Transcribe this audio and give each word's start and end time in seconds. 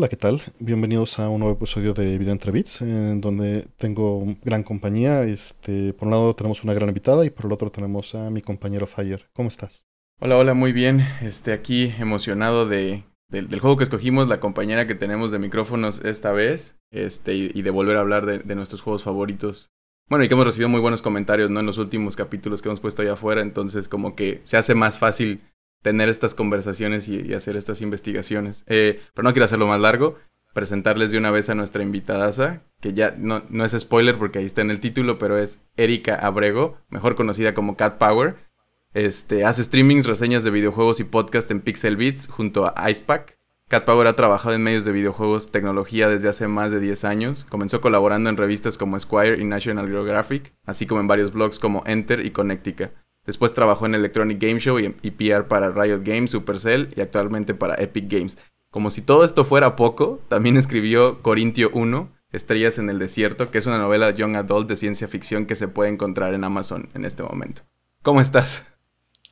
Hola, 0.00 0.08
¿qué 0.08 0.16
tal? 0.16 0.40
Bienvenidos 0.58 1.18
a 1.18 1.28
un 1.28 1.40
nuevo 1.40 1.56
episodio 1.56 1.92
de 1.92 2.16
Vida 2.16 2.32
entre 2.32 2.52
Bits, 2.52 2.80
en 2.80 3.20
donde 3.20 3.66
tengo 3.76 4.24
gran 4.42 4.62
compañía. 4.62 5.24
Este, 5.24 5.92
por 5.92 6.06
un 6.06 6.12
lado 6.12 6.34
tenemos 6.34 6.64
una 6.64 6.72
gran 6.72 6.88
invitada 6.88 7.22
y 7.26 7.28
por 7.28 7.44
el 7.44 7.52
otro 7.52 7.70
tenemos 7.70 8.14
a 8.14 8.30
mi 8.30 8.40
compañero 8.40 8.86
Fire. 8.86 9.28
¿Cómo 9.34 9.48
estás? 9.48 9.84
Hola, 10.18 10.38
hola, 10.38 10.54
muy 10.54 10.72
bien. 10.72 11.04
Este, 11.20 11.52
aquí 11.52 11.92
emocionado 11.98 12.66
de, 12.66 13.04
del 13.30 13.60
juego 13.60 13.76
que 13.76 13.84
escogimos, 13.84 14.28
la 14.28 14.40
compañera 14.40 14.86
que 14.86 14.94
tenemos 14.94 15.30
de 15.30 15.38
micrófonos 15.38 16.04
esta 16.04 16.32
vez, 16.32 16.76
este, 16.90 17.34
y, 17.34 17.62
de 17.62 17.70
volver 17.70 17.96
a 17.96 18.00
hablar 18.00 18.26
de, 18.26 18.54
nuestros 18.54 18.82
juegos 18.82 19.04
favoritos. 19.04 19.70
Bueno, 20.08 20.24
y 20.24 20.28
que 20.28 20.34
hemos 20.34 20.46
recibido 20.46 20.68
muy 20.68 20.80
buenos 20.80 21.02
comentarios, 21.02 21.50
¿no? 21.50 21.60
En 21.60 21.66
los 21.66 21.78
últimos 21.78 22.16
capítulos 22.16 22.60
que 22.60 22.68
hemos 22.68 22.80
puesto 22.80 23.02
allá 23.02 23.12
afuera, 23.12 23.42
entonces 23.42 23.88
como 23.88 24.16
que 24.16 24.40
se 24.42 24.56
hace 24.56 24.74
más 24.74 24.98
fácil 24.98 25.42
tener 25.82 26.08
estas 26.08 26.34
conversaciones 26.34 27.08
y, 27.08 27.32
hacer 27.32 27.56
estas 27.56 27.80
investigaciones. 27.80 28.64
Eh, 28.66 29.00
pero 29.14 29.28
no 29.28 29.32
quiero 29.32 29.44
hacerlo 29.44 29.68
más 29.68 29.80
largo. 29.80 30.18
Presentarles 30.52 31.12
de 31.12 31.18
una 31.18 31.30
vez 31.30 31.48
a 31.48 31.54
nuestra 31.54 31.84
invitada, 31.84 32.64
que 32.80 32.92
ya 32.92 33.14
no, 33.16 33.44
no 33.50 33.64
es 33.64 33.70
spoiler 33.78 34.18
porque 34.18 34.40
ahí 34.40 34.46
está 34.46 34.62
en 34.62 34.72
el 34.72 34.80
título, 34.80 35.16
pero 35.16 35.38
es 35.38 35.62
Erika 35.76 36.16
Abrego, 36.16 36.76
mejor 36.88 37.14
conocida 37.14 37.54
como 37.54 37.76
Cat 37.76 37.98
Power. 37.98 38.49
Este, 38.92 39.44
hace 39.44 39.62
streamings, 39.62 40.06
reseñas 40.06 40.42
de 40.42 40.50
videojuegos 40.50 40.98
y 40.98 41.04
podcast 41.04 41.48
en 41.52 41.60
Pixel 41.60 41.96
Beats 41.96 42.26
junto 42.26 42.66
a 42.66 42.90
Icepack. 42.90 43.38
Cat 43.68 43.84
Power 43.84 44.08
ha 44.08 44.16
trabajado 44.16 44.56
en 44.56 44.64
medios 44.64 44.84
de 44.84 44.90
videojuegos, 44.90 45.52
tecnología 45.52 46.08
desde 46.08 46.28
hace 46.28 46.48
más 46.48 46.72
de 46.72 46.80
10 46.80 47.04
años. 47.04 47.46
Comenzó 47.48 47.80
colaborando 47.80 48.28
en 48.28 48.36
revistas 48.36 48.76
como 48.76 48.98
Squire 48.98 49.40
y 49.40 49.44
National 49.44 49.86
Geographic, 49.86 50.52
así 50.64 50.86
como 50.86 51.00
en 51.00 51.06
varios 51.06 51.32
blogs 51.32 51.60
como 51.60 51.84
Enter 51.86 52.26
y 52.26 52.32
Connectica. 52.32 52.90
Después 53.24 53.54
trabajó 53.54 53.86
en 53.86 53.94
Electronic 53.94 54.42
Game 54.42 54.58
Show 54.58 54.80
y, 54.80 55.10
PR 55.12 55.46
para 55.46 55.70
Riot 55.70 56.00
Games, 56.02 56.32
Supercell 56.32 56.92
y 56.96 57.00
actualmente 57.00 57.54
para 57.54 57.76
Epic 57.76 58.10
Games. 58.10 58.38
Como 58.72 58.90
si 58.90 59.02
todo 59.02 59.24
esto 59.24 59.44
fuera 59.44 59.76
poco, 59.76 60.20
también 60.26 60.56
escribió 60.56 61.22
Corintio 61.22 61.70
1, 61.72 62.10
Estrellas 62.32 62.78
en 62.78 62.90
el 62.90 62.98
Desierto, 62.98 63.52
que 63.52 63.58
es 63.58 63.66
una 63.66 63.78
novela 63.78 64.10
young 64.10 64.34
adult 64.34 64.68
de 64.68 64.74
ciencia 64.74 65.06
ficción 65.06 65.46
que 65.46 65.54
se 65.54 65.68
puede 65.68 65.90
encontrar 65.90 66.34
en 66.34 66.42
Amazon 66.42 66.88
en 66.94 67.04
este 67.04 67.22
momento. 67.22 67.62
¿Cómo 68.02 68.20
estás? 68.20 68.79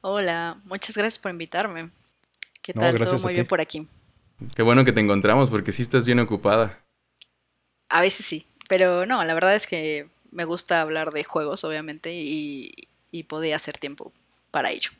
Hola, 0.02 0.60
muchas 0.64 0.96
gracias 0.96 1.18
por 1.18 1.30
invitarme. 1.30 1.90
¿Qué 2.62 2.72
tal? 2.72 2.96
Todo 2.96 3.18
muy 3.18 3.34
bien 3.34 3.46
por 3.46 3.60
aquí. 3.60 3.86
Qué 4.54 4.62
bueno 4.62 4.84
que 4.84 4.92
te 4.92 5.00
encontramos 5.00 5.50
porque 5.50 5.72
sí 5.72 5.82
estás 5.82 6.06
bien 6.06 6.20
ocupada. 6.20 6.84
A 7.88 8.00
veces 8.00 8.26
sí, 8.26 8.46
pero 8.68 9.06
no, 9.06 9.24
la 9.24 9.34
verdad 9.34 9.54
es 9.54 9.66
que 9.66 10.08
me 10.30 10.44
gusta 10.44 10.80
hablar 10.82 11.10
de 11.10 11.24
juegos, 11.24 11.64
obviamente, 11.64 12.12
y, 12.12 12.72
y 13.10 13.24
podía 13.24 13.56
hacer 13.56 13.78
tiempo 13.78 14.12
para 14.50 14.70
ello. 14.70 14.90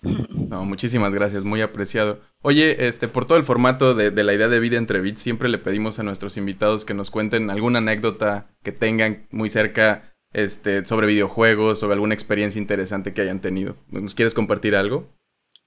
No, 0.48 0.64
muchísimas 0.64 1.12
gracias, 1.12 1.44
muy 1.44 1.60
apreciado. 1.60 2.20
Oye, 2.42 2.86
este, 2.88 3.08
por 3.08 3.26
todo 3.26 3.38
el 3.38 3.44
formato 3.44 3.94
de, 3.94 4.10
la 4.24 4.34
idea 4.34 4.48
de 4.48 4.60
vida 4.60 4.78
entre 4.78 5.00
bits, 5.00 5.20
siempre 5.20 5.48
le 5.48 5.58
pedimos 5.58 5.98
a 5.98 6.02
nuestros 6.02 6.36
invitados 6.36 6.84
que 6.84 6.94
nos 6.94 7.10
cuenten 7.10 7.50
alguna 7.50 7.78
anécdota 7.78 8.48
que 8.62 8.72
tengan 8.72 9.26
muy 9.30 9.50
cerca 9.50 10.14
este, 10.32 10.84
sobre 10.84 11.06
videojuegos, 11.06 11.78
sobre 11.78 11.94
alguna 11.94 12.14
experiencia 12.14 12.58
interesante 12.58 13.14
que 13.14 13.22
hayan 13.22 13.40
tenido. 13.40 13.76
¿Nos 13.88 14.14
quieres 14.14 14.34
compartir 14.34 14.76
algo? 14.76 15.08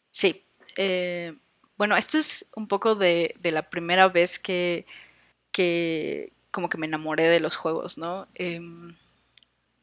Sí. 0.09 0.45
Eh, 0.77 1.33
bueno, 1.77 1.95
esto 1.95 2.17
es 2.17 2.49
un 2.55 2.67
poco 2.67 2.95
de, 2.95 3.35
la 3.43 3.69
primera 3.69 4.07
vez 4.07 4.39
que, 4.39 4.85
que 5.51 6.31
como 6.51 6.69
que 6.69 6.77
me 6.77 6.85
enamoré 6.85 7.23
de 7.27 7.39
los 7.39 7.55
juegos, 7.55 7.97
¿no? 7.97 8.27
Em, 8.35 8.93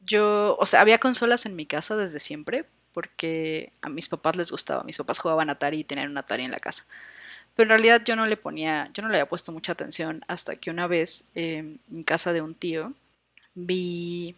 yo, 0.00 0.56
o 0.60 0.66
sea, 0.66 0.80
había 0.80 0.98
consolas 0.98 1.44
en 1.46 1.56
mi 1.56 1.66
casa 1.66 1.96
desde 1.96 2.20
siempre, 2.20 2.66
porque 2.92 3.72
a 3.82 3.88
mis 3.88 4.08
papás 4.08 4.36
les 4.36 4.50
gustaba. 4.50 4.84
Mis 4.84 4.96
papás 4.96 5.18
jugaban 5.18 5.50
Atari 5.50 5.80
y 5.80 5.84
tenían 5.84 6.10
un 6.10 6.18
Atari 6.18 6.44
en 6.44 6.50
la 6.50 6.60
casa. 6.60 6.84
Pero 7.54 7.66
en 7.66 7.70
realidad 7.70 8.02
yo 8.04 8.14
no 8.14 8.26
le 8.26 8.36
ponía, 8.36 8.90
yo 8.94 9.02
no 9.02 9.08
le 9.08 9.16
había 9.16 9.28
puesto 9.28 9.50
mucha 9.50 9.72
atención 9.72 10.24
hasta 10.28 10.56
que 10.56 10.70
una 10.70 10.86
vez 10.86 11.30
em, 11.34 11.78
en 11.90 12.02
casa 12.04 12.32
de 12.32 12.42
un 12.42 12.54
tío 12.54 12.94
vi, 13.54 14.36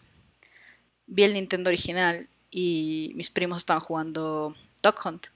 vi 1.11 1.25
el 1.25 1.35
Nintendo 1.35 1.69
original 1.69 2.29
y 2.51 3.13
mis 3.15 3.31
primos 3.31 3.59
estaban 3.59 3.83
jugando 3.83 4.55
Dog 4.83 4.95
Hunt 5.05 5.27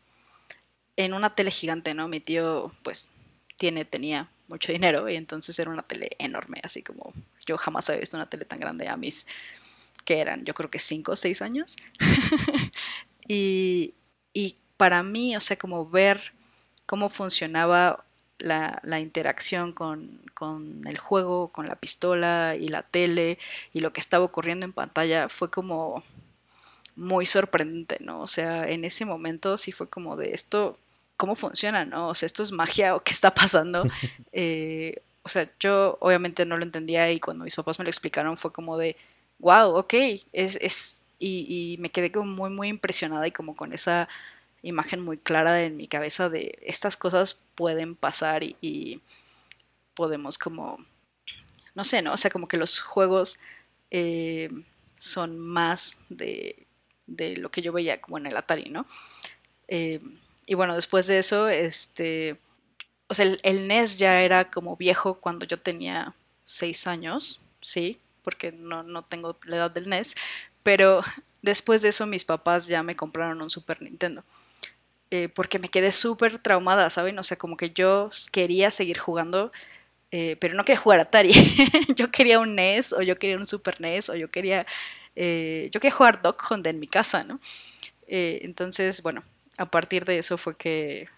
en 0.97 1.13
una 1.13 1.35
tele 1.35 1.51
gigante, 1.51 1.93
¿no? 1.93 2.09
Mi 2.09 2.21
tío, 2.21 2.73
pues, 2.83 3.11
tiene, 3.59 3.85
tenía 3.85 4.31
mucho 4.49 4.73
dinero 4.73 5.09
y 5.09 5.17
entonces 5.17 5.59
era 5.59 5.71
una 5.71 5.83
tele 5.83 6.11
enorme, 6.19 6.61
así 6.63 6.83
como 6.83 7.13
yo 7.47 7.57
jamás 7.59 7.89
había 7.89 8.01
visto 8.01 8.17
una 8.17 8.29
tele 8.29 8.45
tan 8.45 8.61
grande 8.61 8.89
a 8.89 8.97
mis 8.97 9.27
que 10.05 10.21
eran 10.21 10.45
yo 10.45 10.55
creo 10.55 10.71
que 10.71 10.79
cinco 10.79 11.13
o 11.13 11.17
seis 11.17 11.43
años. 11.43 11.77
y, 13.29 13.95
para 14.77 15.03
mí, 15.03 15.37
o 15.37 15.41
sea, 15.41 15.57
como 15.57 15.89
ver 15.89 16.35
cómo 16.85 17.09
funcionaba 17.09 18.05
la, 18.45 19.01
interacción 19.01 19.73
con, 19.73 20.21
el 20.87 20.99
juego, 20.99 21.49
con 21.49 21.67
la 21.67 21.77
pistola 21.77 22.57
y 22.57 22.69
la 22.69 22.83
tele 22.83 23.39
y 23.73 23.81
lo 23.81 23.93
que 23.93 24.01
estaba 24.01 24.25
ocurriendo 24.25 24.67
en 24.67 24.73
pantalla 24.73 25.29
fue 25.29 25.51
como 25.51 26.03
muy 26.97 27.27
sorprendente, 27.27 27.99
¿no? 28.01 28.21
O 28.21 28.27
sea, 28.27 28.69
en 28.69 28.85
ese 28.85 29.05
momento 29.05 29.57
sí 29.57 29.73
fue 29.73 29.89
como 29.89 30.17
de 30.17 30.33
esto, 30.33 30.79
¿cómo 31.17 31.35
funciona, 31.35 31.85
no? 31.85 32.09
O 32.09 32.15
sea, 32.15 32.27
esto 32.27 32.43
es 32.43 32.53
magia 32.53 32.95
o 32.95 33.03
qué 33.03 33.13
está 33.13 33.35
pasando. 33.35 33.85
Eh, 34.37 35.01
o 35.23 35.29
sea, 35.29 35.49
yo 35.61 35.97
obviamente 36.01 36.45
no 36.45 36.57
lo 36.57 36.65
entendía 36.65 37.11
y 37.13 37.21
cuando 37.21 37.45
mis 37.45 37.55
papás 37.55 37.79
me 37.79 37.85
lo 37.85 37.89
explicaron 37.89 38.37
fue 38.37 38.53
como 38.53 38.77
de, 38.77 38.97
wow, 39.39 39.77
ok, 39.77 39.95
es, 40.33 40.59
es 40.61 41.07
y, 41.19 41.77
me 41.79 41.91
quedé 41.91 42.13
como 42.13 42.27
muy, 42.31 42.51
muy 42.51 42.69
impresionada 42.69 43.27
y 43.27 43.33
como 43.33 43.57
con 43.57 43.73
esa 43.73 44.09
imagen 44.69 45.01
muy 45.01 45.19
clara 45.19 45.63
en 45.63 45.77
mi 45.77 45.89
cabeza 45.89 46.29
de 46.29 46.59
estas 46.63 46.97
cosas 46.97 47.41
pueden 47.55 47.97
pasar 47.97 48.43
y, 48.43 49.01
podemos 49.95 50.39
como, 50.39 50.79
no 51.75 51.85
sé, 51.85 52.03
¿no? 52.03 52.15
O 52.15 52.17
sea, 52.17 52.31
como 52.31 52.49
que 52.49 52.57
los 52.57 52.81
juegos 52.81 53.39
eh, 53.93 54.51
son 54.99 55.39
más 55.39 56.01
de, 56.09 56.67
de, 57.07 57.37
lo 57.37 57.53
que 57.53 57.63
yo 57.63 57.73
veía 57.73 58.01
como 58.01 58.19
en 58.19 58.27
el 58.27 58.37
Atari, 58.37 58.71
¿no? 58.71 58.87
Eh, 59.69 60.01
y 60.47 60.55
bueno, 60.55 60.75
después 60.75 61.07
de 61.07 61.19
eso, 61.19 61.49
este, 61.49 62.41
o 63.07 63.15
sea, 63.15 63.27
el, 63.27 63.39
el, 63.45 63.69
NES 63.69 63.99
ya 63.99 64.21
era 64.23 64.51
como 64.51 64.77
viejo 64.77 65.21
cuando 65.21 65.47
yo 65.47 65.61
tenía 65.61 66.17
seis 66.43 66.89
años, 66.89 67.41
¿sí? 67.61 68.01
porque 68.25 68.51
no, 68.51 68.83
no 68.83 69.05
tengo 69.05 69.39
la 69.45 69.57
edad 69.57 69.71
del 69.71 69.89
NES, 69.89 70.17
pero 70.65 71.03
después 71.43 71.83
de 71.83 71.91
eso 71.91 72.07
mis 72.07 72.25
papás 72.25 72.67
ya 72.67 72.83
me 72.83 72.97
compraron 72.97 73.41
un 73.41 73.51
Super 73.51 73.83
Nintendo. 73.83 74.25
Eh, 75.17 75.29
porque 75.29 75.61
me 75.61 75.69
quedé 75.69 75.93
súper 75.93 76.41
traumada, 76.41 76.91
¿saben? 76.91 77.17
O 77.21 77.23
sea, 77.23 77.39
como 77.39 77.57
que 77.57 77.71
yo 77.71 78.09
quería 78.33 78.73
seguir 78.73 78.99
jugando, 78.99 79.53
eh, 80.11 80.37
pero 80.41 80.55
no 80.55 80.65
quería 80.65 80.81
jugar 80.81 80.99
Atari. 80.99 81.31
yo 81.97 82.11
quería 82.11 82.41
un 82.41 82.57
NES, 82.57 82.93
o 82.95 83.01
yo 83.01 83.17
quería 83.17 83.37
un 83.37 83.47
Super 83.47 83.81
NES, 83.81 84.09
o 84.09 84.17
yo 84.17 84.29
quería, 84.29 84.67
eh, 85.15 85.71
yo 85.71 85.79
quería 85.79 85.95
jugar 85.95 86.21
Dog 86.21 86.39
Hunt 86.51 86.67
en 86.67 86.81
mi 86.81 86.89
casa, 86.89 87.23
¿no? 87.23 87.39
entonces, 88.07 89.03
bueno, 89.03 89.25
a 89.57 89.71
partir 89.71 90.05
de 90.05 90.19
eso 90.19 90.37
fue 90.37 90.57
que 90.57 91.09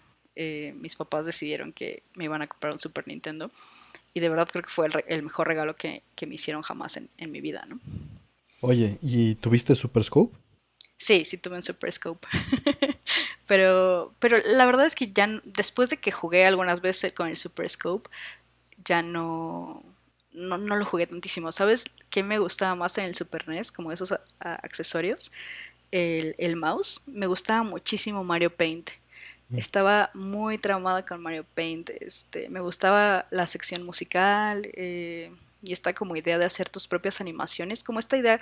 mis 0.76 0.94
papás 0.94 1.26
decidieron 1.26 1.72
que 1.72 2.04
me 2.14 2.24
iban 2.24 2.42
a 2.42 2.46
comprar 2.46 2.72
un 2.72 2.78
Super 2.78 3.08
Nintendo 3.08 3.50
y 4.14 4.20
de 4.20 4.28
verdad 4.28 4.48
creo 4.50 4.62
que 4.62 4.70
fue 4.70 4.86
el, 5.08 5.22
mejor 5.22 5.48
regalo 5.48 5.74
que, 5.74 6.04
me 6.26 6.34
hicieron 6.34 6.62
jamás 6.62 6.96
en, 6.96 7.32
mi 7.32 7.40
vida, 7.40 7.66
¿no? 7.66 7.80
Oye, 8.60 8.98
¿y 9.02 9.34
tuviste 9.34 9.74
Super 9.74 10.04
Scope? 10.04 10.36
Sí, 10.96 11.24
sí 11.24 11.38
tuve 11.38 11.56
un 11.56 11.62
Super 11.62 11.90
Scope. 11.90 12.26
pero, 13.46 14.14
pero 14.18 14.38
la 14.44 14.66
verdad 14.66 14.86
es 14.86 14.94
que 14.94 15.12
ya 15.12 15.28
después 15.44 15.90
de 15.90 15.98
que 15.98 16.12
jugué 16.12 16.46
algunas 16.46 16.80
veces 16.80 17.12
con 17.12 17.28
el 17.28 17.36
Super 17.36 17.68
Scope, 17.68 18.10
ya 18.84 19.02
no, 19.02 19.84
no, 20.32 20.58
lo 20.58 20.84
jugué 20.84 21.06
tantísimo. 21.06 21.52
¿Sabes 21.52 21.86
qué 22.10 22.22
me 22.22 22.38
gustaba 22.38 22.74
más 22.74 22.98
en 22.98 23.06
el 23.06 23.14
Super 23.14 23.48
NES? 23.48 23.72
Como 23.72 23.92
esos 23.92 24.14
accesorios. 24.38 25.32
El, 25.92 26.34
el 26.38 26.56
mouse. 26.56 27.02
Me 27.06 27.26
gustaba 27.26 27.62
muchísimo 27.62 28.24
Mario 28.24 28.54
Paint. 28.54 28.90
Estaba 29.54 30.10
muy 30.12 30.58
traumada 30.58 31.04
con 31.04 31.22
Mario 31.22 31.44
Paint. 31.54 31.90
Este, 32.00 32.48
me 32.48 32.60
gustaba 32.60 33.26
la 33.30 33.46
sección 33.46 33.84
musical 33.84 34.68
eh, 34.74 35.30
y 35.62 35.72
esta 35.72 35.94
como 35.94 36.16
idea 36.16 36.38
de 36.38 36.44
hacer 36.44 36.68
tus 36.68 36.88
propias 36.88 37.20
animaciones, 37.20 37.84
como 37.84 38.00
esta 38.00 38.16
idea 38.16 38.40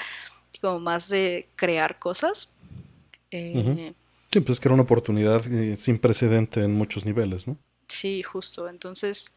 como 0.62 0.80
más 0.80 1.10
de 1.10 1.48
crear 1.56 1.98
cosas. 1.98 2.54
Eh, 3.30 3.92
sí, 4.34 4.40
pues 4.40 4.60
que 4.60 4.68
era 4.68 4.74
una 4.74 4.82
oportunidad 4.82 5.46
eh, 5.46 5.76
sin 5.76 5.98
precedente 5.98 6.62
en 6.62 6.74
muchos 6.74 7.04
niveles, 7.04 7.46
¿no? 7.46 7.56
Sí, 7.88 8.22
justo. 8.22 8.68
Entonces, 8.68 9.36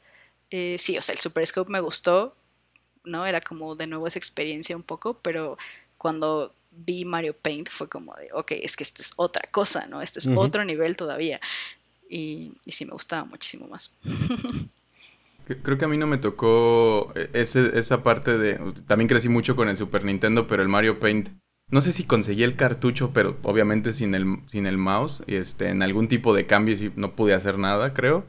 sí, 0.49 0.97
o 0.97 1.01
sea, 1.01 1.13
el 1.13 1.19
Super 1.19 1.45
Scope 1.45 1.71
me 1.71 1.79
gustó, 1.79 2.35
¿no? 3.03 3.25
Era 3.25 3.41
como 3.41 3.75
de 3.75 3.87
nuevo 3.87 4.07
esa 4.07 4.19
experiencia 4.19 4.75
un 4.75 4.83
poco, 4.83 5.19
pero 5.21 5.57
cuando 5.97 6.53
vi 6.71 7.05
Mario 7.05 7.35
Paint 7.35 7.69
fue 7.69 7.87
como 7.87 8.15
de, 8.15 8.29
ok, 8.33 8.51
es 8.51 8.75
que 8.75 8.83
esto 8.83 9.01
es 9.01 9.13
otra 9.15 9.49
cosa, 9.51 9.87
¿no? 9.87 10.01
Este 10.01 10.19
es 10.19 10.27
otro 10.27 10.65
nivel 10.65 10.95
todavía. 10.97 11.39
Y, 12.09 12.53
y 12.65 12.71
sí, 12.71 12.85
me 12.85 12.91
gustaba 12.91 13.25
muchísimo 13.25 13.67
más. 13.67 13.93
Creo 15.63 15.77
que 15.77 15.85
a 15.85 15.87
mí 15.87 15.97
no 15.97 16.07
me 16.07 16.17
tocó 16.17 17.13
e, 17.15 17.29
ese, 17.33 17.77
esa 17.77 18.03
parte 18.03 18.37
de... 18.37 18.59
También 18.85 19.07
crecí 19.07 19.29
mucho 19.29 19.55
con 19.55 19.69
el 19.69 19.77
Super 19.77 20.03
Nintendo, 20.03 20.47
pero 20.47 20.61
el 20.63 20.69
Mario 20.69 20.99
Paint... 20.99 21.29
No 21.69 21.81
sé 21.81 21.91
si 21.91 22.05
conseguí 22.05 22.43
el 22.43 22.55
cartucho, 22.55 23.11
pero 23.13 23.37
obviamente 23.43 23.91
sin 23.91 24.15
el, 24.15 24.37
sin 24.47 24.65
el 24.65 24.77
mouse. 24.77 25.23
Y 25.27 25.35
este, 25.35 25.69
en 25.69 25.81
algún 25.83 26.07
tipo 26.07 26.33
de 26.33 26.45
cambio 26.45 26.77
sí, 26.77 26.91
no 26.95 27.15
pude 27.15 27.33
hacer 27.33 27.57
nada, 27.57 27.93
creo. 27.93 28.25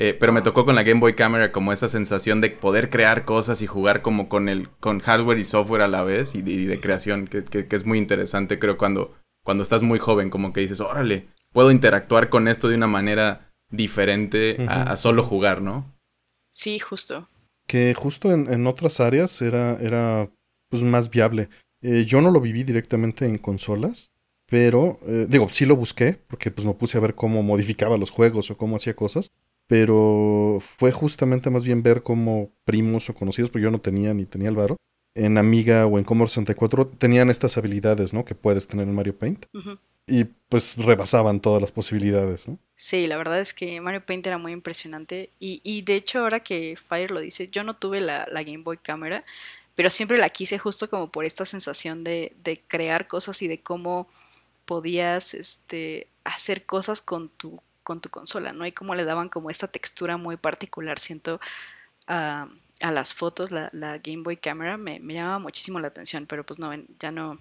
Eh, 0.00 0.14
pero 0.14 0.32
me 0.32 0.42
tocó 0.42 0.64
con 0.64 0.76
la 0.76 0.84
Game 0.84 1.00
Boy 1.00 1.14
Camera 1.14 1.50
como 1.50 1.72
esa 1.72 1.88
sensación 1.88 2.40
de 2.40 2.50
poder 2.50 2.88
crear 2.88 3.24
cosas 3.24 3.62
y 3.62 3.66
jugar 3.66 4.00
como 4.00 4.28
con 4.28 4.48
el 4.48 4.70
con 4.78 5.00
hardware 5.00 5.38
y 5.38 5.44
software 5.44 5.82
a 5.82 5.88
la 5.88 6.04
vez 6.04 6.36
y, 6.36 6.42
de, 6.42 6.80
creación, 6.80 7.26
que, 7.26 7.44
que, 7.44 7.66
es 7.68 7.84
muy 7.84 7.98
interesante, 7.98 8.60
creo, 8.60 8.78
cuando, 8.78 9.16
cuando 9.44 9.64
estás 9.64 9.82
muy 9.82 9.98
joven, 9.98 10.30
como 10.30 10.52
que 10.52 10.60
dices, 10.60 10.78
órale, 10.78 11.26
puedo 11.52 11.72
interactuar 11.72 12.28
con 12.28 12.46
esto 12.46 12.68
de 12.68 12.76
una 12.76 12.86
manera 12.86 13.50
diferente 13.70 14.64
a, 14.68 14.96
solo 14.96 15.24
jugar, 15.24 15.62
¿no? 15.62 15.92
Sí, 16.48 16.78
justo. 16.78 17.28
Que 17.66 17.92
justo 17.94 18.32
en, 18.32 18.66
otras 18.68 19.00
áreas 19.00 19.42
era, 19.42 19.78
era 19.80 20.30
pues, 20.70 20.84
más 20.84 21.10
viable. 21.10 21.48
Eh, 21.82 22.04
yo 22.04 22.20
no 22.20 22.30
lo 22.30 22.40
viví 22.40 22.64
directamente 22.64 23.24
en 23.24 23.38
consolas, 23.38 24.12
pero 24.46 24.98
eh, 25.06 25.26
digo, 25.28 25.48
sí 25.50 25.66
lo 25.66 25.76
busqué, 25.76 26.18
porque 26.26 26.50
pues 26.50 26.66
me 26.66 26.74
puse 26.74 26.98
a 26.98 27.00
ver 27.00 27.14
cómo 27.14 27.42
modificaba 27.42 27.98
los 27.98 28.10
juegos 28.10 28.50
o 28.50 28.56
cómo 28.56 28.76
hacía 28.76 28.96
cosas, 28.96 29.30
pero 29.66 30.58
fue 30.60 30.92
justamente 30.92 31.50
más 31.50 31.64
bien 31.64 31.82
ver 31.82 32.02
cómo 32.02 32.50
primos 32.64 33.10
o 33.10 33.14
conocidos, 33.14 33.50
porque 33.50 33.64
yo 33.64 33.70
no 33.70 33.80
tenía 33.80 34.14
ni 34.14 34.24
tenía 34.24 34.48
el 34.48 34.56
varo, 34.56 34.76
en 35.14 35.36
Amiga 35.38 35.86
o 35.86 35.98
en 35.98 36.04
Commodore 36.04 36.30
64 36.30 36.88
tenían 36.88 37.30
estas 37.30 37.58
habilidades, 37.58 38.14
¿no? 38.14 38.24
Que 38.24 38.34
puedes 38.34 38.66
tener 38.66 38.88
en 38.88 38.94
Mario 38.94 39.18
Paint 39.18 39.46
y 40.08 40.24
pues 40.24 40.76
rebasaban 40.76 41.40
todas 41.40 41.60
las 41.60 41.70
posibilidades, 41.70 42.48
¿no? 42.48 42.58
Sí, 42.74 43.06
la 43.06 43.16
verdad 43.18 43.40
es 43.40 43.52
que 43.52 43.80
Mario 43.80 44.04
Paint 44.04 44.26
era 44.26 44.38
muy 44.38 44.52
impresionante 44.52 45.30
y, 45.38 45.60
y 45.62 45.82
de 45.82 45.96
hecho 45.96 46.20
ahora 46.20 46.40
que 46.40 46.76
Fire 46.76 47.10
lo 47.10 47.20
dice, 47.20 47.48
yo 47.48 47.62
no 47.62 47.76
tuve 47.76 48.00
la, 48.00 48.26
Game 48.32 48.62
Boy 48.62 48.78
Camera, 48.78 49.24
pero 49.78 49.90
siempre 49.90 50.18
la 50.18 50.28
quise 50.28 50.58
justo 50.58 50.90
como 50.90 51.12
por 51.12 51.24
esta 51.24 51.44
sensación 51.44 52.02
de, 52.02 52.32
de 52.42 52.60
crear 52.66 53.06
cosas 53.06 53.40
y 53.42 53.46
de 53.46 53.60
cómo 53.60 54.08
podías 54.64 55.34
este, 55.34 56.08
hacer 56.24 56.66
cosas 56.66 57.00
con 57.00 57.28
tu, 57.28 57.62
con 57.84 58.00
tu 58.00 58.08
consola, 58.08 58.52
¿no? 58.52 58.66
Y 58.66 58.72
cómo 58.72 58.96
le 58.96 59.04
daban 59.04 59.28
como 59.28 59.50
esta 59.50 59.68
textura 59.68 60.16
muy 60.16 60.36
particular, 60.36 60.98
siento, 60.98 61.40
a, 62.08 62.48
a 62.80 62.90
las 62.90 63.14
fotos, 63.14 63.52
la, 63.52 63.68
la, 63.70 63.98
Game 63.98 64.24
Boy 64.24 64.38
Camera 64.38 64.76
me, 64.78 64.98
me 64.98 65.14
llamaba 65.14 65.38
muchísimo 65.38 65.78
la 65.78 65.86
atención, 65.86 66.26
pero 66.26 66.44
pues 66.44 66.58
no, 66.58 66.72
ya 66.98 67.12
no, 67.12 67.38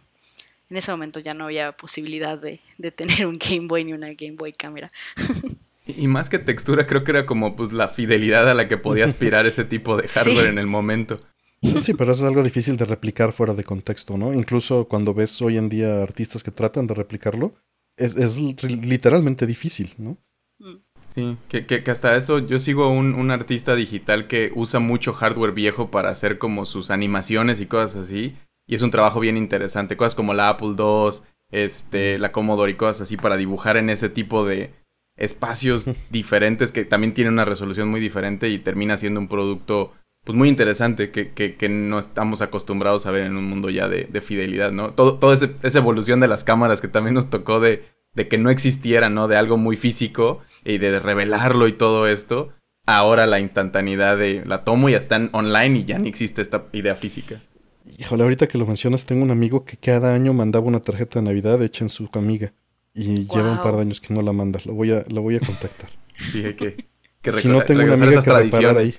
en 0.69 0.77
ese 0.77 0.91
momento 0.91 1.19
ya 1.19 1.33
no 1.33 1.45
había 1.45 1.71
posibilidad 1.71 2.37
de, 2.37 2.61
tener 2.91 3.25
un 3.25 3.39
Game 3.39 3.65
Boy 3.67 3.83
ni 3.83 3.93
una 3.93 4.13
Game 4.13 4.35
Boy 4.37 4.53
cámara. 4.53 4.91
Y 5.87 6.07
más 6.07 6.29
que 6.29 6.37
textura, 6.37 6.85
creo 6.85 7.01
que 7.05 7.11
era 7.11 7.25
como 7.25 7.55
pues 7.55 7.71
la 7.71 7.87
fidelidad 7.87 8.49
a 8.49 8.53
la 8.53 8.67
que 8.67 8.77
podía 8.77 9.05
aspirar 9.07 9.47
ese 9.47 9.63
tipo 9.63 9.95
de 9.95 10.07
hardware 10.07 10.47
en 10.47 10.59
el 10.59 10.67
momento. 10.67 11.21
Sí, 11.61 11.93
pero 11.93 12.11
eso 12.11 12.23
es 12.23 12.29
algo 12.29 12.43
difícil 12.43 12.77
de 12.77 12.85
replicar 12.85 13.33
fuera 13.33 13.53
de 13.53 13.63
contexto, 13.63 14.17
¿no? 14.17 14.33
Incluso 14.33 14.87
cuando 14.87 15.13
ves 15.13 15.41
hoy 15.41 15.57
en 15.57 15.69
día 15.69 16.01
artistas 16.01 16.43
que 16.43 16.51
tratan 16.51 16.87
de 16.87 16.93
replicarlo, 16.93 17.55
es, 17.97 18.15
literalmente 18.63 19.45
difícil, 19.45 19.93
¿no? 19.97 20.17
Mm. 20.59 20.75
Sí, 21.15 21.37
que, 21.49 21.65
que, 21.65 21.89
hasta 21.89 22.15
eso 22.15 22.37
yo 22.37 22.59
sigo 22.59 22.91
un, 22.91 23.15
un, 23.15 23.31
artista 23.31 23.75
digital 23.75 24.27
que 24.27 24.51
usa 24.53 24.79
mucho 24.79 25.13
hardware 25.13 25.51
viejo 25.51 25.89
para 25.89 26.09
hacer 26.11 26.37
como 26.37 26.67
sus 26.67 26.91
animaciones 26.91 27.59
y 27.59 27.65
cosas 27.65 28.03
así. 28.03 28.35
Y 28.67 28.75
es 28.75 28.83
un 28.83 28.91
trabajo 28.91 29.19
bien 29.19 29.35
interesante. 29.35 29.97
Cosas 29.97 30.13
como 30.13 30.35
la 30.35 30.49
Apple 30.49 30.75
II, 30.77 31.23
este, 31.51 32.19
la 32.19 32.31
Commodore 32.31 32.73
y 32.73 32.75
cosas 32.75 33.01
así 33.01 33.17
para 33.17 33.37
dibujar 33.37 33.77
en 33.77 33.89
ese 33.89 34.09
tipo 34.09 34.45
de 34.45 34.73
espacios 35.15 35.85
diferentes 36.11 36.71
que 36.71 36.85
también 36.85 37.15
tienen 37.15 37.33
una 37.33 37.45
resolución 37.45 37.89
muy 37.89 37.99
diferente 37.99 38.49
y 38.49 38.59
termina 38.59 38.97
siendo 38.97 39.19
un 39.19 39.27
producto 39.27 39.93
pues 40.27 40.37
muy 40.37 40.49
interesante 40.49 41.09
que, 41.09 41.31
que, 41.31 41.55
que 41.55 41.69
no 41.69 41.99
estamos 41.99 42.41
acostumbrados 42.41 43.05
a 43.05 43.11
ver 43.11 43.23
en 43.23 43.37
un 43.37 43.45
mundo 43.45 43.69
ya 43.69 43.87
de, 43.87 44.09
de 44.11 44.19
fidelidad, 44.19 44.73
¿no? 44.73 44.93
Todo, 44.93 45.19
toda 45.19 45.33
esa 45.33 45.77
evolución 45.77 46.19
de 46.19 46.27
las 46.27 46.43
cámaras 46.43 46.81
que 46.81 46.89
también 46.89 47.13
nos 47.13 47.29
tocó 47.29 47.61
de, 47.61 47.85
de 48.13 48.27
que 48.27 48.37
no 48.37 48.49
existiera, 48.49 49.09
¿no? 49.09 49.29
De 49.29 49.37
algo 49.37 49.55
muy 49.55 49.77
físico 49.77 50.41
y 50.65 50.79
de 50.79 50.99
revelarlo 50.99 51.69
y 51.69 51.71
todo 51.71 52.09
esto. 52.09 52.49
Ahora 52.85 53.25
la 53.25 53.39
instantaneidad 53.39 54.17
de 54.17 54.43
la 54.45 54.65
tomo 54.65 54.89
y 54.89 54.91
ya 54.91 54.97
están 54.97 55.29
online 55.31 55.79
y 55.79 55.85
ya 55.85 55.97
ni 55.97 56.09
existe 56.09 56.41
esta 56.41 56.65
idea 56.73 56.97
física. 56.97 57.41
Híjole, 57.97 58.23
ahorita 58.23 58.49
que 58.49 58.57
lo 58.57 58.67
mencionas, 58.67 59.05
tengo 59.05 59.23
un 59.23 59.31
amigo 59.31 59.63
que 59.63 59.77
cada 59.77 60.13
año 60.13 60.33
mandaba 60.33 60.65
una 60.65 60.81
tarjeta 60.81 61.19
de 61.19 61.25
Navidad 61.25 61.61
hecha 61.61 61.85
en 61.85 61.89
su 61.89 62.09
amiga. 62.11 62.51
Y 62.93 63.27
lleva 63.27 63.49
un 63.49 63.61
par 63.61 63.77
de 63.77 63.83
años 63.83 64.01
que 64.01 64.13
no 64.13 64.21
la 64.21 64.33
manda. 64.33 64.59
Lo 64.65 64.73
voy 64.73 64.91
a, 64.91 65.05
lo 65.07 65.21
voy 65.21 65.37
a 65.37 65.39
contactar. 65.39 65.89
sí, 66.19 66.43
hay 66.43 66.55
que, 66.55 66.85
Si 67.31 67.47
no 67.47 67.61
tengo 67.61 67.83
una 67.83 67.93
amiga 67.93 68.21
que 68.21 68.33
reparar 68.33 68.77
ahí, 68.79 68.93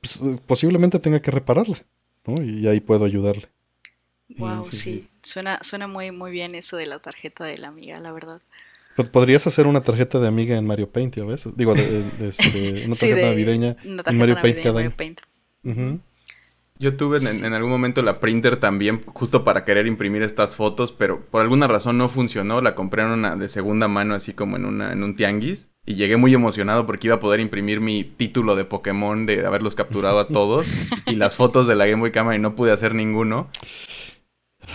pues, 0.00 0.20
posiblemente 0.46 0.98
tenga 0.98 1.20
que 1.20 1.30
repararla. 1.30 1.78
¿no? 2.26 2.42
Y 2.42 2.66
ahí 2.66 2.80
puedo 2.80 3.04
ayudarle. 3.04 3.44
Wow, 4.36 4.64
sí, 4.70 5.08
Suena, 5.22 5.58
suena 5.62 5.86
muy, 5.86 6.10
muy 6.12 6.30
bien 6.30 6.54
eso 6.54 6.76
de 6.76 6.86
la 6.86 6.98
tarjeta 6.98 7.44
de 7.44 7.56
la 7.58 7.68
amiga, 7.68 7.98
la 7.98 8.12
verdad. 8.12 8.42
Podrías 9.12 9.46
hacer 9.46 9.66
una 9.66 9.80
tarjeta 9.80 10.18
de 10.18 10.26
amiga 10.26 10.56
en 10.56 10.66
Mario 10.66 10.90
Paint, 10.90 11.16
¿ya 11.16 11.24
ves? 11.24 11.48
Digo, 11.56 11.74
de, 11.74 12.04
una 12.86 12.94
tarjeta 12.94 13.26
navideña 13.28 13.76
en 13.84 14.18
Mario 14.18 14.40
Paint 14.40 14.60
cada 14.60 14.80
año. 14.80 14.92
Paint. 14.96 15.20
Yo 16.80 16.96
tuve 16.96 17.18
en, 17.18 17.52
algún 17.52 17.70
momento 17.70 18.02
la 18.02 18.20
printer 18.20 18.56
también, 18.56 19.02
justo 19.04 19.42
para 19.42 19.64
querer 19.64 19.88
imprimir 19.88 20.22
estas 20.22 20.54
fotos, 20.54 20.92
pero 20.92 21.20
por 21.28 21.42
alguna 21.42 21.66
razón 21.66 21.98
no 21.98 22.08
funcionó. 22.08 22.60
La 22.60 22.76
compré 22.76 23.02
en 23.02 23.08
una 23.08 23.34
de 23.34 23.48
segunda 23.48 23.88
mano, 23.88 24.14
así 24.14 24.32
como 24.32 24.56
en, 24.56 24.64
una, 24.64 24.92
en 24.92 25.02
un 25.02 25.16
tianguis. 25.16 25.70
Y 25.84 25.96
llegué 25.96 26.16
muy 26.16 26.32
emocionado 26.32 26.86
porque 26.86 27.08
iba 27.08 27.16
a 27.16 27.20
poder 27.20 27.40
imprimir 27.40 27.80
mi 27.80 28.04
título 28.04 28.54
de 28.54 28.64
Pokémon, 28.64 29.26
de 29.26 29.44
haberlos 29.44 29.74
capturado 29.74 30.20
a 30.20 30.28
todos, 30.28 30.68
y 31.06 31.16
las 31.16 31.36
fotos 31.36 31.66
de 31.66 31.74
la 31.74 31.86
Game 31.86 32.00
Boy 32.00 32.12
Camera 32.12 32.36
y 32.36 32.40
no 32.40 32.54
pude 32.54 32.70
hacer 32.70 32.94
ninguno. 32.94 33.50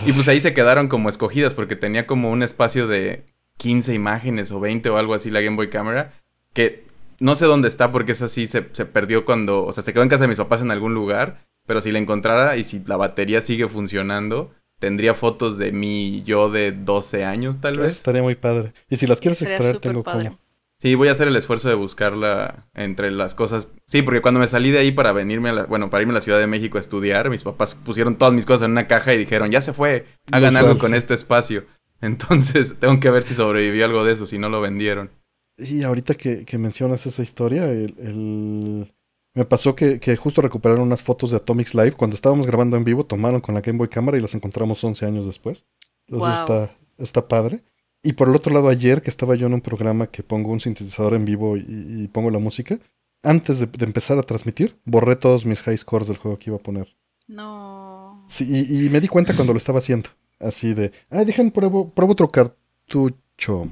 Y 0.04 0.12
pues 0.12 0.28
ahí 0.28 0.40
se 0.40 0.52
quedaron 0.52 0.88
como 0.88 1.08
escogidas 1.08 1.54
porque 1.54 1.76
tenía 1.76 2.06
como 2.06 2.30
un 2.30 2.42
espacio 2.42 2.86
de 2.86 3.24
15 3.56 3.94
imágenes 3.94 4.50
o 4.50 4.60
20 4.60 4.90
o 4.90 4.98
algo 4.98 5.14
así 5.14 5.30
la 5.30 5.40
Game 5.40 5.56
Boy 5.56 5.70
Camera, 5.70 6.12
que 6.52 6.84
no 7.18 7.34
sé 7.34 7.46
dónde 7.46 7.68
está 7.68 7.92
porque 7.92 8.12
es 8.12 8.20
así, 8.20 8.46
se, 8.46 8.68
se 8.72 8.84
perdió 8.84 9.24
cuando, 9.24 9.64
o 9.64 9.72
sea, 9.72 9.82
se 9.82 9.94
quedó 9.94 10.02
en 10.02 10.10
casa 10.10 10.24
de 10.24 10.28
mis 10.28 10.36
papás 10.36 10.60
en 10.60 10.70
algún 10.70 10.92
lugar 10.92 11.46
pero 11.66 11.80
si 11.80 11.92
la 11.92 11.98
encontrara 11.98 12.56
y 12.56 12.64
si 12.64 12.82
la 12.84 12.96
batería 12.96 13.40
sigue 13.40 13.68
funcionando, 13.68 14.52
tendría 14.78 15.14
fotos 15.14 15.58
de 15.58 15.72
mí 15.72 16.22
yo 16.24 16.50
de 16.50 16.72
12 16.72 17.24
años 17.24 17.60
tal 17.60 17.78
vez. 17.78 17.92
estaría 17.92 18.22
muy 18.22 18.34
padre. 18.34 18.72
Y 18.88 18.96
si 18.96 19.06
las 19.06 19.20
quieres 19.20 19.40
extraer, 19.42 19.78
tengo 19.78 20.02
como... 20.02 20.38
Sí, 20.80 20.96
voy 20.96 21.08
a 21.08 21.12
hacer 21.12 21.28
el 21.28 21.36
esfuerzo 21.36 21.68
de 21.68 21.74
buscarla 21.74 22.66
entre 22.74 23.10
las 23.10 23.34
cosas. 23.34 23.68
Sí, 23.86 24.02
porque 24.02 24.20
cuando 24.20 24.40
me 24.40 24.48
salí 24.48 24.70
de 24.70 24.80
ahí 24.80 24.92
para 24.92 25.12
venirme 25.12 25.48
a 25.48 25.52
la, 25.54 25.64
bueno, 25.66 25.88
para 25.88 26.02
irme 26.02 26.12
a 26.12 26.16
la 26.16 26.20
Ciudad 26.20 26.38
de 26.38 26.46
México 26.46 26.76
a 26.76 26.80
estudiar, 26.80 27.30
mis 27.30 27.42
papás 27.42 27.74
pusieron 27.74 28.16
todas 28.16 28.34
mis 28.34 28.44
cosas 28.44 28.66
en 28.66 28.72
una 28.72 28.86
caja 28.86 29.14
y 29.14 29.18
dijeron, 29.18 29.50
ya 29.50 29.62
se 29.62 29.72
fue, 29.72 30.04
hagan 30.30 30.56
algo 30.56 30.76
con 30.76 30.94
este 30.94 31.14
espacio. 31.14 31.64
Entonces, 32.02 32.74
tengo 32.78 33.00
que 33.00 33.10
ver 33.10 33.22
si 33.22 33.34
sobrevivió 33.34 33.86
algo 33.86 34.04
de 34.04 34.12
eso, 34.12 34.26
si 34.26 34.36
no 34.36 34.50
lo 34.50 34.60
vendieron. 34.60 35.10
Y 35.56 35.84
ahorita 35.84 36.16
que, 36.16 36.44
mencionas 36.58 37.06
esa 37.06 37.22
historia, 37.22 37.70
el, 37.70 38.92
me 39.34 39.44
pasó 39.44 39.74
que, 39.74 40.16
justo 40.16 40.40
recuperaron 40.42 40.84
unas 40.84 41.02
fotos 41.02 41.32
de 41.32 41.38
Atomics 41.38 41.74
Live. 41.74 41.92
Cuando 41.92 42.14
estábamos 42.14 42.46
grabando 42.46 42.76
en 42.76 42.84
vivo, 42.84 43.04
tomaron 43.04 43.40
con 43.40 43.54
la 43.54 43.60
Game 43.60 43.78
Boy 43.78 43.88
Cámara 43.88 44.16
y 44.16 44.20
las 44.20 44.34
encontramos 44.34 44.82
11 44.82 45.06
años 45.06 45.26
después. 45.26 45.64
Entonces 46.06 46.40
está, 46.40 46.70
está 46.98 47.28
padre. 47.28 47.64
Y 48.04 48.12
por 48.12 48.28
el 48.28 48.36
otro 48.36 48.54
lado, 48.54 48.68
ayer 48.68 49.02
que 49.02 49.10
estaba 49.10 49.34
yo 49.34 49.48
en 49.48 49.54
un 49.54 49.60
programa 49.60 50.06
que 50.06 50.22
pongo 50.22 50.52
un 50.52 50.60
sintetizador 50.60 51.14
en 51.14 51.24
vivo 51.24 51.56
y, 51.56 52.08
pongo 52.12 52.30
la 52.30 52.38
música, 52.38 52.78
antes 53.24 53.58
de, 53.58 53.68
empezar 53.84 54.18
a 54.18 54.22
transmitir, 54.22 54.78
borré 54.84 55.16
todos 55.16 55.44
mis 55.46 55.62
high 55.62 55.78
scores 55.78 56.06
del 56.06 56.18
juego 56.18 56.38
que 56.38 56.50
iba 56.50 56.56
a 56.56 56.62
poner. 56.62 56.94
No. 57.26 58.24
Sí, 58.28 58.44
y, 58.46 58.88
me 58.90 59.00
di 59.00 59.08
cuenta 59.08 59.34
cuando 59.34 59.52
lo 59.52 59.56
estaba 59.56 59.78
haciendo. 59.78 60.10
Así 60.38 60.74
de, 60.74 60.92
ay, 61.10 61.24
dejen, 61.24 61.50
pruebo, 61.50 61.90
pruebo 61.90 62.12
otro 62.12 62.28
cartucho. 62.28 63.68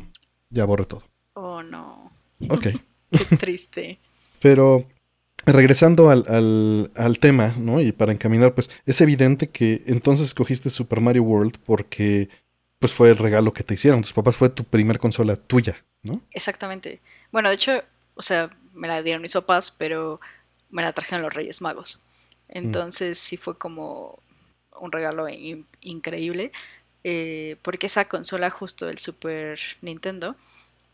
Ya 0.50 0.64
borré 0.64 0.86
todo. 0.86 1.02
Oh, 1.34 1.62
no. 1.62 2.10
Ok. 2.48 2.68
Qué 3.28 3.36
triste. 3.36 4.00
Pero 4.40 4.86
regresando 5.46 6.10
al, 6.10 6.90
al, 6.94 7.18
tema, 7.18 7.54
¿no? 7.58 7.80
Y 7.80 7.92
para 7.92 8.12
encaminar, 8.12 8.54
pues 8.54 8.70
es 8.86 9.00
evidente 9.00 9.48
que 9.48 9.82
entonces 9.86 10.26
escogiste 10.26 10.70
Super 10.70 11.00
Mario 11.00 11.22
World 11.22 11.58
porque 11.64 12.28
pues 12.78 12.92
fue 12.92 13.10
el 13.10 13.16
regalo 13.16 13.52
que 13.52 13.62
te 13.62 13.74
hicieron. 13.74 14.02
Tus 14.02 14.12
papás 14.12 14.36
fue 14.36 14.50
tu 14.50 14.64
primer 14.64 14.98
consola 14.98 15.36
tuya, 15.36 15.84
¿no? 16.02 16.14
Exactamente. 16.32 17.00
Bueno, 17.30 17.48
de 17.48 17.54
hecho, 17.54 17.82
o 18.14 18.22
sea, 18.22 18.50
me 18.74 18.88
la 18.88 19.02
dieron 19.02 19.22
mis 19.22 19.32
papás, 19.32 19.70
pero 19.70 20.20
me 20.70 20.82
la 20.82 20.92
trajeron 20.92 21.22
los 21.22 21.34
Reyes 21.34 21.60
Magos. 21.60 22.02
Entonces 22.48 23.18
sí 23.18 23.36
fue 23.36 23.56
como 23.56 24.18
un 24.80 24.92
regalo 24.92 25.26
increíble. 25.80 26.52
Eh, 27.04 27.56
porque 27.62 27.86
esa 27.86 28.04
consola 28.06 28.50
justo 28.50 28.86
del 28.86 28.98
Super 28.98 29.58
Nintendo 29.80 30.36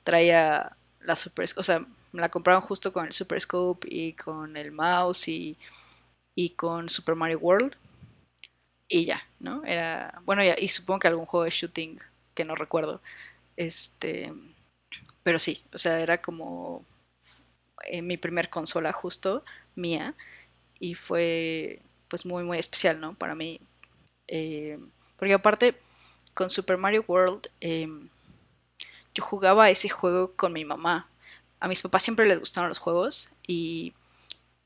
traía 0.05 0.77
la 1.01 1.17
Super... 1.17 1.49
O 1.57 1.63
sea, 1.63 1.87
me 2.19 2.23
la 2.23 2.31
compraron 2.31 2.61
justo 2.61 2.93
con 2.93 3.07
el 3.07 3.13
Super 3.13 3.41
Scope 3.41 3.87
y 3.89 4.13
con 4.15 4.57
el 4.57 4.73
mouse 4.73 5.29
y, 5.29 5.57
y 6.35 6.51
con 6.51 6.89
Super 6.89 7.15
Mario 7.15 7.39
World. 7.39 7.77
Y 8.89 9.05
ya, 9.05 9.23
¿no? 9.39 9.65
Era. 9.65 10.21
Bueno, 10.25 10.43
ya, 10.43 10.57
y 10.59 10.67
supongo 10.67 10.99
que 10.99 11.07
algún 11.07 11.27
juego 11.27 11.45
de 11.45 11.51
shooting 11.51 12.01
que 12.35 12.45
no 12.45 12.57
recuerdo. 12.57 13.01
Este. 13.57 14.33
Pero 15.23 15.39
sí, 15.39 15.63
o 15.73 15.79
sea, 15.79 16.01
era 16.01 16.21
como. 16.21 16.85
En 17.85 18.09
mi 18.09 18.17
primer 18.17 18.51
consola 18.51 18.93
justo. 18.93 19.45
mía 19.77 20.17
y 20.81 20.95
fue 20.95 21.81
pues 22.09 22.27
muy 22.27 22.43
muy 22.43 22.59
especial, 22.59 22.99
¿no? 23.01 23.15
Para 23.15 23.37
mí. 23.37 23.61
Eh, 24.27 24.77
porque 25.19 25.35
aparte, 25.35 25.77
con 26.35 26.51
Super 26.51 26.79
Mario 26.79 27.05
World, 27.07 27.49
em, 27.61 28.09
yo 29.15 29.23
jugaba 29.23 29.71
ese 29.71 29.89
juego 29.89 30.33
con 30.35 30.53
mi 30.53 30.65
mamá. 30.65 31.09
A 31.61 31.69
mis 31.69 31.83
papás 31.83 32.03
siempre 32.03 32.27
les 32.27 32.39
gustaron 32.39 32.69
los 32.69 32.79
juegos 32.79 33.33
y, 33.47 33.93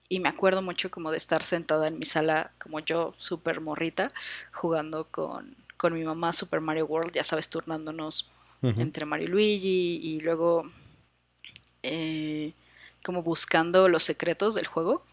y 0.09 0.21
me 0.21 0.29
acuerdo 0.29 0.63
mucho 0.63 0.91
como 0.91 1.11
de 1.11 1.17
estar 1.17 1.43
sentada 1.43 1.89
en 1.89 1.99
mi 1.99 2.05
sala, 2.05 2.53
como 2.59 2.81
yo, 2.81 3.15
súper 3.19 3.61
morrita, 3.61 4.13
jugando 4.53 5.07
con, 5.11 5.57
con 5.77 5.95
mi 5.95 6.05
mamá 6.05 6.33
Super 6.33 6.61
Mario 6.61 6.87
World, 6.87 7.13
ya 7.13 7.25
sabes, 7.25 7.49
turnándonos 7.49 8.31
entre 8.63 9.07
Mario 9.07 9.27
y 9.27 9.31
Luigi 9.31 10.01
y 10.03 10.21
luego 10.21 10.71
eh, 11.83 12.53
como 13.03 13.23
buscando 13.23 13.89
los 13.89 14.05
secretos 14.05 14.55
del 14.55 14.67
juego. 14.67 15.05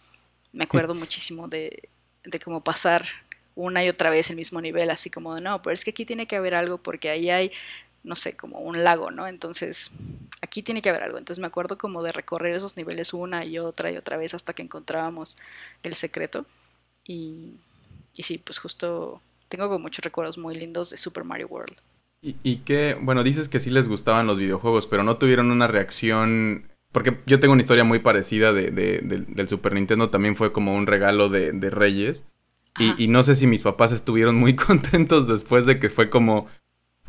Me 0.53 0.65
acuerdo 0.65 0.93
muchísimo 0.95 1.48
de, 1.48 1.89
de 2.24 2.39
cómo 2.39 2.63
pasar 2.63 3.05
una 3.55 3.83
y 3.83 3.89
otra 3.89 4.09
vez 4.09 4.29
el 4.29 4.36
mismo 4.36 4.62
nivel, 4.62 4.89
así 4.89 5.09
como 5.09 5.36
de 5.36 5.41
no, 5.41 5.62
pero 5.62 5.74
es 5.74 5.83
que 5.83 5.91
aquí 5.91 6.05
tiene 6.05 6.27
que 6.27 6.36
haber 6.36 6.55
algo 6.55 6.77
porque 6.77 7.09
ahí 7.09 7.29
hay, 7.29 7.51
no 8.03 8.15
sé, 8.15 8.36
como 8.36 8.60
un 8.60 8.84
lago, 8.84 9.12
¿no? 9.12 9.27
Entonces, 9.27 9.91
aquí 10.41 10.63
tiene 10.63 10.82
que 10.82 10.89
haber 10.89 11.03
algo. 11.03 11.18
Entonces 11.18 11.39
me 11.41 11.48
acuerdo 11.48 11.77
como 11.77 12.03
de 12.03 12.12
recorrer 12.12 12.56
esos 12.56 12.77
niveles 12.77 13.13
una 13.13 13.46
y 13.46 13.60
otra 13.60 13.91
y 13.91 13.98
otra 13.98 14.18
vez 14.18 14.34
hasta 14.34 14.53
que 14.53 14.63
encontrábamos 14.63 15.38
el 15.84 15.96
secreto. 15.96 16.46
Y, 17.06 17.56
y 18.15 18.24
sí, 18.24 18.38
pues 18.38 18.60
justo 18.60 19.22
tengo 19.48 19.68
como 19.68 19.79
muchos 19.79 20.03
recuerdos 20.03 20.38
muy 20.38 20.56
lindos 20.56 20.89
de 20.91 20.98
Super 20.98 21.24
Mario 21.24 21.48
World. 21.48 21.77
Y, 22.22 22.36
y 22.44 22.58
que, 22.58 22.98
bueno, 23.00 23.24
dices 23.24 23.50
que 23.50 23.60
sí 23.60 23.70
les 23.70 23.88
gustaban 23.88 24.27
los 24.27 24.38
videojuegos, 24.38 24.88
pero 24.88 25.03
no 25.03 25.18
tuvieron 25.18 25.51
una 25.51 25.68
reacción 25.68 26.70
porque 26.91 27.20
yo 27.27 27.39
tengo 27.39 27.53
una 27.53 27.62
historia 27.62 27.84
muy 27.84 28.00
parecida 28.00 28.51
de, 28.51 28.72
del 28.72 29.48
Super 29.48 29.74
Nintendo, 29.74 30.10
también 30.10 30.36
fue 30.36 30.51
como 30.51 30.75
un 30.75 30.88
regalo 30.88 31.29
de, 31.29 31.51
Reyes. 31.70 32.25
Y, 32.98 33.10
no 33.10 33.24
sé 33.24 33.36
si 33.36 33.46
mis 33.46 33.62
papás 33.62 33.91
estuvieron 33.91 34.36
muy 34.36 34.56
contentos 34.56 35.27
después 35.27 35.65
de 35.65 35.79
que 35.79 35.89
fue 35.89 36.10
como, 36.10 36.48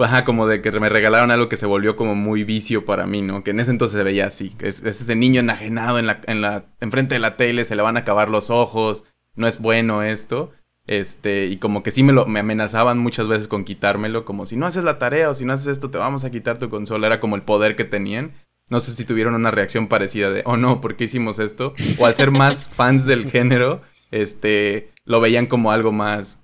ajá, 0.03 0.25
como 0.25 0.47
de 0.47 0.63
que 0.63 0.71
me 0.73 0.89
regalaron 0.89 1.31
algo 1.31 1.49
que 1.49 1.57
se 1.57 1.67
volvió 1.67 1.97
como 1.97 2.15
muy 2.15 2.45
vicio 2.45 2.85
para 2.85 3.07
mí, 3.07 3.23
¿no? 3.23 3.45
Que 3.45 3.51
en 3.51 3.61
ese 3.61 3.71
entonces 3.71 3.99
se 3.99 4.05
veía 4.05 4.27
así, 4.27 4.55
es, 4.61 4.83
es 4.83 5.01
este 5.01 5.17
niño 5.17 5.41
enajenado 5.41 5.99
en 5.99 6.07
la, 6.07 6.21
en 6.27 6.41
la, 6.41 6.67
enfrente 6.81 7.15
de 7.15 7.21
la 7.21 7.37
tele, 7.37 7.65
se 7.65 7.77
le 7.77 7.83
van 7.83 7.97
a 7.97 8.01
acabar 8.01 8.29
los 8.29 8.51
ojos, 8.51 9.05
no 9.35 9.47
es 9.47 9.61
bueno 9.61 10.03
esto. 10.03 10.53
Este, 10.87 11.47
y 11.47 11.59
como 11.59 11.85
que 11.85 11.93
sí 11.93 12.03
me 12.03 12.13
lo 12.13 12.27
me 12.27 12.41
amenazaban 12.41 12.99
muchas 12.99 13.29
veces 13.29 13.47
con 13.47 13.65
quitármelo, 13.65 14.25
como 14.25 14.45
si 14.45 14.57
no 14.57 14.67
haces 14.67 14.83
la 14.83 14.99
tarea 14.99 15.31
o 15.31 15.35
si 15.35 15.45
no 15.45 15.53
haces 15.53 15.69
esto 15.69 15.91
te 15.91 15.99
vamos 15.99 16.25
a 16.25 16.31
quitar 16.31 16.59
tu 16.59 16.69
consola, 16.69 17.07
era 17.07 17.21
como 17.21 17.37
el 17.37 17.43
poder 17.43 17.77
que 17.77 17.85
tenían. 17.85 18.33
No 18.69 18.81
sé 18.81 18.93
si 18.93 19.05
tuvieron 19.05 19.35
una 19.35 19.51
reacción 19.51 19.89
parecida 19.89 20.31
de, 20.31 20.43
oh 20.47 20.57
no, 20.57 20.81
¿por 20.81 20.97
qué 20.97 21.05
hicimos 21.05 21.39
esto? 21.39 21.75
O 21.99 22.07
al 22.07 22.15
ser 22.15 22.31
más 22.31 22.69
fans 22.73 23.05
del 23.05 23.31
género, 23.31 23.83
este, 24.11 24.91
lo 25.05 25.21
veían 25.21 25.47
como 25.47 25.73
algo 25.73 25.93
más, 25.93 26.40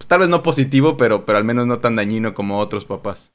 pues, 0.00 0.08
tal 0.08 0.20
vez 0.20 0.30
no 0.30 0.42
positivo, 0.42 0.96
pero, 0.96 1.26
pero 1.26 1.36
al 1.36 1.44
menos 1.44 1.66
no 1.66 1.78
tan 1.80 1.94
dañino 1.94 2.32
como 2.32 2.58
otros 2.58 2.86
papás. 2.86 3.32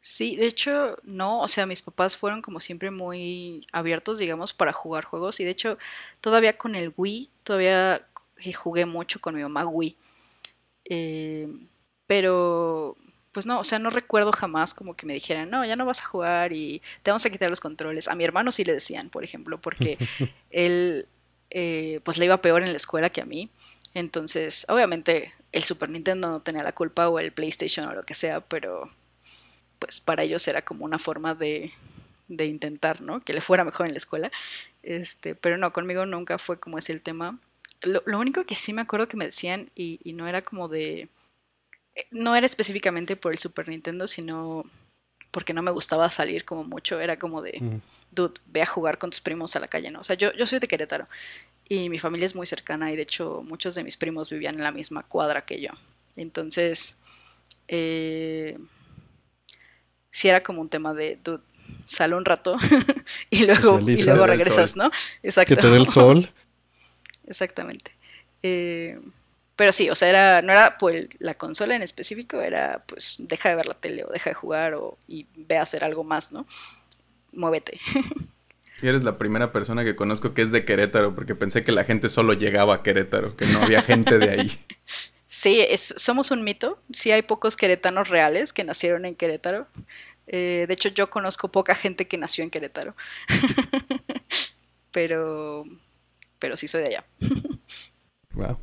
Sí, 0.00 0.36
de 0.36 0.46
hecho, 0.46 0.96
no, 1.02 1.40
o 1.42 1.48
sea, 1.48 1.66
mis 1.66 1.82
papás 1.82 2.16
fueron 2.16 2.40
como 2.40 2.60
siempre 2.60 2.90
muy 2.90 3.66
abiertos, 3.72 4.16
digamos, 4.16 4.54
para 4.54 4.72
jugar 4.72 5.04
juegos. 5.04 5.38
Y 5.40 5.44
de 5.44 5.50
hecho, 5.50 5.76
todavía 6.22 6.56
con 6.56 6.74
el 6.76 6.94
Wii, 6.96 7.28
todavía 7.44 8.08
jugué 8.56 8.86
mucho 8.86 9.20
con 9.20 9.34
mi 9.34 9.42
mamá 9.42 9.66
Wii. 9.66 9.96
Eh, 10.88 11.46
pero 12.06 12.96
pues 13.32 13.44
no, 13.44 13.60
o 13.60 13.64
sea, 13.64 13.78
no 13.78 13.90
recuerdo 13.90 14.32
jamás 14.32 14.72
como 14.72 14.96
que 14.96 15.04
me 15.04 15.12
dijeran, 15.12 15.50
no, 15.50 15.66
ya 15.66 15.76
no 15.76 15.84
vas 15.84 16.00
a 16.00 16.06
jugar 16.06 16.54
y 16.54 16.80
te 17.02 17.10
vamos 17.10 17.26
a 17.26 17.30
quitar 17.30 17.50
los 17.50 17.60
controles. 17.60 18.08
A 18.08 18.14
mi 18.14 18.24
hermano 18.24 18.50
sí 18.50 18.64
le 18.64 18.72
decían, 18.72 19.10
por 19.10 19.24
ejemplo, 19.24 19.60
porque 19.60 19.98
él 20.50 21.06
eh, 21.50 22.00
pues 22.02 22.16
le 22.16 22.24
iba 22.24 22.40
peor 22.40 22.62
en 22.62 22.70
la 22.70 22.76
escuela 22.76 23.10
que 23.10 23.20
a 23.20 23.26
mí. 23.26 23.50
Entonces, 23.92 24.64
obviamente 24.70 25.34
el 25.52 25.62
Super 25.62 25.88
Nintendo 25.88 26.30
no 26.30 26.40
tenía 26.40 26.62
la 26.62 26.74
culpa 26.74 27.08
o 27.08 27.18
el 27.18 27.32
PlayStation 27.32 27.88
o 27.88 27.94
lo 27.94 28.02
que 28.02 28.14
sea, 28.14 28.40
pero 28.40 28.88
pues 29.78 30.00
para 30.00 30.22
ellos 30.22 30.46
era 30.48 30.62
como 30.62 30.84
una 30.84 30.98
forma 30.98 31.34
de, 31.34 31.72
de 32.28 32.46
intentar, 32.46 33.00
¿no? 33.00 33.20
Que 33.20 33.32
le 33.32 33.40
fuera 33.40 33.64
mejor 33.64 33.86
en 33.86 33.92
la 33.92 33.98
escuela. 33.98 34.30
Este, 34.82 35.34
pero 35.34 35.56
no, 35.56 35.72
conmigo 35.72 36.06
nunca 36.06 36.38
fue 36.38 36.58
como 36.60 36.78
ese 36.78 36.92
el 36.92 37.02
tema. 37.02 37.38
Lo, 37.82 38.02
único 38.18 38.44
que 38.44 38.56
sí 38.56 38.72
me 38.72 38.82
acuerdo 38.82 39.06
que 39.08 39.16
me 39.16 39.26
decían, 39.26 39.70
y 39.76 40.12
no 40.14 40.26
era 40.26 40.42
como 40.42 40.68
de 40.68 41.08
no 42.10 42.36
era 42.36 42.46
específicamente 42.46 43.16
por 43.16 43.32
el 43.32 43.38
Super 43.38 43.68
Nintendo, 43.68 44.06
sino 44.06 44.64
porque 45.30 45.52
no 45.52 45.62
me 45.62 45.70
gustaba 45.70 46.08
salir 46.10 46.44
como 46.44 46.64
mucho. 46.64 47.00
Era 47.00 47.18
como 47.18 47.42
de, 47.42 47.80
dude, 48.10 48.40
ve 48.46 48.62
a 48.62 48.66
jugar 48.66 48.98
con 48.98 49.10
tus 49.10 49.20
primos 49.20 49.56
a 49.56 49.60
la 49.60 49.68
calle, 49.68 49.90
¿no? 49.90 50.00
O 50.00 50.04
sea, 50.04 50.16
yo, 50.16 50.32
yo 50.32 50.46
soy 50.46 50.58
de 50.58 50.68
Querétaro 50.68 51.06
y 51.68 51.88
mi 51.88 51.98
familia 51.98 52.26
es 52.26 52.34
muy 52.34 52.46
cercana 52.46 52.90
y 52.92 52.96
de 52.96 53.02
hecho 53.02 53.42
muchos 53.44 53.74
de 53.74 53.84
mis 53.84 53.96
primos 53.96 54.30
vivían 54.30 54.56
en 54.56 54.62
la 54.62 54.72
misma 54.72 55.02
cuadra 55.02 55.44
que 55.44 55.60
yo. 55.60 55.70
Entonces, 56.16 56.98
eh, 57.68 58.58
sí 60.10 60.28
era 60.28 60.42
como 60.42 60.60
un 60.60 60.68
tema 60.68 60.94
de, 60.94 61.18
dude, 61.22 61.42
sal 61.84 62.14
un 62.14 62.24
rato 62.24 62.56
y 63.30 63.44
luego, 63.44 63.78
y 63.80 64.02
luego 64.02 64.26
regresas, 64.26 64.76
¿no? 64.76 64.90
Exacto. 65.22 65.54
Que 65.54 65.60
te 65.60 65.68
dé 65.68 65.76
el 65.76 65.88
sol. 65.88 66.28
Exactamente. 67.26 67.92
Eh, 68.42 68.98
pero 69.54 69.72
sí, 69.72 69.90
o 69.90 69.94
sea, 69.94 70.08
era, 70.08 70.42
no 70.42 70.52
era 70.52 70.78
por 70.78 70.94
la 71.18 71.34
consola 71.34 71.76
en 71.76 71.82
específico, 71.82 72.40
era 72.40 72.84
pues 72.86 73.16
deja 73.18 73.50
de 73.50 73.56
ver 73.56 73.66
la 73.66 73.74
tele 73.74 74.04
o 74.04 74.08
deja 74.08 74.30
de 74.30 74.34
jugar 74.34 74.74
o, 74.74 74.96
y 75.06 75.26
ve 75.36 75.58
a 75.58 75.62
hacer 75.62 75.84
algo 75.84 76.04
más, 76.04 76.32
¿no? 76.32 76.46
Muévete. 77.32 77.78
Y 78.80 78.88
eres 78.88 79.02
la 79.02 79.18
primera 79.18 79.52
persona 79.52 79.84
que 79.84 79.96
conozco 79.96 80.34
que 80.34 80.42
es 80.42 80.52
de 80.52 80.64
Querétaro, 80.64 81.14
porque 81.14 81.34
pensé 81.34 81.62
que 81.62 81.72
la 81.72 81.84
gente 81.84 82.08
solo 82.08 82.32
llegaba 82.32 82.74
a 82.74 82.82
Querétaro, 82.82 83.36
que 83.36 83.46
no 83.46 83.60
había 83.60 83.82
gente 83.82 84.18
de 84.18 84.30
ahí. 84.30 84.58
Sí, 85.30 85.60
es, 85.60 85.94
somos 85.98 86.30
un 86.30 86.42
mito. 86.42 86.82
Sí 86.90 87.12
hay 87.12 87.20
pocos 87.20 87.54
queretanos 87.54 88.08
reales 88.08 88.54
que 88.54 88.64
nacieron 88.64 89.04
en 89.04 89.14
Querétaro. 89.14 89.68
Eh, 90.26 90.64
de 90.66 90.72
hecho, 90.72 90.88
yo 90.88 91.10
conozco 91.10 91.52
poca 91.52 91.74
gente 91.74 92.08
que 92.08 92.16
nació 92.16 92.44
en 92.44 92.50
Querétaro. 92.50 92.96
pero, 94.90 95.64
pero 96.38 96.56
sí 96.56 96.66
soy 96.66 96.82
de 96.82 96.88
allá. 96.88 97.04
Wow. 98.32 98.58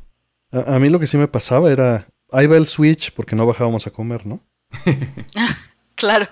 A, 0.52 0.78
mí 0.78 0.88
lo 0.88 0.98
que 0.98 1.06
sí 1.06 1.18
me 1.18 1.28
pasaba 1.28 1.70
era, 1.70 2.06
ahí 2.32 2.46
va 2.46 2.56
el 2.56 2.66
Switch 2.66 3.12
porque 3.12 3.36
no 3.36 3.44
bajábamos 3.44 3.86
a 3.86 3.90
comer, 3.90 4.24
¿no? 4.24 4.40
claro. 5.96 6.26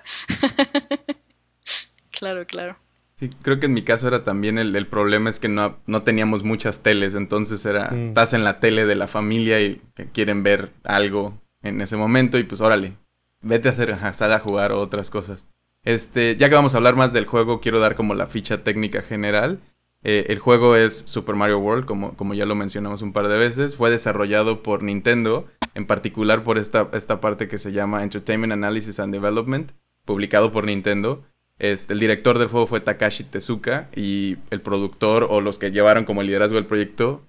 claro, 2.11 2.47
claro. 2.47 2.79
Sí, 3.25 3.31
creo 3.41 3.59
que 3.59 3.67
en 3.67 3.73
mi 3.73 3.83
caso 3.83 4.07
era 4.07 4.23
también 4.23 4.59
el, 4.59 4.87
problema 4.87 5.31
es 5.31 5.41
que 5.41 5.49
no, 5.49 5.79
no, 5.87 6.03
teníamos 6.03 6.43
muchas 6.43 6.81
teles, 6.81 7.15
entonces 7.15 7.65
era, 7.65 7.91
mm. 7.91 8.05
estás 8.05 8.35
en 8.35 8.45
la 8.45 8.61
tele 8.61 8.85
de 8.85 8.97
la 8.97 9.07
familia 9.07 9.63
y 9.63 9.81
quieren 10.13 10.43
ver 10.43 10.73
algo 10.85 11.41
en 11.63 11.81
ese 11.81 11.97
momento 11.97 12.37
y 12.37 12.45
pues 12.45 12.61
órale, 12.61 12.99
vete 13.41 13.69
a 13.69 13.71
hacer, 13.71 13.93
a, 13.93 14.09
a 14.09 14.39
jugar 14.41 14.73
o 14.73 14.81
otras 14.81 15.09
cosas. 15.09 15.49
Este, 15.85 16.37
ya 16.37 16.51
que 16.51 16.55
vamos 16.55 16.75
a 16.75 16.77
hablar 16.77 16.97
más 16.97 17.15
del 17.15 17.25
juego, 17.25 17.61
quiero 17.61 17.81
dar 17.81 17.95
como 17.95 18.13
la 18.13 18.27
ficha 18.27 18.63
técnica 18.63 19.01
general. 19.01 19.59
Eh, 20.03 20.27
el 20.29 20.39
juego 20.39 20.77
es 20.77 21.05
Super 21.07 21.35
Mario 21.35 21.61
World, 21.61 21.87
como, 21.87 22.15
como 22.15 22.35
ya 22.35 22.45
lo 22.45 22.55
mencionamos 22.55 23.01
un 23.01 23.15
par 23.15 23.29
de 23.29 23.39
veces. 23.39 23.77
Fue 23.77 23.89
desarrollado 23.91 24.63
por 24.63 24.83
Nintendo, 24.83 25.47
en 25.73 25.87
particular 25.87 26.45
por 26.45 26.59
esta, 26.59 26.91
esta 26.93 27.23
parte 27.23 27.49
que 27.49 27.57
se 27.57 27.73
llama 27.73 28.03
Entertainment 28.03 28.53
Analysis 28.53 29.01
and 29.01 29.15
Development, 29.15 29.73
publicado 30.05 30.53
por 30.53 30.67
Nintendo. 30.67 31.25
Este, 31.59 31.93
el 31.93 32.01
director 32.01 32.39
del 32.39 32.49
juego 32.49 32.67
fue 32.67 32.81
Takashi 32.81 33.25
Tezuka 33.25 33.89
y 33.95 34.37
el 34.51 34.61
productor 34.61 35.29
o 35.31 35.41
los 35.41 35.59
que 35.59 35.71
llevaron 35.71 36.05
como 36.05 36.23
liderazgo 36.23 36.59
el 36.59 36.67
proyecto 36.67 37.23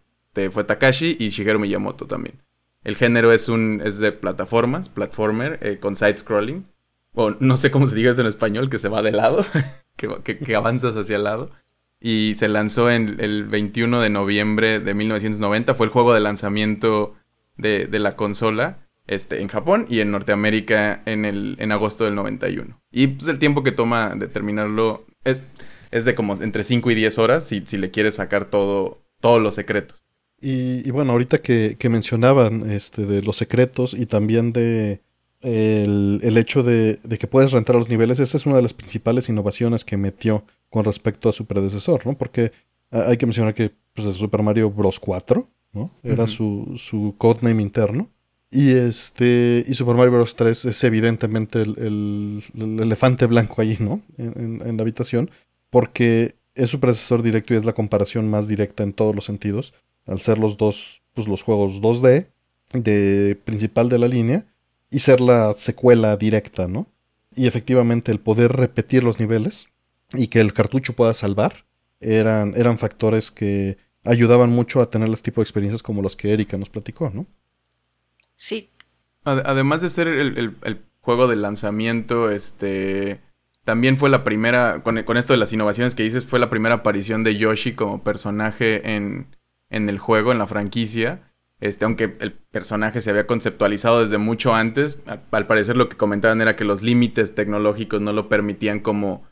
fue 0.52 0.64
Takashi 0.66 1.16
y 1.18 1.30
Shigeru 1.30 1.60
Miyamoto 1.60 2.08
también. 2.08 2.42
El 2.84 2.98
género 2.98 3.32
es, 3.32 3.48
un, 3.48 3.82
es 3.84 3.98
de 3.98 4.12
plataformas, 4.12 4.90
platformer, 4.90 5.60
eh, 5.62 5.80
con 5.80 5.96
side-scrolling. 5.96 6.66
O 7.14 7.32
no 7.40 7.56
sé 7.56 7.72
cómo 7.72 7.88
se 7.88 7.96
diga 7.96 8.12
eso 8.12 8.22
en 8.22 8.28
español, 8.28 8.70
que 8.70 8.78
se 8.78 8.90
va 8.90 9.02
de 9.02 9.14
lado, 9.14 9.46
que, 9.96 10.38
que 10.38 10.56
avanzas 10.56 10.96
hacia 10.96 11.16
el 11.16 11.24
lado 11.24 11.52
y 12.00 12.36
se 12.36 12.48
lanzó 12.48 12.92
en 12.92 13.20
el 13.20 13.46
21 13.46 14.02
de 14.02 14.10
noviembre 14.10 14.80
de 14.80 14.94
1990. 14.94 15.74
Fue 15.76 15.88
el 15.88 15.92
juego 15.92 16.14
de 16.14 16.20
lanzamiento 16.20 17.16
de, 17.58 17.88
la 17.92 18.16
consola 18.16 18.85
este, 19.08 19.42
en 19.42 19.48
Japón 19.48 19.86
y 19.90 20.00
en 20.00 20.12
Norteamérica 20.12 21.02
en, 21.06 21.26
el, 21.26 21.56
en 21.60 21.72
agosto 21.72 22.06
del 22.06 22.16
91. 22.16 22.82
Y 22.92 23.08
pues 23.08 23.28
el 23.28 23.40
tiempo 23.40 23.64
que 23.64 23.72
toma 23.72 24.16
de 24.16 24.28
terminarlo 24.28 25.06
es, 25.24 25.40
es 25.92 26.06
de 26.06 26.16
como 26.16 26.34
entre 26.42 26.64
5 26.64 26.92
y 26.92 26.96
10 26.96 27.18
horas 27.20 27.44
si, 27.46 27.64
si 27.66 27.78
le 27.78 27.92
quieres 27.92 28.16
sacar 28.16 28.46
todo, 28.46 29.02
todos 29.20 29.42
los 29.42 29.56
secretos. 29.56 30.06
Y, 30.42 30.92
bueno, 30.92 31.14
ahorita 31.14 31.40
que, 31.40 31.78
mencionaban 31.90 32.70
este, 32.70 33.06
de 33.06 33.24
los 33.24 33.38
secretos 33.38 33.96
y 33.96 34.06
también 34.06 34.54
de 34.54 35.02
el, 35.42 36.38
hecho 36.38 36.62
de, 36.62 37.00
de, 37.04 37.18
que 37.18 37.26
puedes 37.26 37.52
rentar 37.52 37.76
los 37.76 37.90
niveles, 37.90 38.20
esa 38.20 38.38
es 38.38 38.46
una 38.46 38.58
de 38.58 38.62
las 38.62 38.74
principales 38.74 39.30
innovaciones 39.30 39.86
que 39.86 39.98
metió 39.98 40.44
con 40.70 40.86
respecto 40.86 41.30
a 41.30 41.32
su 41.32 41.46
predecesor, 41.46 42.06
¿no? 42.06 42.18
Porque 42.18 42.52
ah, 42.92 43.06
hay 43.08 43.18
que 43.18 43.26
mencionar 43.26 43.54
que 43.54 43.72
pues, 43.94 44.14
Super 44.16 44.44
Mario 44.44 44.70
Bros. 44.70 45.00
4, 45.00 45.48
¿no? 45.74 45.92
Era 46.04 46.28
su, 46.28 46.74
su 46.78 47.16
codename 47.18 47.62
interno. 47.62 48.10
Y 48.56 48.72
este. 48.72 49.66
Y 49.68 49.74
Super 49.74 49.96
Mario 49.96 50.14
Bros. 50.14 50.38
3 50.38 50.64
es 50.64 50.84
evidentemente 50.86 51.62
el, 51.62 52.42
elefante 52.56 53.26
blanco 53.26 53.62
ahí, 53.62 53.76
¿no? 53.82 54.02
En, 54.18 54.78
la 54.78 54.82
habitación. 54.82 55.30
Porque 55.70 56.36
es 56.54 56.70
su 56.70 56.80
predecesor 56.80 57.22
directo 57.22 57.54
y 57.54 57.58
es 57.58 57.66
la 57.66 57.74
comparación 57.74 58.30
más 58.30 58.48
directa 58.48 58.84
en 58.84 58.94
todos 58.94 59.14
los 59.14 59.26
sentidos, 59.26 59.74
al 60.06 60.22
ser 60.22 60.40
los 60.40 60.56
dos, 60.56 61.02
pues 61.14 61.28
los 61.28 61.44
juegos 61.44 61.82
2D 61.82 62.28
de 62.72 63.38
principal 63.44 63.90
de 63.90 64.00
la 64.00 64.08
línea 64.08 64.46
y 64.90 65.00
ser 65.00 65.20
la 65.20 65.54
secuela 65.56 66.16
directa, 66.16 66.70
¿no? 66.70 66.88
Y 67.36 67.48
efectivamente 67.48 68.14
el 68.14 68.22
poder 68.22 68.54
repetir 68.54 69.04
los 69.04 69.20
niveles 69.20 69.68
y 70.14 70.28
que 70.28 70.40
el 70.40 70.54
cartucho 70.54 70.94
pueda 70.94 71.14
salvar 71.14 71.66
eran, 72.00 72.54
eran 72.56 72.78
factores 72.78 73.32
que 73.32 73.78
ayudaban 74.06 74.50
mucho 74.50 74.80
a 74.80 74.90
tener 74.90 75.10
este 75.10 75.32
tipo 75.32 75.42
de 75.42 75.44
experiencias 75.44 75.84
como 75.84 76.02
los 76.02 76.16
que 76.16 76.32
Erika 76.32 76.58
nos 76.58 76.70
platicó, 76.70 77.12
¿no? 77.14 77.26
Sí. 78.36 78.70
Además 79.24 79.82
de 79.82 79.90
ser 79.90 80.08
el, 80.08 80.86
juego 81.02 81.28
de 81.28 81.36
lanzamiento, 81.36 82.30
este 82.30 83.22
también 83.64 83.98
fue 83.98 84.12
la 84.12 84.24
primera, 84.24 84.84
con, 84.84 84.98
esto 85.18 85.34
de 85.34 85.40
las 85.40 85.52
innovaciones 85.52 85.96
que 85.96 86.04
dices, 86.04 86.26
fue 86.26 86.40
la 86.40 86.52
primera 86.52 86.76
aparición 86.76 87.24
de 87.24 87.36
Yoshi 87.36 87.74
como 87.74 88.04
personaje 88.04 88.96
en, 88.96 89.36
en 89.70 89.90
el 89.90 89.98
juego, 89.98 90.32
en 90.32 90.38
la 90.38 90.46
franquicia. 90.46 91.32
Este, 91.62 91.86
aunque 91.86 92.16
el 92.20 92.34
personaje 92.34 93.02
se 93.02 93.10
había 93.10 93.28
conceptualizado 93.28 94.02
desde 94.02 94.18
mucho 94.18 94.54
antes, 94.54 95.02
al, 95.32 95.48
parecer 95.48 95.78
lo 95.78 95.88
que 95.90 95.98
comentaban 95.98 96.42
era 96.42 96.56
que 96.56 96.66
los 96.66 96.84
límites 96.84 97.34
tecnológicos 97.34 98.02
no 98.02 98.14
lo 98.14 98.28
permitían 98.28 98.82
como, 98.82 99.24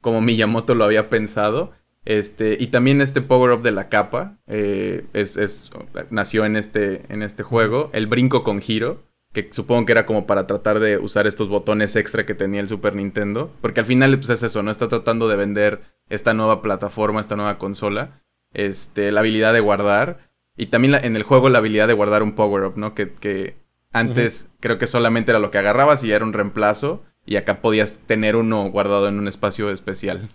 como 0.00 0.20
Miyamoto 0.20 0.74
lo 0.74 0.84
había 0.84 1.08
pensado. 1.08 1.72
Este, 2.04 2.56
y 2.58 2.68
también 2.68 3.00
este 3.00 3.20
power-up 3.20 3.62
de 3.62 3.72
la 3.72 3.88
capa 3.88 4.38
eh, 4.46 5.04
es, 5.12 5.70
nació 6.10 6.44
en 6.44 6.56
este, 6.56 7.02
en 7.12 7.22
este 7.22 7.42
juego. 7.42 7.90
El 7.92 8.06
brinco 8.06 8.42
con 8.42 8.60
giro, 8.60 9.02
que 9.32 9.48
supongo 9.52 9.86
que 9.86 9.92
era 9.92 10.06
como 10.06 10.26
para 10.26 10.46
tratar 10.46 10.80
de 10.80 10.98
usar 10.98 11.26
estos 11.26 11.48
botones 11.48 11.94
extra 11.96 12.26
que 12.26 12.34
tenía 12.34 12.60
el 12.60 12.68
Super 12.68 12.94
Nintendo. 12.94 13.52
Porque 13.60 13.80
al 13.80 13.86
final 13.86 14.16
pues, 14.16 14.30
es 14.30 14.42
eso, 14.42 14.62
¿no? 14.62 14.70
Está 14.70 14.88
tratando 14.88 15.28
de 15.28 15.36
vender 15.36 15.80
esta 16.08 16.34
nueva 16.34 16.62
plataforma, 16.62 17.20
esta 17.20 17.36
nueva 17.36 17.58
consola. 17.58 18.22
Este, 18.52 19.12
la 19.12 19.20
habilidad 19.20 19.52
de 19.52 19.60
guardar. 19.60 20.30
Y 20.56 20.66
también 20.66 20.94
en 20.94 21.16
el 21.16 21.22
juego 21.22 21.48
la 21.48 21.58
habilidad 21.58 21.86
de 21.86 21.94
guardar 21.94 22.22
un 22.22 22.32
power-up, 22.32 22.76
¿no? 22.76 22.94
Que, 22.94 23.58
antes 23.92 24.50
creo 24.60 24.78
que 24.78 24.86
solamente 24.86 25.32
era 25.32 25.40
lo 25.40 25.50
que 25.50 25.58
agarrabas 25.58 26.04
y 26.04 26.12
era 26.12 26.24
un 26.24 26.32
reemplazo. 26.32 27.02
Y 27.26 27.36
acá 27.36 27.60
podías 27.60 27.98
tener 28.06 28.36
uno 28.36 28.68
guardado 28.70 29.06
en 29.06 29.18
un 29.18 29.28
espacio 29.28 29.70
especial. 29.70 30.30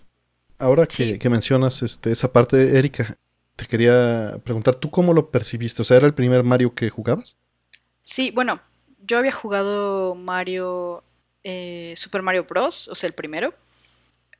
Ahora 0.57 0.85
que, 0.85 1.29
mencionas 1.29 1.81
este, 1.81 2.11
esa 2.11 2.31
parte, 2.31 2.77
Erika, 2.77 3.17
te 3.55 3.65
quería 3.65 4.39
preguntar, 4.43 4.75
¿tú 4.75 4.89
cómo 4.89 5.13
lo 5.13 5.29
percibiste? 5.29 5.81
O 5.81 5.85
sea, 5.85 5.97
¿era 5.97 6.07
el 6.07 6.13
primer 6.13 6.43
Mario 6.43 6.73
que 6.73 6.89
jugabas? 6.89 7.35
Sí, 8.01 8.31
bueno, 8.31 8.61
yo 9.05 9.17
había 9.17 9.31
jugado 9.31 10.15
Mario, 10.15 11.03
eh, 11.43 11.93
Super 11.95 12.21
Mario 12.21 12.45
Bros., 12.45 12.87
o 12.87 12.95
sea, 12.95 13.07
el 13.07 13.13
primero. 13.13 13.53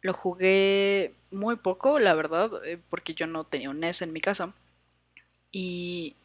Lo 0.02 0.14
jugué 0.14 1.14
muy 1.32 1.56
poco, 1.56 2.00
la 2.00 2.14
verdad, 2.14 2.52
eh, 2.66 2.80
porque 2.90 3.14
yo 3.14 3.28
no 3.28 3.44
tenía 3.44 3.70
un 3.70 3.80
NES 3.80 4.02
en 4.02 4.14
mi 4.14 4.22
casa. 4.22 4.54
Y, 5.52 6.16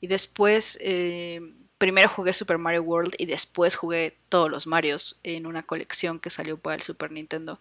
después, 0.00 0.78
eh, 0.80 1.40
primero 1.78 2.08
jugué 2.08 2.32
Super 2.32 2.58
Mario 2.58 2.82
World 2.82 3.14
y 3.18 3.26
después 3.26 3.76
jugué 3.76 4.16
todos 4.28 4.50
los 4.50 4.66
Marios 4.66 5.18
en 5.22 5.46
una 5.46 5.62
colección 5.62 6.18
que 6.18 6.30
salió 6.30 6.58
para 6.58 6.76
el 6.76 6.82
Super 6.82 7.10
Nintendo, 7.12 7.60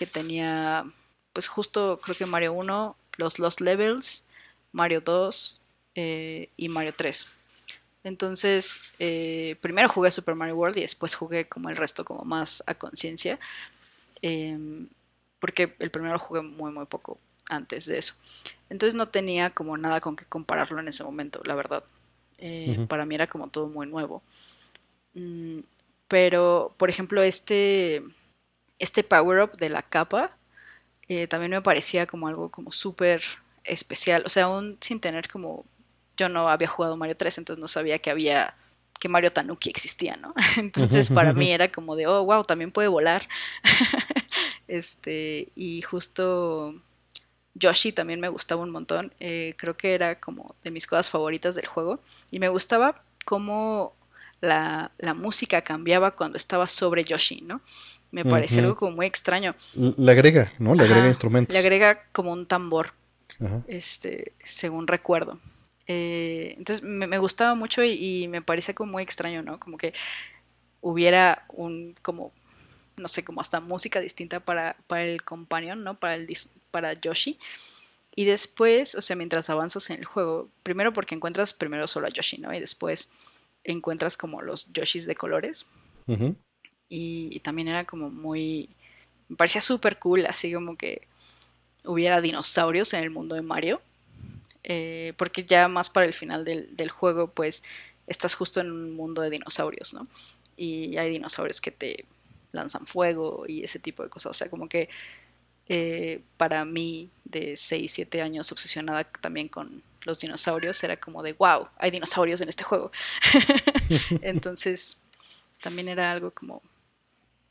que 0.00 0.06
tenía, 0.06 0.86
pues 1.34 1.46
justo 1.46 2.00
creo 2.02 2.16
que 2.16 2.24
Mario 2.24 2.54
1, 2.54 2.96
los 3.18 3.38
Lost 3.38 3.60
Levels, 3.60 4.24
Mario 4.72 5.02
2 5.02 5.60
eh, 5.94 6.48
y 6.56 6.70
Mario 6.70 6.94
3. 6.96 7.26
Entonces, 8.04 8.80
eh, 8.98 9.56
primero 9.60 9.90
jugué 9.90 10.10
Super 10.10 10.34
Mario 10.34 10.56
World 10.56 10.78
y 10.78 10.80
después 10.80 11.14
jugué 11.14 11.50
como 11.50 11.68
el 11.68 11.76
resto, 11.76 12.02
como 12.02 12.24
más 12.24 12.64
a 12.66 12.72
conciencia. 12.76 13.38
Em, 14.22 14.88
porque 15.38 15.76
el 15.80 15.90
primero 15.90 16.18
jugué 16.18 16.40
muy, 16.40 16.72
muy 16.72 16.86
poco 16.86 17.18
antes 17.50 17.84
de 17.84 17.98
eso. 17.98 18.14
Entonces 18.70 18.94
no 18.94 19.10
tenía 19.10 19.50
como 19.50 19.76
nada 19.76 20.00
con 20.00 20.16
que 20.16 20.24
compararlo 20.24 20.80
en 20.80 20.88
ese 20.88 21.04
momento, 21.04 21.42
la 21.44 21.54
verdad. 21.54 21.84
Eh, 22.38 22.86
para 22.88 23.04
mí 23.04 23.16
era 23.16 23.26
como 23.26 23.48
todo 23.48 23.68
muy 23.68 23.86
nuevo. 23.86 24.22
Mm, 25.12 25.58
pero, 26.08 26.74
por 26.78 26.88
ejemplo, 26.88 27.22
este, 27.22 28.02
este 28.80 29.04
power-up 29.04 29.56
de 29.56 29.68
la 29.68 29.82
capa 29.82 30.36
eh, 31.08 31.26
también 31.26 31.52
me 31.52 31.62
parecía 31.62 32.06
como 32.06 32.28
algo 32.28 32.50
como 32.50 32.72
súper 32.72 33.22
especial. 33.64 34.22
O 34.26 34.28
sea, 34.28 34.44
aún 34.44 34.76
sin 34.80 35.00
tener 35.00 35.28
como... 35.28 35.64
Yo 36.16 36.28
no 36.28 36.48
había 36.48 36.68
jugado 36.68 36.96
Mario 36.96 37.16
3, 37.16 37.38
entonces 37.38 37.60
no 37.60 37.68
sabía 37.68 37.98
que 37.98 38.10
había 38.10 38.54
que 39.00 39.08
Mario 39.08 39.32
Tanuki 39.32 39.70
existía, 39.70 40.16
¿no? 40.16 40.34
Entonces 40.58 41.08
para 41.08 41.32
mí 41.32 41.50
era 41.52 41.72
como 41.72 41.96
de, 41.96 42.06
oh, 42.06 42.24
wow, 42.24 42.42
también 42.42 42.70
puede 42.70 42.88
volar. 42.88 43.26
este, 44.68 45.50
y 45.56 45.80
justo 45.82 46.74
Yoshi 47.54 47.92
también 47.92 48.20
me 48.20 48.28
gustaba 48.28 48.62
un 48.62 48.70
montón. 48.70 49.12
Eh, 49.18 49.54
creo 49.56 49.76
que 49.76 49.94
era 49.94 50.20
como 50.20 50.54
de 50.62 50.70
mis 50.70 50.86
cosas 50.86 51.10
favoritas 51.10 51.54
del 51.54 51.66
juego. 51.66 52.00
Y 52.30 52.38
me 52.38 52.50
gustaba 52.50 52.94
cómo 53.24 53.96
la, 54.40 54.92
música 55.16 55.62
cambiaba 55.62 56.12
cuando 56.12 56.36
estaba 56.36 56.66
sobre 56.66 57.04
Yoshi, 57.04 57.40
¿no? 57.42 57.62
Me 58.10 58.24
parecía 58.24 58.62
algo 58.62 58.76
como 58.76 58.96
muy 58.96 59.06
extraño. 59.06 59.54
Le 59.74 60.10
agrega, 60.10 60.52
¿no? 60.58 60.74
Le 60.74 60.84
agrega 60.84 61.08
instrumentos. 61.08 61.52
Le 61.52 61.58
agrega 61.58 62.02
como 62.12 62.32
un 62.32 62.46
tambor, 62.46 62.92
este, 63.68 64.32
según 64.42 64.86
recuerdo. 64.86 65.38
Eh, 65.86 66.54
entonces 66.56 66.84
me, 66.84 67.18
gustaba 67.18 67.54
mucho 67.54 67.82
y, 67.82 68.28
me 68.28 68.42
parecía 68.42 68.74
como 68.74 68.92
muy 68.92 69.02
extraño, 69.02 69.42
¿no? 69.42 69.58
Como 69.58 69.76
que 69.76 69.92
hubiera 70.80 71.44
un, 71.48 71.94
como, 72.02 72.32
no 72.96 73.08
sé, 73.08 73.24
como 73.24 73.40
hasta 73.40 73.60
música 73.60 74.00
distinta 74.00 74.40
para, 74.40 74.76
para 74.86 75.04
el 75.04 75.22
companion, 75.22 75.82
¿no? 75.82 75.98
Para 75.98 76.14
el, 76.14 76.28
para 76.70 76.92
Yoshi. 76.94 77.38
Y 78.14 78.24
después, 78.24 78.94
o 78.94 79.02
sea, 79.02 79.16
mientras 79.16 79.50
avanzas 79.50 79.88
en 79.90 80.00
el 80.00 80.04
juego, 80.04 80.48
primero 80.62 80.92
porque 80.92 81.14
encuentras 81.14 81.52
primero 81.52 81.86
solo 81.86 82.06
a 82.06 82.10
Yoshi, 82.10 82.38
¿no? 82.38 82.52
Y 82.52 82.60
después 82.60 83.08
encuentras 83.64 84.16
como 84.16 84.42
los 84.42 84.72
Yoshis 84.72 85.06
de 85.06 85.14
colores. 85.14 85.66
Y, 86.90 87.40
también 87.40 87.68
era 87.68 87.86
como 87.86 88.10
muy... 88.10 88.68
Me 89.28 89.36
parecía 89.36 89.62
súper 89.62 89.98
cool, 89.98 90.26
así 90.26 90.52
como 90.52 90.76
que 90.76 91.06
hubiera 91.84 92.20
dinosaurios 92.20 92.92
en 92.92 93.04
el 93.04 93.10
mundo 93.10 93.36
de 93.36 93.42
Mario. 93.42 93.80
Eh, 94.64 95.14
porque 95.16 95.44
ya 95.44 95.68
más 95.68 95.88
para 95.88 96.04
el 96.04 96.12
final 96.12 96.44
del, 96.44 96.76
del, 96.76 96.90
juego, 96.90 97.30
pues 97.30 97.62
estás 98.06 98.34
justo 98.34 98.60
en 98.60 98.70
un 98.70 98.94
mundo 98.94 99.22
de 99.22 99.30
dinosaurios, 99.30 99.94
¿no? 99.94 100.06
Y 100.56 100.96
hay 100.98 101.10
dinosaurios 101.10 101.60
que 101.60 101.70
te 101.70 102.04
lanzan 102.52 102.84
fuego 102.84 103.44
y 103.46 103.62
ese 103.62 103.78
tipo 103.78 104.02
de 104.02 104.10
cosas. 104.10 104.30
O 104.30 104.34
sea, 104.34 104.50
como 104.50 104.68
que 104.68 104.90
eh, 105.68 106.20
para 106.36 106.64
mí 106.64 107.10
de 107.24 107.54
6, 107.56 107.92
7 107.92 108.20
años 108.22 108.50
obsesionada 108.50 109.04
también 109.04 109.48
con 109.48 109.82
los 110.04 110.20
dinosaurios, 110.20 110.82
era 110.82 110.98
como 110.98 111.22
de, 111.22 111.34
wow, 111.34 111.68
hay 111.78 111.92
dinosaurios 111.92 112.40
en 112.40 112.48
este 112.48 112.64
juego. 112.64 112.90
Entonces, 114.22 115.00
también 115.60 115.88
era 115.88 116.10
algo 116.10 116.32
como 116.32 116.62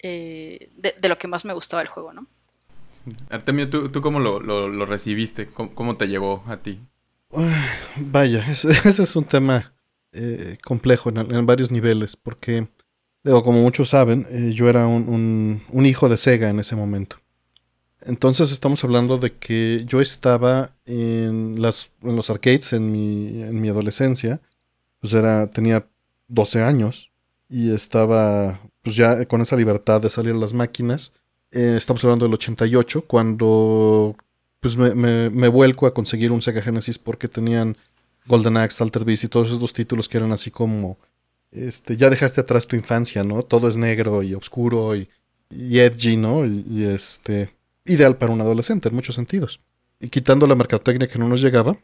eh, 0.02 0.70
de, 0.76 1.10
lo 1.10 1.18
que 1.18 1.28
más 1.28 1.46
me 1.46 1.54
gustaba 1.54 1.82
el 1.82 1.88
juego, 1.88 2.14
¿no? 2.14 2.28
Artemio, 3.30 3.70
¿tú, 3.70 3.90
tú 3.90 4.02
cómo 4.02 4.20
lo, 4.20 4.40
lo, 4.40 4.86
recibiste? 4.86 5.48
¿Cómo, 5.48 5.98
te 5.98 6.08
llevó 6.08 6.44
a 6.48 6.58
ti? 6.58 6.80
vaya, 7.98 8.46
ese, 8.52 8.72
es 8.72 9.16
un 9.16 9.24
tema 9.26 9.74
eh, 10.12 10.58
complejo 10.64 11.10
en, 11.10 11.46
varios 11.46 11.72
niveles, 11.72 12.16
porque, 12.16 12.68
digo, 13.24 13.44
como 13.44 13.62
muchos 13.62 13.90
saben, 13.90 14.52
yo 14.54 14.70
era 14.70 14.88
un, 14.88 15.64
un 15.70 15.86
hijo 15.86 16.10
de 16.10 16.18
Sega 16.18 16.50
en 16.50 16.60
ese 16.60 16.76
momento. 16.76 17.18
Entonces 18.02 18.52
estamos 18.52 18.84
hablando 18.84 19.18
de 19.18 19.36
que 19.36 19.84
yo 19.86 20.00
estaba 20.00 20.72
en, 20.86 21.62
las, 21.62 21.92
en 22.02 22.16
los 22.16 22.30
arcades 22.30 22.74
en 22.74 22.92
mi, 22.92 23.42
en 23.42 23.60
mi 23.60 23.70
adolescencia. 23.70 24.42
Pues 25.02 25.14
era, 25.14 25.48
tenía 25.48 25.86
12 26.28 26.64
años 26.64 27.12
y 27.50 27.72
estaba 27.74 28.60
pues 28.90 28.98
ya 28.98 29.24
con 29.26 29.40
esa 29.40 29.56
libertad 29.56 30.02
de 30.02 30.10
salir 30.10 30.34
a 30.34 30.38
las 30.38 30.52
máquinas. 30.52 31.14
Eh, 31.52 31.76
estamos 31.78 32.04
hablando 32.04 32.26
del 32.26 32.34
88, 32.34 33.04
cuando 33.06 34.16
pues 34.60 34.76
me, 34.78 35.48
vuelco 35.48 35.86
a 35.86 35.94
conseguir 35.94 36.32
un 36.32 36.42
Sega 36.42 36.60
Genesis 36.60 36.98
porque 36.98 37.28
tenían 37.28 37.78
Golden 38.26 38.58
Axe, 38.58 38.84
Alter 38.84 39.06
Beast 39.06 39.26
y 39.26 39.28
todos 39.28 39.52
esos 39.52 39.74
títulos 39.74 40.10
que 40.10 40.18
eran 40.18 40.32
así 40.32 40.50
como, 40.50 40.98
este, 41.52 41.98
ya 41.98 42.10
dejaste 42.10 42.42
atrás 42.42 42.66
tu 42.66 42.76
infancia, 42.76 43.24
¿no? 43.24 43.44
Todo 43.44 43.68
es 43.68 43.78
negro 43.78 44.24
y 44.24 44.34
oscuro 44.34 44.96
y, 44.96 45.08
edgy, 45.52 46.18
¿no? 46.18 46.44
y, 46.44 46.86
este, 46.86 47.52
ideal 47.86 48.18
para 48.18 48.34
un 48.34 48.42
adolescente 48.42 48.90
en 48.90 48.96
muchos 48.96 49.14
sentidos. 49.14 49.60
Y 50.00 50.10
quitando 50.10 50.48
la 50.48 50.56
mercadotecnia 50.56 51.08
que 51.08 51.20
no 51.20 51.30
nos 51.30 51.42
llegaba, 51.42 51.78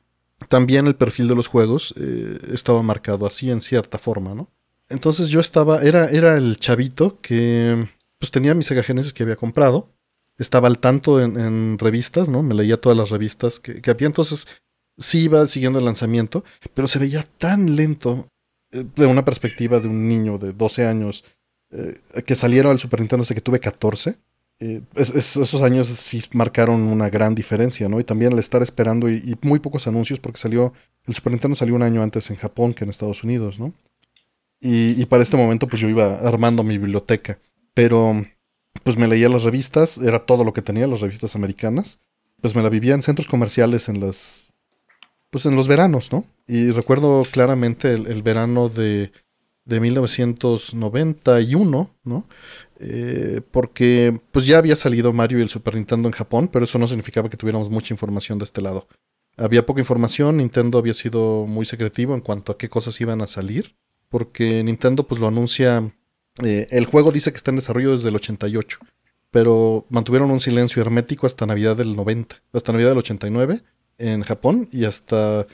también 0.50 0.88
el 0.88 0.96
perfil 0.96 1.28
de 1.28 1.36
los 1.36 1.46
juegos 1.46 1.94
eh, 1.98 2.40
estaba 2.52 2.82
marcado 2.82 3.28
así 3.28 3.52
en 3.52 3.62
cierta 3.62 4.00
forma, 4.00 4.34
¿no? 4.34 4.50
Entonces 4.90 5.30
yo 5.30 5.40
estaba, 5.40 5.82
era, 5.82 6.10
era 6.10 6.38
el 6.38 6.58
chavito 6.58 7.20
que 7.22 7.88
pues 8.20 8.32
tenía 8.32 8.54
mis 8.54 8.68
Sega 8.68 8.84
Genesis 8.84 9.14
que 9.14 9.24
había 9.24 9.36
comprado, 9.36 9.90
estaba 10.38 10.68
al 10.68 10.80
tanto 10.80 11.22
en, 11.22 11.78
revistas, 11.80 12.30
¿no? 12.30 12.44
Me 12.44 12.54
leía 12.54 12.80
todas 12.80 12.98
las 12.98 13.10
revistas 13.10 13.60
que, 13.60 13.82
había, 13.90 14.08
entonces 14.08 14.48
sí 14.98 15.24
iba 15.24 15.46
siguiendo 15.48 15.80
el 15.80 15.86
lanzamiento, 15.86 16.44
pero 16.74 16.88
se 16.88 17.00
veía 17.00 17.28
tan 17.38 17.76
lento 17.76 18.28
eh, 18.72 18.86
de 18.96 19.06
una 19.06 19.26
perspectiva 19.26 19.80
de 19.80 19.88
un 19.88 20.08
niño 20.08 20.38
de 20.38 20.54
12 20.54 20.86
años 20.86 21.24
eh, 21.72 22.00
que 22.26 22.36
saliera 22.36 22.70
al 22.72 22.80
Super 22.80 23.00
Nintendo 23.00 23.24
desde 23.24 23.36
que 23.36 23.42
tuve 23.42 23.60
14 23.60 24.18
eh, 24.60 24.82
esos 24.96 25.62
años 25.62 25.88
sí 25.88 26.24
marcaron 26.32 26.82
una 26.84 27.10
gran 27.10 27.36
diferencia, 27.36 27.90
¿no? 27.90 28.00
Y 28.00 28.06
también 28.06 28.32
el 28.32 28.40
estar 28.40 28.62
esperando 28.62 29.10
y, 29.10 29.38
muy 29.42 29.60
pocos 29.60 29.86
anuncios 29.88 30.20
porque 30.20 30.40
salió, 30.40 30.72
el 31.06 31.14
Super 31.14 31.34
Nintendo 31.34 31.56
salió 31.56 31.76
un 31.76 31.84
año 31.84 32.02
antes 32.02 32.30
en 32.30 32.38
Japón 32.38 32.74
que 32.74 32.86
en 32.86 32.90
Estados 32.90 33.24
Unidos, 33.24 33.60
¿no? 33.60 33.74
Y, 34.68 35.06
para 35.06 35.22
este 35.22 35.38
momento 35.38 35.68
pues 35.68 35.82
yo 35.82 35.90
iba 35.90 36.16
armando 36.28 36.64
mi 36.64 36.78
biblioteca, 36.78 37.38
pero 37.74 38.26
pues 38.84 38.98
me 38.98 39.08
leía 39.08 39.30
las 39.30 39.44
revistas, 39.44 40.00
era 40.00 40.26
todo 40.26 40.44
lo 40.44 40.54
que 40.54 40.62
tenía, 40.62 40.88
las 40.88 41.02
revistas 41.02 41.36
americanas, 41.36 42.00
pues 42.42 42.56
me 42.56 42.64
la 42.64 42.70
vivía 42.70 42.94
en 42.94 43.02
centros 43.02 43.28
comerciales 43.28 43.90
en 43.90 44.00
las, 44.00 44.54
pues 45.30 45.46
en 45.46 45.56
los 45.56 45.68
veranos, 45.68 46.12
¿no? 46.12 46.26
Y 46.48 46.72
recuerdo 46.72 47.22
claramente 47.32 47.94
el 47.94 48.24
verano 48.24 48.70
de 48.70 49.12
de 49.66 49.80
1991, 49.80 51.90
¿no? 52.04 52.28
Eh, 52.80 53.42
porque 53.52 54.20
pues 54.32 54.46
ya 54.46 54.60
había 54.60 54.76
salido 54.76 55.12
Mario 55.12 55.40
y 55.40 55.42
el 55.42 55.50
Super 55.50 55.74
Nintendo 55.76 56.08
en 56.08 56.14
Japón, 56.14 56.48
pero 56.52 56.66
eso 56.66 56.78
no 56.78 56.88
significaba 56.88 57.30
que 57.30 57.38
tuviéramos 57.38 57.70
mucha 57.70 57.94
información 57.94 58.38
de 58.38 58.46
este 58.46 58.62
lado. 58.62 58.88
Había 59.38 59.66
poca 59.66 59.82
información, 59.82 60.38
Nintendo 60.38 60.78
había 60.78 60.94
sido 60.94 61.46
muy 61.46 61.66
secretivo 61.66 62.14
en 62.14 62.22
cuanto 62.22 62.54
a 62.54 62.58
qué 62.58 62.70
cosas 62.70 63.02
iban 63.02 63.22
a 63.22 63.28
salir, 63.28 63.76
porque 64.16 64.64
Nintendo 64.64 65.04
pues 65.04 65.20
lo 65.20 65.28
anuncia, 65.28 65.92
eh, 66.42 66.68
el 66.72 66.86
juego 66.86 67.12
dice 67.12 67.32
que 67.32 67.36
está 67.36 67.52
en 67.52 67.58
desarrollo 67.58 67.92
desde 67.92 68.08
el 68.08 68.16
88, 68.16 68.80
pero 69.30 69.86
mantuvieron 69.90 70.32
un 70.32 70.40
silencio 70.40 70.82
hermético 70.82 71.28
hasta 71.28 71.46
Navidad 71.46 71.76
del 71.76 71.98
90, 71.98 72.38
hasta 72.54 72.72
Navidad 72.72 72.92
del 72.92 73.00
89 73.00 73.62
en 73.98 74.24
Japón 74.24 74.70
y 74.72 74.86
hasta 74.86 75.46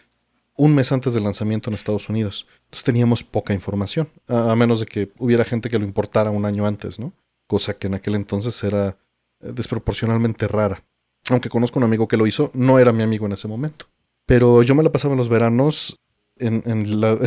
un 0.58 0.76
mes 0.76 0.92
antes 0.92 1.16
del 1.16 1.24
lanzamiento 1.24 1.72
en 1.72 1.74
Estados 1.74 2.08
Unidos. 2.08 2.46
Entonces 2.66 2.84
teníamos 2.84 3.24
poca 3.24 3.52
información, 3.52 4.10
a, 4.28 4.56
menos 4.56 4.82
de 4.82 4.86
que 4.86 5.12
hubiera 5.18 5.44
gente 5.44 5.68
que 5.68 5.80
lo 5.80 5.86
importara 5.86 6.30
un 6.30 6.46
año 6.46 6.68
antes, 6.68 7.00
¿no? 7.00 7.14
Cosa 7.48 7.74
que 7.74 7.88
en 7.88 7.96
aquel 7.96 8.14
entonces 8.14 8.64
era 8.64 8.96
eh, 9.40 9.54
desproporcionalmente 9.56 10.48
rara. 10.48 10.84
Aunque 11.32 11.50
conozco 11.50 11.80
un 11.80 11.86
amigo 11.86 12.08
que 12.08 12.18
lo 12.18 12.28
hizo, 12.28 12.52
no 12.54 12.78
era 12.78 12.94
mi 12.94 13.02
amigo 13.02 13.26
en 13.26 13.32
ese 13.32 13.48
momento. 13.48 13.88
Pero 14.28 14.62
yo 14.62 14.76
me 14.76 14.84
la 14.84 14.92
pasaba 14.92 15.16
en 15.16 15.18
los 15.18 15.30
veranos 15.30 15.98
en, 16.38 16.62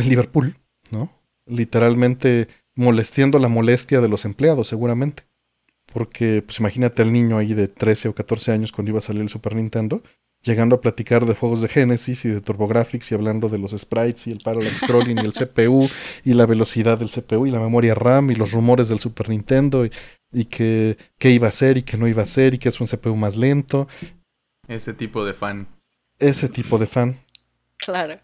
Liverpool, 0.07 0.55
¿no? 0.91 1.09
Literalmente 1.45 2.47
molestiendo 2.75 3.39
la 3.39 3.47
molestia 3.47 4.01
de 4.01 4.07
los 4.07 4.25
empleados, 4.25 4.67
seguramente. 4.67 5.23
Porque, 5.93 6.41
pues 6.41 6.59
imagínate 6.59 7.01
al 7.01 7.13
niño 7.13 7.37
ahí 7.37 7.53
de 7.53 7.67
13 7.67 8.09
o 8.09 8.15
14 8.15 8.51
años 8.51 8.71
cuando 8.71 8.91
iba 8.91 8.99
a 8.99 9.01
salir 9.01 9.21
el 9.21 9.29
Super 9.29 9.55
Nintendo 9.55 10.01
llegando 10.45 10.75
a 10.75 10.81
platicar 10.81 11.25
de 11.25 11.33
juegos 11.33 11.61
de 11.61 11.67
Genesis 11.67 12.23
y 12.25 12.29
de 12.29 12.39
TurboGrafx 12.39 13.11
y 13.11 13.15
hablando 13.15 13.49
de 13.49 13.57
los 13.57 13.71
sprites 13.71 14.27
y 14.27 14.31
el 14.31 14.39
parallax 14.43 14.77
scrolling 14.77 15.17
y 15.17 15.25
el 15.25 15.33
CPU 15.33 15.89
y 16.23 16.33
la 16.33 16.45
velocidad 16.45 16.97
del 16.97 17.09
CPU 17.09 17.47
y 17.47 17.51
la 17.51 17.59
memoria 17.59 17.95
RAM 17.95 18.31
y 18.31 18.35
los 18.35 18.51
rumores 18.51 18.87
del 18.87 18.99
Super 18.99 19.29
Nintendo 19.29 19.85
y, 20.31 20.45
que 20.45 20.97
qué 21.17 21.31
iba 21.31 21.47
a 21.47 21.51
ser 21.51 21.77
y 21.77 21.83
que 21.83 21.97
no 21.97 22.07
iba 22.07 22.23
a 22.23 22.27
ser 22.27 22.53
y 22.53 22.57
que 22.59 22.69
es 22.69 22.79
un 22.79 22.87
CPU 22.87 23.15
más 23.15 23.37
lento. 23.37 23.87
Ese 24.67 24.93
tipo 24.93 25.25
de 25.25 25.33
fan. 25.33 25.67
Ese 26.19 26.47
tipo 26.49 26.77
de 26.77 26.87
fan. 26.87 27.19
Claro. 27.77 28.19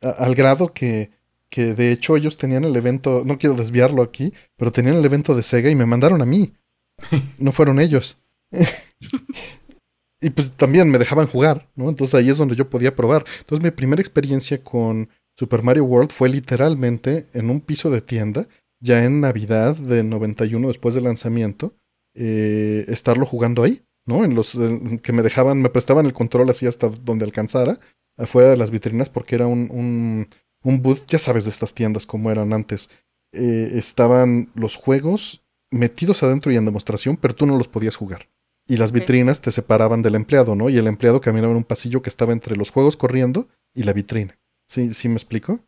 al 0.00 0.34
grado 0.34 0.72
que, 0.72 1.10
que 1.54 1.72
de 1.72 1.92
hecho 1.92 2.16
ellos 2.16 2.36
tenían 2.36 2.64
el 2.64 2.74
evento, 2.74 3.22
no 3.24 3.38
quiero 3.38 3.54
desviarlo 3.54 4.02
aquí, 4.02 4.34
pero 4.56 4.72
tenían 4.72 4.96
el 4.96 5.04
evento 5.04 5.36
de 5.36 5.44
Sega 5.44 5.70
y 5.70 5.76
me 5.76 5.86
mandaron 5.86 6.20
a 6.20 6.26
mí. 6.26 6.52
No 7.38 7.52
fueron 7.52 7.78
ellos. 7.78 8.18
y 10.20 10.30
pues 10.30 10.50
también 10.54 10.90
me 10.90 10.98
dejaban 10.98 11.28
jugar, 11.28 11.70
¿no? 11.76 11.88
Entonces 11.88 12.16
ahí 12.16 12.28
es 12.28 12.38
donde 12.38 12.56
yo 12.56 12.68
podía 12.68 12.96
probar. 12.96 13.24
Entonces 13.38 13.62
mi 13.62 13.70
primera 13.70 14.02
experiencia 14.02 14.64
con 14.64 15.08
Super 15.38 15.62
Mario 15.62 15.84
World 15.84 16.10
fue 16.10 16.28
literalmente 16.28 17.28
en 17.34 17.50
un 17.50 17.60
piso 17.60 17.88
de 17.88 18.00
tienda, 18.00 18.48
ya 18.80 19.04
en 19.04 19.20
Navidad 19.20 19.76
de 19.76 20.02
91 20.02 20.66
después 20.66 20.96
del 20.96 21.04
lanzamiento, 21.04 21.76
eh, 22.16 22.84
estarlo 22.88 23.26
jugando 23.26 23.62
ahí, 23.62 23.84
¿no? 24.06 24.24
En 24.24 24.34
los 24.34 24.58
que 25.02 25.12
me 25.12 25.22
dejaban, 25.22 25.62
me 25.62 25.70
prestaban 25.70 26.06
el 26.06 26.12
control 26.14 26.50
así 26.50 26.66
hasta 26.66 26.88
donde 26.88 27.24
alcanzara, 27.24 27.78
afuera 28.16 28.50
de 28.50 28.56
las 28.56 28.72
vitrinas, 28.72 29.08
porque 29.08 29.36
era 29.36 29.46
un, 29.46 29.70
un, 29.70 30.26
un 30.64 30.82
booth, 30.82 31.06
ya 31.06 31.20
sabes 31.20 31.44
de 31.44 31.50
estas 31.50 31.74
tiendas 31.74 32.06
como 32.06 32.32
eran 32.32 32.52
antes. 32.52 32.90
Eh, 33.32 33.72
estaban 33.74 34.50
los 34.54 34.74
juegos 34.74 35.44
metidos 35.70 36.22
adentro 36.22 36.50
y 36.50 36.56
en 36.56 36.64
demostración, 36.64 37.16
pero 37.16 37.34
tú 37.34 37.46
no 37.46 37.56
los 37.56 37.68
podías 37.68 37.96
jugar 37.96 38.28
y 38.66 38.76
las 38.76 38.92
vitrinas 38.92 39.40
te 39.40 39.50
separaban 39.50 40.02
del 40.02 40.14
empleado, 40.14 40.54
¿no? 40.54 40.70
Y 40.70 40.78
el 40.78 40.86
empleado 40.86 41.20
caminaba 41.20 41.50
en 41.50 41.58
un 41.58 41.64
pasillo 41.64 42.02
que 42.02 42.08
estaba 42.08 42.32
entre 42.32 42.56
los 42.56 42.70
juegos 42.70 42.96
corriendo 42.96 43.48
y 43.74 43.82
la 43.82 43.92
vitrina. 43.92 44.38
¿Sí, 44.66 44.92
sí 44.94 45.08
me 45.08 45.16
explico? 45.16 45.60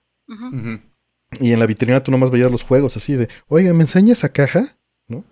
Y 1.40 1.52
en 1.52 1.58
la 1.58 1.66
vitrina 1.66 2.02
tú 2.02 2.10
nomás 2.10 2.30
veías 2.30 2.50
los 2.50 2.62
juegos 2.62 2.96
así 2.96 3.14
de, 3.14 3.28
oiga, 3.48 3.72
¿me 3.74 3.82
enseña 3.82 4.12
esa 4.12 4.30
caja? 4.30 4.78
¿No? 5.08 5.24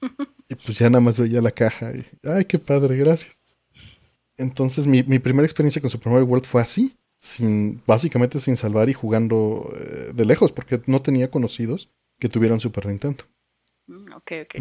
y 0.48 0.54
pues 0.54 0.78
ya 0.78 0.90
nada 0.90 1.00
más 1.00 1.18
veía 1.18 1.40
la 1.40 1.52
caja. 1.52 1.92
Y, 1.92 2.04
Ay, 2.24 2.44
qué 2.44 2.58
padre, 2.58 2.96
gracias. 2.96 3.40
Entonces 4.36 4.86
mi, 4.86 5.02
primera 5.02 5.46
experiencia 5.46 5.80
con 5.80 5.90
Super 5.90 6.12
Mario 6.12 6.26
World 6.26 6.46
fue 6.46 6.62
así, 6.62 6.96
sin, 7.22 7.80
básicamente 7.86 8.40
sin 8.40 8.56
salvar 8.56 8.88
y 8.88 8.94
jugando 8.94 9.72
eh, 9.76 10.10
de 10.12 10.24
lejos, 10.24 10.50
porque 10.50 10.82
no 10.86 11.00
tenía 11.02 11.30
conocidos 11.30 11.88
que 12.18 12.28
tuvieran 12.28 12.58
Super 12.58 12.86
Nintendo. 12.86 13.24
Mm, 13.86 14.12
ok, 14.12 14.32
ok. 14.42 14.54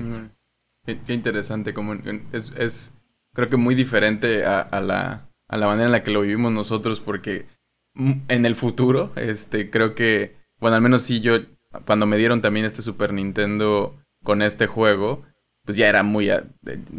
Qué, 0.86 1.13
interesante, 1.13 1.74
como 1.74 1.95
es, 2.32 2.54
es, 2.58 2.93
creo 3.34 3.50
que 3.50 3.58
muy 3.58 3.74
diferente 3.74 4.45
a, 4.45 4.80
la, 4.80 5.28
a 5.47 5.58
la 5.58 5.67
manera 5.67 5.88
en 5.88 5.91
la 5.91 6.04
que 6.04 6.12
lo 6.12 6.21
vivimos 6.21 6.52
nosotros, 6.52 7.02
porque 7.02 7.47
en 7.95 8.45
el 8.45 8.56
futuro, 8.56 9.12
este, 9.15 9.71
creo 9.71 9.95
que, 9.95 10.36
bueno, 10.60 10.76
al 10.76 10.82
menos 10.84 11.02
sí 11.02 11.19
yo, 11.19 11.39
cuando 11.86 12.06
me 12.06 12.17
dieron 12.17 12.41
también 12.41 12.65
este 12.65 12.84
Super 12.84 13.12
Nintendo 13.12 14.00
con 14.24 14.43
este 14.43 14.67
juego, 14.67 15.24
pues 15.65 15.78
ya 15.78 15.89
era 15.89 16.04
muy, 16.04 16.30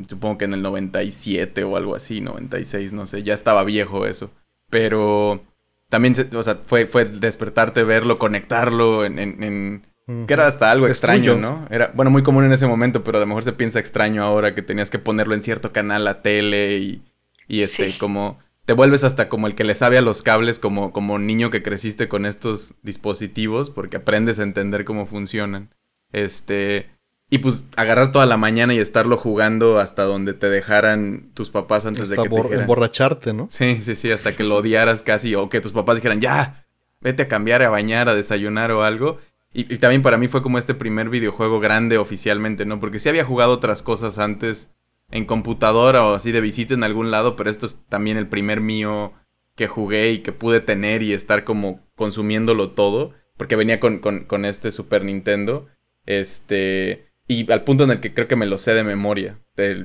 supongo 0.09 0.39
que 0.39 0.45
en 0.45 0.55
el 0.55 0.63
97 0.63 1.63
o 1.63 1.77
algo 1.77 1.95
así, 1.95 2.21
96, 2.21 2.93
no 2.93 3.07
sé, 3.07 3.23
ya 3.23 3.35
estaba 3.35 3.65
viejo 3.65 4.07
eso, 4.07 4.31
pero 4.71 5.45
también, 5.93 6.15
o 6.35 6.43
sea, 6.43 6.59
fue, 6.65 6.87
fue 6.87 7.05
despertarte, 7.05 7.85
verlo, 7.85 8.19
conectarlo 8.19 9.05
en, 9.05 9.19
en 9.19 9.83
que 10.27 10.33
era 10.33 10.47
hasta 10.47 10.71
algo 10.71 10.87
extraño, 10.87 11.37
¿no? 11.37 11.67
Era, 11.69 11.93
bueno, 11.95 12.11
muy 12.11 12.23
común 12.23 12.47
en 12.47 12.53
ese 12.53 12.67
momento, 12.67 13.05
pero 13.05 13.19
a 13.19 13.21
lo 13.21 13.27
mejor 13.27 13.45
se 13.45 13.53
piensa 13.53 13.79
extraño 13.79 14.25
ahora 14.25 14.55
que 14.55 14.63
tenías 14.63 14.89
que 14.89 14.99
ponerlo 14.99 15.35
en 15.35 15.43
cierto 15.43 15.71
canal 15.71 16.09
a 16.09 16.23
tele 16.23 16.79
y, 16.79 17.03
y 17.47 17.61
este, 17.61 17.93
como 17.99 18.39
te 18.65 18.73
vuelves 18.73 19.05
hasta 19.05 19.29
como 19.29 19.47
el 19.49 19.55
que 19.55 19.65
le 19.65 19.75
sabe 19.75 19.99
a 19.99 20.01
los 20.01 20.23
cables 20.23 20.59
como, 20.59 20.93
como 20.93 21.19
niño 21.19 21.51
que 21.51 21.63
creciste 21.63 22.09
con 22.09 22.25
estos 22.25 22.75
dispositivos 22.83 23.69
porque 23.69 23.99
aprendes 23.99 24.39
a 24.39 24.45
entender 24.45 24.87
cómo 24.87 25.05
funcionan. 25.05 25.75
Este, 26.11 26.87
y 27.33 27.39
pues 27.39 27.67
agarrar 27.79 28.13
toda 28.13 28.27
la 28.27 28.37
mañana 28.37 28.75
y 28.75 28.79
estarlo 28.79 29.17
jugando 29.17 29.79
hasta 29.79 30.03
donde 30.03 30.35
te 30.35 30.51
dejaran 30.51 31.31
tus 31.33 31.49
papás 31.49 31.87
antes 31.87 32.11
de 32.11 32.17
que 32.17 32.29
te 32.29 32.37
dijeran. 32.37 32.61
emborracharte, 32.61 33.33
¿no? 33.33 33.47
Sí, 33.49 33.81
sí, 33.81 33.97
sí, 33.97 34.13
hasta 34.13 34.37
que 34.37 34.45
lo 34.45 34.57
odiaras 34.57 35.03
casi 35.03 35.35
o 35.35 35.49
que 35.49 35.63
tus 35.63 35.73
papás 35.73 35.97
dijeran, 35.97 36.21
"Ya, 36.21 36.67
vete 37.01 37.23
a 37.23 37.29
cambiar, 37.29 37.63
a 37.63 37.71
bañar, 37.71 38.11
a 38.11 38.15
desayunar 38.15 38.71
o 38.73 38.83
algo." 38.83 39.17
Y, 39.55 39.65
también 39.79 40.03
para 40.03 40.19
mí 40.19 40.29
fue 40.29 40.43
como 40.43 40.59
este 40.59 40.75
primer 40.75 41.09
videojuego 41.09 41.59
grande 41.59 41.97
oficialmente, 41.97 42.67
¿no? 42.67 42.81
Porque 42.81 42.99
sí 42.99 43.09
había 43.09 43.25
jugado 43.25 43.55
otras 43.55 43.81
cosas 43.81 44.19
antes 44.19 44.69
en 45.11 45.25
computadora 45.25 46.05
o 46.05 46.15
así 46.15 46.33
de 46.33 46.43
visita 46.43 46.75
en 46.75 46.85
algún 46.85 47.11
lado, 47.11 47.35
pero 47.35 47.49
esto 47.49 47.65
es 47.65 47.79
también 47.89 48.19
el 48.19 48.29
primer 48.29 48.61
mío 48.61 49.15
que 49.57 49.69
jugué 49.69 50.13
y 50.13 50.19
que 50.19 50.33
pude 50.33 50.61
tener 50.61 51.03
y 51.03 51.15
estar 51.15 51.45
como 51.45 51.81
consumiéndolo 51.97 52.73
todo, 52.73 53.15
porque 53.39 53.57
venía 53.57 53.81
con, 53.81 54.01
con, 54.01 54.45
este 54.45 54.71
Super 54.71 55.03
Nintendo, 55.03 55.69
este, 56.05 57.12
y 57.33 57.53
al 57.53 57.65
punto 57.65 57.85
en 57.85 57.91
el 57.91 58.01
que 58.01 58.15
creo 58.15 58.29
que 58.29 58.37
me 58.37 58.47
lo 58.47 58.59
sé 58.59 58.75
de 58.75 58.85
memoria. 58.85 59.39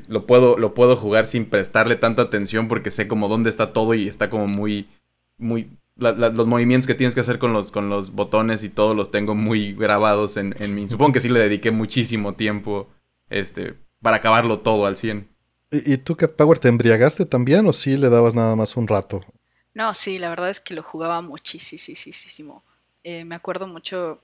lo, 0.08 0.26
puedo, 0.26 0.58
lo 0.58 0.74
puedo 0.74 0.96
jugar 0.96 1.26
sin 1.26 1.46
prestarle 1.46 1.96
tanta 1.96 2.24
atención 2.24 2.68
porque 2.68 2.92
sé 2.92 3.08
como 3.08 3.28
dónde 3.28 3.50
está 3.50 3.74
todo 3.74 3.94
y 3.94 4.08
está 4.08 4.30
como 4.30 4.48
muy, 4.48 4.90
muy 5.38 5.70
los 5.96 6.46
movimientos 6.46 6.86
que 6.86 6.94
tienes 6.94 7.16
que 7.16 7.22
hacer 7.22 7.40
con 7.40 7.54
los, 7.54 7.72
con 7.72 7.90
los 7.90 8.12
botones 8.12 8.64
y 8.64 8.70
todos 8.70 8.96
los 8.96 9.10
tengo 9.10 9.34
muy 9.34 9.74
grabados 9.74 10.38
en, 10.38 10.56
en 10.60 10.76
mí. 10.76 10.88
Supongo 10.88 11.14
que 11.14 11.22
sí 11.22 11.30
le 11.30 11.40
dediqué 11.40 11.72
muchísimo 11.72 12.36
tiempo 12.36 12.88
este, 13.30 13.76
para 14.02 14.18
acabarlo 14.18 14.60
todo 14.60 14.86
al 14.86 14.98
100. 14.98 15.28
¿Y, 15.72 15.94
y 15.94 15.98
tú, 15.98 16.16
Cat 16.16 16.36
Power, 16.36 16.60
te 16.60 16.68
embriagaste 16.68 17.26
también 17.26 17.66
o 17.68 17.74
sí 17.74 17.98
le 17.98 18.10
dabas 18.10 18.36
nada 18.36 18.56
más 18.56 18.78
un 18.78 18.88
rato? 18.88 19.26
No, 19.74 19.94
sí, 19.94 20.18
la 20.18 20.30
verdad 20.30 20.50
es 20.50 20.60
que 20.60 20.74
lo 20.74 20.84
jugaba 20.84 21.22
muchísimo. 21.22 22.64
Eh, 23.04 23.26
me 23.26 23.36
acuerdo 23.36 23.68
mucho 23.68 24.22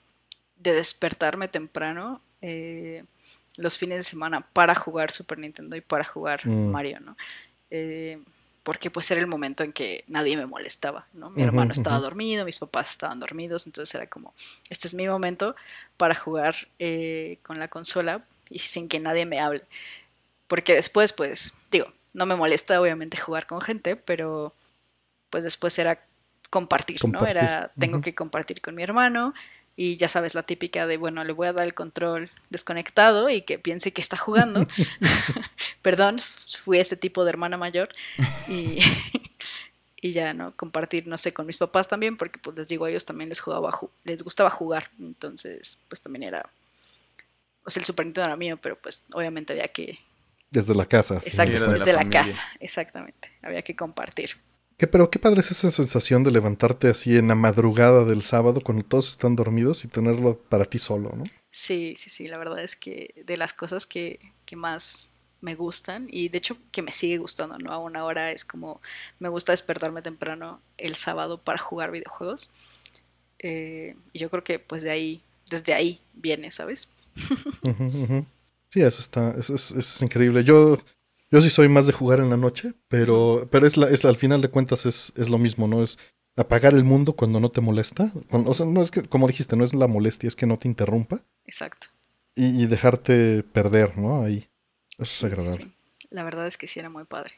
de 0.55 0.73
despertarme 0.73 1.47
temprano 1.47 2.21
eh, 2.41 3.03
los 3.55 3.77
fines 3.77 3.97
de 3.97 4.03
semana 4.03 4.41
para 4.53 4.75
jugar 4.75 5.11
Super 5.11 5.37
Nintendo 5.37 5.75
y 5.75 5.81
para 5.81 6.03
jugar 6.03 6.45
mm. 6.47 6.71
Mario, 6.71 6.99
¿no? 6.99 7.17
Eh, 7.69 8.19
porque 8.63 8.89
pues 8.89 9.11
era 9.11 9.19
el 9.19 9.27
momento 9.27 9.63
en 9.63 9.73
que 9.73 10.05
nadie 10.07 10.37
me 10.37 10.45
molestaba, 10.45 11.05
¿no? 11.13 11.29
Mi 11.29 11.43
hermano 11.43 11.73
estaba 11.73 11.99
dormido, 11.99 12.45
mis 12.45 12.59
papás 12.59 12.91
estaban 12.91 13.19
dormidos, 13.19 13.67
entonces 13.67 13.93
era 13.93 14.07
como, 14.07 14.33
este 14.69 14.87
es 14.87 14.93
mi 14.93 15.05
momento 15.05 15.55
para 15.97 16.15
jugar 16.15 16.55
eh, 16.79 17.39
con 17.43 17.59
la 17.59 17.67
consola 17.67 18.23
y 18.49 18.59
sin 18.59 18.87
que 18.87 19.01
nadie 19.01 19.25
me 19.25 19.41
hable. 19.41 19.63
Porque 20.47 20.75
después, 20.75 21.11
pues, 21.11 21.57
digo, 21.71 21.87
no 22.13 22.25
me 22.25 22.35
molesta 22.35 22.79
obviamente 22.79 23.17
jugar 23.17 23.47
con 23.47 23.59
gente, 23.59 23.97
pero 23.97 24.53
pues 25.29 25.43
después 25.43 25.77
era 25.77 25.99
compartir, 26.49 27.03
¿no? 27.09 27.25
Era, 27.25 27.71
tengo 27.77 27.99
que 27.99 28.15
compartir 28.15 28.61
con 28.61 28.75
mi 28.75 28.83
hermano 28.83 29.33
Y 29.75 29.95
ya 29.97 30.07
sabes, 30.07 30.35
la 30.35 30.43
típica 30.43 30.85
de, 30.85 30.97
bueno, 30.97 31.23
le 31.23 31.33
voy 31.33 31.47
a 31.47 31.53
dar 31.53 31.65
el 31.65 31.73
control 31.73 32.29
desconectado 32.49 33.29
y 33.29 33.41
que 33.41 33.57
piense 33.57 33.91
que 33.91 34.01
está 34.01 34.17
jugando. 34.17 34.63
Perdón, 35.81 36.19
fui 36.19 36.79
ese 36.79 36.95
tipo 36.95 37.23
de 37.23 37.31
hermana 37.31 37.57
mayor. 37.57 37.89
Y, 38.47 38.79
y 40.01 40.11
ya, 40.11 40.33
¿no? 40.33 40.55
Compartir, 40.55 41.07
no 41.07 41.17
sé, 41.17 41.33
con 41.33 41.47
mis 41.47 41.57
papás 41.57 41.87
también, 41.87 42.17
porque 42.17 42.37
pues 42.37 42.55
les 42.57 42.67
digo, 42.67 42.85
a 42.85 42.89
ellos 42.89 43.05
también 43.05 43.29
les, 43.29 43.39
jugaba, 43.39 43.71
les 44.03 44.21
gustaba 44.21 44.51
jugar. 44.51 44.91
Entonces, 44.99 45.79
pues 45.87 46.01
también 46.01 46.23
era, 46.23 46.47
o 47.65 47.69
sea, 47.69 47.81
el 47.81 47.85
Super 47.85 48.05
Nintendo 48.05 48.27
era 48.27 48.37
mío, 48.37 48.59
pero 48.61 48.77
pues 48.79 49.05
obviamente 49.13 49.53
había 49.53 49.67
que... 49.69 49.97
Desde 50.51 50.75
la 50.75 50.85
casa. 50.85 51.19
Exacto, 51.25 51.67
desde 51.71 51.93
la, 51.93 52.07
casa, 52.09 52.43
exactamente. 52.59 53.31
Había 53.41 53.63
que 53.63 53.75
compartir. 53.75 54.37
¿Qué, 54.83 54.87
pero 54.87 55.09
qué 55.09 55.17
padre 55.17 55.39
es 55.39 55.49
esa 55.49 55.71
sensación 55.71 56.25
de 56.25 56.31
levantarte 56.31 56.89
así 56.89 57.15
en 57.15 57.29
la 57.29 57.35
madrugada 57.35 58.03
del 58.03 58.21
sábado 58.21 58.59
cuando 58.59 58.83
todos 58.83 59.07
están 59.07 59.33
dormidos 59.33 59.85
y 59.85 59.87
tenerlo 59.87 60.37
para 60.49 60.65
ti 60.65 60.77
solo, 60.77 61.13
¿no? 61.15 61.23
Sí, 61.51 61.93
sí, 61.95 62.09
sí, 62.09 62.27
la 62.27 62.37
verdad 62.37 62.61
es 62.61 62.75
que 62.75 63.23
de 63.25 63.37
las 63.37 63.53
cosas 63.53 63.85
que, 63.87 64.19
más 64.57 65.13
me 65.39 65.55
gustan 65.55 66.07
y 66.11 66.27
de 66.27 66.37
hecho 66.37 66.57
que 66.73 66.81
me 66.81 66.91
sigue 66.91 67.17
gustando, 67.17 67.57
¿no? 67.59 67.71
A 67.71 67.77
una 67.77 68.03
hora 68.03 68.31
es 68.31 68.43
como 68.43 68.81
me 69.19 69.29
gusta 69.29 69.53
despertarme 69.53 70.01
temprano 70.01 70.59
el 70.77 70.95
sábado 70.95 71.41
para 71.41 71.59
jugar 71.59 71.89
videojuegos. 71.89 72.49
Eh, 73.39 73.95
y 74.11 74.19
yo 74.19 74.29
creo 74.29 74.43
que 74.43 74.59
pues 74.59 74.83
de 74.83 74.91
ahí, 74.91 75.21
desde 75.49 75.73
ahí 75.73 76.01
viene, 76.13 76.51
¿sabes? 76.51 76.89
Sí, 78.69 78.81
eso 78.81 78.99
está, 78.99 79.31
eso 79.39 79.55
es, 79.55 80.01
increíble. 80.01 80.43
Yo 80.43 80.77
yo 81.33 81.41
sí 81.41 81.49
soy 81.49 81.67
más 81.67 81.87
de 81.87 81.93
jugar 81.93 82.19
en 82.19 82.29
la 82.29 82.37
noche, 82.37 82.75
pero, 82.87 83.47
pero 83.51 83.65
es, 83.65 83.75
la, 83.75 83.89
es 83.89 84.05
al 84.05 84.17
final 84.17 84.39
de 84.39 84.49
cuentas 84.49 84.85
es, 84.85 85.11
es 85.17 85.31
lo 85.31 85.39
mismo, 85.39 85.67
¿no? 85.67 85.81
Es 85.81 85.97
apagar 86.35 86.75
el 86.75 86.83
mundo 86.83 87.13
cuando 87.13 87.39
no 87.39 87.49
te 87.49 87.59
molesta. 87.59 88.13
o 88.29 88.53
sea, 88.53 88.67
no 88.67 88.83
es 88.83 88.91
que, 88.91 89.01
como 89.01 89.25
dijiste, 89.25 89.55
no 89.55 89.63
es 89.63 89.73
la 89.73 89.87
molestia, 89.87 90.27
es 90.27 90.35
que 90.35 90.45
no 90.45 90.59
te 90.59 90.67
interrumpa. 90.67 91.23
Exacto. 91.47 91.87
Y, 92.35 92.67
dejarte 92.67 93.41
perder, 93.51 93.97
¿no? 93.97 94.23
Ahí. 94.23 94.47
Eso 94.99 95.25
es 95.25 95.33
agradable. 95.33 95.71
La 96.11 96.23
verdad 96.23 96.45
es 96.45 96.55
que 96.55 96.67
sí 96.67 96.79
era 96.79 96.89
muy 96.89 97.05
padre. 97.05 97.33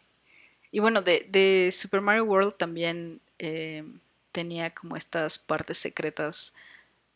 Y 0.71 0.79
bueno, 0.79 1.01
de, 1.01 1.25
de 1.29 1.69
Super 1.71 2.01
Mario 2.01 2.25
World 2.25 2.55
también 2.58 3.21
eh, 3.39 3.86
tenía 4.34 4.71
como 4.71 4.97
estas 4.97 5.39
partes 5.39 5.77
secretas 5.77 6.53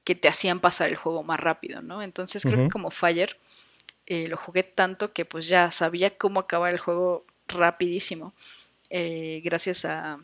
que 0.05 0.15
te 0.15 0.29
hacían 0.29 0.61
pasar 0.61 0.87
el 0.87 0.95
juego 0.95 1.23
más 1.23 1.41
rápido, 1.41 1.81
¿no? 1.81 2.01
Entonces 2.01 2.43
creo 2.43 2.63
que 2.63 2.71
como 2.71 2.89
Fire 2.89 3.37
eh, 4.09 4.27
lo 4.27 4.37
jugué 4.37 4.63
tanto 4.63 5.13
que 5.13 5.23
pues 5.23 5.47
ya 5.47 5.69
sabía 5.69 6.17
cómo 6.17 6.39
acabar 6.39 6.73
el 6.73 6.79
juego 6.79 7.27
rapidísimo 7.47 8.33
eh, 8.89 9.41
gracias 9.43 9.85
a, 9.85 10.19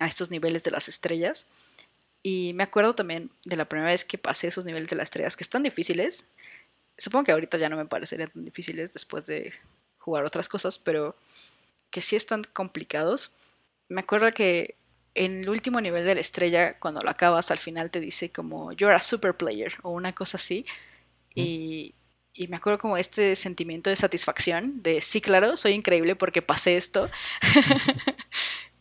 estos 0.00 0.30
niveles 0.30 0.64
de 0.64 0.70
las 0.70 0.88
estrellas. 0.88 1.46
Y 2.22 2.52
me 2.54 2.64
acuerdo 2.64 2.94
también 2.94 3.30
de 3.44 3.56
la 3.56 3.66
primera 3.66 3.90
vez 3.90 4.04
que 4.04 4.18
pasé 4.18 4.48
esos 4.48 4.64
niveles 4.64 4.88
de 4.88 4.96
las 4.96 5.04
estrellas, 5.04 5.36
que 5.36 5.44
están 5.44 5.62
difíciles. 5.62 6.26
Supongo 6.98 7.24
que 7.24 7.32
ahorita 7.32 7.56
ya 7.58 7.68
no 7.68 7.76
me 7.76 7.86
parecerían 7.86 8.30
tan 8.30 8.44
difíciles 8.44 8.92
después 8.92 9.26
de 9.26 9.52
jugar 9.98 10.24
otras 10.24 10.48
cosas, 10.48 10.78
pero 10.78 11.14
que 11.90 12.00
sí 12.00 12.16
están 12.16 12.42
complicados. 12.42 13.32
Me 13.88 14.00
acuerdo 14.00 14.30
que 14.32 14.76
en 15.14 15.42
el 15.42 15.48
último 15.48 15.80
nivel 15.80 16.04
de 16.04 16.14
la 16.14 16.20
estrella, 16.20 16.78
cuando 16.78 17.00
lo 17.02 17.10
acabas, 17.10 17.50
al 17.50 17.58
final 17.58 17.90
te 17.90 18.00
dice 18.00 18.30
como 18.30 18.72
You're 18.72 18.94
a 18.94 18.98
super 18.98 19.36
player 19.36 19.74
o 19.82 19.90
una 19.90 20.14
cosa 20.14 20.36
así. 20.36 20.66
Y, 21.34 21.94
y 22.36 22.48
me 22.48 22.56
acuerdo 22.56 22.78
como 22.78 22.96
este 22.96 23.34
sentimiento 23.34 23.90
de 23.90 23.96
satisfacción, 23.96 24.82
de 24.82 25.00
sí, 25.00 25.20
claro, 25.20 25.56
soy 25.56 25.72
increíble 25.72 26.16
porque 26.16 26.42
pasé 26.42 26.76
esto. 26.76 27.10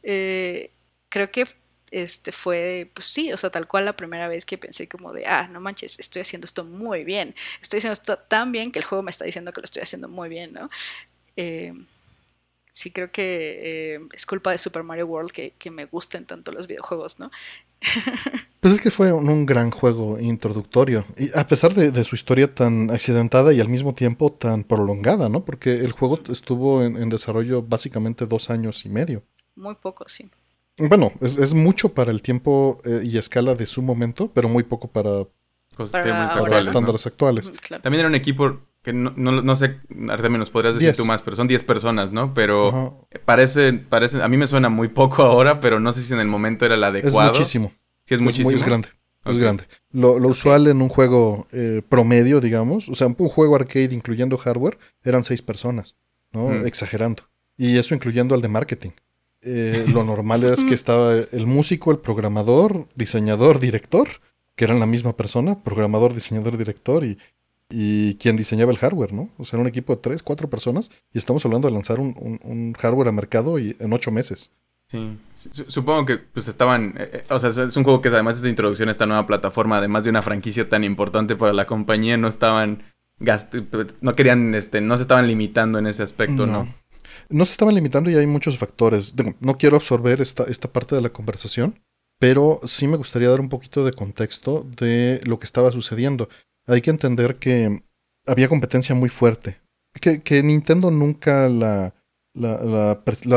Eh, 0.07 0.71
creo 1.09 1.31
que 1.31 1.47
este 1.89 2.31
fue, 2.31 2.91
pues 2.93 3.07
sí, 3.07 3.33
o 3.33 3.37
sea, 3.37 3.49
tal 3.49 3.67
cual 3.67 3.85
la 3.85 3.97
primera 3.97 4.27
vez 4.27 4.45
que 4.45 4.55
pensé 4.55 4.87
como 4.87 5.11
de, 5.13 5.25
ah, 5.25 5.47
no 5.51 5.59
manches, 5.59 5.99
estoy 5.99 6.21
haciendo 6.21 6.45
esto 6.45 6.63
muy 6.63 7.03
bien, 7.03 7.33
estoy 7.59 7.79
haciendo 7.79 7.93
esto 7.93 8.15
tan 8.19 8.51
bien 8.51 8.71
que 8.71 8.77
el 8.77 8.85
juego 8.85 9.01
me 9.01 9.09
está 9.09 9.25
diciendo 9.25 9.51
que 9.51 9.61
lo 9.61 9.65
estoy 9.65 9.81
haciendo 9.81 10.07
muy 10.07 10.29
bien, 10.29 10.53
¿no? 10.53 10.61
Eh, 11.37 11.73
sí 12.69 12.91
creo 12.91 13.11
que 13.11 13.95
eh, 13.95 13.99
es 14.13 14.25
culpa 14.25 14.51
de 14.51 14.57
Super 14.57 14.83
Mario 14.83 15.07
World 15.07 15.31
que, 15.31 15.53
que, 15.57 15.71
me 15.71 15.85
gusten 15.85 16.25
tanto 16.25 16.51
los 16.51 16.67
videojuegos, 16.67 17.19
¿no? 17.19 17.31
Pues 18.65 18.73
es 18.73 18.81
que 18.81 18.89
fue 18.89 19.13
un, 19.13 19.45
gran 19.45 19.69
juego 19.69 20.19
introductorio. 20.19 21.05
Y 21.19 21.29
a 21.37 21.45
pesar 21.45 21.75
de, 21.75 22.03
su 22.03 22.15
historia 22.15 22.51
tan 22.51 22.89
accidentada 22.89 23.53
y 23.53 23.59
al 23.59 23.69
mismo 23.69 23.93
tiempo 23.93 24.31
tan 24.31 24.63
prolongada, 24.63 25.29
¿no? 25.29 25.45
Porque 25.45 25.81
el 25.81 25.91
juego 25.91 26.19
estuvo 26.31 26.81
en, 26.81 27.07
desarrollo 27.09 27.61
básicamente 27.61 28.25
dos 28.25 28.49
años 28.49 28.83
y 28.83 28.89
medio. 28.89 29.21
Muy 29.55 29.75
poco, 29.75 30.05
sí. 30.07 30.31
Bueno, 30.79 31.11
es, 31.21 31.53
mucho 31.53 31.89
para 31.89 32.09
el 32.09 32.23
tiempo 32.23 32.81
eh, 32.85 33.01
y 33.03 33.19
escala 33.19 33.53
de 33.53 33.67
su 33.67 33.83
momento, 33.83 34.31
pero 34.33 34.49
muy 34.49 34.63
poco 34.63 34.87
para, 34.87 35.27
estándares 35.77 37.05
actuales. 37.05 37.51
También 37.83 37.99
era 37.99 38.09
un 38.09 38.15
equipo 38.15 38.61
que 38.85 38.93
no, 38.93 39.11
no, 39.15 39.55
sé, 39.55 39.77
Artemio, 40.09 40.37
nos 40.37 40.51
podrías 40.51 40.75
decir 40.75 40.95
tú 40.95 41.05
más, 41.05 41.23
pero 41.23 41.35
son 41.35 41.47
10 41.47 41.63
personas, 41.63 42.11
¿no? 42.11 42.35
Pero 42.35 43.07
parece, 43.25 43.73
parece, 43.73 44.21
a 44.21 44.27
mí 44.27 44.37
me 44.37 44.45
suena 44.45 44.69
muy 44.69 44.89
poco 44.89 45.23
ahora, 45.23 45.59
pero 45.59 45.79
no 45.79 45.91
sé 45.91 46.03
si 46.03 46.13
en 46.13 46.19
el 46.19 46.27
momento 46.27 46.67
era 46.67 46.75
el 46.75 46.83
adecuado. 46.83 47.31
Es 47.31 47.39
muchísimo. 47.39 47.71
Sí, 48.03 48.13
es, 48.13 48.21
muchísimo. 48.21 48.51
Muy, 48.51 48.61
grande. 48.61 48.89
Es 49.25 49.39
grande. 49.39 49.63
Lo, 49.91 50.17
usual 50.17 50.67
en 50.67 50.83
un 50.83 50.89
juego 50.89 51.47
eh, 51.51 51.81
promedio, 51.89 52.41
digamos, 52.41 52.87
o 52.87 52.93
sea, 52.93 53.07
un 53.07 53.15
juego 53.15 53.55
arcade 53.55 53.89
incluyendo 53.91 54.37
hardware, 54.37 54.77
eran 55.03 55.23
seis 55.23 55.41
personas, 55.41 55.95
¿no? 56.31 56.49
Mm. 56.49 56.67
Exagerando. 56.67 57.23
Y 57.57 57.79
eso 57.79 57.95
incluyendo 57.95 58.35
al 58.35 58.43
de 58.43 58.49
marketing. 58.49 58.91
Eh, 59.41 59.83
lo 59.91 60.03
normal 60.05 60.43
es 60.43 60.63
que 60.63 60.75
estaba 60.75 61.15
el 61.15 61.47
músico, 61.47 61.89
el 61.89 61.97
programador, 61.97 62.87
diseñador, 62.93 63.57
director, 63.57 64.09
que 64.55 64.65
eran 64.65 64.79
la 64.79 64.85
misma 64.85 65.17
persona, 65.17 65.63
programador, 65.63 66.13
diseñador, 66.13 66.55
director, 66.55 67.03
y 67.03 67.17
y 67.69 68.15
quien 68.15 68.35
diseñaba 68.35 68.71
el 68.71 68.77
hardware, 68.77 69.13
¿no? 69.13 69.29
O 69.37 69.45
sea, 69.45 69.57
era 69.57 69.61
un 69.61 69.67
equipo 69.67 69.95
de 69.95 70.01
tres, 70.01 70.23
cuatro 70.23 70.49
personas 70.49 70.91
y 71.11 71.17
estamos 71.17 71.43
hablando 71.45 71.67
de 71.67 71.73
lanzar 71.73 71.99
un, 71.99 72.73
hardware 72.77 73.07
a 73.07 73.11
mercado 73.11 73.59
y, 73.59 73.75
en 73.79 73.93
ocho 73.93 74.11
meses. 74.11 74.51
Sí, 74.87 75.17
supongo 75.67 76.05
que 76.05 76.17
pues 76.17 76.47
estaban, 76.47 76.93
eh, 76.97 77.09
eh, 77.11 77.23
o 77.29 77.39
sea, 77.39 77.49
es 77.49 77.75
un 77.75 77.83
juego 77.83 78.01
que 78.01 78.09
además 78.09 78.39
de 78.39 78.49
introducción 78.49 78.87
a 78.87 78.91
esta 78.91 79.07
nueva 79.07 79.25
plataforma, 79.25 79.79
además 79.79 80.03
de 80.03 80.11
una 80.11 80.21
franquicia 80.21 80.69
tan 80.69 80.83
importante 80.83 81.35
para 81.35 81.53
la 81.53 81.65
compañía, 81.65 82.17
no 82.17 82.27
estaban, 82.27 82.83
no 84.01 84.13
querían, 84.13 84.53
este, 84.53 84.81
no 84.81 84.95
se 84.97 85.01
estaban 85.01 85.25
limitando 85.25 85.79
en 85.79 85.87
ese 85.87 86.03
aspecto, 86.03 86.45
¿no? 86.45 86.71
No, 87.29 87.45
se 87.45 87.53
estaban 87.53 87.73
limitando 87.73 88.11
y 88.11 88.15
hay 88.15 88.27
muchos 88.27 88.59
factores. 88.59 89.15
No 89.39 89.57
quiero 89.57 89.77
absorber 89.77 90.21
esta, 90.21 90.43
esta 90.43 90.71
parte 90.71 90.93
de 90.93 91.01
la 91.01 91.09
conversación, 91.09 91.79
pero 92.19 92.59
sí 92.65 92.87
me 92.87 92.97
gustaría 92.97 93.29
dar 93.29 93.39
un 93.39 93.49
poquito 93.49 93.83
de 93.85 93.93
contexto 93.93 94.67
de 94.77 95.19
lo 95.23 95.39
que 95.39 95.45
estaba 95.45 95.71
sucediendo 95.71 96.29
hay 96.67 96.81
que 96.81 96.89
entender 96.89 97.37
que 97.37 97.83
había 98.25 98.47
competencia 98.47 98.95
muy 98.95 99.09
fuerte. 99.09 99.61
Que, 100.01 100.43
Nintendo 100.43 100.91
nunca 100.91 101.47
la, 101.47 101.93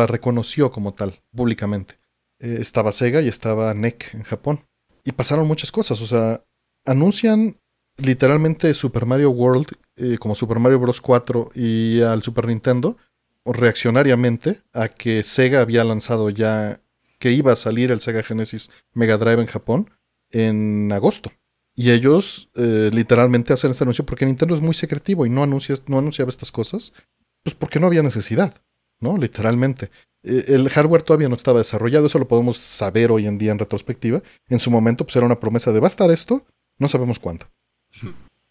reconoció 0.07 0.73
como 0.73 0.95
tal, 0.95 1.21
públicamente. 1.31 1.95
Eh, 2.41 2.59
estaba 2.61 2.93
Sega 2.93 3.23
y 3.23 3.29
estaba 3.29 3.73
NEC 3.75 4.14
en 4.14 4.23
Japón. 4.23 4.64
Y 5.05 5.12
pasaron 5.12 5.47
muchas 5.47 5.71
cosas. 5.71 6.01
O 6.01 6.07
sea, 6.07 6.45
anuncian 6.85 7.57
literalmente 7.97 8.73
Super 8.75 9.07
Mario 9.07 9.31
World 9.31 9.69
eh, 9.97 10.19
como 10.19 10.35
Super 10.35 10.59
Mario 10.59 10.81
Bros. 10.81 11.01
4 11.01 11.53
y 11.55 12.01
al 12.03 12.23
Super 12.23 12.47
Nintendo 12.47 12.97
reaccionariamente 13.45 14.61
a 14.73 14.88
que 14.88 15.23
Sega 15.23 15.61
había 15.61 15.85
lanzado 15.85 16.31
ya 16.31 16.81
que 17.19 17.33
iba 17.33 17.53
a 17.53 17.57
salir 17.57 17.91
el 17.91 18.01
Sega 18.01 18.23
Genesis 18.23 18.71
Mega 18.93 19.17
Drive 19.17 19.41
en 19.41 19.47
Japón 19.47 19.91
en 20.31 20.93
agosto. 20.93 21.33
Y 21.79 21.93
ellos 21.93 22.51
eh, 22.57 22.91
literalmente 22.93 23.53
hacen 23.53 23.71
este 23.71 23.85
anuncio 23.85 24.05
porque 24.05 24.27
Nintendo 24.27 24.53
es 24.53 24.61
muy 24.61 24.75
secretivo 24.75 25.27
y 25.27 25.31
no, 25.31 25.45
anuncia, 25.45 25.77
no 25.87 25.99
anunciaba 25.99 26.29
estas 26.29 26.51
cosas, 26.51 26.93
pues 27.45 27.55
porque 27.55 27.79
no 27.79 27.87
había 27.87 28.03
necesidad, 28.03 28.53
¿no? 28.99 29.17
Literalmente. 29.17 29.88
Eh, 30.25 30.47
el 30.49 30.69
hardware 30.71 31.05
todavía 31.05 31.29
no 31.29 31.37
estaba 31.37 31.59
desarrollado, 31.59 32.09
eso 32.09 32.19
lo 32.19 32.27
podemos 32.27 32.57
saber 32.57 33.12
hoy 33.12 33.29
en 33.29 33.38
día 33.38 33.53
en 33.53 33.61
retrospectiva. 33.61 34.25
En 34.49 34.59
su 34.59 34.73
momento 34.73 35.05
pues 35.07 35.14
era 35.14 35.25
una 35.25 35.38
promesa 35.38 35.71
de 35.71 35.79
va 35.79 35.87
a 35.87 35.95
estar 35.95 36.11
esto, 36.11 36.45
no 36.79 36.88
sabemos 36.88 37.21
cuándo. 37.21 37.47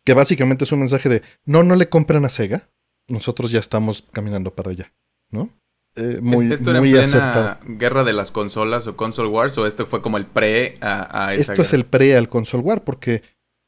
Que 0.06 0.14
básicamente 0.14 0.64
es 0.64 0.72
un 0.72 0.80
mensaje 0.80 1.10
de 1.10 1.22
no, 1.44 1.64
no 1.64 1.76
le 1.76 1.90
compren 1.90 2.24
a 2.24 2.30
Sega, 2.30 2.70
nosotros 3.10 3.52
ya 3.52 3.60
estamos 3.60 4.06
caminando 4.14 4.56
para 4.56 4.72
allá, 4.72 4.94
¿no? 5.32 5.50
Eh, 5.98 6.20
muy, 6.22 6.52
¿Esto 6.54 6.70
era 6.70 6.80
muy 6.80 6.96
en 6.96 7.10
plena 7.10 7.60
guerra 7.66 8.04
de 8.04 8.14
las 8.14 8.32
consolas 8.32 8.86
o 8.88 8.96
console 8.96 9.30
wars 9.30 9.58
o 9.58 9.66
esto 9.66 9.88
fue 9.88 10.02
como 10.02 10.18
el 10.18 10.26
pre 10.26 10.76
a, 10.80 11.34
esa 11.34 11.54
Esto 11.54 11.64
es 11.64 11.74
el 11.74 11.86
pre 11.86 12.16
al 12.16 12.30
console 12.30 12.64
war 12.64 12.84
porque 12.84 13.24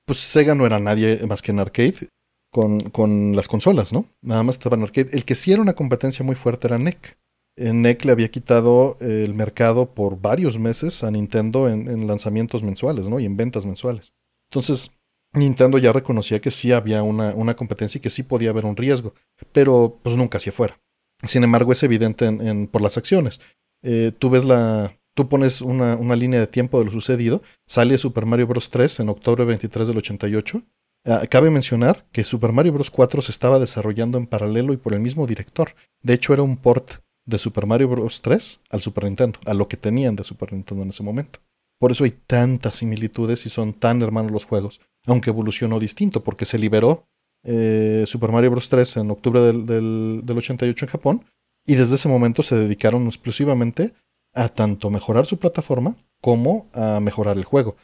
pues 0.06 0.20
Sega 0.20 0.56
no 0.56 0.66
era 0.66 0.80
nadie 0.80 1.20
más 1.28 1.42
que 1.42 1.52
en 1.52 1.60
arcade 1.60 2.10
con, 2.52 2.80
con 2.80 3.36
las 3.36 3.48
consolas, 3.48 3.94
¿no? 3.94 4.06
Nada 4.22 4.44
más 4.44 4.56
estaba 4.56 4.76
en 4.76 4.84
arcade. 4.84 5.10
El 5.14 5.26
que 5.26 5.36
sí 5.36 5.52
era 5.52 5.62
una 5.62 5.74
competencia 5.74 6.26
muy 6.26 6.36
fuerte 6.36 6.68
era 6.68 6.78
NEC. 6.78 7.18
NEC 7.58 8.06
le 8.06 8.12
había 8.12 8.30
quitado 8.30 8.98
el 9.02 9.34
mercado 9.34 9.94
por 9.94 10.20
varios 10.20 10.58
meses 10.58 11.04
a 11.04 11.12
Nintendo 11.12 11.68
en, 11.68 12.08
lanzamientos 12.08 12.64
mensuales, 12.64 13.08
¿no? 13.08 13.20
Y 13.20 13.26
en 13.26 13.38
ventas 13.38 13.66
mensuales. 13.66 14.14
Entonces, 14.50 14.92
Nintendo 15.34 15.78
ya 15.78 15.92
reconocía 15.92 16.40
que 16.40 16.52
sí 16.52 16.72
había 16.72 17.04
una, 17.04 17.36
una 17.36 17.56
competencia 17.56 18.00
y 18.00 18.02
que 18.02 18.10
sí 18.10 18.24
podía 18.24 18.50
haber 18.50 18.66
un 18.66 18.78
riesgo, 18.78 19.14
pero 19.52 20.00
pues 20.02 20.16
nunca 20.16 20.38
hacia 20.38 20.52
afuera. 20.52 20.80
Sin 21.24 21.44
embargo, 21.44 21.72
es 21.72 21.84
evidente 21.84 22.26
en, 22.26 22.68
por 22.68 22.82
las 22.82 22.98
acciones. 22.98 23.42
Eh, 23.84 24.12
tú 24.18 24.30
ves 24.30 24.46
la. 24.46 24.98
tú 25.14 25.28
pones 25.28 25.62
una, 25.62 25.96
una, 25.96 26.16
línea 26.16 26.40
de 26.40 26.48
tiempo 26.48 26.80
de 26.80 26.86
lo 26.86 26.92
sucedido, 26.92 27.42
sale 27.68 27.98
Super 27.98 28.26
Mario 28.26 28.48
Bros. 28.48 28.70
3 28.70 29.02
en 29.02 29.10
octubre 29.10 29.46
23 29.46 29.88
del 29.88 29.98
88. 29.98 30.64
Ah, 31.06 31.26
cabe 31.30 31.50
mencionar 31.50 32.06
que 32.12 32.24
Super 32.24 32.52
Mario 32.52 32.74
Bros. 32.74 32.92
4 32.92 33.22
se 33.22 33.32
estaba 33.32 33.60
desarrollando 33.60 34.18
en 34.18 34.28
paralelo 34.28 34.74
y 34.74 34.78
por 34.78 34.94
el 34.94 35.00
mismo 35.00 35.28
director. 35.28 35.76
De 36.02 36.14
hecho, 36.14 36.34
era 36.34 36.44
un 36.44 36.58
port 36.58 37.02
de 37.26 37.38
Super 37.38 37.66
Mario 37.66 37.90
Bros. 37.90 38.22
3 38.22 38.62
al 38.70 38.82
Super 38.82 39.06
Nintendo, 39.06 39.40
a 39.46 39.54
lo 39.54 39.68
que 39.68 39.78
tenían 39.78 40.16
de 40.16 40.24
Super 40.24 40.54
Nintendo 40.54 40.84
en 40.84 40.90
ese 40.90 41.04
momento. 41.04 41.40
Por 41.80 41.92
eso 41.92 42.04
hay 42.04 42.12
tantas 42.12 42.78
similitudes 42.78 43.46
y 43.46 43.50
son 43.50 43.74
tan 43.74 44.02
hermanos 44.02 44.32
los 44.32 44.46
juegos, 44.46 44.82
aunque 45.06 45.30
evolucionó 45.30 45.80
distinto, 45.80 46.24
porque 46.24 46.46
se 46.46 46.60
liberó 46.60 47.08
eh, 47.44 48.04
Super 48.08 48.32
Mario 48.32 48.52
Bros. 48.52 48.70
3 48.70 48.98
en 48.98 49.12
octubre 49.12 49.42
del, 49.42 49.66
del, 49.66 50.38
88 50.38 50.86
en 50.86 50.92
Japón, 50.92 51.26
y 51.66 51.76
desde 51.76 51.96
ese 51.96 52.10
momento 52.10 52.44
se 52.44 52.56
dedicaron 52.56 53.06
exclusivamente 53.08 53.94
a 54.34 54.50
tanto 54.50 54.90
mejorar 54.90 55.26
su 55.26 55.38
plataforma 55.38 55.96
como 56.22 56.68
a 56.74 57.00
mejorar 57.00 57.38
el 57.38 57.44
juego. 57.44 57.76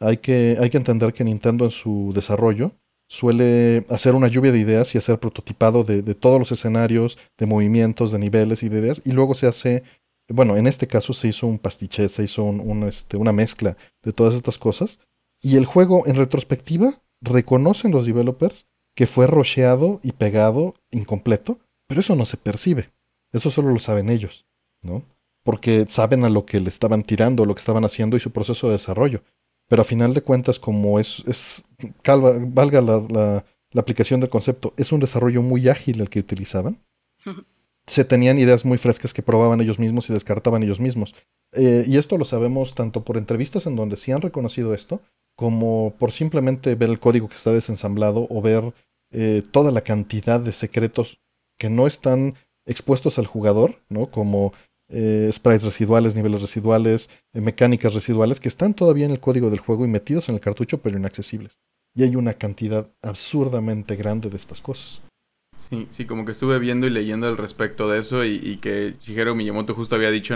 Hay 0.00 0.18
que, 0.18 0.56
hay 0.60 0.70
que 0.70 0.76
entender 0.76 1.12
que 1.12 1.24
Nintendo 1.24 1.64
en 1.64 1.70
su 1.70 2.12
desarrollo 2.14 2.72
suele 3.08 3.86
hacer 3.88 4.14
una 4.14 4.28
lluvia 4.28 4.52
de 4.52 4.58
ideas 4.58 4.94
y 4.94 4.98
hacer 4.98 5.18
prototipado 5.18 5.82
de, 5.82 6.02
de, 6.02 6.14
todos 6.14 6.38
los 6.38 6.52
escenarios, 6.52 7.18
de 7.38 7.46
movimientos, 7.46 8.12
de 8.12 8.18
niveles 8.18 8.62
y 8.62 8.68
de 8.68 8.78
ideas, 8.78 9.02
y 9.04 9.12
luego 9.12 9.34
se 9.34 9.46
hace 9.46 9.82
bueno, 10.28 10.56
en 10.56 10.66
este 10.66 10.86
caso 10.86 11.12
se 11.12 11.28
hizo 11.28 11.46
un 11.46 11.58
pastiche, 11.58 12.08
se 12.08 12.24
hizo 12.24 12.52
este, 12.86 13.16
una 13.16 13.32
mezcla 13.32 13.76
de 14.02 14.12
todas 14.12 14.34
estas 14.34 14.58
cosas. 14.58 14.98
Y 15.42 15.56
el 15.56 15.64
juego, 15.64 16.06
en 16.06 16.16
retrospectiva, 16.16 16.92
reconocen 17.20 17.92
los 17.92 18.04
developers 18.04 18.66
que 18.98 19.06
fue 19.06 19.28
rocheado 19.28 20.00
y 20.02 20.10
pegado 20.10 20.74
incompleto, 20.90 21.60
pero 21.86 22.00
eso 22.00 22.16
no 22.16 22.24
se 22.24 22.36
percibe. 22.36 22.90
Eso 23.32 23.48
solo 23.48 23.70
lo 23.70 23.78
saben 23.78 24.10
ellos, 24.10 24.44
¿no? 24.82 25.04
Porque 25.44 25.86
saben 25.88 26.24
a 26.24 26.28
lo 26.28 26.44
que 26.44 26.58
le 26.58 26.68
estaban 26.68 27.04
tirando, 27.04 27.44
lo 27.44 27.54
que 27.54 27.60
estaban 27.60 27.84
haciendo 27.84 28.16
y 28.16 28.20
su 28.20 28.32
proceso 28.32 28.66
de 28.66 28.72
desarrollo. 28.72 29.22
Pero 29.68 29.82
a 29.82 29.84
final 29.84 30.14
de 30.14 30.22
cuentas, 30.22 30.58
como 30.58 30.98
es, 30.98 31.22
es 31.28 31.62
valga 32.48 32.80
la, 32.80 33.44
la 33.70 33.80
aplicación 33.80 34.18
del 34.18 34.30
concepto, 34.30 34.74
es 34.76 34.90
un 34.90 34.98
desarrollo 34.98 35.42
muy 35.42 35.68
ágil 35.68 36.00
el 36.00 36.10
que 36.10 36.18
utilizaban. 36.18 36.80
se 37.86 38.04
tenían 38.04 38.40
ideas 38.40 38.64
muy 38.64 38.78
frescas 38.78 39.14
que 39.14 39.22
probaban 39.22 39.60
ellos 39.60 39.78
mismos 39.78 40.10
y 40.10 40.12
descartaban 40.12 40.64
ellos 40.64 40.80
mismos. 40.80 41.14
Eh, 41.52 41.84
y 41.86 41.98
esto 41.98 42.18
lo 42.18 42.24
sabemos 42.24 42.74
tanto 42.74 43.04
por 43.04 43.16
entrevistas 43.16 43.68
en 43.68 43.76
donde 43.76 43.96
sí 43.96 44.10
han 44.10 44.22
reconocido 44.22 44.74
esto, 44.74 45.00
como 45.36 45.94
por 46.00 46.10
simplemente 46.10 46.74
ver 46.74 46.90
el 46.90 46.98
código 46.98 47.28
que 47.28 47.36
está 47.36 47.52
desensamblado 47.52 48.26
o 48.28 48.42
ver 48.42 48.74
eh, 49.10 49.42
toda 49.50 49.72
la 49.72 49.82
cantidad 49.82 50.40
de 50.40 50.52
secretos 50.52 51.20
que 51.58 51.70
no 51.70 51.86
están 51.86 52.34
expuestos 52.66 53.18
al 53.18 53.26
jugador, 53.26 53.82
¿no? 53.88 54.10
Como 54.10 54.52
eh, 54.88 55.30
sprites 55.32 55.64
residuales, 55.64 56.14
niveles 56.14 56.40
residuales, 56.40 57.10
mecánicas 57.32 57.94
residuales, 57.94 58.40
que 58.40 58.48
están 58.48 58.74
todavía 58.74 59.06
en 59.06 59.12
el 59.12 59.20
código 59.20 59.50
del 59.50 59.60
juego 59.60 59.84
y 59.84 59.88
metidos 59.88 60.28
en 60.28 60.36
el 60.36 60.40
cartucho, 60.40 60.78
pero 60.78 60.98
inaccesibles. 60.98 61.60
Y 61.94 62.04
hay 62.04 62.16
una 62.16 62.34
cantidad 62.34 62.90
absurdamente 63.02 63.96
grande 63.96 64.30
de 64.30 64.36
estas 64.36 64.60
cosas. 64.60 65.02
Sí, 65.58 65.86
sí, 65.90 66.06
como 66.06 66.24
que 66.24 66.32
estuve 66.32 66.58
viendo 66.58 66.86
y 66.86 66.90
leyendo 66.90 67.26
al 67.26 67.36
respecto 67.36 67.88
de 67.88 67.98
eso 67.98 68.24
y, 68.24 68.58
que 68.58 68.94
Shigeru 69.00 69.34
Miyamoto 69.34 69.74
justo 69.74 69.96
había 69.96 70.10
dicho 70.10 70.34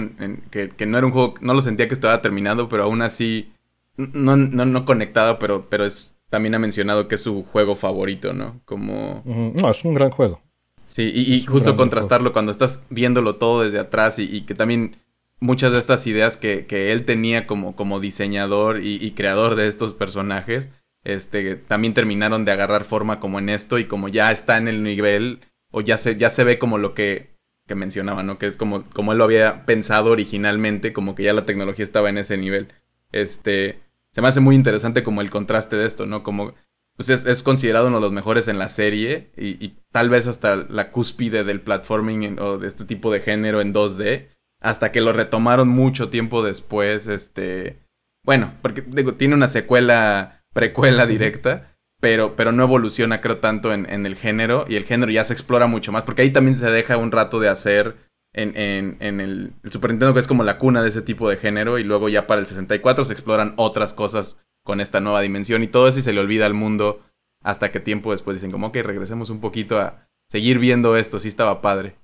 que, 0.50 0.87
no 0.87 0.98
era 0.98 1.06
un 1.06 1.12
juego, 1.12 1.35
no 1.40 1.54
lo 1.54 1.62
sentía 1.62 1.88
que 1.88 1.94
estaba 1.94 2.20
terminado, 2.20 2.68
pero 2.68 2.82
aún 2.82 3.02
así, 3.02 3.52
no, 3.96 4.37
no, 4.37 4.66
no 4.66 4.85
conectado, 4.85 5.38
pero, 5.38 5.68
pero 5.70 5.85
es, 5.85 6.12
también 6.32 6.56
ha 6.56 6.58
mencionado 6.58 7.06
que 7.06 7.14
es 7.14 7.20
su 7.20 7.44
juego 7.44 7.76
favorito, 7.76 8.32
¿no? 8.32 8.60
Como... 8.64 9.22
No, 9.24 9.70
es 9.70 9.84
un 9.84 9.94
gran 9.94 10.10
juego. 10.10 10.40
Sí, 10.86 11.12
y, 11.14 11.42
justo 11.44 11.76
contrastarlo 11.76 12.32
cuando 12.32 12.50
estás 12.50 12.82
viéndolo 12.90 13.36
todo 13.36 13.62
desde 13.62 13.78
atrás 13.78 14.18
y, 14.18 14.40
que 14.42 14.54
también 14.54 14.96
muchas 15.38 15.72
de 15.72 15.78
estas 15.78 16.06
ideas 16.06 16.36
que, 16.36 16.66
él 16.70 17.04
tenía 17.04 17.46
como, 17.46 17.76
como 17.76 18.00
diseñador 18.00 18.80
y 18.82 19.10
creador 19.12 19.54
de 19.54 19.68
estos 19.68 19.94
personajes 19.94 20.70
este, 21.04 21.56
también 21.56 21.94
terminaron 21.94 22.44
de 22.44 22.52
agarrar 22.52 22.84
forma 22.84 23.18
como 23.18 23.38
en 23.38 23.48
esto 23.48 23.78
y 23.78 23.86
como 23.86 24.08
ya 24.08 24.30
está 24.30 24.58
en 24.58 24.68
el 24.68 24.82
nivel 24.82 25.40
o 25.70 25.80
ya 25.80 25.98
se, 25.98 26.16
ya 26.16 26.30
se 26.30 26.44
ve 26.44 26.58
como 26.58 26.78
lo 26.78 26.94
que, 26.94 27.30
que 27.66 27.74
mencionaba, 27.74 28.22
¿no? 28.22 28.38
Que 28.38 28.46
es 28.46 28.56
como, 28.56 28.84
como 28.90 29.12
él 29.12 29.18
lo 29.18 29.24
había 29.24 29.66
pensado 29.66 30.12
originalmente, 30.12 30.92
como 30.92 31.14
que 31.14 31.24
ya 31.24 31.32
la 31.32 31.46
tecnología 31.46 31.84
estaba 31.84 32.08
en 32.08 32.18
ese 32.18 32.36
nivel. 32.36 32.68
Este, 33.10 33.80
se 34.12 34.20
me 34.20 34.29
hace 34.29 34.40
muy 34.40 34.55
interesante 34.55 35.03
como 35.03 35.20
el 35.20 35.31
contraste 35.31 35.77
de 35.77 35.87
esto, 35.87 36.07
¿no? 36.07 36.22
Como, 36.22 36.55
pues 36.96 37.09
es, 37.09 37.42
considerado 37.42 37.87
uno 37.88 37.96
de 37.96 38.03
los 38.03 38.12
mejores 38.12 38.46
en 38.48 38.59
la 38.59 38.68
serie 38.68 39.33
y, 39.37 39.79
tal 39.90 40.11
vez 40.11 40.27
hasta 40.27 40.57
la 40.57 40.90
cúspide 40.90 41.44
del 41.44 41.61
platforming 41.61 42.38
o 42.38 42.59
de 42.59 42.68
este 42.68 42.85
tipo 42.85 43.11
de 43.11 43.20
género 43.20 43.61
en 43.61 43.72
2D, 43.72 44.29
hasta 44.61 44.92
que 44.92 45.01
lo 45.01 45.12
retomaron 45.12 45.68
mucho 45.68 46.09
tiempo 46.09 46.42
después, 46.42 47.07
este, 47.07 47.83
bueno, 48.25 48.55
porque 48.62 48.83
digo, 48.83 49.14
tiene 49.14 49.35
una 49.35 49.48
secuela 49.48 50.44
precuela 50.53 51.07
directa, 51.07 51.77
pero, 52.01 52.37
pero 52.37 52.53
no 52.53 52.64
evoluciona 52.64 53.20
creo 53.20 53.38
tanto 53.38 53.72
en, 53.72 53.90
en, 53.90 54.07
el 54.07 54.16
género 54.16 54.66
y 54.68 54.77
el 54.77 54.85
género 54.85 55.11
ya 55.11 55.25
se 55.25 55.33
explora 55.33 55.66
mucho 55.66 55.92
más, 55.92 56.03
porque 56.03 56.22
ahí 56.22 56.31
también 56.31 56.55
se 56.55 56.70
deja 56.70 56.96
un 56.98 57.12
rato 57.12 57.40
de 57.40 57.48
hacer 57.48 58.12
en, 58.32 58.56
en, 58.56 58.96
en 59.00 59.20
el, 59.20 59.52
Super 59.70 59.90
Nintendo 59.90 60.14
que 60.14 60.20
es 60.20 60.26
como 60.26 60.44
la 60.44 60.58
cuna 60.58 60.82
de 60.82 60.88
ese 60.88 61.02
tipo 61.02 61.28
de 61.28 61.36
género 61.36 61.78
y 61.78 61.84
luego 61.84 62.08
ya 62.08 62.26
para 62.26 62.40
el 62.40 62.46
64 62.46 63.04
se 63.04 63.12
exploran 63.12 63.54
otras 63.56 63.94
cosas 63.94 64.36
con 64.64 64.80
esta 64.80 65.00
nueva 65.00 65.20
dimensión 65.20 65.62
y 65.62 65.68
todo 65.68 65.88
eso 65.88 65.98
y 65.98 66.02
se 66.02 66.12
le 66.12 66.20
olvida 66.20 66.46
al 66.46 66.54
mundo 66.54 67.02
hasta 67.42 67.72
que 67.72 67.80
tiempo 67.80 68.12
después 68.12 68.36
dicen 68.36 68.50
como 68.50 68.72
que 68.72 68.82
regresemos 68.82 69.30
un 69.30 69.40
poquito 69.40 69.78
a 69.78 70.08
seguir 70.28 70.58
viendo 70.58 70.96
esto, 70.96 71.18
sí 71.20 71.28
estaba 71.28 71.60
padre. 71.60 71.96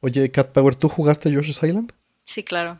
Oye, 0.00 0.30
Cat 0.30 0.52
Power, 0.52 0.74
¿tú 0.74 0.88
jugaste 0.88 1.30
Yoshi's 1.30 1.62
Island? 1.62 1.92
Sí, 2.22 2.42
claro. 2.42 2.78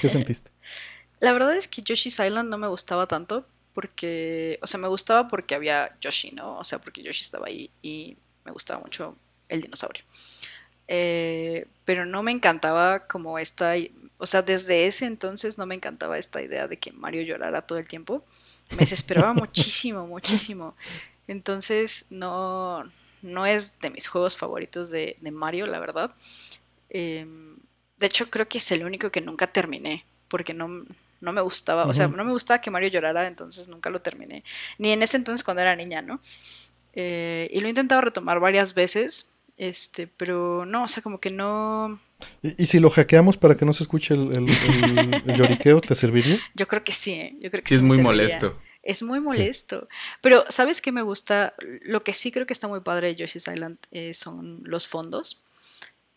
¿Qué 0.00 0.08
sentiste? 0.08 0.50
La 1.20 1.32
verdad 1.32 1.56
es 1.56 1.66
que 1.68 1.82
Yoshi's 1.82 2.20
Island 2.20 2.48
no 2.48 2.58
me 2.58 2.68
gustaba 2.68 3.06
tanto, 3.06 3.46
porque, 3.78 4.58
o 4.62 4.66
sea, 4.66 4.80
me 4.80 4.88
gustaba 4.88 5.28
porque 5.28 5.54
había 5.54 5.96
Yoshi, 6.00 6.32
¿no? 6.32 6.58
O 6.58 6.64
sea, 6.64 6.80
porque 6.80 7.02
Yoshi 7.02 7.22
estaba 7.22 7.46
ahí 7.46 7.70
y 7.82 8.16
me 8.44 8.50
gustaba 8.50 8.80
mucho 8.80 9.16
el 9.48 9.60
dinosaurio. 9.60 10.04
Eh, 10.88 11.66
pero 11.84 12.06
no 12.06 12.22
me 12.22 12.32
encantaba 12.32 13.06
como 13.06 13.38
esta, 13.38 13.74
o 14.18 14.26
sea, 14.26 14.42
desde 14.42 14.86
ese 14.86 15.06
entonces 15.06 15.58
no 15.58 15.66
me 15.66 15.74
encantaba 15.74 16.18
esta 16.18 16.42
idea 16.42 16.66
de 16.66 16.78
que 16.78 16.92
Mario 16.92 17.22
llorara 17.22 17.62
todo 17.62 17.78
el 17.78 17.86
tiempo. 17.86 18.24
Me 18.70 18.78
desesperaba 18.78 19.32
muchísimo, 19.34 20.06
muchísimo. 20.06 20.74
Entonces, 21.26 22.06
no, 22.10 22.84
no 23.22 23.46
es 23.46 23.78
de 23.80 23.90
mis 23.90 24.08
juegos 24.08 24.36
favoritos 24.36 24.90
de, 24.90 25.16
Mario, 25.30 25.66
la 25.66 25.78
verdad. 25.78 26.14
Em, 26.88 27.56
de 27.98 28.06
hecho, 28.06 28.30
creo 28.30 28.48
que 28.48 28.58
es 28.58 28.72
el 28.72 28.84
único 28.84 29.10
que 29.10 29.20
nunca 29.20 29.46
terminé, 29.46 30.04
porque 30.28 30.54
no, 30.54 30.84
no 31.20 31.32
me 31.32 31.40
gustaba, 31.40 31.86
o 31.86 31.92
sea, 31.92 32.08
no 32.08 32.24
me 32.24 32.32
gustaba 32.32 32.60
que 32.60 32.70
Mario 32.70 32.88
llorara, 32.88 33.26
entonces 33.26 33.68
nunca 33.68 33.90
lo 33.90 33.98
terminé. 33.98 34.44
Ni 34.78 34.90
en 34.90 35.02
ese 35.02 35.16
entonces 35.16 35.44
cuando 35.44 35.62
era 35.62 35.76
niña, 35.76 36.00
¿no? 36.00 36.20
Eh, 36.94 37.48
y 37.52 37.60
lo 37.60 37.66
he 37.66 37.70
intentado 37.70 38.00
retomar 38.00 38.40
varias 38.40 38.74
veces, 38.74 39.32
este, 39.58 40.06
pero 40.06 40.64
no, 40.64 40.84
o 40.84 40.88
sea, 40.88 41.02
como 41.02 41.20
que 41.20 41.30
no... 41.30 42.00
¿Y, 42.42 42.66
si 42.66 42.78
lo 42.78 42.90
hackeamos 42.90 43.36
para 43.36 43.56
que 43.56 43.64
no 43.64 43.74
se 43.74 43.82
escuche 43.82 44.14
el, 44.14 44.46
lloriqueo, 45.36 45.80
te 45.80 45.94
serviría? 45.96 46.36
Yo 46.54 46.66
creo 46.68 46.82
que 46.82 46.92
sí, 46.92 47.12
¿eh? 47.12 47.36
yo 47.40 47.50
creo 47.50 47.62
que 47.62 47.68
sí. 47.68 47.74
es 47.74 47.82
muy 47.82 47.98
molesto. 47.98 48.56
Es 48.84 49.02
muy 49.02 49.20
molesto. 49.20 49.88
Pero, 50.20 50.44
¿sabes 50.48 50.80
qué 50.80 50.92
me 50.92 51.02
gusta? 51.02 51.54
Lo 51.82 52.00
que 52.00 52.12
sí 52.12 52.30
creo 52.30 52.46
que 52.46 52.52
está 52.52 52.68
muy 52.68 52.80
padre 52.80 53.08
de 53.08 53.16
Yoshi's 53.16 53.48
Island 53.48 53.78
eh, 53.90 54.14
son 54.14 54.60
los 54.62 54.86
fondos. 54.86 55.42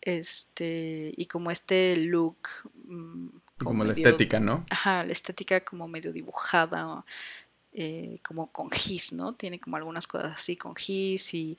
Este, 0.00 1.12
y 1.16 1.26
como 1.26 1.50
este 1.50 1.96
look 1.96 2.48
mm, 2.86 3.28
como, 3.58 3.84
la 3.84 3.92
estética, 3.92 4.40
¿no? 4.40 4.60
Ajá, 4.70 5.04
la 5.04 5.12
estética 5.12 5.64
como 5.64 5.86
medio 5.86 6.12
dibujada, 6.12 7.04
eh, 7.72 8.18
como 8.22 8.50
con 8.50 8.70
gis, 8.70 9.12
¿no? 9.12 9.34
Tiene 9.34 9.60
como 9.60 9.76
algunas 9.76 10.06
cosas 10.06 10.36
así 10.36 10.56
con 10.56 10.74
gis 10.74 11.34
y 11.34 11.56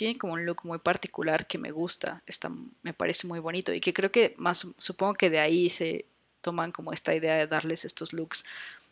tiene 0.00 0.16
como 0.16 0.32
un 0.32 0.46
look 0.46 0.62
muy 0.64 0.78
particular 0.78 1.46
que 1.46 1.58
me 1.58 1.72
gusta, 1.72 2.22
está, 2.26 2.50
me 2.82 2.94
parece 2.94 3.26
muy 3.26 3.38
bonito 3.38 3.74
y 3.74 3.80
que 3.80 3.92
creo 3.92 4.10
que 4.10 4.34
más, 4.38 4.66
supongo 4.78 5.12
que 5.12 5.28
de 5.28 5.40
ahí 5.40 5.68
se 5.68 6.06
toman 6.40 6.72
como 6.72 6.94
esta 6.94 7.14
idea 7.14 7.34
de 7.34 7.46
darles 7.46 7.84
estos 7.84 8.14
looks 8.14 8.46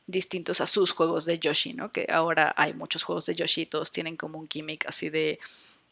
distintos 0.07 0.61
a 0.61 0.66
sus 0.66 0.92
juegos 0.92 1.25
de 1.25 1.38
Yoshi, 1.38 1.73
¿no? 1.73 1.90
Que 1.92 2.07
ahora 2.11 2.53
hay 2.59 2.75
muchos 2.75 3.05
juegos 3.05 3.25
de 3.25 3.35
Yoshi, 3.35 3.64
todos 3.64 3.90
tienen 3.90 4.18
como 4.18 4.38
un 4.38 4.47
gimmick 4.47 4.85
así 4.87 5.09
de, 5.09 5.38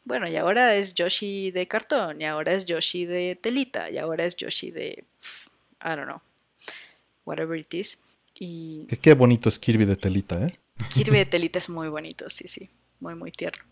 bueno, 0.05 0.29
y 0.29 0.37
ahora 0.37 0.76
es 0.76 0.92
Yoshi 0.92 1.50
de 1.50 1.66
cartón, 1.66 2.20
y 2.20 2.26
ahora 2.26 2.52
es 2.52 2.66
Yoshi 2.66 3.07
de 3.07 3.38
telita, 3.41 3.91
y 3.91 3.97
ahora 3.97 4.26
es 4.26 4.36
Yoshi 4.36 4.70
de 4.70 5.05
I 5.82 5.97
don't 5.97 6.05
know, 6.05 6.20
whatever 7.24 7.59
it 7.59 7.72
is. 7.72 8.03
Y... 8.38 8.84
Qué, 9.01 9.14
bonito 9.14 9.49
es 9.49 9.59
Kirby 9.59 9.86
de 9.86 9.97
telita, 9.97 10.47
¿eh? 10.47 10.59
Kirby 10.93 11.16
de 11.16 11.24
telita 11.36 11.59
es 11.59 11.70
muy 11.70 11.88
bonito, 11.88 12.28
sí, 12.28 12.47
sí, 12.47 12.68
muy, 13.01 13.14
muy 13.14 13.32
tierno. 13.32 13.64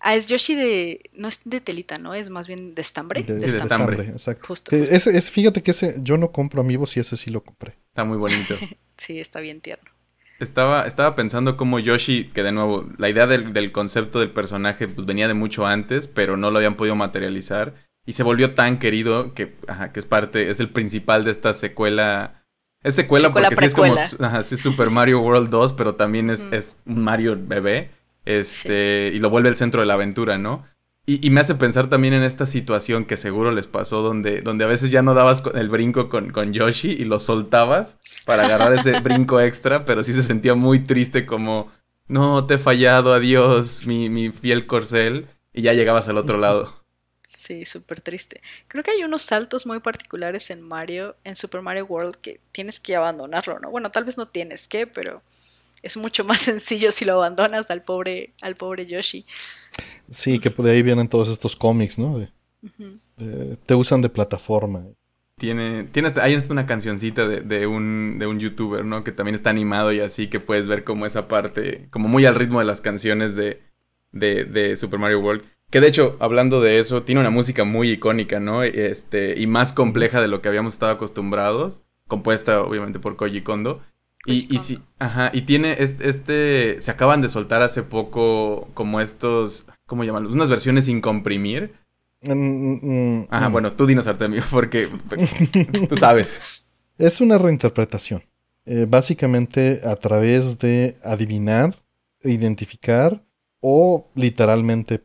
Ah, 0.00 0.14
es 0.14 0.26
Yoshi 0.26 0.54
de. 0.54 1.10
No 1.14 1.28
es 1.28 1.40
de 1.44 1.60
telita, 1.60 1.96
¿no? 1.98 2.14
Es 2.14 2.30
más 2.30 2.46
bien 2.46 2.74
de 2.74 2.82
estambre. 2.82 3.22
De, 3.22 3.44
estambre. 3.44 4.04
exacto. 4.08 4.54
es, 4.70 5.30
fíjate 5.30 5.62
que 5.62 5.72
ese. 5.72 5.96
Yo 6.02 6.16
no 6.16 6.30
compro 6.30 6.60
amigos 6.60 6.96
y 6.96 7.00
ese 7.00 7.16
sí 7.16 7.30
lo 7.30 7.42
compré. 7.42 7.76
Está 7.88 8.04
muy 8.04 8.16
bonito. 8.16 8.54
sí, 8.96 9.18
está 9.18 9.40
bien 9.40 9.60
tierno. 9.60 9.90
Estaba, 10.38 10.86
estaba 10.86 11.16
pensando 11.16 11.56
como 11.56 11.80
Yoshi, 11.80 12.30
que 12.32 12.44
de 12.44 12.52
nuevo, 12.52 12.88
la 12.96 13.08
idea 13.08 13.26
del, 13.26 13.52
del, 13.52 13.72
concepto 13.72 14.20
del 14.20 14.30
personaje 14.30 14.86
pues 14.86 15.04
venía 15.04 15.26
de 15.26 15.34
mucho 15.34 15.66
antes, 15.66 16.06
pero 16.06 16.36
no 16.36 16.52
lo 16.52 16.58
habían 16.58 16.76
podido 16.76 16.94
materializar. 16.94 17.74
y 18.06 18.12
se 18.12 18.22
volvió 18.22 18.54
tan 18.54 18.78
querido 18.78 19.34
que, 19.34 19.56
ajá, 19.66 19.92
que 19.92 19.98
es 19.98 20.06
parte, 20.06 20.50
es 20.50 20.60
el 20.60 20.70
principal 20.70 21.24
de 21.24 21.32
esta 21.32 21.54
secuela. 21.54 22.44
Es 22.84 22.94
secuela, 22.94 23.32
porque 23.32 23.56
sí 23.56 23.64
es 23.64 23.74
como 23.74 23.96
ajá, 23.96 24.44
sí, 24.44 24.56
Super 24.56 24.90
Mario 24.90 25.20
World 25.20 25.50
2, 25.50 25.72
pero 25.72 25.96
también 25.96 26.30
es, 26.30 26.46
es 26.52 26.76
un 26.86 27.02
Mario 27.02 27.36
bebé. 27.36 27.90
Este, 28.28 29.10
y 29.14 29.20
lo 29.20 29.30
vuelve 29.30 29.48
el 29.48 29.56
centro 29.56 29.80
de 29.80 29.86
la 29.86 29.94
aventura, 29.94 30.36
¿no? 30.36 30.66
Y, 31.06 31.30
me 31.30 31.40
hace 31.40 31.54
pensar 31.54 31.88
también 31.88 32.12
en 32.12 32.22
esta 32.22 32.44
situación 32.44 33.06
que 33.06 33.16
seguro 33.16 33.50
les 33.50 33.66
pasó, 33.66 34.02
donde, 34.02 34.42
donde 34.42 34.64
a 34.64 34.66
veces 34.66 34.90
ya 34.90 35.00
no 35.00 35.14
dabas 35.14 35.42
el 35.54 35.70
brinco 35.70 36.10
con, 36.10 36.30
con 36.32 36.52
Yoshi 36.52 36.90
y 36.90 37.06
lo 37.06 37.18
soltabas 37.18 37.98
para 38.26 38.44
agarrar 38.44 38.74
ese 38.74 39.00
brinco 39.00 39.40
extra, 39.40 39.86
pero 39.86 40.04
sí 40.04 40.12
se 40.12 40.22
sentía 40.22 40.54
muy 40.54 40.80
triste 40.80 41.24
como, 41.24 41.72
no, 42.08 42.44
te 42.44 42.54
he 42.54 42.58
fallado, 42.58 43.14
adiós, 43.14 43.86
mi, 43.86 44.10
mi 44.10 44.28
fiel 44.28 44.66
corcel, 44.66 45.26
y 45.54 45.62
ya 45.62 45.72
llegabas 45.72 46.08
al 46.08 46.18
otro 46.18 46.36
lado. 46.36 46.74
Sí, 47.22 47.66
súper 47.66 48.00
triste. 48.00 48.40
Creo 48.68 48.82
que 48.82 48.90
hay 48.90 49.04
unos 49.04 49.20
saltos 49.20 49.66
muy 49.66 49.80
particulares 49.80 50.48
en 50.48 50.62
Mario, 50.62 51.14
en 51.24 51.36
Super 51.36 51.60
Mario 51.60 51.84
World, 51.84 52.16
que 52.16 52.40
tienes 52.52 52.80
que 52.80 52.96
abandonarlo, 52.96 53.58
¿no? 53.58 53.70
Bueno, 53.70 53.90
tal 53.90 54.04
vez 54.04 54.16
no 54.16 54.28
tienes 54.28 54.66
que, 54.66 54.86
pero 54.86 55.22
es 55.82 55.96
mucho 55.96 56.24
más 56.24 56.38
sencillo 56.50 56.92
si 56.92 57.04
lo 57.04 57.14
abandonas 57.14 57.70
al 57.70 57.82
pobre, 57.82 58.34
al 58.42 58.56
pobre 58.56 58.86
Yoshi. 58.86 59.26
Sí, 60.10 60.38
que 60.38 60.50
de 60.50 60.70
ahí 60.70 60.82
vienen 60.82 61.08
todos 61.08 61.28
estos 61.28 61.56
cómics, 61.56 61.98
¿no? 61.98 62.26
te 63.66 63.74
usan 63.74 64.02
de 64.02 64.08
plataforma. 64.08 64.84
Tiene, 65.36 65.84
tienes, 65.84 66.16
hay 66.16 66.36
una 66.50 66.66
cancioncita 66.66 67.28
de, 67.28 67.40
de, 67.42 67.66
un, 67.68 68.16
de 68.18 68.26
un 68.26 68.40
youtuber, 68.40 68.84
¿no? 68.84 69.04
Que 69.04 69.12
también 69.12 69.36
está 69.36 69.50
animado 69.50 69.92
y 69.92 70.00
así, 70.00 70.26
que 70.26 70.40
puedes 70.40 70.66
ver 70.66 70.82
como 70.82 71.06
esa 71.06 71.28
parte, 71.28 71.86
como 71.90 72.08
muy 72.08 72.26
al 72.26 72.34
ritmo 72.34 72.58
de 72.58 72.64
las 72.64 72.80
canciones 72.80 73.36
de, 73.36 73.62
de, 74.10 74.44
de 74.44 74.76
Super 74.76 74.98
Mario 74.98 75.20
World. 75.20 75.44
Que 75.70 75.80
de 75.80 75.86
hecho, 75.86 76.16
hablando 76.18 76.60
de 76.60 76.80
eso, 76.80 77.04
tiene 77.04 77.20
una 77.20 77.30
música 77.30 77.62
muy 77.62 77.90
icónica, 77.90 78.40
¿no? 78.40 78.64
Este, 78.64 79.38
y 79.38 79.46
más 79.46 79.72
compleja 79.72 80.20
de 80.20 80.28
lo 80.28 80.42
que 80.42 80.48
habíamos 80.48 80.72
estado 80.72 80.92
acostumbrados, 80.92 81.82
compuesta 82.08 82.62
obviamente 82.62 82.98
por 82.98 83.16
Koji 83.16 83.42
Kondo. 83.42 83.80
Y, 84.32 84.54
y 84.54 84.58
sí, 84.58 84.78
ajá, 84.98 85.30
y 85.32 85.42
tiene 85.42 85.76
este, 85.78 86.08
este, 86.08 86.82
se 86.82 86.90
acaban 86.90 87.22
de 87.22 87.30
soltar 87.30 87.62
hace 87.62 87.82
poco 87.82 88.68
como 88.74 89.00
estos, 89.00 89.66
¿cómo 89.86 90.04
llamarlos? 90.04 90.34
Unas 90.34 90.50
versiones 90.50 90.84
sin 90.84 91.00
comprimir. 91.00 91.72
Mm, 92.20 92.32
mm, 92.32 93.26
ajá, 93.30 93.48
mm. 93.48 93.52
bueno, 93.52 93.72
tú 93.72 93.86
dinos 93.86 94.06
Artemio, 94.06 94.42
porque 94.50 94.88
tú 95.88 95.96
sabes. 95.96 96.64
Es 96.98 97.20
una 97.20 97.38
reinterpretación. 97.38 98.24
Eh, 98.66 98.84
básicamente 98.88 99.80
a 99.84 99.94
través 99.94 100.58
de 100.58 100.96
adivinar, 101.04 101.76
identificar 102.24 103.24
o 103.60 104.08
literalmente 104.16 104.98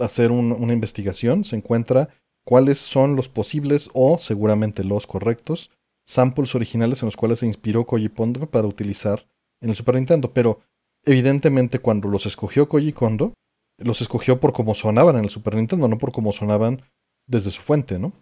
hacer 0.00 0.32
una 0.32 0.72
investigación, 0.72 1.44
se 1.44 1.56
encuentra 1.56 2.08
cuáles 2.44 2.78
son 2.78 3.14
los 3.14 3.28
posibles 3.28 3.90
o 3.92 4.16
seguramente 4.16 4.84
los 4.84 5.06
correctos 5.06 5.70
samples 6.06 6.54
originales 6.54 7.02
en 7.02 7.06
los 7.06 7.16
cuales 7.16 7.40
se 7.40 7.46
inspiró 7.46 7.84
Koji 7.84 8.08
Kondo 8.10 8.46
para 8.50 8.66
utilizar 8.66 9.26
en 9.60 9.70
el 9.70 9.76
Super 9.76 9.96
Nintendo. 9.96 10.32
Pero 10.32 10.60
evidentemente 11.04 11.78
cuando 11.78 12.08
los 12.08 12.26
escogió 12.26 12.68
Koji 12.68 12.92
Kondo, 12.92 13.34
los 13.78 14.00
escogió 14.00 14.40
por 14.40 14.52
cómo 14.52 14.74
sonaban 14.74 15.16
en 15.16 15.24
el 15.24 15.30
Super 15.30 15.56
Nintendo, 15.56 15.88
no 15.88 15.98
por 15.98 16.12
cómo 16.12 16.32
sonaban 16.32 16.82
desde 17.26 17.50
su 17.50 17.62
fuente, 17.62 17.98
¿no? 17.98 18.12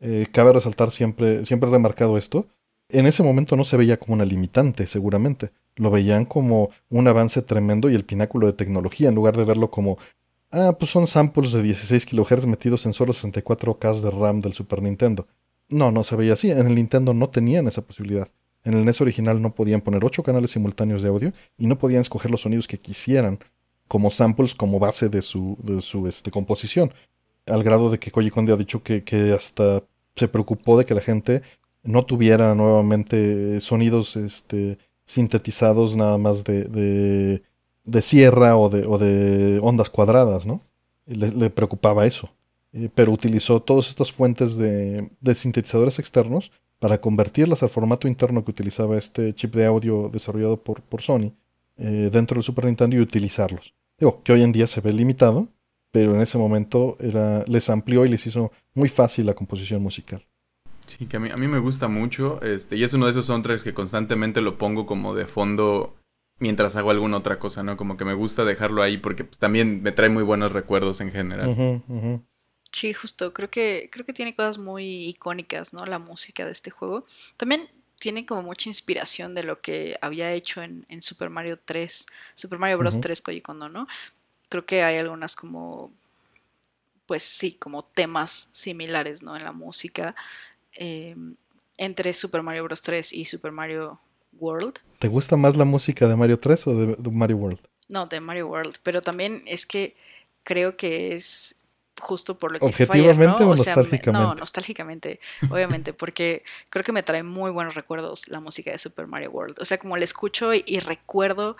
Eh, 0.00 0.26
cabe 0.32 0.52
resaltar 0.52 0.90
siempre, 0.90 1.44
siempre 1.44 1.68
he 1.68 1.72
remarcado 1.72 2.16
esto, 2.16 2.46
en 2.92 3.06
ese 3.06 3.22
momento 3.22 3.56
no 3.56 3.64
se 3.64 3.76
veía 3.76 3.98
como 3.98 4.14
una 4.14 4.24
limitante, 4.24 4.86
seguramente. 4.86 5.52
Lo 5.76 5.90
veían 5.90 6.24
como 6.24 6.70
un 6.88 7.06
avance 7.06 7.42
tremendo 7.42 7.88
y 7.88 7.94
el 7.94 8.04
pináculo 8.04 8.46
de 8.46 8.52
tecnología, 8.52 9.08
en 9.08 9.14
lugar 9.14 9.36
de 9.36 9.44
verlo 9.44 9.70
como, 9.70 9.98
ah, 10.50 10.76
pues 10.78 10.90
son 10.90 11.06
samples 11.06 11.52
de 11.52 11.62
16 11.62 12.06
kHz 12.06 12.46
metidos 12.46 12.86
en 12.86 12.92
solo 12.92 13.12
64K 13.12 14.00
de 14.00 14.10
RAM 14.10 14.40
del 14.40 14.52
Super 14.52 14.82
Nintendo. 14.82 15.26
No, 15.70 15.90
no 15.90 16.04
se 16.04 16.16
veía 16.16 16.34
así. 16.34 16.50
En 16.50 16.66
el 16.66 16.74
Nintendo 16.74 17.14
no 17.14 17.30
tenían 17.30 17.66
esa 17.68 17.82
posibilidad. 17.82 18.28
En 18.64 18.74
el 18.74 18.84
NES 18.84 19.00
original 19.00 19.40
no 19.40 19.54
podían 19.54 19.80
poner 19.80 20.04
ocho 20.04 20.22
canales 20.22 20.50
simultáneos 20.50 21.02
de 21.02 21.08
audio 21.08 21.32
y 21.56 21.66
no 21.66 21.78
podían 21.78 22.02
escoger 22.02 22.30
los 22.30 22.42
sonidos 22.42 22.68
que 22.68 22.78
quisieran 22.78 23.38
como 23.88 24.10
samples, 24.10 24.54
como 24.54 24.78
base 24.78 25.08
de 25.08 25.22
su, 25.22 25.56
de 25.62 25.80
su 25.80 26.06
este, 26.06 26.30
composición. 26.30 26.92
Al 27.46 27.62
grado 27.62 27.90
de 27.90 27.98
que 27.98 28.10
Koji 28.10 28.30
Kondo 28.30 28.54
ha 28.54 28.56
dicho 28.56 28.82
que, 28.82 29.02
hasta 29.36 29.82
se 30.14 30.28
preocupó 30.28 30.78
de 30.78 30.84
que 30.84 30.94
la 30.94 31.00
gente 31.00 31.42
no 31.82 32.04
tuviera 32.04 32.54
nuevamente 32.54 33.60
sonidos 33.60 34.16
este, 34.16 34.78
sintetizados 35.06 35.96
nada 35.96 36.18
más 36.18 36.44
de, 36.44 37.40
de, 37.84 38.02
sierra 38.02 38.56
o 38.56 38.68
de, 38.68 38.86
o 38.86 38.98
de 38.98 39.58
ondas 39.62 39.88
cuadradas, 39.88 40.46
¿no? 40.46 40.60
le 41.06 41.50
preocupaba 41.50 42.06
eso. 42.06 42.30
Eh, 42.72 42.88
pero 42.94 43.12
utilizó 43.12 43.60
todas 43.60 43.88
estas 43.88 44.12
fuentes 44.12 44.56
de, 44.56 45.10
sintetizadores 45.34 45.98
externos 45.98 46.52
para 46.78 47.00
convertirlas 47.00 47.62
al 47.62 47.70
formato 47.70 48.06
interno 48.06 48.44
que 48.44 48.52
utilizaba 48.52 48.96
este 48.96 49.34
chip 49.34 49.54
de 49.54 49.66
audio 49.66 50.08
desarrollado 50.08 50.62
por, 50.62 50.80
por 50.82 51.02
Sony 51.02 51.32
eh, 51.76 52.10
dentro 52.12 52.36
del 52.36 52.44
Super 52.44 52.66
Nintendo 52.66 52.96
y 52.96 53.00
utilizarlos. 53.00 53.74
Digo, 53.98 54.22
que 54.22 54.32
hoy 54.32 54.42
en 54.42 54.52
día 54.52 54.66
se 54.66 54.80
ve 54.80 54.92
limitado, 54.92 55.48
pero 55.90 56.14
en 56.14 56.20
ese 56.20 56.38
momento 56.38 56.96
era, 57.00 57.44
les 57.46 57.68
amplió 57.68 58.06
y 58.06 58.08
les 58.08 58.26
hizo 58.26 58.52
muy 58.74 58.88
fácil 58.88 59.26
la 59.26 59.34
composición 59.34 59.82
musical. 59.82 60.24
Sí, 60.86 61.06
que 61.06 61.18
a 61.18 61.20
mí, 61.20 61.30
a 61.30 61.36
mí 61.36 61.48
me 61.48 61.58
gusta 61.58 61.88
mucho, 61.88 62.40
este, 62.42 62.76
y 62.76 62.84
es 62.84 62.94
uno 62.94 63.06
de 63.06 63.12
esos 63.12 63.26
soundtracks 63.26 63.62
que 63.62 63.74
constantemente 63.74 64.40
lo 64.40 64.58
pongo 64.58 64.86
como 64.86 65.14
de 65.14 65.26
fondo 65.26 65.94
mientras 66.40 66.74
hago 66.74 66.90
alguna 66.90 67.18
otra 67.18 67.38
cosa, 67.38 67.62
¿no? 67.62 67.76
Como 67.76 67.96
que 67.96 68.04
me 68.04 68.14
gusta 68.14 68.44
dejarlo 68.44 68.82
ahí 68.82 68.96
porque 68.96 69.24
pues, 69.24 69.38
también 69.38 69.82
me 69.82 69.92
trae 69.92 70.08
muy 70.08 70.24
buenos 70.24 70.50
recuerdos 70.50 71.00
en 71.00 71.12
general. 71.12 71.82
Sí, 72.72 72.92
justo, 72.92 73.32
creo 73.32 73.50
que, 73.50 73.88
creo 73.90 74.06
que 74.06 74.12
tiene 74.12 74.34
cosas 74.34 74.58
muy 74.58 75.08
icónicas, 75.08 75.72
¿no? 75.72 75.84
La 75.86 75.98
música 75.98 76.44
de 76.44 76.52
este 76.52 76.70
juego. 76.70 77.04
También 77.36 77.68
tiene 78.00 78.24
como 78.26 78.42
mucha 78.42 78.68
inspiración 78.68 79.34
de 79.34 79.42
lo 79.42 79.60
que 79.60 79.96
había 80.00 80.32
hecho 80.32 80.62
en, 80.62 80.84
Super 81.02 81.30
Mario 81.30 81.58
3, 81.62 82.06
Super 82.34 82.58
Mario 82.58 82.78
Bros. 82.78 83.00
3 83.00 83.20
Koji 83.20 83.40
Kondo, 83.42 83.68
¿no? 83.68 83.86
Creo 84.48 84.64
que 84.64 84.82
hay 84.82 84.98
algunas 84.98 85.36
como, 85.36 85.92
pues 87.06 87.22
sí, 87.22 87.52
como 87.52 87.84
temas 87.84 88.48
similares, 88.52 89.22
¿no? 89.22 89.36
En 89.36 89.44
la 89.44 89.52
música 89.52 90.14
em, 90.72 91.36
entre 91.76 92.12
Super 92.12 92.42
Mario 92.42 92.64
Bros. 92.64 92.82
3 92.82 93.12
y 93.12 93.24
Super 93.26 93.52
Mario 93.52 94.00
World. 94.38 94.78
¿Te 94.98 95.08
gusta 95.08 95.36
más 95.36 95.56
la 95.56 95.64
música 95.64 96.08
de 96.08 96.16
Mario 96.16 96.38
3 96.38 96.66
o 96.68 96.74
de 96.74 97.10
Mario 97.10 97.36
World? 97.36 97.60
No, 97.90 98.06
de 98.06 98.20
Mario 98.20 98.46
World, 98.46 98.76
pero 98.82 99.02
también 99.02 99.42
es 99.46 99.66
que 99.66 99.96
creo 100.44 100.76
que 100.76 101.14
es 101.14 101.59
justo 102.00 102.38
por 102.38 102.52
lo 102.52 102.58
que 102.58 102.64
¿Objetivamente 102.64 103.44
¿no? 103.44 103.50
o, 103.50 103.56
nostálgicamente? 103.56 104.12
no, 104.12 104.34
nostálgicamente, 104.34 105.20
obviamente, 105.50 105.92
porque 105.92 106.42
creo 106.68 106.84
que 106.84 106.92
me 106.92 107.02
trae 107.02 107.22
muy 107.22 107.50
buenos 107.50 107.74
recuerdos 107.74 108.28
la 108.28 108.40
música 108.40 108.70
de 108.70 108.78
Super 108.78 109.06
Mario 109.06 109.30
World. 109.30 109.56
O 109.60 109.64
sea, 109.64 109.78
como 109.78 109.96
la 109.96 110.04
escucho 110.04 110.52
y, 110.54 110.80
recuerdo 110.80 111.56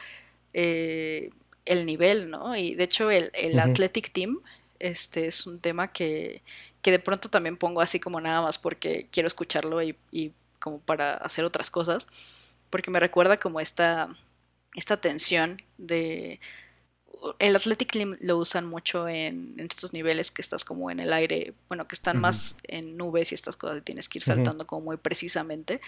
eh, 0.54 1.30
el 1.66 1.86
nivel, 1.86 2.30
¿no? 2.30 2.56
Y 2.56 2.74
de 2.74 2.84
hecho 2.84 3.10
el, 3.10 3.30
Athletic 3.58 4.12
Team 4.12 4.40
este 4.78 5.26
es 5.26 5.46
un 5.46 5.60
tema 5.60 5.92
que, 5.92 6.42
que, 6.80 6.90
de 6.90 6.98
pronto 6.98 7.28
también 7.28 7.58
pongo 7.58 7.82
así 7.82 8.00
como 8.00 8.18
nada 8.18 8.40
más 8.40 8.58
porque 8.58 9.06
quiero 9.12 9.26
escucharlo 9.26 9.82
y, 9.82 9.94
y 10.10 10.32
como 10.58 10.78
para 10.78 11.14
hacer 11.14 11.44
otras 11.44 11.70
cosas, 11.70 12.06
porque 12.70 12.90
me 12.90 13.00
recuerda 13.00 13.38
como 13.38 13.60
esta, 13.60 14.08
esta 14.74 14.96
tensión 14.98 15.60
de 15.78 16.40
el 17.38 17.56
Athletic 17.56 17.94
Lim 17.94 18.16
lo 18.20 18.38
usan 18.38 18.66
mucho 18.66 19.08
en, 19.08 19.54
estos 19.58 19.92
niveles 19.92 20.30
que 20.30 20.42
estás 20.42 20.64
como 20.64 20.90
en 20.90 21.00
el 21.00 21.12
aire, 21.12 21.54
bueno, 21.68 21.86
que 21.86 21.94
están 21.94 22.20
más 22.20 22.56
en 22.64 22.96
nubes 22.96 23.32
y 23.32 23.34
estas 23.34 23.56
cosas 23.56 23.78
y 23.78 23.80
tienes 23.82 24.08
que 24.08 24.18
ir 24.18 24.22
saltando 24.22 24.66
como 24.66 24.82
muy 24.82 24.96
precisamente. 24.96 25.80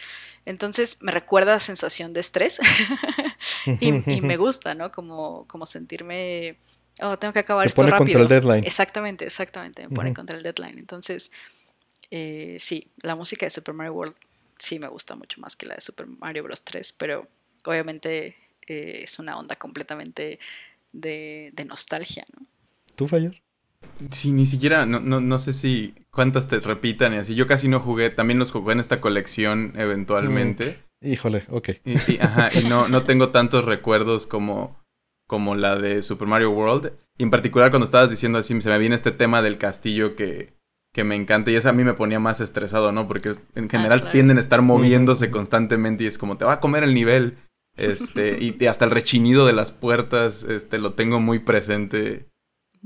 Entonces 0.44 1.02
me 1.02 1.12
recuerda 1.12 1.54
a 1.54 1.58
sensación 1.58 2.12
de 2.12 2.20
estrés 2.20 2.60
y, 3.80 3.92
me 3.92 4.36
gusta, 4.38 4.74
¿no? 4.74 4.90
Como, 4.90 5.46
como 5.46 5.66
sentirme, 5.66 6.58
oh, 7.00 7.18
tengo 7.18 7.32
que 7.32 7.40
acabar 7.40 7.66
esto 7.66 7.82
rápido. 7.82 7.98
Contra 7.98 8.22
el 8.22 8.28
deadline. 8.28 8.64
Exactamente, 8.64 9.24
exactamente, 9.24 9.88
me 9.88 9.94
pone 9.94 10.14
contra 10.14 10.36
el 10.36 10.42
deadline. 10.42 10.78
Entonces, 10.78 11.32
eh, 12.10 12.56
sí, 12.58 12.92
la 13.02 13.14
música 13.14 13.46
de 13.46 13.50
Super 13.50 13.74
Mario 13.74 13.94
World 13.94 14.14
sí 14.58 14.78
me 14.78 14.88
gusta 14.88 15.16
mucho 15.16 15.40
más 15.40 15.56
que 15.56 15.66
la 15.66 15.74
de 15.74 15.80
Super 15.80 16.06
Mario 16.06 16.44
Bros. 16.44 16.62
3, 16.62 16.92
pero 16.92 17.26
obviamente 17.64 18.36
eh, 18.66 19.00
es 19.02 19.18
una 19.18 19.38
onda 19.38 19.56
completamente 19.56 20.38
de, 20.92 21.52
nostalgia, 21.66 22.24
¿no? 22.36 22.46
¿Tú, 22.96 23.08
Fayer? 23.08 23.42
Sí, 24.10 24.32
ni 24.32 24.46
siquiera, 24.46 24.86
no, 24.86 25.00
no, 25.00 25.20
no, 25.20 25.38
sé 25.38 25.52
si 25.52 25.94
cuántas 26.10 26.48
te 26.48 26.60
repitan 26.60 27.14
y 27.14 27.16
así. 27.16 27.34
Yo 27.34 27.46
casi 27.46 27.68
no 27.68 27.80
jugué, 27.80 28.10
también 28.10 28.38
los 28.38 28.50
jugué 28.50 28.72
en 28.72 28.80
esta 28.80 29.00
colección 29.00 29.72
eventualmente. 29.76 30.82
Mm, 31.00 31.12
híjole, 31.12 31.44
ok. 31.48 31.70
Y, 31.84 32.18
ajá, 32.18 32.50
y 32.58 32.64
no, 32.68 32.88
no 32.88 33.04
tengo 33.04 33.30
tantos 33.30 33.64
recuerdos 33.64 34.26
como, 34.26 34.76
como 35.26 35.54
la 35.54 35.76
de 35.76 36.02
Super 36.02 36.28
Mario 36.28 36.50
World. 36.50 36.92
Y 37.18 37.22
en 37.22 37.30
particular 37.30 37.70
cuando 37.70 37.84
estabas 37.84 38.10
diciendo 38.10 38.38
así, 38.38 38.60
se 38.60 38.68
me 38.68 38.78
viene 38.78 38.94
este 38.94 39.12
tema 39.12 39.42
del 39.42 39.58
castillo 39.58 40.16
que, 40.16 40.54
que 40.92 41.04
me 41.04 41.16
encanta 41.16 41.50
y 41.50 41.56
eso 41.56 41.68
a 41.68 41.72
mí 41.72 41.84
me 41.84 41.94
ponía 41.94 42.20
más 42.20 42.40
estresado, 42.40 42.92
¿no? 42.92 43.08
Porque 43.08 43.30
en 43.54 43.64
ah, 43.64 43.68
general 43.70 44.10
tienden 44.10 44.36
a 44.36 44.40
estar 44.40 44.62
moviéndose 44.62 45.30
constantemente 45.30 46.04
y 46.04 46.06
es 46.06 46.18
como 46.18 46.36
te 46.36 46.44
va 46.44 46.54
a 46.54 46.60
comer 46.60 46.84
el 46.84 46.94
nivel. 46.94 47.38
Este, 47.76 48.38
y 48.40 48.66
hasta 48.66 48.84
el 48.84 48.90
rechinido 48.90 49.46
de 49.46 49.52
las 49.52 49.72
puertas, 49.72 50.44
este, 50.44 50.78
lo 50.78 50.94
tengo 50.94 51.20
muy 51.20 51.38
presente 51.38 52.28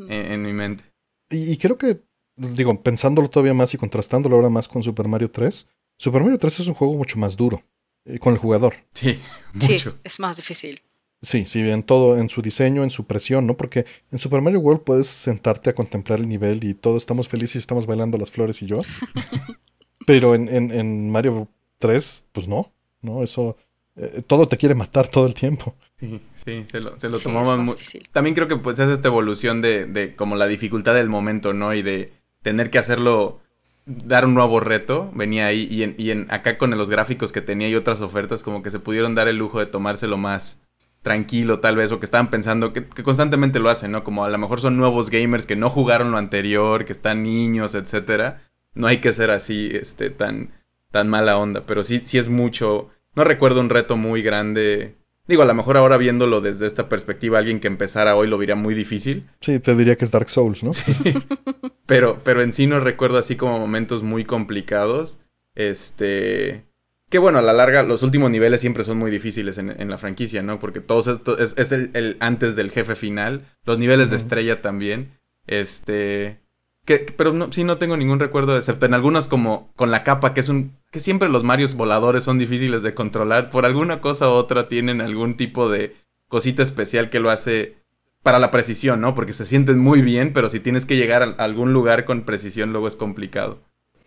en, 0.09 0.43
mi 0.43 0.53
mente. 0.53 0.85
Y, 1.31 1.57
creo 1.57 1.77
que 1.77 1.99
digo, 2.37 2.75
pensándolo 2.83 3.29
todavía 3.29 3.55
más 3.55 3.75
y 3.75 3.79
contrastándolo 3.79 4.37
ahora 4.37 4.49
más 4.49 4.69
con 4.69 4.83
Super 4.83 5.09
Mario 5.09 5.31
3, 5.31 5.67
Super 5.99 6.23
Mario 6.23 6.39
3 6.39 6.61
es 6.61 6.67
un 6.69 6.75
juego 6.75 6.95
mucho 6.95 7.19
más 7.19 7.37
duro 7.37 7.63
eh, 8.05 8.19
con 8.19 8.33
el 8.33 8.39
jugador. 8.39 8.77
Sí, 8.93 9.21
Sí, 9.61 9.79
es 10.05 10.21
más 10.21 10.37
difícil. 10.37 10.83
Sí, 11.23 11.47
sí, 11.47 11.61
en 11.61 11.83
todo, 11.83 12.19
en 12.19 12.29
su 12.29 12.43
diseño, 12.43 12.85
en 12.85 12.91
su 12.91 13.07
presión, 13.07 13.47
¿no? 13.47 13.57
Porque 13.57 13.87
en 14.13 14.19
Super 14.19 14.43
Mario 14.43 14.61
World 14.61 14.85
puedes 14.85 15.07
sentarte 15.09 15.71
a 15.71 15.75
contemplar 15.75 16.21
el 16.21 16.29
nivel 16.29 16.63
y 16.63 16.75
todos 16.75 17.03
estamos 17.03 17.27
felices 17.27 17.57
y 17.57 17.59
estamos 17.59 17.87
bailando 17.87 18.19
las 18.19 18.31
flores 18.31 18.61
y 18.63 18.67
yo. 18.67 18.81
Pero 20.07 20.35
en, 20.35 20.49
en, 20.49 20.71
en 20.71 21.11
Mario 21.11 21.49
3, 21.79 22.27
pues 22.33 22.47
no, 22.47 22.73
¿no? 23.01 23.23
Eso, 23.23 23.57
eh, 23.97 24.23
todo 24.27 24.49
te 24.49 24.57
quiere 24.57 24.75
matar 24.75 25.09
todo 25.09 25.27
el 25.27 25.35
tiempo. 25.35 25.75
Sí, 25.99 26.21
sí, 26.45 26.65
se 26.71 26.81
lo, 26.81 26.99
se 27.01 27.09
lo 27.09 27.19
Sí, 27.19 27.25
tomaban 27.25 27.61
muy... 27.65 27.75
difícil. 27.75 28.09
También 28.13 28.35
creo 28.35 28.49
que 28.49 28.57
pues 28.57 28.79
es 28.79 28.91
esta 28.91 29.09
evolución 29.09 29.63
de, 29.63 29.87
de 29.87 30.15
como 30.15 30.37
la 30.37 30.47
dificultad 30.47 30.95
del 30.95 31.09
momento, 31.09 31.53
¿no? 31.55 31.73
Y 31.75 31.83
de 31.83 32.13
tener 32.43 32.71
que 32.71 32.79
hacerlo, 32.79 33.41
dar 33.87 34.27
un 34.27 34.35
nuevo 34.35 34.61
reto, 34.61 35.11
venía 35.15 35.47
ahí. 35.47 35.67
Y, 35.71 35.83
en, 35.85 35.95
y 35.99 36.11
en, 36.11 36.31
acá 36.31 36.59
con 36.59 36.77
los 36.77 36.91
gráficos 36.91 37.33
que 37.33 37.41
tenía 37.41 37.69
y 37.69 37.75
otras 37.75 38.01
ofertas, 38.03 38.43
como 38.43 38.63
que 38.63 38.71
se 38.71 38.79
pudieron 38.79 39.15
dar 39.15 39.29
el 39.29 39.39
lujo 39.39 39.59
de 39.59 39.67
tomárselo 39.67 40.19
más 40.19 40.59
tranquilo 41.03 41.61
tal 41.61 41.77
vez, 41.77 41.93
o 41.93 42.01
que 42.01 42.05
estaban 42.07 42.31
pensando, 42.31 42.73
que, 42.73 42.85
que 42.89 43.03
constantemente 43.05 43.61
lo 43.61 43.71
hacen, 43.71 43.93
¿no? 43.93 44.05
Como 44.05 44.25
a 44.25 44.29
lo 44.29 44.39
mejor 44.39 44.61
son 44.61 44.77
nuevos 44.77 45.09
gamers 45.09 45.47
que 45.47 45.57
no 45.57 45.71
jugaron 45.71 46.11
lo 46.11 46.19
anterior, 46.19 46.85
que 46.85 46.93
están 46.93 47.23
niños, 47.23 47.75
etcétera. 47.75 48.43
No 48.75 48.89
hay 48.89 48.99
que 48.99 49.13
ser 49.13 49.31
así, 49.31 49.71
este, 49.73 50.11
tan, 50.11 50.51
tan 50.91 51.09
mala 51.09 51.39
onda, 51.39 51.65
pero 51.65 51.85
sí, 51.85 52.01
sí 52.05 52.19
es 52.19 52.29
mucho. 52.29 52.91
No 53.17 53.25
recuerdo 53.25 53.61
un 53.61 53.71
reto 53.71 53.97
muy 53.97 54.23
grande. 54.23 54.95
Digo, 55.27 55.43
a 55.43 55.47
lo 55.47 55.55
mejor 55.55 55.77
ahora 55.77 55.97
viéndolo 55.97 56.41
desde 56.41 56.67
esta 56.67 56.89
perspectiva, 56.89 57.39
alguien 57.39 57.59
que 57.59 57.67
empezara 57.67 58.15
hoy 58.15 58.29
lo 58.29 58.39
vería 58.39 58.55
muy 58.55 58.75
difícil. 58.75 59.29
Sí, 59.41 59.59
te 59.59 59.75
diría 59.75 59.97
que 59.97 60.05
es 60.05 60.13
Dark 60.13 60.29
Souls, 60.29 60.63
¿no? 60.63 60.71
Pero, 61.87 62.19
pero 62.25 62.43
en 62.43 62.53
sí 62.53 62.67
no 62.67 62.81
recuerdo 62.81 63.17
así 63.17 63.37
como 63.37 63.61
momentos 63.61 64.03
muy 64.03 64.25
complicados. 64.25 65.21
Este. 65.55 66.67
Que 67.09 67.19
bueno, 67.19 67.39
a 67.39 67.43
la 67.43 67.53
larga, 67.53 67.85
los 67.85 68.03
últimos 68.03 68.29
niveles 68.29 68.61
siempre 68.61 68.83
son 68.83 68.99
muy 68.99 69.09
difíciles 69.09 69.57
en, 69.59 69.81
en 69.81 69.89
la 69.89 69.97
franquicia, 69.97 70.43
¿no? 70.43 70.59
Porque 70.59 70.81
todos 70.81 71.07
esto 71.07 71.39
es, 71.39 71.55
es 71.57 71.71
el, 71.71 71.91
el 71.95 72.17
antes 72.19 72.57
del 72.57 72.73
jefe 72.73 72.97
final. 72.97 73.45
Los 73.65 73.79
niveles 73.79 74.11
de 74.11 74.17
estrella 74.17 74.61
también. 74.63 75.17
Este. 75.47 76.41
Que, 76.85 76.99
pero 77.17 77.33
no, 77.33 77.53
sí 77.53 77.63
no 77.63 77.79
tengo 77.79 77.97
ningún 77.97 78.19
recuerdo, 78.19 78.57
excepto 78.57 78.87
en 78.87 78.95
algunos 78.95 79.29
como 79.29 79.73
con 79.77 79.93
la 79.93 80.03
capa, 80.03 80.35
que 80.35 80.41
es 80.41 80.49
un. 80.49 80.77
Que 80.97 81.01
siempre 81.01 81.29
los 81.29 81.45
Marios 81.45 81.75
voladores 81.75 82.25
son 82.25 82.39
difíciles 82.39 82.83
de 82.83 82.95
controlar. 82.95 83.51
Por 83.51 83.67
alguna 83.67 84.01
cosa 84.01 84.31
u 84.31 84.33
otra 84.33 84.67
tienen 84.67 85.03
algún 85.03 85.37
tipo 85.37 85.69
de 85.69 85.95
cosita 86.27 86.63
especial 86.63 87.11
que 87.11 87.21
lo 87.21 87.29
hace 87.29 87.77
para 88.23 88.39
la 88.39 88.51
precisión, 88.51 89.03
¿no? 89.03 89.15
Porque 89.15 89.35
se 89.35 89.45
sienten 89.45 89.79
muy 89.79 90.01
bien, 90.01 90.33
pero 90.33 90.49
si 90.49 90.59
tienes 90.59 90.87
que 90.87 90.97
llegar 90.97 91.23
a 91.23 91.27
algún 91.45 91.75
lugar 91.75 92.07
con 92.07 92.25
precisión, 92.25 92.73
luego 92.73 92.89
es 92.89 92.97
complicado. 92.97 93.59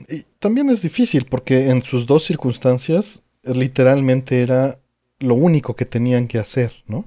Y 0.09 0.23
también 0.39 0.71
es 0.71 0.81
difícil 0.81 1.27
porque 1.29 1.69
en 1.69 1.83
sus 1.83 2.07
dos 2.07 2.23
circunstancias 2.23 3.21
literalmente 3.43 4.41
era 4.41 4.79
lo 5.19 5.35
único 5.35 5.75
que 5.75 5.85
tenían 5.85 6.27
que 6.27 6.39
hacer, 6.39 6.71
¿no? 6.87 7.05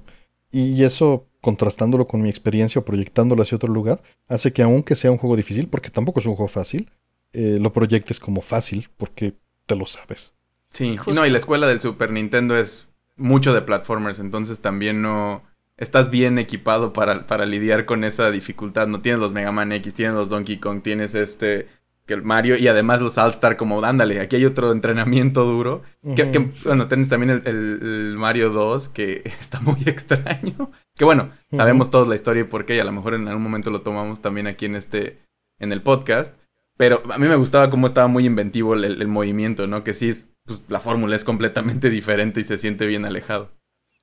Y 0.49 0.81
eso, 0.83 1.27
contrastándolo 1.41 2.07
con 2.07 2.21
mi 2.21 2.29
experiencia 2.29 2.79
o 2.79 2.85
proyectándolo 2.85 3.43
hacia 3.43 3.57
otro 3.57 3.73
lugar, 3.73 4.01
hace 4.29 4.53
que 4.53 4.61
aunque 4.61 4.95
sea 4.95 5.11
un 5.11 5.17
juego 5.17 5.35
difícil, 5.35 5.67
porque 5.67 5.89
tampoco 5.89 6.21
es 6.21 6.25
un 6.25 6.35
juego 6.35 6.47
fácil, 6.47 6.89
eh, 7.33 7.57
lo 7.59 7.73
proyectes 7.73 8.21
como 8.21 8.41
fácil 8.41 8.87
porque 8.95 9.33
te 9.65 9.75
lo 9.75 9.85
sabes. 9.85 10.33
Sí, 10.69 10.97
Justo. 10.97 11.13
no, 11.19 11.25
y 11.25 11.29
la 11.29 11.37
escuela 11.37 11.67
del 11.67 11.81
Super 11.81 12.11
Nintendo 12.11 12.57
es 12.57 12.87
mucho 13.15 13.53
de 13.53 13.61
platformers, 13.61 14.19
entonces 14.19 14.59
también 14.61 15.01
no 15.01 15.43
estás 15.77 16.09
bien 16.09 16.39
equipado 16.39 16.93
para, 16.93 17.27
para 17.27 17.45
lidiar 17.45 17.85
con 17.85 18.03
esa 18.03 18.31
dificultad. 18.31 18.87
No 18.87 19.01
tienes 19.01 19.21
los 19.21 19.33
Mega 19.33 19.51
Man 19.51 19.71
X, 19.71 19.93
tienes 19.93 20.15
los 20.15 20.29
Donkey 20.29 20.57
Kong, 20.57 20.81
tienes 20.81 21.13
este 21.15 21.67
que 22.05 22.13
el 22.15 22.21
Mario 22.23 22.57
y 22.57 22.67
además 22.67 22.99
los 22.99 23.17
All 23.17 23.29
Star 23.29 23.55
como 23.55 23.81
ándale, 23.81 24.19
aquí 24.19 24.35
hay 24.35 24.43
otro 24.45 24.73
entrenamiento 24.73 25.45
duro. 25.45 25.83
Que, 26.17 26.51
bueno, 26.65 26.87
tienes 26.89 27.07
también 27.07 27.29
el, 27.29 27.41
el- 27.47 27.79
el 27.81 28.17
Mario 28.17 28.49
2 28.49 28.89
que 28.89 29.21
está 29.39 29.61
muy 29.61 29.79
extraño. 29.85 30.69
Que 30.97 31.05
bueno, 31.05 31.29
sabemos 31.51 31.89
todos 31.91 32.07
la 32.09 32.15
historia 32.15 32.41
y 32.41 32.45
por 32.45 32.65
qué, 32.65 32.75
y 32.75 32.79
a 32.79 32.83
lo 32.83 32.91
mejor 32.91 33.13
en 33.13 33.27
algún 33.29 33.43
momento 33.43 33.69
lo 33.71 33.81
tomamos 33.83 34.21
también 34.21 34.47
aquí 34.47 34.65
en 34.65 34.75
este, 34.75 35.21
en 35.59 35.71
el 35.71 35.81
podcast. 35.81 36.35
Pero 36.83 37.01
a 37.13 37.17
mí 37.17 37.27
me 37.27 37.37
gustaba 37.37 37.69
cómo 37.69 37.87
estaba 37.87 38.07
muy 38.07 38.25
inventivo 38.25 38.73
el, 38.73 39.07
movimiento, 39.07 39.67
¿no? 39.67 39.85
Que 39.85 39.93
sí, 39.93 40.09
es, 40.09 40.27
pues 40.43 40.63
la 40.67 40.81
fórmula 40.81 41.15
es 41.15 41.23
completamente 41.23 41.89
diferente 41.89 42.41
y 42.41 42.43
se 42.43 42.57
siente 42.57 42.85
bien 42.85 43.05
alejado. 43.05 43.53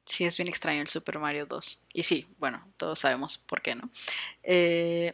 Sí, 0.06 0.24
es 0.24 0.38
bien 0.38 0.48
extraño 0.48 0.80
el 0.80 0.86
Super 0.86 1.18
Mario 1.18 1.44
2. 1.44 1.82
Y 1.92 2.04
sí, 2.04 2.26
bueno, 2.38 2.66
todos 2.78 3.00
sabemos 3.00 3.36
por 3.36 3.60
qué, 3.60 3.74
¿no? 3.74 3.90
Eh, 4.42 5.12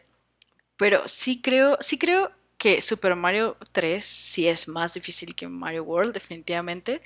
pero 0.77 1.05
sí 1.09 1.41
creo, 1.41 1.77
sí 1.81 1.99
creo 1.99 2.31
que 2.57 2.81
Super 2.81 3.17
Mario 3.17 3.57
3 3.73 4.05
sí 4.05 4.47
es 4.47 4.69
más 4.69 4.93
difícil 4.93 5.35
que 5.35 5.49
Mario 5.49 5.83
World, 5.83 6.13
definitivamente. 6.13 7.01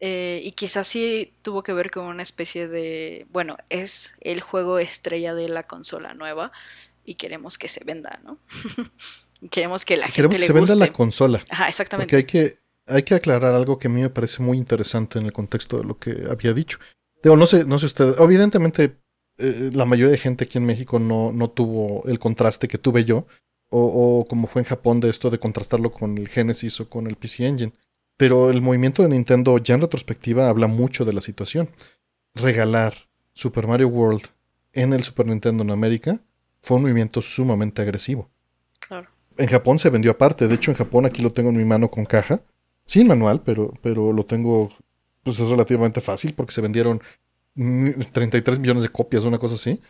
Eh, 0.00 0.40
y 0.42 0.52
quizás 0.52 0.88
sí 0.88 1.34
tuvo 1.42 1.62
que 1.62 1.74
ver 1.74 1.90
con 1.90 2.06
una 2.06 2.22
especie 2.22 2.66
de, 2.66 3.26
bueno, 3.28 3.58
es 3.68 4.14
el 4.22 4.40
juego 4.40 4.78
estrella 4.78 5.34
de 5.34 5.50
la 5.50 5.64
consola 5.64 6.14
nueva 6.14 6.50
y 7.04 7.16
queremos 7.16 7.58
que 7.58 7.68
se 7.68 7.84
venda, 7.84 8.20
¿no? 8.24 8.38
queremos 9.50 9.84
que 9.84 9.96
la 9.96 10.06
Queremos 10.06 10.34
gente 10.34 10.36
que 10.36 10.40
le 10.40 10.46
se 10.46 10.52
venda 10.52 10.74
la 10.86 10.92
consola. 10.92 11.40
Ajá, 11.50 11.68
exactamente. 11.68 12.06
Porque 12.06 12.16
hay 12.16 12.24
que, 12.24 12.58
hay 12.86 13.02
que 13.02 13.14
aclarar 13.14 13.54
algo 13.54 13.78
que 13.78 13.88
a 13.88 13.90
mí 13.90 14.00
me 14.00 14.10
parece 14.10 14.42
muy 14.42 14.58
interesante 14.58 15.18
en 15.18 15.26
el 15.26 15.32
contexto 15.32 15.78
de 15.78 15.84
lo 15.84 15.98
que 15.98 16.24
había 16.30 16.52
dicho. 16.52 16.78
Digo, 17.22 17.36
no 17.36 17.46
sé, 17.46 17.64
no 17.64 17.78
sé 17.78 17.86
usted, 17.86 18.14
evidentemente 18.18 18.96
eh, 19.38 19.70
la 19.72 19.84
mayoría 19.84 20.12
de 20.12 20.18
gente 20.18 20.44
aquí 20.44 20.58
en 20.58 20.64
México 20.64 20.98
no, 20.98 21.32
no 21.32 21.50
tuvo 21.50 22.04
el 22.06 22.18
contraste 22.18 22.68
que 22.68 22.78
tuve 22.78 23.04
yo, 23.04 23.26
o, 23.68 24.20
o 24.20 24.24
como 24.26 24.46
fue 24.46 24.62
en 24.62 24.66
Japón 24.66 25.00
de 25.00 25.10
esto 25.10 25.30
de 25.30 25.38
contrastarlo 25.38 25.90
con 25.90 26.16
el 26.18 26.28
Genesis 26.28 26.80
o 26.80 26.88
con 26.88 27.06
el 27.06 27.16
PC 27.16 27.46
Engine. 27.46 27.72
Pero 28.16 28.50
el 28.50 28.62
movimiento 28.62 29.02
de 29.02 29.10
Nintendo 29.10 29.58
ya 29.58 29.74
en 29.74 29.82
retrospectiva 29.82 30.48
habla 30.48 30.66
mucho 30.66 31.04
de 31.04 31.12
la 31.12 31.20
situación. 31.20 31.68
Regalar 32.34 32.94
Super 33.34 33.66
Mario 33.66 33.88
World 33.88 34.22
en 34.72 34.92
el 34.92 35.02
Super 35.02 35.26
Nintendo 35.26 35.62
en 35.64 35.70
América 35.70 36.20
fue 36.62 36.78
un 36.78 36.84
movimiento 36.84 37.20
sumamente 37.20 37.82
agresivo. 37.82 38.30
En 39.38 39.46
Japón 39.48 39.78
se 39.78 39.90
vendió 39.90 40.10
aparte. 40.12 40.48
De 40.48 40.54
hecho, 40.54 40.70
en 40.70 40.76
Japón 40.76 41.06
aquí 41.06 41.22
lo 41.22 41.32
tengo 41.32 41.50
en 41.50 41.56
mi 41.56 41.64
mano 41.64 41.90
con 41.90 42.04
caja. 42.04 42.42
Sin 42.84 43.06
manual, 43.06 43.42
pero, 43.44 43.74
pero 43.82 44.12
lo 44.12 44.24
tengo. 44.24 44.70
Pues 45.22 45.40
es 45.40 45.48
relativamente 45.48 46.00
fácil 46.00 46.34
porque 46.34 46.52
se 46.52 46.60
vendieron 46.60 47.00
mm, 47.54 48.02
33 48.12 48.58
millones 48.58 48.82
de 48.82 48.88
copias, 48.88 49.24
una 49.24 49.38
cosa 49.38 49.56
así. 49.56 49.80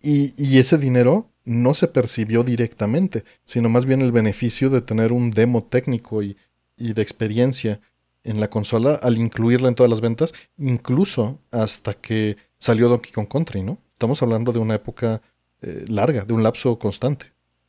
Y, 0.00 0.34
y 0.36 0.58
ese 0.58 0.78
dinero 0.78 1.30
no 1.44 1.74
se 1.74 1.88
percibió 1.88 2.44
directamente, 2.44 3.24
sino 3.44 3.68
más 3.68 3.86
bien 3.86 4.02
el 4.02 4.12
beneficio 4.12 4.70
de 4.70 4.82
tener 4.82 5.12
un 5.12 5.30
demo 5.30 5.64
técnico 5.64 6.22
y, 6.22 6.36
y 6.76 6.92
de 6.92 7.02
experiencia 7.02 7.80
en 8.22 8.40
la 8.40 8.48
consola 8.48 8.94
al 8.94 9.18
incluirla 9.18 9.68
en 9.68 9.74
todas 9.74 9.90
las 9.90 10.00
ventas, 10.00 10.32
incluso 10.56 11.40
hasta 11.50 11.94
que 11.94 12.36
salió 12.58 12.88
Donkey 12.88 13.12
Kong 13.12 13.28
Country, 13.28 13.62
¿no? 13.62 13.78
Estamos 13.92 14.22
hablando 14.22 14.52
de 14.52 14.58
una 14.58 14.74
época 14.74 15.20
eh, 15.60 15.84
larga, 15.88 16.24
de 16.24 16.32
un 16.32 16.42
lapso 16.42 16.78
constante. 16.78 17.26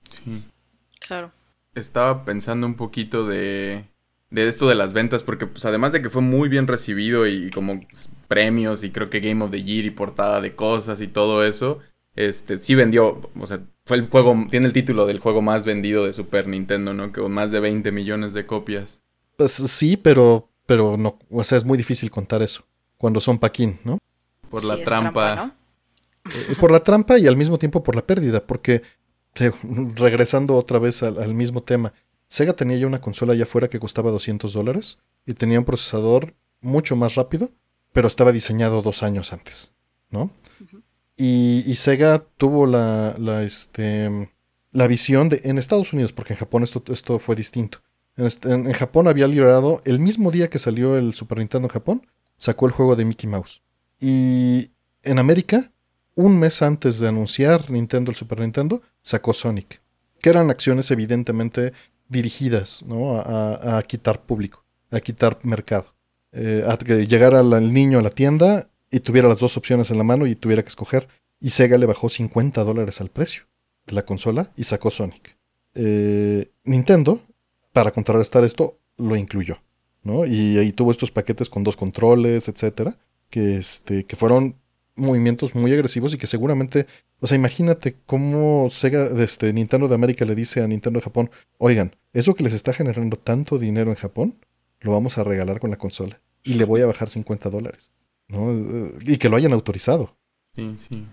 Sí. 0.09 0.43
Claro. 1.07 1.31
Estaba 1.73 2.25
pensando 2.25 2.65
un 2.67 2.75
poquito 2.75 3.27
de, 3.27 3.85
de 4.29 4.47
esto 4.47 4.67
de 4.67 4.75
las 4.75 4.93
ventas, 4.93 5.23
porque 5.23 5.47
pues 5.47 5.65
además 5.65 5.91
de 5.91 6.01
que 6.01 6.09
fue 6.09 6.21
muy 6.21 6.49
bien 6.49 6.67
recibido 6.67 7.27
y 7.27 7.49
como 7.51 7.81
premios 8.27 8.83
y 8.83 8.91
creo 8.91 9.09
que 9.09 9.19
Game 9.19 9.43
of 9.43 9.51
the 9.51 9.63
Year 9.63 9.85
y 9.85 9.91
portada 9.91 10.41
de 10.41 10.55
cosas 10.55 11.01
y 11.01 11.07
todo 11.07 11.43
eso, 11.43 11.79
este 12.15 12.57
sí 12.57 12.75
vendió, 12.75 13.29
o 13.39 13.47
sea, 13.47 13.61
fue 13.85 13.97
el 13.97 14.07
juego, 14.07 14.47
tiene 14.49 14.67
el 14.67 14.73
título 14.73 15.05
del 15.05 15.19
juego 15.19 15.41
más 15.41 15.65
vendido 15.65 16.05
de 16.05 16.13
Super 16.13 16.47
Nintendo, 16.47 16.93
¿no? 16.93 17.11
Que 17.11 17.21
con 17.21 17.33
más 17.33 17.51
de 17.51 17.59
20 17.59 17.91
millones 17.91 18.33
de 18.33 18.45
copias. 18.45 19.01
Pues 19.37 19.51
sí, 19.51 19.97
pero, 19.97 20.49
pero 20.65 20.97
no, 20.97 21.19
o 21.29 21.43
sea, 21.43 21.57
es 21.57 21.65
muy 21.65 21.77
difícil 21.77 22.09
contar 22.09 22.41
eso 22.41 22.65
cuando 22.97 23.19
son 23.19 23.37
Paquín, 23.37 23.79
¿no? 23.83 23.99
Por 24.49 24.61
Sí, 24.61 24.67
la 24.67 24.83
trampa. 24.83 25.35
¿no? 25.35 25.55
Eh, 26.25 26.55
por 26.59 26.71
la 26.71 26.79
trampa 26.79 27.19
y 27.19 27.27
al 27.27 27.37
mismo 27.37 27.59
tiempo 27.59 27.83
por 27.83 27.95
la 27.95 28.05
pérdida, 28.05 28.45
porque 28.45 28.81
regresando 29.95 30.55
otra 30.55 30.79
vez 30.79 31.03
al, 31.03 31.21
al 31.21 31.33
mismo 31.33 31.63
tema, 31.63 31.93
Sega 32.27 32.53
tenía 32.53 32.77
ya 32.77 32.87
una 32.87 33.01
consola 33.01 33.33
allá 33.33 33.43
afuera 33.43 33.67
que 33.69 33.79
costaba 33.79 34.11
200 34.11 34.53
dólares 34.53 34.99
y 35.25 35.33
tenía 35.33 35.59
un 35.59 35.65
procesador 35.65 36.33
mucho 36.61 36.95
más 36.95 37.15
rápido, 37.15 37.51
pero 37.93 38.07
estaba 38.07 38.31
diseñado 38.31 38.81
dos 38.81 39.03
años 39.03 39.31
antes, 39.33 39.73
¿no? 40.09 40.31
Y, 41.17 41.63
y 41.65 41.75
Sega 41.75 42.25
tuvo 42.37 42.65
la, 42.65 43.15
la, 43.17 43.43
este, 43.43 44.29
la 44.71 44.87
visión 44.87 45.29
de, 45.29 45.41
en 45.45 45.57
Estados 45.57 45.93
Unidos, 45.93 46.11
porque 46.13 46.33
en 46.33 46.39
Japón 46.39 46.63
esto, 46.63 46.83
esto 46.91 47.19
fue 47.19 47.35
distinto. 47.35 47.79
En, 48.17 48.25
en- 48.51 48.67
en 48.67 48.73
Japón 48.73 49.07
había 49.07 49.27
liberado, 49.27 49.81
el 49.85 49.99
mismo 49.99 50.31
día 50.31 50.49
que 50.49 50.59
salió 50.59 50.97
el 50.97 51.13
Super 51.13 51.37
Nintendo 51.39 51.67
en 51.67 51.71
Japón, 51.73 52.07
sacó 52.37 52.65
el 52.65 52.73
juego 52.73 52.95
de 52.95 53.05
Mickey 53.05 53.29
Mouse. 53.29 53.61
Y 53.99 54.71
en 55.03 55.19
América, 55.19 55.71
un 56.15 56.37
mes 56.39 56.61
antes 56.61 56.99
de 56.99 57.07
anunciar 57.07 57.69
Nintendo 57.71 58.11
el 58.11 58.17
Super 58.17 58.39
Nintendo, 58.41 58.81
sacó 59.05 59.33
Sonic. 59.33 59.81
Que 60.19 60.31
eran 60.31 60.49
acciones 60.49 60.89
evidentemente 60.89 61.73
dirigidas 62.09 62.83
¿no? 62.87 63.19
a, 63.19 63.81
quitar 63.87 64.23
público, 64.23 64.65
a 64.89 64.99
quitar 64.99 65.37
mercado. 65.43 65.93
Eh, 66.31 66.65
a 66.67 66.77
que 66.77 67.05
llegara 67.07 67.39
el 67.39 67.71
niño 67.71 67.99
a 67.99 68.01
la 68.01 68.09
tienda 68.09 68.67
y 68.91 68.99
tuviera 68.99 69.29
las 69.29 69.39
dos 69.39 69.55
opciones 69.57 69.91
en 69.91 69.97
la 69.97 70.03
mano 70.03 70.25
y 70.25 70.35
tuviera 70.35 70.63
que 70.63 70.69
escoger. 70.69 71.07
Y 71.39 71.51
Sega 71.51 71.77
le 71.77 71.85
bajó 71.85 72.09
50 72.09 72.63
dólares 72.63 72.99
al 72.99 73.09
precio 73.09 73.43
de 73.85 73.93
la 73.93 74.05
consola 74.05 74.51
y 74.57 74.63
sacó 74.63 74.89
Sonic. 74.89 75.37
eh, 75.75 76.49
Nintendo, 76.63 77.21
para 77.71 77.91
contrarrestar 77.91 78.43
esto, 78.43 78.79
lo 78.97 79.15
incluyó, 79.15 79.57
¿no? 80.03 80.25
Y 80.25 80.57
ahí 80.57 80.71
tuvo 80.71 80.91
estos 80.91 81.11
paquetes 81.11 81.49
con 81.49 81.63
dos 81.63 81.77
controles, 81.77 82.47
etcétera, 82.47 82.97
que, 83.29 83.57
este, 83.57 84.05
que 84.05 84.15
fueron 84.15 84.55
movimientos 84.95 85.55
muy 85.55 85.73
agresivos 85.73 86.13
y 86.13 86.17
que 86.17 86.27
seguramente, 86.27 86.87
o 87.19 87.27
sea, 87.27 87.35
imagínate 87.35 87.97
cómo 88.05 88.69
Sega, 88.71 89.07
este, 89.21 89.51
Nintendo 89.53 89.87
de 89.87 89.95
América 89.95 90.25
le 90.25 90.35
dice 90.35 90.61
a 90.61 90.67
Nintendo 90.67 90.99
de 90.99 91.03
Japón, 91.03 91.29
oigan, 91.57 91.95
eso 92.13 92.33
que 92.33 92.43
les 92.43 92.53
está 92.53 92.73
generando 92.73 93.17
tanto 93.17 93.59
dinero 93.59 93.89
en 93.89 93.97
Japón, 93.97 94.35
lo 94.79 94.91
vamos 94.91 95.17
a 95.17 95.23
regalar 95.23 95.59
con 95.59 95.71
la 95.71 95.77
consola 95.77 96.21
y 96.43 96.53
le 96.53 96.65
voy 96.65 96.81
a 96.81 96.85
bajar 96.85 97.09
50 97.09 97.49
dólares, 97.49 97.93
¿no? 98.27 98.53
Y 99.01 99.17
que 99.17 99.29
lo 99.29 99.35
hayan 99.35 99.53
autorizado. 99.53 100.15
Sí, 100.55 100.75
sí. 100.77 101.05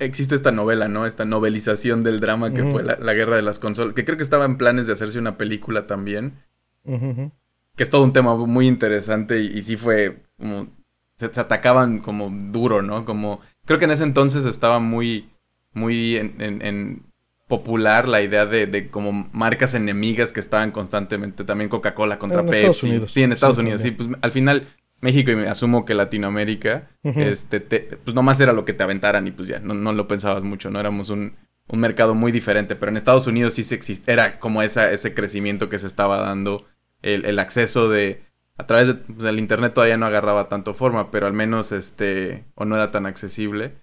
existe 0.00 0.34
esta 0.34 0.50
novela, 0.50 0.88
¿no? 0.88 1.06
Esta 1.06 1.24
novelización 1.24 2.02
del 2.02 2.18
drama 2.20 2.52
que 2.52 2.64
fue 2.64 2.82
la, 2.82 3.14
guerra 3.14 3.36
de 3.36 3.42
las 3.42 3.58
consolas, 3.58 3.94
que 3.94 4.04
creo 4.04 4.16
que 4.16 4.22
estaba 4.22 4.44
en 4.44 4.56
planes 4.56 4.86
de 4.86 4.94
hacerse 4.94 5.18
una 5.18 5.38
película 5.38 5.86
también. 5.86 6.42
Que 6.84 7.82
es 7.84 7.90
todo 7.90 8.02
un 8.02 8.12
tema 8.12 8.34
muy 8.34 8.66
interesante 8.66 9.40
y, 9.40 9.58
y 9.58 9.62
sí 9.62 9.76
fue 9.76 10.22
como 10.38 10.77
se, 11.18 11.40
atacaban 11.40 11.98
como 11.98 12.30
duro, 12.30 12.82
¿no? 12.82 13.04
Como, 13.04 13.40
creo 13.66 13.78
que 13.78 13.86
en 13.86 13.90
ese 13.90 14.04
entonces 14.04 14.44
estaba 14.44 14.78
muy, 14.78 15.28
muy 15.72 16.16
en, 16.16 17.02
popular 17.48 18.06
la 18.06 18.20
idea 18.20 18.46
de, 18.46 18.90
como 18.90 19.28
marcas 19.32 19.74
enemigas 19.74 20.32
que 20.32 20.40
estaban 20.40 20.70
constantemente, 20.70 21.44
también 21.44 21.70
Coca-Cola 21.70 22.18
contra 22.18 22.40
en 22.40 22.48
Estados 22.48 22.82
Unidos. 22.82 23.12
Sí, 23.12 23.22
en 23.22 23.32
Estados 23.32 23.58
Unidos, 23.58 23.82
sí, 23.82 23.90
pues 23.90 24.08
al 24.20 24.32
final 24.32 24.66
México 25.00 25.30
y 25.30 25.36
me 25.36 25.48
asumo 25.48 25.84
que 25.84 25.94
Latinoamérica, 25.94 26.88
este, 27.02 27.60
pues 28.04 28.14
nomás 28.14 28.38
era 28.40 28.52
lo 28.52 28.64
que 28.64 28.74
te 28.74 28.82
aventaran 28.82 29.26
y 29.26 29.30
pues 29.30 29.48
ya, 29.48 29.60
no, 29.60 29.74
no 29.74 29.92
lo 29.92 30.06
pensabas 30.06 30.44
mucho, 30.44 30.70
¿no? 30.70 30.78
Éramos 30.78 31.08
un, 31.08 31.36
un 31.68 31.80
mercado 31.80 32.14
muy 32.14 32.30
diferente, 32.32 32.76
pero 32.76 32.90
en 32.90 32.96
Estados 32.96 33.26
Unidos 33.26 33.54
sí 33.54 33.64
se 33.64 33.74
existe, 33.74 34.12
era 34.12 34.38
como 34.38 34.62
esa, 34.62 34.92
ese 34.92 35.14
crecimiento 35.14 35.68
que 35.68 35.78
se 35.78 35.86
estaba 35.86 36.18
dando, 36.20 36.64
el, 37.00 37.24
el 37.24 37.38
acceso 37.38 37.88
de, 37.88 38.27
a 38.58 38.66
través 38.66 38.88
del 38.88 38.98
pues, 38.98 39.38
internet 39.38 39.72
todavía 39.72 39.96
no 39.96 40.06
agarraba 40.06 40.48
tanto 40.48 40.74
forma, 40.74 41.10
pero 41.12 41.26
al 41.28 41.32
menos 41.32 41.70
este, 41.70 42.44
o 42.56 42.64
no 42.64 42.74
era 42.74 42.90
tan 42.90 43.06
accesible. 43.06 43.76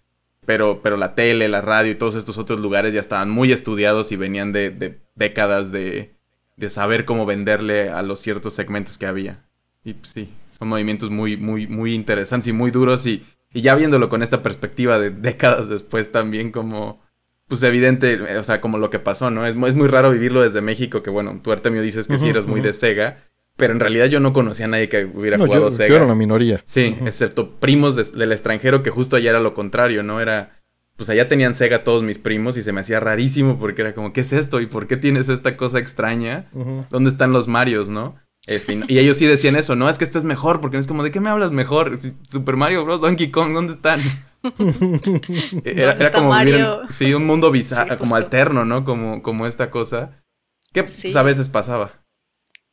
Pero, 0.45 0.81
pero 0.83 0.95
la 0.95 1.15
tele, 1.15 1.47
la 1.47 1.61
radio 1.61 1.91
y 1.91 1.95
todos 1.95 2.13
estos 2.13 2.37
otros 2.37 2.59
lugares 2.59 2.93
ya 2.93 2.99
estaban 2.99 3.31
muy 3.31 3.51
estudiados 3.51 4.11
y 4.11 4.15
venían 4.15 4.53
de, 4.53 4.99
décadas 5.15 5.71
de, 5.71 6.13
de, 6.55 6.69
saber 6.69 7.05
cómo 7.05 7.25
venderle 7.25 7.89
a 7.89 8.03
los 8.03 8.19
ciertos 8.19 8.53
segmentos 8.53 8.99
que 8.99 9.07
había. 9.07 9.43
Y 9.83 9.93
pues, 9.93 10.09
sí, 10.09 10.29
son 10.51 10.67
movimientos 10.67 11.09
muy, 11.09 11.35
muy, 11.35 11.65
muy 11.65 11.95
interesantes 11.95 12.49
y 12.49 12.53
muy 12.53 12.69
duros 12.69 13.07
y, 13.07 13.25
y 13.53 13.61
ya 13.61 13.73
viéndolo 13.73 14.07
con 14.07 14.21
esta 14.21 14.43
perspectiva 14.43 14.99
de 14.99 15.09
décadas 15.09 15.67
después 15.67 16.11
también 16.11 16.51
como, 16.51 17.01
pues 17.47 17.63
evidente, 17.63 18.37
o 18.37 18.43
sea, 18.43 18.61
como 18.61 18.77
lo 18.77 18.91
que 18.91 18.99
pasó, 18.99 19.31
¿no? 19.31 19.47
Es, 19.47 19.55
es 19.55 19.73
muy 19.73 19.87
raro 19.87 20.11
vivirlo 20.11 20.41
desde 20.41 20.61
México, 20.61 21.01
que 21.01 21.09
bueno, 21.09 21.39
tú 21.41 21.51
Artemio 21.51 21.81
dices 21.81 22.07
que 22.07 22.19
sí 22.19 22.29
eres 22.29 22.45
muy 22.45 22.61
de 22.61 22.73
Sega, 22.73 23.17
pero 23.55 23.73
en 23.73 23.79
realidad 23.79 24.07
yo 24.07 24.19
no 24.19 24.33
conocía 24.33 24.65
a 24.65 24.69
nadie 24.69 24.89
que 24.89 25.05
hubiera 25.05 25.37
jugado 25.37 25.71
Sega. 25.71 25.89
Yo 25.89 25.95
era 25.95 26.05
una 26.05 26.15
minoría. 26.15 26.61
Sí, 26.65 26.97
excepto 27.05 27.51
primos 27.59 28.13
del 28.13 28.31
extranjero, 28.31 28.83
que 28.83 28.89
justo 28.89 29.15
allá 29.15 29.31
era 29.31 29.39
lo 29.39 29.53
contrario, 29.53 30.03
¿no? 30.03 30.19
Era. 30.21 30.61
Pues 30.97 31.09
allá 31.09 31.27
tenían 31.27 31.53
Sega 31.53 31.83
todos 31.83 32.03
mis 32.03 32.19
primos 32.19 32.55
y 32.55 32.61
se 32.61 32.71
me 32.71 32.79
hacía 32.79 33.01
rarísimo 33.01 33.57
porque 33.59 33.81
era 33.81 33.93
como, 33.93 34.13
¿qué 34.13 34.21
es 34.21 34.31
esto? 34.31 34.61
¿Y 34.61 34.65
por 34.65 34.87
qué 34.87 34.95
tienes 34.95 35.27
esta 35.27 35.57
cosa 35.57 35.77
extraña? 35.77 36.49
¿Dónde 36.89 37.09
están 37.09 37.33
los 37.33 37.49
Marios, 37.49 37.89
no? 37.89 38.15
Este, 38.47 38.79
y 38.87 38.99
ellos 38.99 39.17
sí 39.17 39.25
decían 39.25 39.55
eso, 39.55 39.75
no, 39.75 39.89
es 39.89 39.97
que 39.97 40.03
este 40.03 40.19
es 40.19 40.23
mejor, 40.23 40.61
porque 40.61 40.77
es 40.77 40.87
como, 40.87 41.03
¿de 41.03 41.11
qué 41.11 41.19
me 41.19 41.29
hablas 41.29 41.51
mejor? 41.51 41.97
Super 42.29 42.55
Mario 42.55 42.85
Bros. 42.85 43.01
Donkey 43.01 43.31
Kong, 43.31 43.53
¿dónde 43.53 43.73
están? 43.73 43.99
era, 45.65 46.11
como 46.11 46.29
Mario? 46.29 46.81
sí, 46.89 47.13
un 47.13 47.25
mundo 47.25 47.51
bizarro, 47.51 47.97
como 47.97 48.15
alterno, 48.15 48.63
¿no? 48.63 48.85
Como, 48.85 49.23
como 49.23 49.47
esta 49.47 49.71
cosa. 49.71 50.23
Que 50.71 50.83
pues, 50.83 51.15
a 51.15 51.23
veces 51.23 51.47
pasaba. 51.47 52.05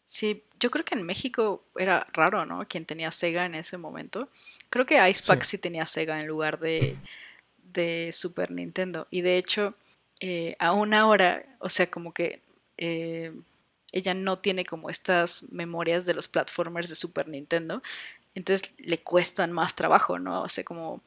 Sí, 0.04 0.44
yo 0.62 0.70
creo 0.70 0.84
que 0.84 0.94
en 0.94 1.02
México 1.02 1.64
era 1.76 2.06
raro, 2.12 2.46
¿no? 2.46 2.66
Quien 2.68 2.86
tenía 2.86 3.10
Sega 3.10 3.44
en 3.44 3.56
ese 3.56 3.78
momento. 3.78 4.28
Creo 4.70 4.86
que 4.86 4.96
Icepack 5.10 5.42
sí, 5.42 5.58
tenía 5.58 5.86
Sega 5.86 6.20
en 6.20 6.28
lugar 6.28 6.60
de, 6.60 6.96
de 7.72 8.10
Super 8.12 8.52
Nintendo. 8.52 9.08
Y 9.10 9.22
de 9.22 9.38
hecho, 9.38 9.74
eh, 10.20 10.54
aún 10.60 10.94
ahora, 10.94 11.44
o 11.58 11.68
sea, 11.68 11.90
como 11.90 12.14
que 12.14 12.40
eh, 12.78 13.32
ella 13.90 14.14
no 14.14 14.38
tiene 14.38 14.64
como 14.64 14.88
estas 14.88 15.50
memorias 15.50 16.06
de 16.06 16.14
los 16.14 16.28
platformers 16.28 16.88
de 16.88 16.94
Super 16.94 17.26
Nintendo 17.26 17.82
entonces 18.34 18.74
le 18.78 18.98
cuestan 18.98 19.52
más 19.52 19.74
trabajo, 19.74 20.18
¿no? 20.18 20.42
O 20.42 20.48
sea, 20.48 20.64
como 20.64 21.02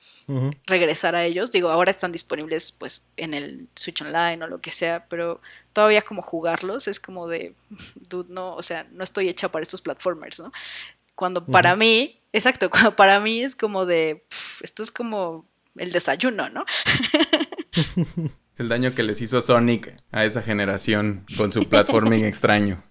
regresar 0.68 1.16
a 1.16 1.26
ellos. 1.26 1.52
Digo, 1.52 1.70
ahora 1.70 1.90
están 1.90 2.12
disponibles 2.12 2.72
pues 2.72 3.06
en 3.18 3.34
el 3.34 3.68
Switch 3.76 4.02
Online 4.02 4.44
o 4.44 4.48
lo 4.48 4.62
que 4.62 4.72
sea, 4.72 5.08
pero 5.10 5.42
todavía 5.74 6.04
como 6.04 6.22
jugarlos 6.22 6.88
es 6.88 7.00
como 7.00 7.28
de, 7.28 7.56
dude, 7.96 8.32
no, 8.32 8.54
o 8.54 8.62
sea, 8.62 8.88
no 8.92 9.04
estoy 9.04 9.30
hecha 9.30 9.50
para 9.50 9.64
estos 9.64 9.82
platformers, 9.82 10.40
¿no? 10.40 10.52
Cuando 11.16 11.46
para 11.46 11.76
mí, 11.76 12.22
exacto, 12.32 12.70
cuando 12.72 12.96
para 12.96 13.20
mí 13.20 13.42
es 13.42 13.56
como 13.56 13.86
de, 13.86 14.26
esto 14.62 14.84
es 14.84 14.92
como 14.92 15.48
el 15.76 15.92
desayuno, 15.92 16.50
¿no? 16.50 16.64
el 18.58 18.70
daño 18.70 18.94
que 18.94 19.04
les 19.04 19.20
hizo 19.22 19.42
Sonic 19.42 19.96
a 20.12 20.26
esa 20.26 20.42
generación 20.44 21.26
con 21.38 21.52
su 21.52 21.68
platforming 21.68 22.24
extraño. 22.24 22.84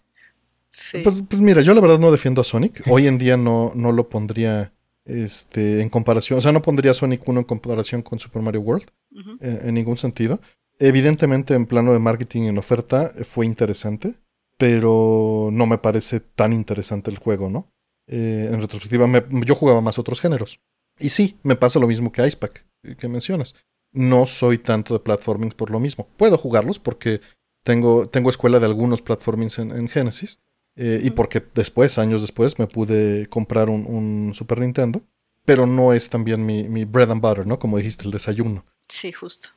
Pues, 1.02 1.22
pues, 1.28 1.40
mira, 1.40 1.62
yo 1.62 1.74
la 1.74 1.80
verdad 1.80 1.98
no 1.98 2.10
defiendo 2.10 2.40
a 2.40 2.44
Sonic. 2.44 2.82
Hoy 2.88 3.06
en 3.06 3.18
día 3.18 3.36
no, 3.36 3.72
no 3.74 3.92
lo 3.92 4.08
pondría 4.08 4.72
este, 5.04 5.80
en 5.80 5.88
comparación. 5.88 6.38
O 6.38 6.42
sea, 6.42 6.52
no 6.52 6.62
pondría 6.62 6.90
a 6.90 6.94
Sonic 6.94 7.26
1 7.26 7.40
en 7.40 7.44
comparación 7.44 8.02
con 8.02 8.18
Super 8.18 8.42
Mario 8.42 8.62
World. 8.62 8.86
en, 9.40 9.74
ningún 9.74 9.96
sentido. 9.96 10.40
Evidentemente, 10.80 11.54
en 11.54 11.66
plano 11.66 11.92
de 11.92 12.00
marketing 12.00 12.42
y 12.42 12.48
en 12.48 12.58
oferta, 12.58 13.12
eh, 13.16 13.24
fue 13.24 13.46
interesante. 13.46 14.14
Pero 14.56 15.48
no 15.52 15.66
me 15.66 15.78
parece 15.78 16.20
tan 16.20 16.52
interesante 16.52 17.10
el 17.10 17.18
juego, 17.18 17.50
¿no? 17.50 17.72
Eh, 18.06 18.48
en 18.52 18.60
retrospectiva, 18.60 19.06
yo 19.44 19.54
jugaba 19.54 19.80
más 19.80 19.98
otros 19.98 20.20
géneros. 20.20 20.60
Y 20.98 21.10
sí, 21.10 21.38
me 21.42 21.56
pasa 21.56 21.80
lo 21.80 21.88
mismo 21.88 22.12
que 22.12 22.24
Icepack, 22.24 22.64
eh, 22.84 22.94
que 22.96 23.08
mencionas. 23.08 23.54
No 23.92 24.26
soy 24.26 24.58
tanto 24.58 24.94
de 24.94 25.00
platforming 25.00 25.50
por 25.50 25.70
lo 25.70 25.80
mismo. 25.80 26.08
Puedo 26.16 26.38
jugarlos 26.38 26.78
porque 26.78 27.20
tengo, 27.64 28.08
tengo 28.08 28.30
escuela 28.30 28.60
de 28.60 28.66
algunos 28.66 29.02
platformings 29.02 29.58
en, 29.58 29.72
en 29.72 29.88
Genesis 29.88 30.38
eh, 30.76 31.00
y 31.02 31.10
porque 31.10 31.42
después, 31.54 31.98
años 31.98 32.20
después, 32.22 32.58
me 32.58 32.66
pude 32.66 33.26
comprar 33.28 33.68
un, 33.68 34.32
Super 34.34 34.60
Nintendo. 34.60 35.02
Pero 35.44 35.66
no 35.66 35.92
es 35.92 36.08
también 36.08 36.46
mi, 36.46 36.84
bread 36.86 37.10
and 37.10 37.20
butter, 37.20 37.46
¿no? 37.46 37.58
Como 37.58 37.76
dijiste, 37.76 38.04
el 38.04 38.10
desayuno. 38.10 38.64
Sí, 38.88 39.12
justo. 39.12 39.50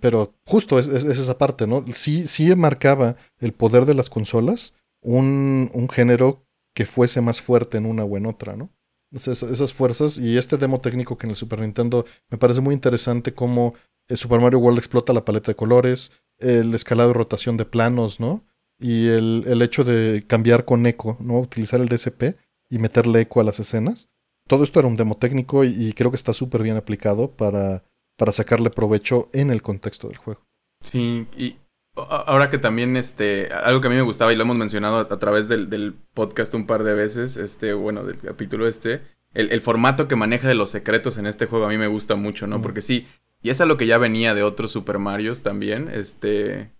Pero 0.00 0.34
justo 0.44 0.80
es, 0.80 0.88
esa 0.88 1.38
parte, 1.38 1.68
¿no? 1.68 1.84
Sí, 1.94 2.26
sí 2.26 2.54
marcaba 2.56 3.14
el 3.38 3.52
poder 3.52 3.86
de 3.86 3.94
las 3.94 4.10
consolas 4.10 4.74
un, 5.00 5.70
un, 5.74 5.88
género 5.88 6.44
que 6.74 6.86
fuese 6.86 7.20
más 7.20 7.40
fuerte 7.40 7.78
en 7.78 7.86
una 7.86 8.04
o 8.04 8.16
en 8.16 8.26
otra, 8.26 8.56
¿no? 8.56 8.70
esas 9.12 9.72
fuerzas 9.74 10.16
y 10.18 10.38
este 10.38 10.56
demo 10.56 10.80
técnico 10.80 11.18
que 11.18 11.26
en 11.26 11.30
el 11.32 11.36
Super 11.36 11.60
Nintendo 11.60 12.06
me 12.30 12.38
parece 12.38 12.60
muy 12.60 12.74
interesante 12.74 13.34
cómo 13.34 13.74
el 14.08 14.16
Super 14.16 14.40
Mario 14.40 14.58
World 14.58 14.78
explota 14.78 15.12
la 15.12 15.24
paleta 15.24 15.52
de 15.52 15.56
colores, 15.56 16.12
el 16.38 16.74
escalado 16.74 17.10
y 17.10 17.12
rotación 17.12 17.56
de 17.56 17.64
planos, 17.64 18.20
¿no? 18.20 18.44
Y 18.82 19.08
el, 19.08 19.62
hecho 19.62 19.84
de 19.84 20.24
cambiar 20.26 20.64
con 20.64 20.84
eco, 20.86 21.16
¿no? 21.20 21.38
Utilizar 21.38 21.80
el 21.80 21.88
DSP 21.88 22.36
y 22.68 22.78
meterle 22.78 23.20
eco 23.20 23.40
a 23.40 23.44
las 23.44 23.60
escenas. 23.60 24.08
Todo 24.48 24.64
esto 24.64 24.80
era 24.80 24.88
un 24.88 24.96
demo 24.96 25.16
técnico 25.16 25.64
y, 25.64 25.92
creo 25.92 26.10
que 26.10 26.16
está 26.16 26.32
súper 26.32 26.62
bien 26.62 26.76
aplicado 26.76 27.30
para, 27.30 27.84
para 28.16 28.32
sacarle 28.32 28.70
provecho 28.70 29.30
en 29.32 29.50
el 29.50 29.62
contexto 29.62 30.08
del 30.08 30.16
juego. 30.16 30.44
Sí, 30.82 31.26
y 31.36 31.56
ahora 31.94 32.50
que 32.50 32.58
también, 32.58 32.96
este, 32.96 33.48
algo 33.52 33.80
que 33.80 33.86
a 33.86 33.90
mí 33.90 33.96
me 33.96 34.02
gustaba 34.02 34.32
y 34.32 34.36
lo 34.36 34.42
hemos 34.42 34.56
mencionado 34.56 34.98
a, 34.98 35.18
través 35.18 35.48
del, 35.48 35.94
podcast 36.14 36.54
un 36.54 36.66
par 36.66 36.82
de 36.82 36.94
veces, 36.94 37.36
este, 37.36 37.74
bueno, 37.74 38.02
del 38.02 38.18
capítulo 38.18 38.66
este, 38.66 39.02
el, 39.34 39.60
formato 39.60 40.08
que 40.08 40.16
maneja 40.16 40.48
de 40.48 40.54
los 40.54 40.70
secretos 40.70 41.18
en 41.18 41.26
este 41.26 41.46
juego 41.46 41.66
a 41.66 41.68
mí 41.68 41.78
me 41.78 41.86
gusta 41.86 42.16
mucho, 42.16 42.46
¿no? 42.46 42.60
Porque 42.60 42.82
sí, 42.82 43.06
y 43.42 43.50
es 43.50 43.60
lo 43.60 43.76
que 43.76 43.86
ya 43.86 43.98
venía 43.98 44.34
de 44.34 44.42
otros 44.42 44.72
Super 44.72 44.98
Marios 44.98 45.42
también, 45.42 45.88
este, 45.92 46.72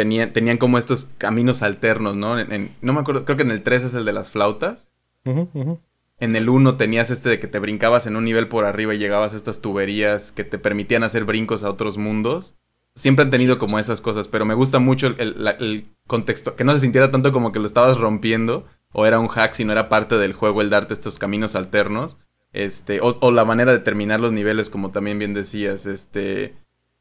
tenían, 0.00 0.32
tenían 0.32 0.56
como 0.56 0.78
estos 0.78 1.10
caminos 1.18 1.60
alternos, 1.60 2.16
¿no? 2.16 2.38
En, 2.38 2.74
no 2.80 2.94
me 2.94 3.00
acuerdo, 3.00 3.26
creo 3.26 3.36
que 3.36 3.42
en 3.42 3.50
el 3.50 3.62
3 3.62 3.82
es 3.82 3.92
el 3.92 4.06
de 4.06 4.14
las 4.14 4.30
flautas. 4.30 4.90
En 5.26 6.36
el 6.36 6.48
1 6.48 6.78
tenías 6.78 7.10
este 7.10 7.28
de 7.28 7.38
que 7.38 7.48
te 7.48 7.58
brincabas 7.58 8.06
en 8.06 8.16
un 8.16 8.24
nivel 8.24 8.48
por 8.48 8.64
arriba 8.64 8.94
y 8.94 8.98
llegabas 8.98 9.34
a 9.34 9.36
estas 9.36 9.60
tuberías 9.60 10.32
que 10.32 10.42
te 10.42 10.58
permitían 10.58 11.02
hacer 11.02 11.26
brincos 11.26 11.64
a 11.64 11.68
otros 11.68 11.98
mundos. 11.98 12.54
Siempre 12.94 13.26
han 13.26 13.30
tenido 13.30 13.58
como 13.58 13.78
esas 13.78 14.00
cosas, 14.00 14.26
pero 14.26 14.46
me 14.46 14.54
gusta 14.54 14.78
mucho 14.78 15.08
el, 15.18 15.90
contexto, 16.06 16.56
que 16.56 16.64
no 16.64 16.72
se 16.72 16.80
sintiera 16.80 17.10
tanto 17.10 17.30
como 17.30 17.52
que 17.52 17.58
lo 17.58 17.66
estabas 17.66 17.98
rompiendo 17.98 18.64
o 18.94 19.04
era 19.04 19.20
un 19.20 19.28
hack, 19.28 19.52
sino 19.52 19.72
era 19.72 19.90
parte 19.90 20.16
del 20.16 20.32
juego 20.32 20.62
el 20.62 20.70
darte 20.70 20.94
estos 20.94 21.18
caminos 21.18 21.54
alternos. 21.54 22.16
Este, 22.54 23.02
o, 23.02 23.18
o 23.20 23.30
la 23.32 23.44
manera 23.44 23.70
de 23.72 23.80
terminar 23.80 24.18
los 24.18 24.32
niveles, 24.32 24.70
como 24.70 24.92
también 24.92 25.18
bien 25.18 25.34
decías, 25.34 25.84
este, 25.84 26.54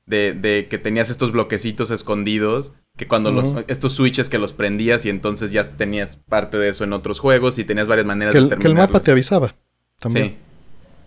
de, 0.09 0.33
de, 0.33 0.67
que 0.67 0.77
tenías 0.77 1.09
estos 1.09 1.31
bloquecitos 1.31 1.91
escondidos, 1.91 2.73
que 2.97 3.07
cuando 3.07 3.31
los, 3.31 3.53
estos 3.67 3.93
switches 3.93 4.27
que 4.29 4.39
los 4.39 4.51
prendías 4.51 5.05
y 5.05 5.09
entonces 5.09 5.51
ya 5.51 5.63
tenías 5.77 6.17
parte 6.17 6.57
de 6.57 6.69
eso 6.69 6.83
en 6.83 6.93
otros 6.93 7.19
juegos 7.19 7.59
y 7.59 7.63
tenías 7.63 7.87
varias 7.87 8.07
maneras 8.07 8.33
de 8.33 8.39
terminarlo. 8.41 8.61
Que 8.61 8.67
el 8.67 8.73
mapa 8.73 8.99
te 8.99 9.11
avisaba 9.11 9.55
también. 9.99 10.27
Sí. 10.27 10.37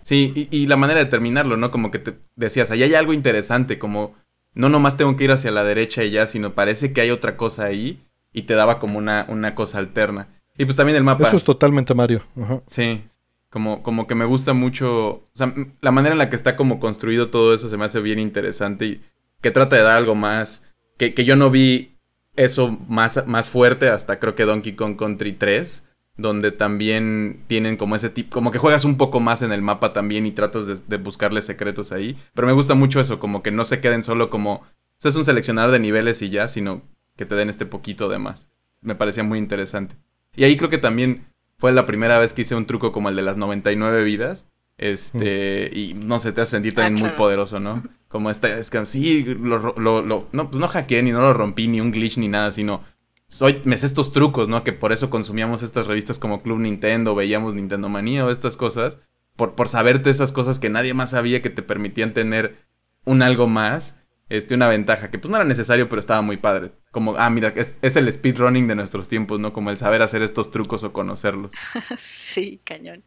Sí, 0.03 0.49
y, 0.51 0.67
la 0.67 0.75
manera 0.75 0.99
de 0.99 1.05
terminarlo, 1.05 1.55
¿no? 1.55 1.71
Como 1.71 1.89
que 1.89 1.97
te 1.97 2.19
decías, 2.35 2.69
ahí 2.71 2.83
hay 2.83 2.93
algo 2.93 3.13
interesante, 3.13 3.79
como 3.79 4.15
no 4.53 4.67
nomás 4.67 4.97
tengo 4.97 5.15
que 5.15 5.23
ir 5.23 5.31
hacia 5.31 5.49
la 5.49 5.63
derecha 5.63 6.03
y 6.03 6.11
ya, 6.11 6.27
sino 6.27 6.53
parece 6.53 6.91
que 6.91 6.99
hay 6.99 7.09
otra 7.09 7.37
cosa 7.37 7.63
ahí 7.63 8.03
y 8.33 8.41
te 8.41 8.53
daba 8.53 8.79
como 8.79 8.97
una, 8.97 9.25
una 9.29 9.55
cosa 9.55 9.77
alterna. 9.77 10.27
Y 10.57 10.65
pues 10.65 10.75
también 10.75 10.97
el 10.97 11.05
mapa. 11.05 11.27
Eso 11.27 11.37
es 11.37 11.43
totalmente 11.45 11.93
Mario. 11.93 12.21
Sí, 12.67 13.05
como, 13.53 13.83
como 13.83 14.07
que 14.07 14.15
me 14.15 14.25
gusta 14.25 14.53
mucho, 14.53 15.07
o 15.07 15.29
sea, 15.31 15.53
la 15.79 15.91
manera 15.91 16.13
en 16.13 16.17
la 16.17 16.31
que 16.31 16.35
está 16.35 16.55
como 16.55 16.79
construido 16.79 17.29
todo 17.29 17.53
eso 17.53 17.69
se 17.69 17.77
me 17.77 17.85
hace 17.85 18.01
bien 18.01 18.17
interesante 18.17 18.85
y 18.87 19.01
que 19.41 19.51
trata 19.51 19.75
de 19.75 19.83
dar 19.83 19.95
algo 19.95 20.15
más, 20.15 20.63
que, 20.97 21.13
que 21.13 21.23
yo 21.23 21.35
no 21.35 21.51
vi 21.51 21.99
eso 22.35 22.79
más, 22.87 23.27
más 23.27 23.49
fuerte 23.49 23.89
hasta 23.89 24.17
creo 24.17 24.33
que 24.33 24.45
Donkey 24.45 24.73
Kong 24.73 24.97
Country 24.97 25.33
3, 25.33 25.83
donde 26.17 26.51
también 26.51 27.43
tienen 27.45 27.77
como 27.77 27.95
ese 27.95 28.09
tipo, 28.09 28.31
como 28.33 28.49
que 28.49 28.57
juegas 28.57 28.85
un 28.85 28.97
poco 28.97 29.19
más 29.19 29.43
en 29.43 29.51
el 29.51 29.61
mapa 29.61 29.93
también 29.93 30.25
y 30.25 30.31
tratas 30.31 30.89
de, 30.89 30.97
buscarle 30.97 31.43
secretos 31.43 31.91
ahí, 31.91 32.17
pero 32.33 32.47
me 32.47 32.53
gusta 32.53 32.73
mucho 32.73 32.99
eso, 32.99 33.19
como 33.19 33.43
que 33.43 33.51
no 33.51 33.65
se 33.65 33.81
queden 33.81 34.01
solo 34.01 34.31
como, 34.31 34.53
o 34.53 34.65
sea, 34.97 35.09
es 35.09 35.15
un 35.15 35.25
seleccionador 35.25 35.69
de 35.69 35.77
niveles 35.77 36.23
y 36.23 36.31
ya, 36.31 36.47
sino 36.47 36.81
que 37.15 37.27
te 37.27 37.35
den 37.35 37.51
este 37.51 37.67
poquito 37.67 38.09
de 38.09 38.17
más. 38.17 38.49
Me 38.81 38.95
parecía 38.95 39.23
muy 39.23 39.37
interesante. 39.37 39.95
Y 40.35 40.43
ahí 40.43 40.57
creo 40.57 40.71
que 40.71 40.79
también 40.79 41.27
fue 41.63 41.71
la 41.71 41.85
primera 41.85 42.19
vez 42.19 42.33
que 42.33 42.41
hice 42.41 42.55
un 42.55 42.65
truco 42.65 42.91
como 42.91 43.07
el 43.07 43.15
de 43.15 43.21
las 43.21 43.37
99 43.37 44.03
vidas. 44.03 44.49
Este, 44.77 45.69
y 45.73 45.93
no 45.93 46.19
sé, 46.19 46.33
te 46.33 46.41
hace 46.41 46.57
sentir 46.57 46.73
también 46.73 47.01
muy 47.01 47.15
poderoso, 47.15 47.61
¿no? 47.61 47.81
Como 48.09 48.29
esta, 48.29 48.57
es 48.57 48.69
que 48.69 48.85
sí, 48.85 49.23
lo, 49.23 49.73
lo, 49.77 50.01
lo, 50.01 50.27
no, 50.33 50.49
pues 50.49 50.59
no 50.59 50.67
hackeé 50.67 51.01
ni 51.03 51.13
no 51.13 51.21
lo 51.21 51.33
rompí, 51.33 51.69
ni 51.69 51.79
un 51.79 51.91
glitch 51.91 52.17
ni 52.17 52.27
nada, 52.27 52.51
sino 52.51 52.81
soy, 53.29 53.61
me 53.63 53.77
sé 53.77 53.85
estos 53.85 54.11
trucos, 54.11 54.49
¿no? 54.49 54.65
Que 54.65 54.73
por 54.73 54.91
eso 54.91 55.09
consumíamos 55.09 55.63
estas 55.63 55.87
revistas 55.87 56.19
como 56.19 56.41
Club 56.41 56.59
Nintendo, 56.59 57.15
veíamos 57.15 57.55
Nintendo 57.55 57.87
Manía 57.87 58.25
o 58.25 58.29
estas 58.29 58.57
cosas, 58.57 58.99
por, 59.37 59.55
por 59.55 59.69
saberte 59.69 60.09
esas 60.09 60.33
cosas 60.33 60.59
que 60.59 60.69
nadie 60.69 60.93
más 60.93 61.11
sabía 61.11 61.41
que 61.41 61.49
te 61.49 61.61
permitían 61.61 62.11
tener 62.11 62.57
un 63.05 63.21
algo 63.21 63.47
más, 63.47 64.02
este, 64.33 64.55
una 64.55 64.67
ventaja, 64.67 65.11
que 65.11 65.19
pues 65.19 65.29
no 65.29 65.37
era 65.37 65.45
necesario, 65.45 65.87
pero 65.87 65.99
estaba 65.99 66.21
muy 66.21 66.37
padre. 66.37 66.71
Como, 66.91 67.15
ah, 67.17 67.29
mira, 67.29 67.53
es, 67.55 67.95
el 67.95 68.11
speedrunning 68.11 68.67
de 68.67 68.73
nuestros 68.73 69.07
tiempos, 69.07 69.39
¿no? 69.39 69.53
Como 69.53 69.69
el 69.69 69.77
saber 69.77 70.01
hacer 70.01 70.23
estos 70.23 70.49
trucos 70.49 70.83
o 70.83 70.91
conocerlos. 70.91 71.51
sí, 71.97 72.59
cañón. 72.63 73.03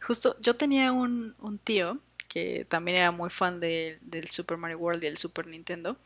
Justo, 0.00 0.36
yo 0.40 0.54
tenía 0.54 0.92
un, 0.92 1.34
un 1.40 1.58
tío 1.58 1.98
que 2.28 2.64
también 2.68 2.98
era 2.98 3.10
muy 3.10 3.28
fan 3.28 3.58
de, 3.58 3.98
del 4.02 4.28
Super 4.28 4.56
Mario 4.56 4.78
World 4.78 5.02
y 5.02 5.08
el 5.08 5.16
Super 5.16 5.48
Nintendo. 5.48 5.98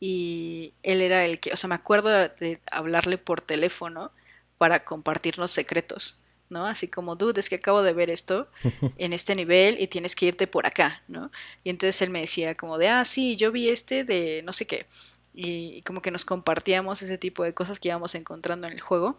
Y 0.00 0.74
él 0.82 1.00
era 1.00 1.24
el 1.24 1.38
que, 1.38 1.52
o 1.52 1.56
sea, 1.56 1.68
me 1.68 1.76
acuerdo 1.76 2.08
de 2.08 2.60
hablarle 2.72 3.16
por 3.16 3.42
teléfono 3.42 4.10
para 4.58 4.84
compartirnos 4.84 5.52
secretos. 5.52 6.23
¿No? 6.48 6.66
Así 6.66 6.88
como, 6.88 7.16
dude, 7.16 7.40
es 7.40 7.48
que 7.48 7.56
acabo 7.56 7.82
de 7.82 7.92
ver 7.92 8.10
esto 8.10 8.48
en 8.98 9.12
este 9.12 9.34
nivel 9.34 9.80
y 9.80 9.86
tienes 9.88 10.14
que 10.14 10.26
irte 10.26 10.46
por 10.46 10.66
acá, 10.66 11.02
¿no? 11.08 11.30
Y 11.62 11.70
entonces 11.70 12.00
él 12.02 12.10
me 12.10 12.20
decía 12.20 12.56
como 12.56 12.78
de, 12.78 12.88
ah, 12.88 13.04
sí, 13.04 13.36
yo 13.36 13.52
vi 13.52 13.68
este 13.68 14.04
de 14.04 14.42
no 14.44 14.52
sé 14.52 14.66
qué. 14.66 14.86
Y, 15.34 15.82
como 15.82 16.00
que 16.00 16.10
nos 16.12 16.24
compartíamos 16.24 17.02
ese 17.02 17.18
tipo 17.18 17.42
de 17.42 17.54
cosas 17.54 17.80
que 17.80 17.88
íbamos 17.88 18.14
encontrando 18.14 18.66
en 18.68 18.74
el 18.74 18.80
juego. 18.80 19.18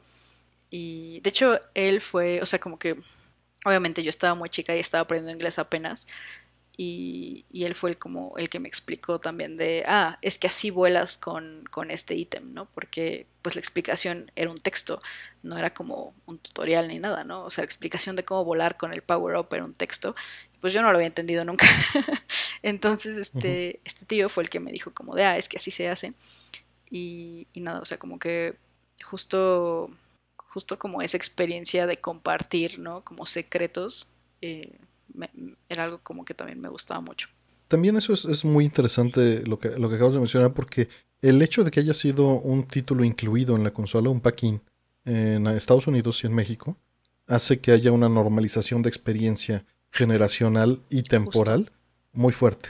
Y 0.69 1.19
de 1.21 1.29
hecho, 1.29 1.59
él 1.73 2.01
fue, 2.01 2.41
o 2.41 2.45
sea, 2.45 2.59
como 2.59 2.79
que, 2.79 2.97
obviamente 3.65 4.03
yo 4.03 4.09
estaba 4.09 4.35
muy 4.35 4.49
chica 4.49 4.75
y 4.75 4.79
estaba 4.79 5.01
aprendiendo 5.01 5.33
inglés 5.33 5.59
apenas. 5.59 6.07
Y, 6.77 7.45
y, 7.51 7.63
él 7.63 7.73
fue 7.73 7.91
el, 7.91 7.97
como 7.97 8.33
el 8.37 8.49
que 8.49 8.59
me 8.59 8.67
explicó 8.67 9.19
también 9.19 9.55
de, 9.55 9.85
ah, 9.87 10.19
es 10.21 10.37
que 10.37 10.47
así 10.47 10.71
vuelas 10.71 11.17
con, 11.17 11.63
con 11.71 11.89
este 11.89 12.15
ítem, 12.15 12.53
¿no? 12.53 12.65
Porque 12.65 13.27
pues 13.41 13.55
la 13.55 13.59
explicación 13.59 14.31
era 14.35 14.49
un 14.49 14.57
texto, 14.57 14.99
no 15.41 15.57
era 15.57 15.73
como 15.73 16.13
un 16.25 16.37
tutorial 16.37 16.89
ni 16.89 16.99
nada, 16.99 17.23
¿no? 17.23 17.43
O 17.43 17.49
sea, 17.49 17.61
la 17.61 17.67
explicación 17.67 18.17
de 18.17 18.25
cómo 18.25 18.43
volar 18.43 18.75
con 18.75 18.91
el 18.91 19.03
power 19.03 19.37
up 19.37 19.47
era 19.51 19.63
un 19.63 19.71
texto, 19.71 20.15
pues 20.59 20.73
yo 20.73 20.81
no 20.81 20.91
lo 20.91 20.97
había 20.97 21.07
entendido 21.07 21.45
nunca. 21.45 21.65
Entonces, 22.61 23.17
este, 23.17 23.75
uh 23.75 23.77
-huh. 23.77 23.81
este 23.85 24.05
tío 24.05 24.27
fue 24.27 24.43
el 24.43 24.49
que 24.49 24.59
me 24.59 24.71
dijo 24.71 24.93
como 24.93 25.15
de, 25.15 25.23
ah, 25.23 25.37
es 25.37 25.47
que 25.47 25.57
así 25.57 25.71
se 25.71 25.87
hace. 25.87 26.13
Y, 26.89 27.47
y 27.53 27.61
nada, 27.61 27.79
o 27.79 27.85
sea, 27.85 27.97
como 27.97 28.19
que 28.19 28.55
justo, 29.03 29.89
justo 30.37 30.77
como 30.77 31.01
esa 31.01 31.17
experiencia 31.17 31.87
de 31.87 32.01
compartir, 32.01 32.79
¿no? 32.79 33.03
Como 33.03 33.25
secretos. 33.25 34.07
Eh, 34.41 34.77
me, 35.13 35.29
era 35.69 35.83
algo 35.83 35.99
como 36.03 36.25
que 36.25 36.33
también 36.33 36.59
me 36.59 36.69
gustaba 36.69 37.01
mucho. 37.01 37.29
También 37.67 37.97
eso 37.97 38.13
es, 38.13 38.25
es, 38.25 38.45
muy 38.45 38.63
interesante 38.65 39.43
lo 39.45 39.59
que, 39.59 39.69
lo 39.69 39.89
que 39.89 39.95
acabas 39.95 40.13
de 40.13 40.19
mencionar, 40.19 40.53
porque 40.53 40.87
el 41.21 41.41
hecho 41.41 41.63
de 41.63 41.71
que 41.71 41.79
haya 41.79 41.93
sido 41.93 42.27
un 42.27 42.67
título 42.67 43.03
incluido 43.03 43.55
en 43.55 43.63
la 43.63 43.71
consola, 43.71 44.09
un 44.09 44.21
pack-in, 44.21 44.61
en 45.05 45.47
Estados 45.47 45.87
Unidos 45.87 46.23
y 46.23 46.27
en 46.27 46.33
México, 46.33 46.77
hace 47.27 47.59
que 47.59 47.71
haya 47.71 47.91
una 47.91 48.09
normalización 48.09 48.81
de 48.81 48.89
experiencia 48.89 49.65
generacional 49.91 50.81
y 50.89 51.03
temporal 51.03 51.61
Justo. 51.61 51.73
muy 52.13 52.33
fuerte. 52.33 52.69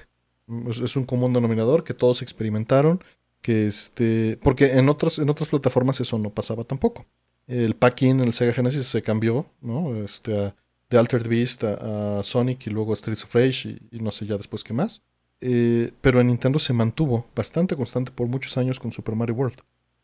Es, 0.70 0.80
es, 0.80 0.96
un 0.96 1.06
común 1.06 1.34
denominador 1.34 1.84
que 1.84 1.94
todos 1.94 2.22
experimentaron, 2.22 3.04
que 3.42 3.68
este, 3.68 4.38
porque 4.44 4.78
en 4.78 4.90
otras, 4.90 5.18
en 5.18 5.30
otras 5.30 5.50
plataformas 5.50 6.00
eso 6.00 6.18
no 6.20 6.30
pasaba 6.30 6.64
tampoco. 6.64 7.06
El 7.48 7.76
pack-in 7.76 8.20
en 8.20 8.28
el 8.28 8.34
Sega 8.34 8.54
Genesis 8.54 8.88
se 8.88 9.02
cambió, 9.02 9.48
¿no? 9.62 10.04
Este, 10.04 10.36
a, 10.38 10.56
de 10.90 10.98
Altered 10.98 11.28
Beast 11.28 11.64
a, 11.64 12.20
a, 12.20 12.24
Sonic 12.24 12.68
y 12.68 12.70
luego 12.70 12.94
a 12.94 12.96
Streets 12.96 13.24
of 13.24 13.34
Rage 13.36 13.70
y, 13.70 13.98
y, 13.98 14.00
no 14.00 14.12
sé 14.12 14.26
ya 14.26 14.38
después 14.38 14.64
qué 14.64 14.74
más. 14.74 15.02
Eh, 15.42 15.92
pero 16.02 16.22
en 16.22 16.28
Nintendo 16.28 16.60
se 16.60 16.74
mantuvo 16.74 17.28
bastante 17.36 17.76
constante 17.76 18.12
por 18.12 18.28
muchos 18.28 18.58
años 18.58 18.80
con 18.80 18.92
Super 18.92 19.16
Mario 19.16 19.36
World. 19.36 19.58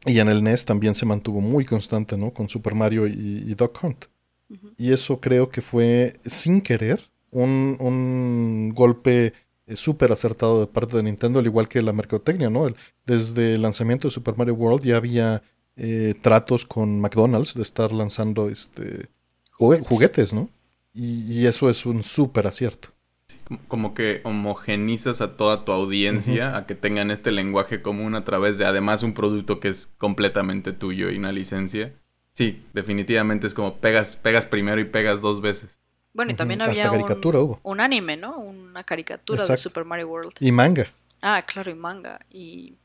Y 0.05 0.19
en 0.19 0.29
el 0.29 0.43
NES 0.43 0.65
también 0.65 0.95
se 0.95 1.05
mantuvo 1.05 1.41
muy 1.41 1.63
constante, 1.63 2.17
¿no? 2.17 2.31
Con 2.31 2.49
Super 2.49 2.73
Mario 2.73 3.07
y, 3.07 3.43
y 3.45 3.53
Duck 3.55 3.83
Hunt. 3.83 4.05
Uh 4.49 4.55
-huh. 4.55 4.73
Y 4.77 4.91
eso 4.91 5.19
creo 5.19 5.49
que 5.49 5.61
fue, 5.61 6.19
sin 6.25 6.61
querer, 6.61 7.11
un, 7.31 7.77
un 7.79 8.73
golpe 8.75 9.33
eh, 9.67 9.75
súper 9.75 10.11
acertado 10.11 10.59
de 10.59 10.67
parte 10.67 10.97
de 10.97 11.03
Nintendo, 11.03 11.39
al 11.39 11.45
igual 11.45 11.67
que 11.67 11.81
la 11.81 11.93
mercadotecnia, 11.93 12.49
¿no? 12.49 12.67
El, 12.67 12.75
desde 13.05 13.53
el 13.53 13.61
lanzamiento 13.61 14.07
de 14.07 14.13
Super 14.13 14.35
Mario 14.37 14.55
World 14.55 14.83
ya 14.83 14.97
había 14.97 15.41
eh, 15.77 16.15
tratos 16.21 16.65
con 16.65 16.99
McDonald's 16.99 17.53
de 17.53 17.61
estar 17.61 17.91
lanzando 17.91 18.49
este 18.49 19.09
juguetes, 19.57 20.33
¿no? 20.33 20.49
Y, 20.93 21.31
y 21.31 21.47
eso 21.47 21.69
es 21.69 21.85
un 21.85 22.03
súper 22.03 22.47
acierto. 22.47 22.89
Sí, 23.27 23.37
como 23.67 23.93
que 23.93 24.21
homogenizas 24.23 25.21
a 25.21 25.37
toda 25.37 25.63
tu 25.63 25.71
audiencia 25.71 26.49
uh 26.49 26.51
-huh. 26.53 26.57
a 26.57 26.65
que 26.67 26.75
tengan 26.75 27.11
este 27.11 27.31
lenguaje 27.31 27.81
común 27.81 28.15
a 28.15 28.25
través 28.25 28.57
de 28.57 28.65
además 28.65 29.03
un 29.03 29.13
producto 29.13 29.59
que 29.59 29.69
es 29.69 29.89
completamente 29.97 30.73
tuyo 30.73 31.09
y 31.09 31.17
una 31.17 31.31
licencia. 31.31 31.93
Sí, 32.33 32.63
definitivamente 32.73 33.47
es 33.47 33.53
como 33.53 33.77
pegas, 33.77 34.15
pegas 34.15 34.45
primero 34.45 34.79
y 34.81 34.85
pegas 34.85 35.21
dos 35.21 35.41
veces. 35.41 35.79
Bueno, 36.13 36.31
y 36.31 36.35
también 36.35 36.61
uh 36.61 36.65
-huh. 36.65 36.69
había 36.69 36.89
caricatura 36.89 37.39
un, 37.39 37.45
hubo. 37.45 37.59
un, 37.63 37.79
anime, 37.79 38.17
¿no? 38.17 38.37
Una 38.37 38.83
caricatura 38.83 39.37
Exacto. 39.43 39.53
de 39.53 39.57
Super 39.57 39.85
Mario 39.85 40.07
World. 40.09 40.33
Y 40.41 40.51
manga. 40.51 40.85
Ah, 41.21 41.41
claro, 41.45 41.71
y 41.71 41.75
manga. 41.75 42.19
Y, 42.29 42.75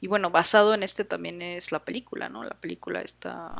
y 0.00 0.06
bueno, 0.06 0.30
basado 0.30 0.74
en 0.74 0.82
este 0.82 1.04
también 1.04 1.42
es 1.42 1.72
la 1.72 1.84
película, 1.84 2.28
¿no? 2.28 2.44
La 2.44 2.54
película 2.60 3.00
está 3.00 3.56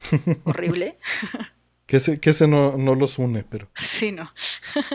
horrible. 0.44 0.96
Que 1.86 1.96
ese, 1.96 2.20
que 2.20 2.30
ese 2.30 2.46
no, 2.46 2.76
no, 2.76 2.94
los 2.94 3.18
une, 3.18 3.44
pero. 3.44 3.68
Sí, 3.76 4.12
no. 4.12 4.30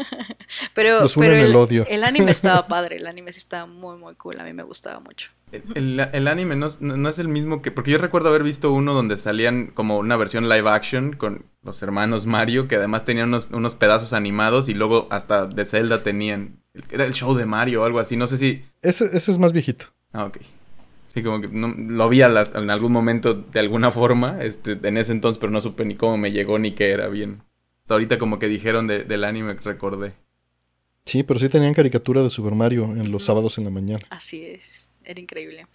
pero 0.73 1.01
los 1.01 1.17
une 1.17 1.27
pero 1.27 1.39
el, 1.39 1.49
el, 1.49 1.55
odio. 1.55 1.85
El 1.87 2.03
anime 2.03 2.31
estaba 2.31 2.67
padre, 2.67 2.97
el 2.97 3.07
anime 3.07 3.31
sí 3.31 3.39
estaba 3.39 3.65
muy, 3.65 3.97
muy 3.97 4.15
cool. 4.15 4.39
A 4.39 4.43
mí 4.43 4.53
me 4.53 4.63
gustaba 4.63 4.99
mucho. 4.99 5.29
El, 5.75 5.99
el 5.99 6.27
anime 6.27 6.57
no, 6.57 6.67
no, 6.81 7.09
es 7.09 7.19
el 7.19 7.29
mismo 7.29 7.61
que. 7.61 7.71
Porque 7.71 7.91
yo 7.91 7.97
recuerdo 7.97 8.29
haber 8.29 8.43
visto 8.43 8.71
uno 8.71 8.93
donde 8.93 9.17
salían 9.17 9.67
como 9.67 9.97
una 9.97 10.17
versión 10.17 10.49
live 10.49 10.69
action 10.69 11.13
con 11.13 11.45
los 11.63 11.81
hermanos 11.81 12.25
Mario, 12.25 12.67
que 12.67 12.75
además 12.75 13.05
tenían 13.05 13.29
unos, 13.29 13.51
unos 13.51 13.75
pedazos 13.75 14.13
animados 14.13 14.67
y 14.67 14.73
luego 14.73 15.07
hasta 15.09 15.45
de 15.45 15.65
Zelda 15.65 16.03
tenían. 16.03 16.61
Era 16.91 17.05
el 17.05 17.13
show 17.13 17.33
de 17.33 17.45
Mario 17.45 17.81
o 17.81 17.85
algo 17.85 17.99
así, 17.99 18.17
no 18.17 18.27
sé 18.27 18.37
si. 18.37 18.65
Ese, 18.81 19.05
ese 19.05 19.31
es 19.31 19.37
más 19.37 19.53
viejito. 19.53 19.87
Ah, 20.11 20.25
ok. 20.25 20.37
Sí, 21.17 21.23
como 21.23 21.41
que 21.41 21.47
no, 21.47 21.69
lo 21.69 22.09
vi 22.09 22.19
la, 22.19 22.47
en 22.53 22.69
algún 22.69 22.91
momento 22.91 23.33
de 23.33 23.59
alguna 23.59 23.89
forma, 23.89 24.37
este, 24.39 24.73
en 24.73 24.97
ese 24.97 25.13
entonces, 25.13 25.39
pero 25.39 25.51
no 25.51 25.61
supe 25.61 25.83
ni 25.83 25.95
cómo 25.95 26.15
me 26.15 26.31
llegó 26.31 26.59
ni 26.59 26.75
qué 26.75 26.91
era 26.91 27.07
bien. 27.07 27.41
Hasta 27.81 27.95
ahorita 27.95 28.19
como 28.19 28.37
que 28.37 28.47
dijeron 28.47 28.85
de, 28.85 29.03
del 29.03 29.23
anime 29.23 29.55
recordé. 29.55 30.13
Sí, 31.05 31.23
pero 31.23 31.39
sí 31.39 31.49
tenían 31.49 31.73
caricatura 31.73 32.21
de 32.21 32.29
Super 32.29 32.53
Mario 32.53 32.83
en 32.83 33.11
los 33.11 33.25
sábados 33.25 33.57
en 33.57 33.63
la 33.63 33.71
mañana. 33.71 34.05
Así 34.11 34.45
es, 34.45 34.91
era 35.03 35.19
increíble. 35.19 35.65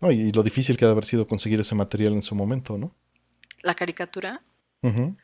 no, 0.00 0.10
y 0.10 0.32
lo 0.32 0.42
difícil 0.42 0.76
que 0.76 0.84
ha 0.84 0.88
de 0.88 0.92
haber 0.92 1.04
sido 1.04 1.28
conseguir 1.28 1.60
ese 1.60 1.76
material 1.76 2.14
en 2.14 2.22
su 2.22 2.34
momento, 2.34 2.76
¿no? 2.76 2.92
¿La 3.62 3.76
caricatura? 3.76 4.42
Uh 4.82 4.88
-huh. 4.88 5.16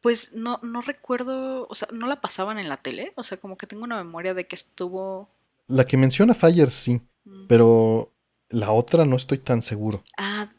Pues 0.00 0.32
no, 0.34 0.58
no 0.62 0.80
recuerdo, 0.80 1.66
o 1.68 1.74
sea, 1.74 1.88
no 1.92 2.06
la 2.06 2.22
pasaban 2.22 2.58
en 2.58 2.70
la 2.70 2.78
tele, 2.78 3.12
o 3.16 3.22
sea, 3.22 3.36
como 3.36 3.58
que 3.58 3.66
tengo 3.66 3.84
una 3.84 4.02
memoria 4.02 4.32
de 4.32 4.46
que 4.46 4.56
estuvo... 4.56 5.28
La 5.66 5.84
que 5.84 5.98
menciona 5.98 6.34
Fire 6.34 6.70
sí. 6.70 7.02
Pero 7.48 8.12
la 8.48 8.72
otra 8.72 9.04
no 9.04 9.16
estoy 9.16 9.38
tan 9.38 9.62
seguro. 9.62 10.02
Ah, 10.18 10.50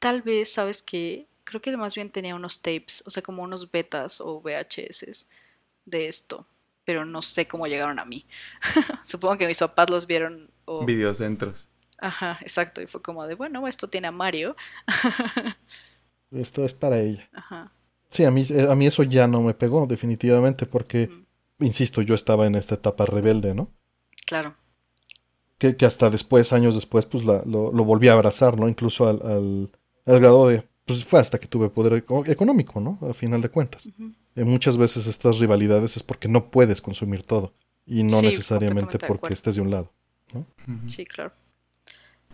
tal 0.00 0.22
vez, 0.22 0.52
¿sabes 0.52 0.82
qué? 0.82 1.26
Creo 1.44 1.60
que 1.60 1.76
más 1.76 1.94
bien 1.94 2.10
tenía 2.10 2.34
unos 2.34 2.60
tapes, 2.60 3.02
o 3.06 3.10
sea, 3.10 3.22
como 3.22 3.42
unos 3.42 3.70
betas 3.70 4.20
o 4.20 4.40
VHS 4.40 5.26
de 5.84 6.06
esto. 6.06 6.46
Pero 6.84 7.04
no 7.04 7.22
sé 7.22 7.46
cómo 7.46 7.66
llegaron 7.66 7.98
a 7.98 8.04
mí. 8.04 8.26
Supongo 9.04 9.38
que 9.38 9.46
mis 9.46 9.58
papás 9.58 9.90
los 9.90 10.06
vieron. 10.06 10.50
O... 10.64 10.84
Videocentros. 10.84 11.68
Ajá, 11.98 12.38
exacto. 12.40 12.80
Y 12.80 12.86
fue 12.86 13.02
como 13.02 13.26
de, 13.26 13.34
bueno, 13.34 13.66
esto 13.66 13.88
tiene 13.88 14.08
a 14.08 14.12
Mario. 14.12 14.56
esto 16.30 16.64
es 16.64 16.74
para 16.74 17.00
ella. 17.00 17.28
Ajá. 17.32 17.72
Sí, 18.08 18.24
a 18.24 18.30
mí, 18.30 18.44
a 18.68 18.74
mí 18.74 18.86
eso 18.86 19.02
ya 19.04 19.26
no 19.26 19.40
me 19.40 19.54
pegó, 19.54 19.86
definitivamente, 19.86 20.66
porque, 20.66 21.08
mm. 21.08 21.64
insisto, 21.64 22.02
yo 22.02 22.14
estaba 22.14 22.46
en 22.46 22.56
esta 22.56 22.74
etapa 22.74 23.06
rebelde, 23.06 23.54
¿no? 23.54 23.70
Claro. 24.26 24.56
Que, 25.60 25.84
hasta 25.84 26.08
después, 26.08 26.54
años 26.54 26.74
después, 26.74 27.04
pues 27.04 27.22
lo, 27.22 27.44
lo, 27.44 27.84
volví 27.84 28.08
a 28.08 28.14
abrazar, 28.14 28.58
¿no? 28.58 28.66
Incluso 28.66 29.06
al, 29.06 29.70
al, 30.06 30.20
grado 30.20 30.48
de, 30.48 30.66
pues 30.86 31.04
fue 31.04 31.20
hasta 31.20 31.38
que 31.38 31.46
tuve 31.46 31.68
poder 31.68 32.02
económico, 32.26 32.80
¿no? 32.80 32.98
A 33.02 33.12
final 33.12 33.42
de 33.42 33.50
cuentas. 33.50 33.86
Eh, 34.36 34.44
muchas 34.44 34.78
veces 34.78 35.06
estas 35.06 35.38
rivalidades 35.38 35.98
es 35.98 36.02
porque 36.02 36.28
no 36.28 36.50
puedes 36.50 36.80
consumir 36.80 37.24
todo 37.24 37.52
y 37.84 38.04
no 38.04 38.22
necesariamente 38.22 38.98
porque 38.98 39.34
estés 39.34 39.56
de 39.56 39.60
un 39.60 39.70
lado, 39.70 39.92
¿no? 40.32 40.46
Sí, 40.86 41.04
claro. 41.04 41.32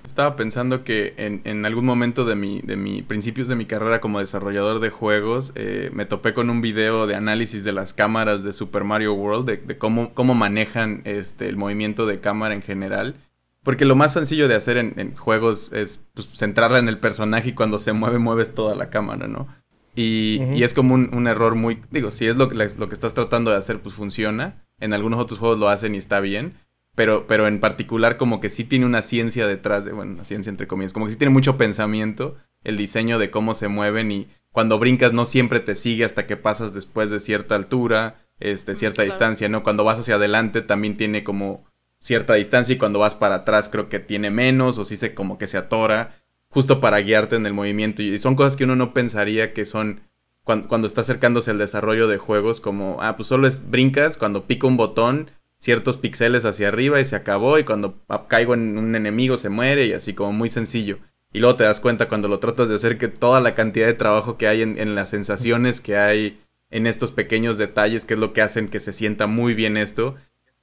Estaba 0.07 0.37
pensando 0.37 0.85
que 0.85 1.15
en, 1.17 1.41
en, 1.43 1.67
algún 1.67 1.85
momento 1.85 2.25
de 2.25 2.37
mi, 2.37 2.61
de 2.61 2.77
mi 2.77 3.03
principios 3.03 3.49
de 3.49 3.57
mi 3.57 3.67
carrera 3.67 4.01
como 4.01 4.21
desarrollador 4.21 4.79
de 4.79 4.89
juegos, 4.89 5.53
eh, 5.57 5.91
me 5.93 6.07
topé 6.07 6.33
con 6.33 6.49
un 6.49 6.61
video 6.61 7.09
de 7.09 7.17
análisis 7.17 7.65
de 7.65 7.73
las 7.73 7.93
cámaras 7.93 8.45
de 8.45 8.53
Super 8.53 8.85
Mario 8.85 9.15
World, 9.15 9.47
de, 9.47 9.79
cómo, 9.79 10.15
cómo 10.15 10.35
manejan 10.35 11.03
este, 11.05 11.49
el 11.49 11.57
movimiento 11.57 12.07
de 12.07 12.21
cámara 12.21 12.55
en 12.55 12.63
general. 12.63 13.17
Porque 13.65 13.85
lo 13.85 13.97
más 13.97 14.13
sencillo 14.13 14.47
de 14.47 14.55
hacer 14.55 14.77
en, 14.77 15.17
juegos 15.17 15.73
es 15.73 16.05
pues, 16.15 16.29
centrarla 16.33 16.79
en 16.79 16.87
el 16.87 16.99
personaje 16.99 17.49
y 17.49 17.55
cuando 17.55 17.81
se 17.81 17.93
mueve, 17.93 18.21
mueves 18.21 18.55
toda 18.55 18.77
la 18.77 18.91
cámara, 18.91 19.27
¿no? 19.27 19.49
Y, 19.97 20.41
y 20.55 20.63
es 20.63 20.73
como 20.73 20.95
un, 20.95 21.11
un, 21.15 21.27
error 21.27 21.57
muy... 21.57 21.81
Digo, 21.91 22.13
si 22.13 22.27
es 22.27 22.37
lo 22.37 22.49
que, 22.49 22.55
lo 22.55 22.89
que 22.89 22.95
estás 22.95 23.15
tratando 23.15 23.51
de 23.51 23.57
hacer, 23.57 23.81
pues 23.81 23.97
funciona. 23.97 24.63
En 24.79 24.93
algunos 24.93 25.19
otros 25.19 25.41
juegos 25.41 25.59
lo 25.59 25.69
hacen 25.69 25.97
y 25.97 25.99
está 25.99 26.21
bien 26.21 26.55
pero, 26.97 27.27
pero 27.29 27.47
en 27.47 27.61
particular 27.61 28.17
como 28.17 28.41
que 28.41 28.49
sí 28.49 28.65
tiene 28.65 28.87
una 28.87 29.03
ciencia 29.03 29.47
detrás 29.47 29.85
de, 29.85 29.93
bueno, 29.93 30.15
una 30.15 30.25
ciencia 30.25 30.51
entre 30.51 30.67
comillas, 30.67 30.93
como 30.93 31.07
que 31.07 31.13
sí 31.13 31.19
tiene 31.19 31.33
mucho 31.33 31.57
pensamiento 31.57 32.37
el 32.65 32.77
diseño 32.77 33.21
de 33.21 33.31
cómo 33.31 33.55
se 33.55 33.69
mueven 33.69 34.11
y 34.11 34.29
cuando 34.51 34.79
brincas 34.79 35.13
no 35.13 35.27
siempre 35.27 35.61
te 35.61 35.77
sigue 35.77 36.05
hasta 36.05 36.27
que 36.27 36.39
pasas 36.39 36.73
después 36.73 37.11
de 37.11 37.21
cierta 37.21 37.55
altura, 37.55 38.27
este, 38.41 38.75
cierta 38.75 39.03
distancia, 39.03 39.49
¿no? 39.51 39.63
Cuando 39.63 39.85
vas 39.85 40.01
hacia 40.01 40.15
adelante 40.15 40.63
también 40.63 40.97
tiene 40.97 41.23
como 41.23 41.65
cierta 42.01 42.35
distancia 42.35 42.75
y 42.75 42.79
cuando 42.79 42.99
vas 42.99 43.15
para 43.15 43.37
atrás 43.37 43.69
creo 43.69 43.91
que 43.91 44.01
tiene 44.01 44.31
menos 44.31 44.79
o 44.79 44.85
sí 44.87 44.97
se 44.97 45.15
como 45.15 45.37
que 45.37 45.47
se 45.47 45.59
atora 45.59 46.23
justo 46.49 46.81
para 46.81 47.01
guiarte 47.01 47.37
en 47.37 47.45
el 47.45 47.53
movimiento 47.53 48.01
y 48.03 48.19
son 48.19 48.35
cosas 48.35 48.57
que 48.57 48.65
uno 48.65 48.77
no 48.77 48.95
pensaría 48.95 49.53
que 49.53 49.67
son 49.67 50.01
cuando, 50.43 50.69
cuando 50.69 50.87
está 50.87 51.03
acercándose 51.03 51.51
al 51.51 51.59
desarrollo 51.59 52.09
de 52.09 52.17
juegos 52.17 52.61
como, 52.61 52.97
ah, 53.03 53.17
pues 53.17 53.29
solo 53.29 53.47
es 53.47 53.69
brincas 53.69 54.17
cuando 54.17 54.47
pica 54.47 54.67
un 54.67 54.79
botón 54.79 55.31
ciertos 55.59 55.97
píxeles 55.97 56.45
hacia 56.45 56.69
arriba 56.69 57.01
y 57.01 57.05
se 57.05 57.17
acabó 57.17 57.59
y 57.59 57.65
cuando 57.65 58.05
caigo 58.29 58.55
en 58.55 58.79
un 58.79 58.95
enemigo 58.95 59.37
se 59.37 59.49
muere 59.49 59.87
y 59.87 59.93
así 59.93 60.15
como 60.15 60.33
muy 60.33 60.51
sencillo. 60.51 60.99
Y 61.33 61.41
luego 61.41 61.57
te 61.57 61.65
das 61.65 61.81
cuenta 61.81 62.09
cuando 62.09 62.29
lo 62.29 62.39
tratas 62.39 62.69
de 62.69 62.77
hacer 62.77 62.99
que 62.99 63.09
toda 63.09 63.41
la 63.41 63.55
cantidad 63.55 63.87
de 63.87 63.95
trabajo 63.95 64.39
que 64.39 64.49
hay 64.49 64.63
en, 64.63 64.95
las 64.95 65.11
sensaciones 65.11 65.81
que 65.81 65.97
hay 65.97 66.41
en 66.71 66.87
estos 66.87 67.13
pequeños 67.13 67.59
detalles, 67.59 68.05
que 68.05 68.15
es 68.15 68.21
lo 68.21 68.33
que 68.33 68.43
hacen 68.43 68.69
que 68.69 68.81
se 68.81 68.93
sienta 68.93 69.27
muy 69.27 69.55
bien 69.55 69.77
esto, 69.77 70.15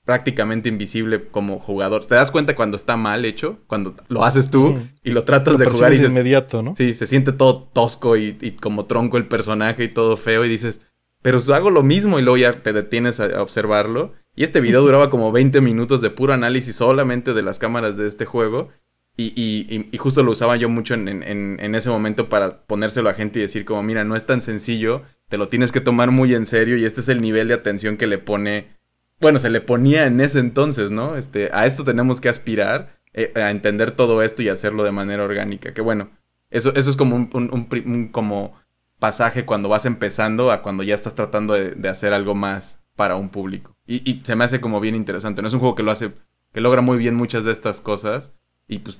prácticamente 0.03 0.69
invisible 0.69 1.27
como 1.29 1.59
jugador. 1.59 2.05
Te 2.05 2.15
das 2.15 2.31
cuenta 2.31 2.55
cuando 2.55 2.77
está 2.77 2.97
mal 2.97 3.23
hecho, 3.23 3.59
cuando 3.67 3.95
lo 4.07 4.23
haces 4.23 4.49
tú 4.49 4.79
y 5.03 5.11
lo 5.11 5.23
tratas 5.23 5.59
de 5.59 5.65
jugar 5.67 5.93
y 5.93 5.97
dices, 5.97 6.11
inmediato, 6.11 6.61
¿no? 6.61 6.75
Sí, 6.75 6.93
se 6.93 7.07
siente 7.07 7.31
todo 7.31 7.69
tosco 7.71 8.17
y, 8.17 8.37
y, 8.41 8.51
como 8.51 8.85
tronco 8.85 9.17
el 9.17 9.27
personaje 9.27 9.83
y 9.83 9.89
todo 9.89 10.17
feo 10.17 10.43
y 10.43 10.49
dices, 10.49 10.81
pero 11.21 11.39
hago 11.53 11.69
lo 11.69 11.83
mismo 11.83 12.19
y 12.19 12.21
luego 12.21 12.37
ya 12.37 12.63
te 12.63 12.73
detienes 12.73 13.19
a 13.19 13.41
observarlo 13.41 14.13
y 14.35 14.43
este 14.43 14.61
video 14.61 14.81
duraba 14.81 15.09
como 15.09 15.31
20 15.31 15.61
minutos 15.61 16.01
de 16.01 16.09
puro 16.09 16.33
análisis 16.33 16.75
solamente 16.75 17.33
de 17.33 17.43
las 17.43 17.59
cámaras 17.59 17.97
de 17.97 18.07
este 18.07 18.25
juego. 18.25 18.69
Y, 19.15 19.25
y, 19.35 19.89
y 19.91 19.97
justo 19.99 20.23
lo 20.23 20.31
usaba 20.31 20.55
yo 20.55 20.69
mucho 20.69 20.95
en, 20.95 21.07
en, 21.07 21.59
en, 21.59 21.75
ese 21.75 21.91
momento 21.91 22.29
para 22.29 22.65
ponérselo 22.65 23.09
a 23.09 23.13
gente 23.13 23.37
y 23.37 23.43
decir 23.43 23.63
como, 23.63 23.83
mira, 23.83 24.03
no 24.03 24.15
es 24.15 24.25
tan 24.25 24.41
sencillo, 24.41 25.03
te 25.29 25.37
lo 25.37 25.49
tienes 25.49 25.71
que 25.71 25.81
tomar 25.81 26.09
muy 26.09 26.33
en 26.33 26.45
serio 26.45 26.77
y 26.77 26.85
este 26.85 27.01
es 27.01 27.09
el 27.09 27.21
nivel 27.21 27.47
de 27.47 27.53
atención 27.53 27.97
que 27.97 28.07
le 28.07 28.17
pone, 28.17 28.75
bueno, 29.21 29.37
se 29.37 29.51
le 29.51 29.61
ponía 29.61 30.07
en 30.07 30.19
ese 30.19 30.39
entonces, 30.39 30.89
¿no? 30.89 31.15
Este, 31.15 31.51
a 31.53 31.67
esto 31.67 31.83
tenemos 31.83 32.21
que 32.21 32.29
aspirar, 32.29 32.95
eh, 33.13 33.31
a 33.35 33.51
entender 33.51 33.91
todo 33.91 34.23
esto 34.23 34.41
y 34.41 34.49
hacerlo 34.49 34.83
de 34.83 34.91
manera 34.91 35.23
orgánica. 35.23 35.75
Que 35.75 35.81
bueno, 35.81 36.09
eso, 36.49 36.73
eso 36.73 36.89
es 36.89 36.95
como 36.95 37.15
un, 37.15 37.29
un, 37.33 38.07
como 38.07 38.59
pasaje 38.97 39.45
cuando 39.45 39.69
vas 39.69 39.85
empezando 39.85 40.51
a 40.51 40.63
cuando 40.63 40.81
ya 40.81 40.95
estás 40.95 41.13
tratando 41.13 41.53
de, 41.53 41.75
de 41.75 41.89
hacer 41.89 42.13
algo 42.13 42.33
más 42.33 42.83
para 42.95 43.15
un 43.15 43.29
público. 43.29 43.72
Y, 43.85 44.21
se 44.23 44.35
me 44.35 44.45
hace 44.45 44.61
como 44.61 44.79
bien 44.79 44.95
interesante. 44.95 45.41
No 45.41 45.47
es 45.47 45.53
un 45.53 45.59
juego 45.59 45.75
que 45.75 45.83
lo 45.83 45.91
hace, 45.91 46.11
que 46.53 46.61
logra 46.61 46.81
muy 46.81 46.97
bien 46.97 47.15
muchas 47.15 47.43
de 47.43 47.51
estas 47.51 47.81
cosas 47.81 48.33
y 48.67 48.79
pues 48.79 48.97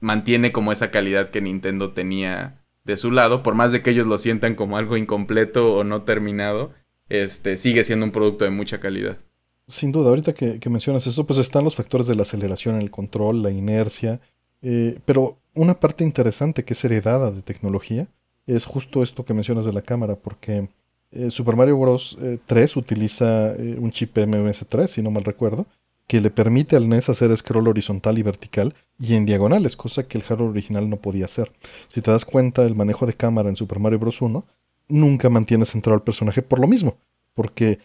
mantiene 0.00 0.52
como 0.52 0.72
esa 0.72 0.90
calidad 0.90 1.30
que 1.30 1.40
Nintendo 1.40 1.92
tenía 1.92 2.62
de 2.84 2.96
su 2.96 3.10
lado, 3.10 3.42
por 3.42 3.54
más 3.54 3.72
de 3.72 3.82
que 3.82 3.90
ellos 3.90 4.06
lo 4.06 4.18
sientan 4.18 4.54
como 4.54 4.76
algo 4.76 4.96
incompleto 4.96 5.74
o 5.74 5.84
no 5.84 6.02
terminado, 6.02 6.72
este 7.08 7.56
sigue 7.56 7.82
siendo 7.82 8.06
un 8.06 8.12
producto 8.12 8.44
de 8.44 8.50
mucha 8.50 8.78
calidad. 8.78 9.18
Sin 9.66 9.90
duda, 9.90 10.10
ahorita 10.10 10.34
que, 10.34 10.60
mencionas 10.70 11.06
eso, 11.08 11.26
pues 11.26 11.40
están 11.40 11.64
los 11.64 11.74
factores 11.74 12.06
de 12.06 12.14
la 12.14 12.22
aceleración, 12.22 12.76
el 12.76 12.92
control, 12.92 13.42
la 13.42 13.50
inercia, 13.50 14.20
eh, 14.62 15.00
pero 15.04 15.38
una 15.54 15.80
parte 15.80 16.04
interesante 16.04 16.64
que 16.64 16.74
es 16.74 16.84
heredada 16.84 17.32
de 17.32 17.42
tecnología 17.42 18.06
es 18.46 18.64
justo 18.64 19.02
esto 19.02 19.24
que 19.24 19.34
mencionas 19.34 19.64
de 19.64 19.72
la 19.72 19.82
cámara, 19.82 20.14
porque 20.14 20.68
eh, 21.12 21.30
Super 21.30 21.56
Mario 21.56 21.78
Bros. 21.78 22.18
3 22.46 22.76
eh, 22.76 22.78
utiliza 22.78 23.54
eh, 23.54 23.76
un 23.78 23.90
chip 23.90 24.16
MMS3, 24.16 24.86
si 24.88 25.02
no 25.02 25.10
mal 25.10 25.24
recuerdo, 25.24 25.66
que 26.06 26.20
le 26.20 26.30
permite 26.30 26.76
al 26.76 26.88
NES 26.88 27.08
hacer 27.08 27.36
scroll 27.36 27.68
horizontal 27.68 28.18
y 28.18 28.22
vertical 28.22 28.74
y 28.98 29.14
en 29.14 29.26
diagonales, 29.26 29.76
cosa 29.76 30.06
que 30.06 30.18
el 30.18 30.24
hardware 30.24 30.50
original 30.50 30.88
no 30.88 30.98
podía 30.98 31.24
hacer. 31.24 31.50
Si 31.88 32.00
te 32.00 32.10
das 32.10 32.24
cuenta, 32.24 32.64
el 32.64 32.74
manejo 32.74 33.06
de 33.06 33.14
cámara 33.14 33.48
en 33.48 33.56
Super 33.56 33.78
Mario 33.78 33.98
Bros. 33.98 34.20
1 34.20 34.44
nunca 34.88 35.28
mantiene 35.30 35.64
centrado 35.64 35.96
al 35.96 36.04
personaje 36.04 36.42
por 36.42 36.60
lo 36.60 36.68
mismo, 36.68 36.96
porque 37.34 37.80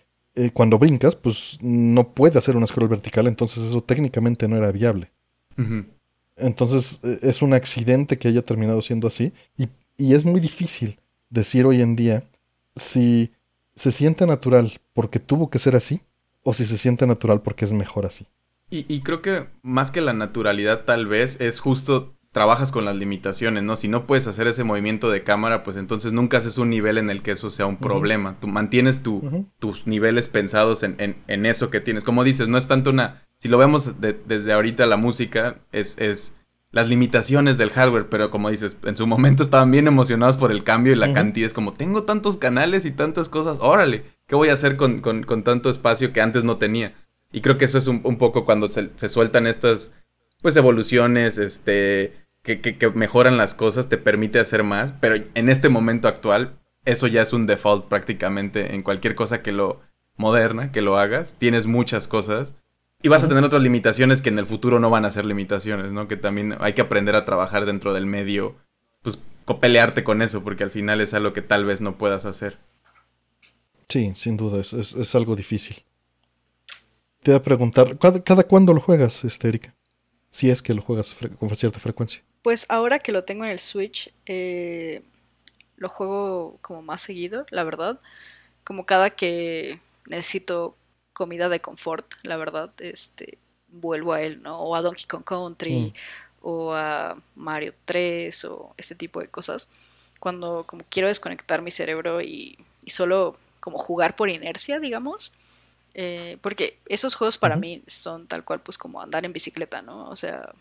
cuando 0.54 0.80
brincas, 0.80 1.16
pues 1.16 1.58
no 1.62 2.14
puede 2.14 2.40
hacer 2.40 2.56
un 2.56 2.66
scroll 2.66 2.88
vertical, 2.88 3.28
entonces 3.28 3.64
eso 3.64 3.82
técnicamente 3.84 4.48
no 4.48 4.56
era 4.56 4.72
viable. 4.72 5.12
Entonces 6.38 7.00
es 7.04 7.42
un 7.42 7.54
accidente 7.54 8.18
que 8.18 8.28
haya 8.28 8.44
terminado 8.44 8.82
siendo 8.82 9.08
así 9.08 9.34
y, 9.58 9.68
y 9.98 10.14
es 10.14 10.24
muy 10.24 10.40
difícil 10.40 11.00
decir 11.30 11.66
hoy 11.66 11.82
en 11.82 11.96
día 11.96 12.24
si 12.76 13.32
se 13.76 13.92
siente 13.92 14.28
natural 14.28 14.80
porque 14.94 15.20
tuvo 15.20 15.50
que 15.50 15.60
ser 15.60 15.76
así 15.76 16.02
o 16.44 16.54
si 16.54 16.66
se 16.66 16.78
siente 16.78 17.08
natural 17.08 17.42
porque 17.42 17.66
es 17.66 17.74
mejor 17.74 18.06
así. 18.06 18.28
Y, 18.74 19.02
creo 19.02 19.22
que 19.22 19.50
más 19.64 19.92
que 19.92 20.00
la 20.00 20.14
naturalidad 20.14 20.86
tal 20.86 21.06
vez 21.06 21.42
es 21.42 21.60
justo 21.60 22.16
trabajas 22.32 22.72
con 22.72 22.86
las 22.86 22.96
limitaciones, 22.96 23.64
¿no? 23.64 23.76
Si 23.76 23.90
no 23.90 24.08
puedes 24.08 24.28
hacer 24.28 24.48
ese 24.48 24.64
movimiento 24.64 25.12
de 25.12 25.26
cámara, 25.26 25.64
pues 25.64 25.76
entonces 25.76 26.14
nunca 26.14 26.38
haces 26.38 26.58
un 26.58 26.70
nivel 26.70 26.98
en 26.98 27.10
el 27.10 27.22
que 27.22 27.32
eso 27.32 27.50
sea 27.50 27.66
un 27.66 27.76
problema. 27.76 28.38
Tú 28.40 28.48
mantienes 28.48 29.02
tus 29.04 29.86
niveles 29.86 30.30
pensados 30.30 30.84
en, 30.84 30.96
en, 31.28 31.46
eso 31.46 31.70
que 31.70 31.82
tienes. 31.82 32.06
Como 32.06 32.24
dices, 32.24 32.48
no 32.48 32.58
es 32.58 32.70
tanto 32.70 32.92
una... 32.92 33.28
Si 33.38 33.50
lo 33.50 33.58
vemos 33.58 33.96
desde 34.00 34.54
ahorita 34.54 34.86
la 34.86 34.96
música, 34.96 35.60
es, 35.74 35.98
es 35.98 36.38
las 36.72 36.88
limitaciones 36.88 37.58
del 37.58 37.70
hardware, 37.70 38.08
pero 38.10 38.32
como 38.32 38.50
dices, 38.50 38.78
en 38.84 38.96
su 38.96 39.06
momento 39.06 39.44
estaban 39.44 39.72
bien 39.72 39.88
emocionados 39.88 40.38
por 40.38 40.52
el 40.52 40.64
cambio 40.64 40.94
y 40.94 40.96
la 40.96 41.14
cantidad. 41.14 41.48
Es 41.48 41.54
como, 41.54 41.74
tengo 41.74 42.04
tantos 42.04 42.38
canales 42.38 42.86
y 42.86 42.92
tantas 42.92 43.28
cosas, 43.28 43.58
órale, 43.60 44.06
¿qué 44.26 44.36
voy 44.36 44.50
a 44.50 44.54
hacer 44.54 44.78
con, 44.78 45.02
tanto 45.44 45.70
espacio 45.70 46.14
que 46.14 46.22
antes 46.22 46.44
no 46.44 46.58
tenía? 46.58 46.96
Y 47.32 47.42
creo 47.42 47.58
que 47.58 47.66
eso 47.66 47.78
es 47.78 47.88
un, 47.88 48.18
poco 48.18 48.46
cuando 48.46 48.70
se, 48.70 48.90
sueltan 49.10 49.48
estas, 49.48 49.94
pues, 50.42 50.56
evoluciones, 50.56 51.38
este, 51.38 52.14
que, 52.42 52.62
que, 52.62 52.90
mejoran 52.92 53.38
las 53.38 53.54
cosas, 53.54 53.90
te 53.90 53.98
permite 53.98 54.40
hacer 54.40 54.64
más, 54.64 54.94
pero 54.94 55.16
en 55.34 55.50
este 55.50 55.68
momento 55.68 56.08
actual, 56.08 56.58
eso 56.86 57.08
ya 57.08 57.22
es 57.22 57.34
un 57.34 57.48
default 57.48 57.88
prácticamente 57.90 58.74
en 58.74 58.82
cualquier 58.82 59.16
cosa 59.16 59.42
que 59.42 59.52
lo 59.52 59.82
moderna, 60.18 60.72
que 60.72 60.82
lo 60.82 60.98
hagas, 60.98 61.36
tienes 61.38 61.66
muchas 61.66 62.08
cosas 62.08 62.56
y 63.02 63.08
vas 63.08 63.24
a 63.24 63.28
tener 63.28 63.44
otras 63.44 63.62
limitaciones 63.62 64.22
que 64.22 64.30
en 64.30 64.40
el 64.40 64.46
futuro 64.46 64.80
no 64.80 64.90
van 64.90 65.06
a 65.06 65.12
ser 65.12 65.26
limitaciones, 65.26 65.92
¿no? 65.92 66.08
Que 66.08 66.18
también 66.18 66.56
hay 66.60 66.74
que 66.74 66.82
aprender 66.82 67.16
a 67.16 67.26
trabajar 67.26 67.66
dentro 67.66 67.94
del 67.94 68.06
medio, 68.06 68.56
pues 69.02 69.20
pelearte 69.60 70.04
con 70.04 70.22
eso, 70.22 70.44
porque 70.44 70.64
al 70.64 70.72
final 70.72 71.02
es 71.02 71.14
algo 71.14 71.34
que 71.34 71.42
tal 71.42 71.66
vez 71.66 71.82
no 71.82 71.98
puedas 71.98 72.26
hacer. 72.26 72.58
Sí, 73.90 74.14
sin 74.16 74.38
duda, 74.38 74.62
es, 74.62 75.16
algo 75.16 75.36
difícil. 75.36 75.84
Te 77.22 77.32
voy 77.32 77.40
a 77.40 77.44
preguntar, 77.44 77.98
¿cada, 77.98 78.44
cuándo 78.44 78.74
lo 78.74 78.80
juegas, 78.80 79.24
este, 79.26 79.50
Erika? 79.50 79.76
Si 80.30 80.50
es 80.50 80.62
que 80.62 80.74
lo 80.74 80.82
juegas 80.82 81.16
con 81.38 81.54
cierta 81.56 81.80
frecuencia. 81.80 82.24
Pues 82.42 82.66
ahora 82.70 83.00
que 83.00 83.12
lo 83.12 83.26
tengo 83.26 83.44
en 83.44 83.52
el 83.52 83.60
Switch, 83.60 84.14
eh, 84.26 85.04
lo 85.76 85.90
juego 85.90 86.58
como 86.62 86.82
más 86.82 87.02
seguido, 87.02 87.46
la 87.50 87.64
verdad. 87.64 88.00
Como 88.64 88.86
cada 88.86 89.10
que 89.10 89.80
necesito 90.08 90.78
comida 91.14 91.50
de 91.50 91.60
confort, 91.60 92.14
la 92.24 92.38
verdad, 92.38 92.72
este, 92.80 93.38
vuelvo 93.68 94.14
a 94.14 94.22
él, 94.22 94.42
¿no? 94.42 94.60
O 94.60 94.76
a 94.76 94.82
Donkey 94.82 95.06
Kong 95.06 95.24
Country, 95.24 95.76
mm. 95.76 95.94
o 96.42 96.74
a 96.74 97.18
Mario 97.36 97.74
3, 97.86 98.46
o 98.46 98.74
este 98.78 98.96
tipo 98.96 99.20
de 99.20 99.28
cosas. 99.28 99.70
Cuando 100.20 100.66
como 100.68 100.84
quiero 100.90 101.08
desconectar 101.08 101.62
mi 101.62 101.72
cerebro 101.72 102.22
y, 102.22 102.58
solo 102.88 103.38
como 103.60 103.78
jugar 103.78 104.16
por 104.16 104.30
inercia, 104.30 104.80
digamos. 104.80 105.34
Eh, 105.94 106.38
porque 106.42 106.80
esos 106.86 107.16
juegos 107.16 107.38
para 107.38 107.58
mí 107.58 107.84
son 107.86 108.26
tal 108.28 108.46
cual 108.46 108.62
pues 108.62 108.78
como 108.78 109.02
andar 109.02 109.26
en 109.26 109.34
bicicleta, 109.34 109.82
¿no? 109.82 110.10
O 110.10 110.16
sea, 110.16 110.54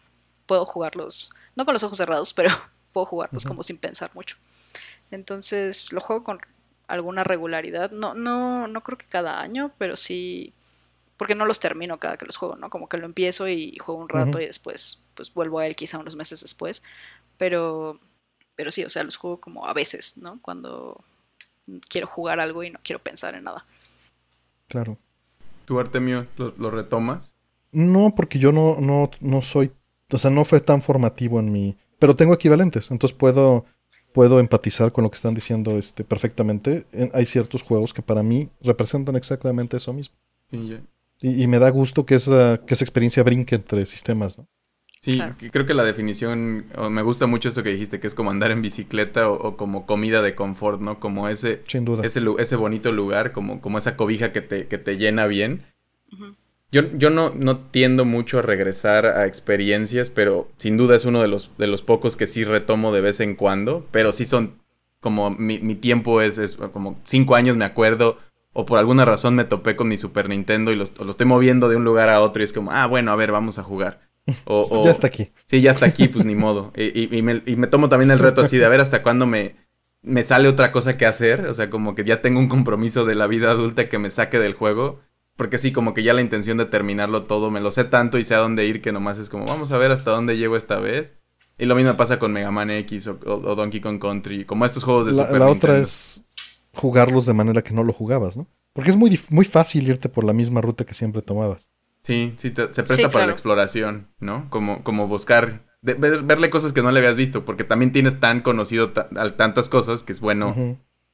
puedo 0.46 0.64
jugarlos, 0.64 1.30
no 1.54 1.64
con 1.64 1.72
los 1.72 1.84
ojos 1.84 1.98
cerrados, 1.98 2.32
pero 2.34 2.50
puedo 2.92 3.06
jugarlos 3.06 3.44
como 3.44 3.62
sin 3.62 3.78
pensar 3.78 4.10
mucho. 4.14 4.36
Entonces 5.10 5.92
lo 5.92 6.00
juego 6.00 6.24
con 6.24 6.40
alguna 6.90 7.24
regularidad. 7.24 7.90
No, 7.90 8.14
no, 8.14 8.68
no 8.68 8.82
creo 8.82 8.98
que 8.98 9.06
cada 9.06 9.40
año, 9.40 9.72
pero 9.78 9.96
sí 9.96 10.52
porque 11.16 11.34
no 11.34 11.44
los 11.44 11.60
termino 11.60 11.98
cada 11.98 12.16
que 12.16 12.24
los 12.24 12.38
juego, 12.38 12.56
¿no? 12.56 12.70
Como 12.70 12.88
que 12.88 12.96
lo 12.96 13.04
empiezo 13.04 13.46
y 13.46 13.76
juego 13.78 14.00
un 14.00 14.08
rato 14.08 14.40
y 14.40 14.46
después 14.46 15.02
pues 15.14 15.34
vuelvo 15.34 15.58
a 15.58 15.66
él 15.66 15.76
quizá 15.76 15.98
unos 15.98 16.16
meses 16.16 16.40
después, 16.40 16.82
pero 17.36 18.00
pero 18.56 18.70
sí, 18.70 18.84
o 18.84 18.90
sea, 18.90 19.04
los 19.04 19.16
juego 19.16 19.40
como 19.40 19.66
a 19.66 19.74
veces, 19.74 20.18
¿no? 20.18 20.40
Cuando 20.42 21.02
quiero 21.88 22.06
jugar 22.06 22.40
algo 22.40 22.62
y 22.62 22.70
no 22.70 22.78
quiero 22.82 23.02
pensar 23.02 23.34
en 23.34 23.44
nada. 23.44 23.66
Claro. 24.68 24.98
¿Tú, 25.64 25.78
Artemio, 25.78 26.26
lo, 26.36 26.54
lo 26.56 26.70
retomas? 26.70 27.36
No, 27.72 28.14
porque 28.14 28.38
yo 28.38 28.52
no, 28.52 28.76
no, 28.80 29.10
no 29.20 29.42
soy, 29.42 29.72
o 30.10 30.18
sea, 30.18 30.30
no 30.30 30.44
fue 30.44 30.60
tan 30.60 30.82
formativo 30.82 31.38
en 31.38 31.52
mi, 31.52 31.76
pero 31.98 32.16
tengo 32.16 32.34
equivalentes, 32.34 32.90
entonces 32.90 33.16
puedo, 33.16 33.64
puedo 34.12 34.40
empatizar 34.40 34.92
con 34.92 35.04
lo 35.04 35.10
que 35.10 35.16
están 35.16 35.34
diciendo 35.34 35.78
este, 35.78 36.04
perfectamente. 36.04 36.86
Hay 37.12 37.26
ciertos 37.26 37.62
juegos 37.62 37.92
que 37.94 38.02
para 38.02 38.22
mí 38.22 38.50
representan 38.62 39.16
exactamente 39.16 39.76
eso 39.76 39.92
mismo. 39.92 40.14
Sí, 40.50 40.68
ya. 40.68 40.80
Y, 41.20 41.42
y 41.42 41.46
me 41.46 41.58
da 41.58 41.70
gusto 41.70 42.06
que 42.06 42.14
esa, 42.16 42.60
que 42.66 42.74
esa 42.74 42.84
experiencia 42.84 43.22
brinque 43.22 43.54
entre 43.56 43.84
sistemas, 43.86 44.38
¿no? 44.38 44.46
Sí, 45.02 45.14
Claro. 45.14 45.34
creo 45.50 45.64
que 45.64 45.72
la 45.72 45.84
definición, 45.84 46.66
o 46.76 46.90
me 46.90 47.00
gusta 47.00 47.26
mucho 47.26 47.48
esto 47.48 47.62
que 47.62 47.70
dijiste, 47.72 48.00
que 48.00 48.06
es 48.06 48.14
como 48.14 48.30
andar 48.30 48.50
en 48.50 48.60
bicicleta 48.60 49.30
o, 49.30 49.48
o 49.48 49.56
como 49.56 49.86
comida 49.86 50.20
de 50.20 50.34
confort, 50.34 50.80
¿no? 50.82 51.00
Como 51.00 51.28
ese, 51.30 51.62
Sin 51.68 51.86
duda. 51.86 52.04
ese, 52.04 52.20
ese 52.38 52.56
bonito 52.56 52.92
lugar, 52.92 53.32
como, 53.32 53.62
como 53.62 53.78
esa 53.78 53.96
cobija 53.96 54.30
que 54.32 54.42
te, 54.42 54.66
que 54.68 54.76
te 54.76 54.98
llena 54.98 55.26
bien. 55.26 55.64
Ujú. 56.12 56.34
Yo, 56.72 56.82
yo 56.96 57.10
no, 57.10 57.30
no 57.34 57.58
tiendo 57.58 58.04
mucho 58.04 58.38
a 58.38 58.42
regresar 58.42 59.06
a 59.06 59.26
experiencias, 59.26 60.08
pero 60.10 60.48
sin 60.56 60.76
duda 60.76 60.94
es 60.96 61.04
uno 61.04 61.20
de 61.20 61.28
los, 61.28 61.50
de 61.58 61.66
los 61.66 61.82
pocos 61.82 62.16
que 62.16 62.26
sí 62.28 62.44
retomo 62.44 62.92
de 62.92 63.00
vez 63.00 63.18
en 63.20 63.34
cuando, 63.34 63.86
pero 63.90 64.12
sí 64.12 64.24
son 64.24 64.60
como 65.00 65.30
mi, 65.30 65.58
mi 65.58 65.74
tiempo 65.74 66.20
es, 66.20 66.38
es 66.38 66.56
como 66.72 67.00
cinco 67.04 67.34
años 67.34 67.56
me 67.56 67.64
acuerdo, 67.64 68.18
o 68.52 68.66
por 68.66 68.78
alguna 68.78 69.04
razón 69.04 69.34
me 69.34 69.44
topé 69.44 69.74
con 69.74 69.88
mi 69.88 69.96
Super 69.96 70.28
Nintendo 70.28 70.70
y 70.70 70.76
los- 70.76 70.96
lo 70.98 71.10
estoy 71.10 71.26
moviendo 71.26 71.68
de 71.68 71.76
un 71.76 71.84
lugar 71.84 72.08
a 72.08 72.20
otro 72.20 72.42
y 72.42 72.44
es 72.44 72.52
como, 72.52 72.70
ah, 72.72 72.86
bueno, 72.86 73.10
a 73.10 73.16
ver, 73.16 73.32
vamos 73.32 73.58
a 73.58 73.62
jugar. 73.64 74.00
O, 74.44 74.68
o- 74.70 74.84
Ya 74.84 74.90
está 74.92 75.06
aquí. 75.08 75.32
Sí, 75.46 75.60
ya 75.62 75.72
está 75.72 75.86
aquí, 75.86 76.06
pues 76.08 76.24
ni 76.24 76.34
modo. 76.36 76.72
Y, 76.76 76.84
y- 77.00 77.08
y 77.18 77.22
me, 77.22 77.42
y 77.46 77.56
me 77.56 77.66
tomo 77.66 77.88
también 77.88 78.10
el 78.12 78.18
reto 78.20 78.42
así 78.42 78.58
de 78.58 78.66
a 78.66 78.68
ver 78.68 78.80
hasta 78.80 79.02
cuándo 79.02 79.26
me, 79.26 79.56
me 80.02 80.22
sale 80.22 80.46
otra 80.48 80.70
cosa 80.72 80.96
que 80.96 81.06
hacer. 81.06 81.46
O 81.46 81.54
sea, 81.54 81.68
como 81.70 81.94
que 81.96 82.04
ya 82.04 82.20
tengo 82.22 82.38
un 82.38 82.48
compromiso 82.48 83.04
de 83.04 83.14
la 83.16 83.26
vida 83.26 83.50
adulta 83.50 83.88
que 83.88 83.98
me 83.98 84.10
saque 84.10 84.38
del 84.38 84.54
juego. 84.54 85.00
Porque 85.40 85.56
sí, 85.56 85.72
como 85.72 85.94
que 85.94 86.02
ya 86.02 86.12
la 86.12 86.20
intención 86.20 86.58
de 86.58 86.66
terminarlo 86.66 87.22
todo, 87.22 87.50
me 87.50 87.62
lo 87.62 87.70
sé 87.70 87.84
tanto 87.84 88.18
y 88.18 88.24
sé 88.24 88.34
a 88.34 88.38
dónde 88.40 88.66
ir 88.66 88.82
que 88.82 88.92
nomás 88.92 89.16
es 89.18 89.30
como, 89.30 89.46
vamos 89.46 89.72
a 89.72 89.78
ver 89.78 89.90
hasta 89.90 90.10
dónde 90.10 90.36
llego 90.36 90.54
esta 90.54 90.78
vez. 90.78 91.16
Y 91.56 91.64
lo 91.64 91.74
mismo 91.76 91.94
pasa 91.94 92.18
con 92.18 92.30
Mega 92.34 92.50
Man 92.50 92.70
X 92.70 93.06
o, 93.06 93.18
o- 93.24 93.32
o 93.48 93.54
Donkey 93.54 93.80
Kong 93.80 93.98
Country, 93.98 94.44
como 94.44 94.66
estos 94.66 94.84
juegos 94.84 95.06
de 95.06 95.12
La, 95.12 95.24
Super 95.24 95.40
la 95.40 95.46
Nintendo. 95.46 95.72
otra 95.72 95.78
es 95.82 96.26
jugarlos 96.74 97.24
de 97.24 97.32
manera 97.32 97.62
que 97.62 97.72
no 97.72 97.82
lo 97.84 97.94
jugabas, 97.94 98.36
¿no? 98.36 98.46
Porque 98.74 98.90
es 98.90 98.96
muy, 98.96 99.18
muy 99.30 99.46
fácil 99.46 99.88
irte 99.88 100.10
por 100.10 100.24
la 100.24 100.34
misma 100.34 100.60
ruta 100.60 100.84
que 100.84 100.92
siempre 100.92 101.22
tomabas. 101.22 101.70
Sí, 102.02 102.34
sí, 102.36 102.50
te- 102.50 102.72
se 102.74 102.82
presta 102.82 102.96
Sí, 102.96 103.02
para 103.04 103.10
claro. 103.12 103.26
la 103.28 103.32
exploración, 103.32 104.08
¿no? 104.20 104.48
Como, 104.50 104.82
como 104.84 105.08
buscar, 105.08 105.64
de- 105.80 105.94
ver- 105.94 106.22
verle 106.22 106.50
cosas 106.50 106.74
que 106.74 106.82
no 106.82 106.90
le 106.92 106.98
habías 106.98 107.16
visto, 107.16 107.46
porque 107.46 107.64
también 107.64 107.92
tienes 107.92 108.20
tan 108.20 108.42
conocido 108.42 108.90
tantas 108.92 109.70
cosas 109.70 110.02
que 110.02 110.12
es 110.12 110.20
bueno 110.20 110.54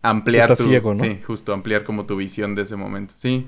ampliar 0.03 0.51
Estás 0.51 0.59
tu, 0.64 0.70
ciego, 0.70 0.95
¿no? 0.95 1.05
Sí, 1.05 1.20
justo 1.27 1.53
ampliar 1.53 1.85
como 1.85 2.07
tu 2.07 2.16
visión 2.16 2.55
de 2.57 2.62
ese 2.62 2.77
momento. 2.77 3.14
Sí, 3.16 3.47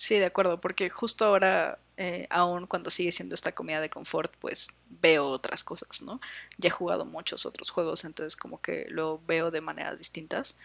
Sí, 0.00 0.18
de 0.18 0.24
acuerdo, 0.24 0.58
porque 0.62 0.88
justo 0.88 1.26
ahora, 1.26 1.78
eh, 1.98 2.26
aún 2.30 2.66
cuando 2.66 2.88
sigue 2.88 3.12
siendo 3.12 3.34
esta 3.34 3.52
comida 3.52 3.82
de 3.82 3.90
confort, 3.90 4.32
pues 4.40 4.68
veo 4.88 5.26
otras 5.26 5.62
cosas, 5.62 6.00
¿no? 6.00 6.22
Ya 6.56 6.68
he 6.68 6.70
jugado 6.70 7.04
muchos 7.04 7.44
otros 7.44 7.68
juegos, 7.68 8.06
entonces 8.06 8.34
como 8.34 8.62
que 8.62 8.86
lo 8.88 9.20
veo 9.26 9.50
de 9.50 9.60
maneras 9.60 9.98
distintas, 9.98 10.56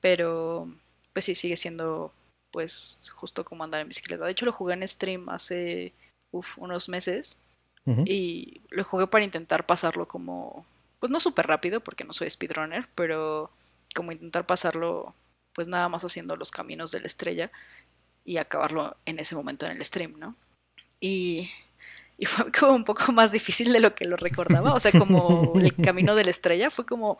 pero 0.00 0.66
pues 1.12 1.26
sí, 1.26 1.34
sigue 1.34 1.56
siendo 1.56 2.14
pues 2.52 3.10
justo 3.14 3.44
como 3.44 3.64
andar 3.64 3.82
en 3.82 3.88
bicicleta. 3.88 4.24
De 4.24 4.30
hecho, 4.32 4.46
lo 4.46 4.52
jugué 4.52 4.72
en 4.72 4.88
stream 4.88 5.28
hace 5.28 5.92
uf, 6.30 6.56
unos 6.56 6.88
meses 6.88 7.36
y 8.06 8.62
lo 8.70 8.82
jugué 8.82 9.06
para 9.08 9.26
intentar 9.26 9.66
pasarlo 9.66 10.08
como, 10.08 10.64
pues 11.00 11.10
no 11.10 11.20
súper 11.20 11.48
rápido, 11.48 11.80
porque 11.80 12.04
no 12.04 12.14
soy 12.14 12.30
speedrunner, 12.30 12.88
pero 12.94 13.50
como 13.94 14.10
intentar 14.12 14.46
pasarlo 14.46 15.14
pues 15.54 15.68
nada 15.68 15.88
más 15.88 16.04
haciendo 16.04 16.36
los 16.36 16.50
caminos 16.50 16.90
de 16.90 17.00
la 17.00 17.06
estrella 17.06 17.50
y 18.24 18.38
acabarlo 18.38 18.96
en 19.04 19.18
ese 19.20 19.34
momento 19.34 19.66
en 19.66 19.72
el 19.72 19.84
stream, 19.84 20.14
¿no? 20.18 20.36
Y, 21.00 21.50
y 22.18 22.26
fue 22.26 22.50
como 22.50 22.72
un 22.72 22.84
poco 22.84 23.12
más 23.12 23.32
difícil 23.32 23.72
de 23.72 23.80
lo 23.80 23.94
que 23.94 24.06
lo 24.06 24.16
recordaba, 24.16 24.74
o 24.74 24.80
sea, 24.80 24.92
como 24.92 25.52
el 25.60 25.74
camino 25.84 26.14
de 26.14 26.24
la 26.24 26.30
estrella 26.30 26.70
fue 26.70 26.86
como, 26.86 27.18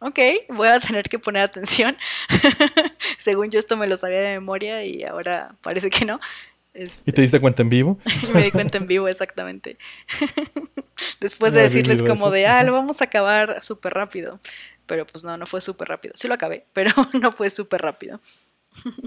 ok, 0.00 0.18
voy 0.50 0.68
a 0.68 0.78
tener 0.78 1.08
que 1.08 1.18
poner 1.18 1.42
atención. 1.42 1.96
Según 3.18 3.50
yo 3.50 3.58
esto 3.58 3.76
me 3.76 3.86
lo 3.86 3.96
sabía 3.96 4.20
de 4.20 4.34
memoria 4.34 4.84
y 4.84 5.04
ahora 5.04 5.54
parece 5.62 5.90
que 5.90 6.04
no. 6.04 6.20
Este, 6.74 7.10
¿Y 7.10 7.14
te 7.14 7.22
diste 7.22 7.40
cuenta 7.40 7.62
en 7.62 7.70
vivo? 7.70 7.98
y 8.22 8.26
me 8.32 8.42
di 8.42 8.50
cuenta 8.50 8.76
en 8.76 8.86
vivo, 8.86 9.08
exactamente. 9.08 9.78
Después 11.20 11.54
de 11.54 11.62
decirles 11.62 12.02
como 12.02 12.26
eso. 12.26 12.34
de, 12.34 12.46
ah, 12.46 12.62
lo 12.64 12.74
vamos 12.74 13.00
a 13.00 13.06
acabar 13.06 13.62
súper 13.62 13.94
rápido. 13.94 14.38
Pero 14.84 15.06
pues 15.06 15.24
no, 15.24 15.36
no 15.36 15.46
fue 15.46 15.60
súper 15.60 15.88
rápido. 15.88 16.12
Sí 16.16 16.28
lo 16.28 16.34
acabé, 16.34 16.66
pero 16.72 16.92
no 17.20 17.32
fue 17.32 17.50
súper 17.50 17.80
rápido. 17.80 18.20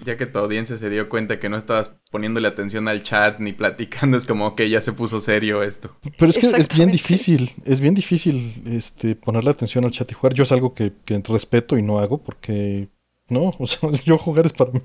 Ya 0.03 0.17
que 0.17 0.26
tu 0.26 0.39
audiencia 0.39 0.78
se 0.78 0.89
dio 0.89 1.09
cuenta 1.09 1.39
que 1.39 1.49
no 1.49 1.57
estabas 1.57 1.91
poniéndole 2.11 2.47
atención 2.47 2.88
al 2.88 3.03
chat 3.03 3.39
ni 3.39 3.53
platicando, 3.53 4.17
es 4.17 4.26
como, 4.26 4.47
ok, 4.47 4.61
ya 4.63 4.82
se 4.82 4.93
puso 4.93 5.20
serio 5.22 5.63
esto. 5.63 5.95
Pero 6.17 6.30
es 6.32 6.38
que 6.38 6.47
es 6.47 6.70
bien 6.70 6.91
difícil, 6.91 7.51
es 7.65 7.80
bien 7.80 7.93
difícil 7.93 8.36
este, 8.65 9.15
ponerle 9.15 9.51
atención 9.51 9.86
al 9.86 9.91
chat 9.91 10.09
y 10.11 10.13
jugar. 10.13 10.34
Yo 10.34 10.43
es 10.43 10.51
algo 10.51 10.74
que, 10.74 10.93
que 11.05 11.22
respeto 11.28 11.78
y 11.78 11.82
no 11.84 11.99
hago 11.99 12.24
porque 12.24 12.89
no, 13.30 13.51
o 13.59 13.67
sea, 13.67 13.89
yo 14.05 14.17
jugar 14.17 14.45
es 14.45 14.53
para 14.53 14.72
mí, 14.72 14.82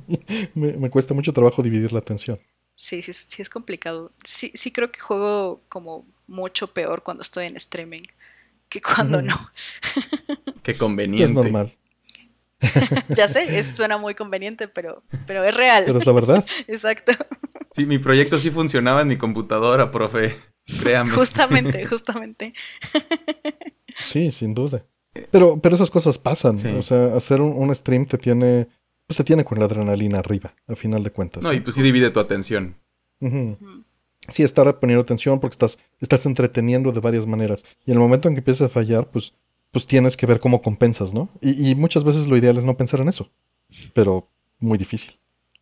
me, 0.55 0.73
me 0.75 0.91
cuesta 0.91 1.15
mucho 1.15 1.33
trabajo 1.33 1.63
dividir 1.63 1.93
la 1.93 2.01
atención. 2.01 2.39
Sí, 2.77 3.03
sí, 3.03 3.13
sí 3.13 3.43
es 3.43 3.49
complicado. 3.51 4.13
Sí, 4.25 4.51
sí 4.55 4.73
creo 4.73 4.91
que 4.91 5.01
juego 5.01 5.63
como 5.69 6.07
mucho 6.27 6.73
peor 6.73 7.03
cuando 7.03 7.23
estoy 7.23 7.47
en 7.47 7.57
streaming 7.57 8.03
que 8.69 8.81
cuando 8.83 9.23
no. 9.23 9.35
Qué 10.63 10.77
Es 11.15 11.31
conveniente. 11.31 11.31
normal, 11.31 11.77
Ya 13.17 13.29
sé, 13.29 13.59
eso 13.59 13.75
suena 13.75 13.99
muy 13.99 14.15
conveniente, 14.15 14.69
pero, 14.69 15.03
pero 15.27 15.45
es 15.45 15.55
real. 15.55 15.85
pero 15.87 15.99
es 15.99 16.07
la 16.07 16.13
verdad. 16.13 16.45
Exacto. 16.67 17.13
Sí, 17.73 17.87
mi 17.87 17.99
proyecto 17.99 18.39
sí 18.39 18.51
funcionaba 18.51 19.03
en 19.03 19.09
mi 19.09 19.17
computadora, 19.17 19.91
profe. 19.91 20.37
Créame. 20.81 21.11
Justamente, 21.11 21.85
justamente. 21.87 22.55
Sí, 23.95 24.31
sin 24.31 24.55
duda. 24.55 24.85
Pero, 25.31 25.61
pero 25.61 25.75
esas 25.77 25.91
cosas 25.91 26.19
pasan. 26.19 26.59
Sí. 26.59 26.69
O 26.69 26.83
sea, 26.83 27.15
hacer 27.15 27.41
un, 27.41 27.53
un 27.53 27.75
stream 27.75 28.07
te 28.07 28.19
tiene, 28.19 28.69
pues 29.07 29.17
te 29.17 29.25
tiene 29.25 29.45
con 29.45 29.59
la 29.59 29.67
adrenalina 29.67 30.19
arriba, 30.19 30.55
a 30.67 30.75
final 30.75 31.03
de 31.05 31.11
cuentas. 31.11 31.43
No, 31.43 31.53
y 31.53 31.61
pues 31.61 31.77
sí 31.77 31.83
divide 31.83 32.11
tu 32.11 32.21
atención. 32.21 32.77
Sí, 34.29 34.43
estar 34.43 34.79
poniendo 34.81 35.03
atención 35.03 35.39
porque 35.39 35.55
estás, 35.55 35.79
estás 36.01 36.27
entreteniendo 36.27 36.93
de 36.93 37.01
varias 37.01 37.27
maneras. 37.27 37.65
Y 37.87 37.91
en 37.91 37.99
el 37.99 38.01
momento 38.03 38.29
en 38.29 38.35
que 38.35 38.41
empiezas 38.41 38.67
a 38.67 38.69
fallar, 38.71 39.11
pues, 39.11 39.35
pues 39.75 39.87
tienes 39.89 40.17
que 40.17 40.27
ver 40.27 40.41
cómo 40.41 40.63
compensas, 40.63 41.15
¿no? 41.15 41.31
Y, 41.43 41.73
y 41.73 41.77
muchas 41.77 42.05
veces 42.05 42.29
lo 42.29 42.39
ideal 42.39 42.59
es 42.59 42.65
no 42.65 42.79
pensar 42.79 43.01
en 43.03 43.11
eso. 43.11 43.31
Pero 43.95 44.31
muy 44.61 44.79
difícil. 44.79 45.13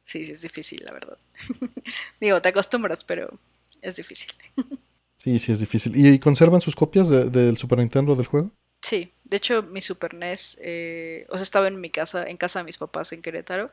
Sí, 0.04 0.26
sí, 0.26 0.32
es 0.32 0.42
difícil, 0.42 0.82
la 0.84 0.92
verdad. 0.92 1.18
Digo, 2.20 2.42
te 2.42 2.50
acostumbras, 2.50 3.04
pero 3.04 3.38
es 3.82 3.96
difícil. 3.96 4.30
Sí, 5.18 5.38
sí, 5.38 5.52
es 5.52 5.60
difícil. 5.60 5.94
¿Y 5.96 6.18
conservan 6.18 6.60
sus 6.60 6.74
copias 6.74 7.08
de- 7.08 7.30
del 7.30 7.56
Super 7.56 7.78
Nintendo 7.78 8.16
del 8.16 8.26
juego? 8.26 8.50
Sí, 8.82 9.12
de 9.24 9.36
hecho 9.36 9.62
mi 9.62 9.80
Super 9.80 10.14
NES, 10.14 10.58
eh, 10.62 11.26
o 11.30 11.34
sea, 11.36 11.44
estaba 11.44 11.68
en 11.68 11.80
mi 11.80 11.90
casa, 11.90 12.24
en 12.28 12.36
casa 12.36 12.58
de 12.60 12.64
mis 12.64 12.78
papás 12.78 13.12
en 13.12 13.20
Querétaro, 13.22 13.70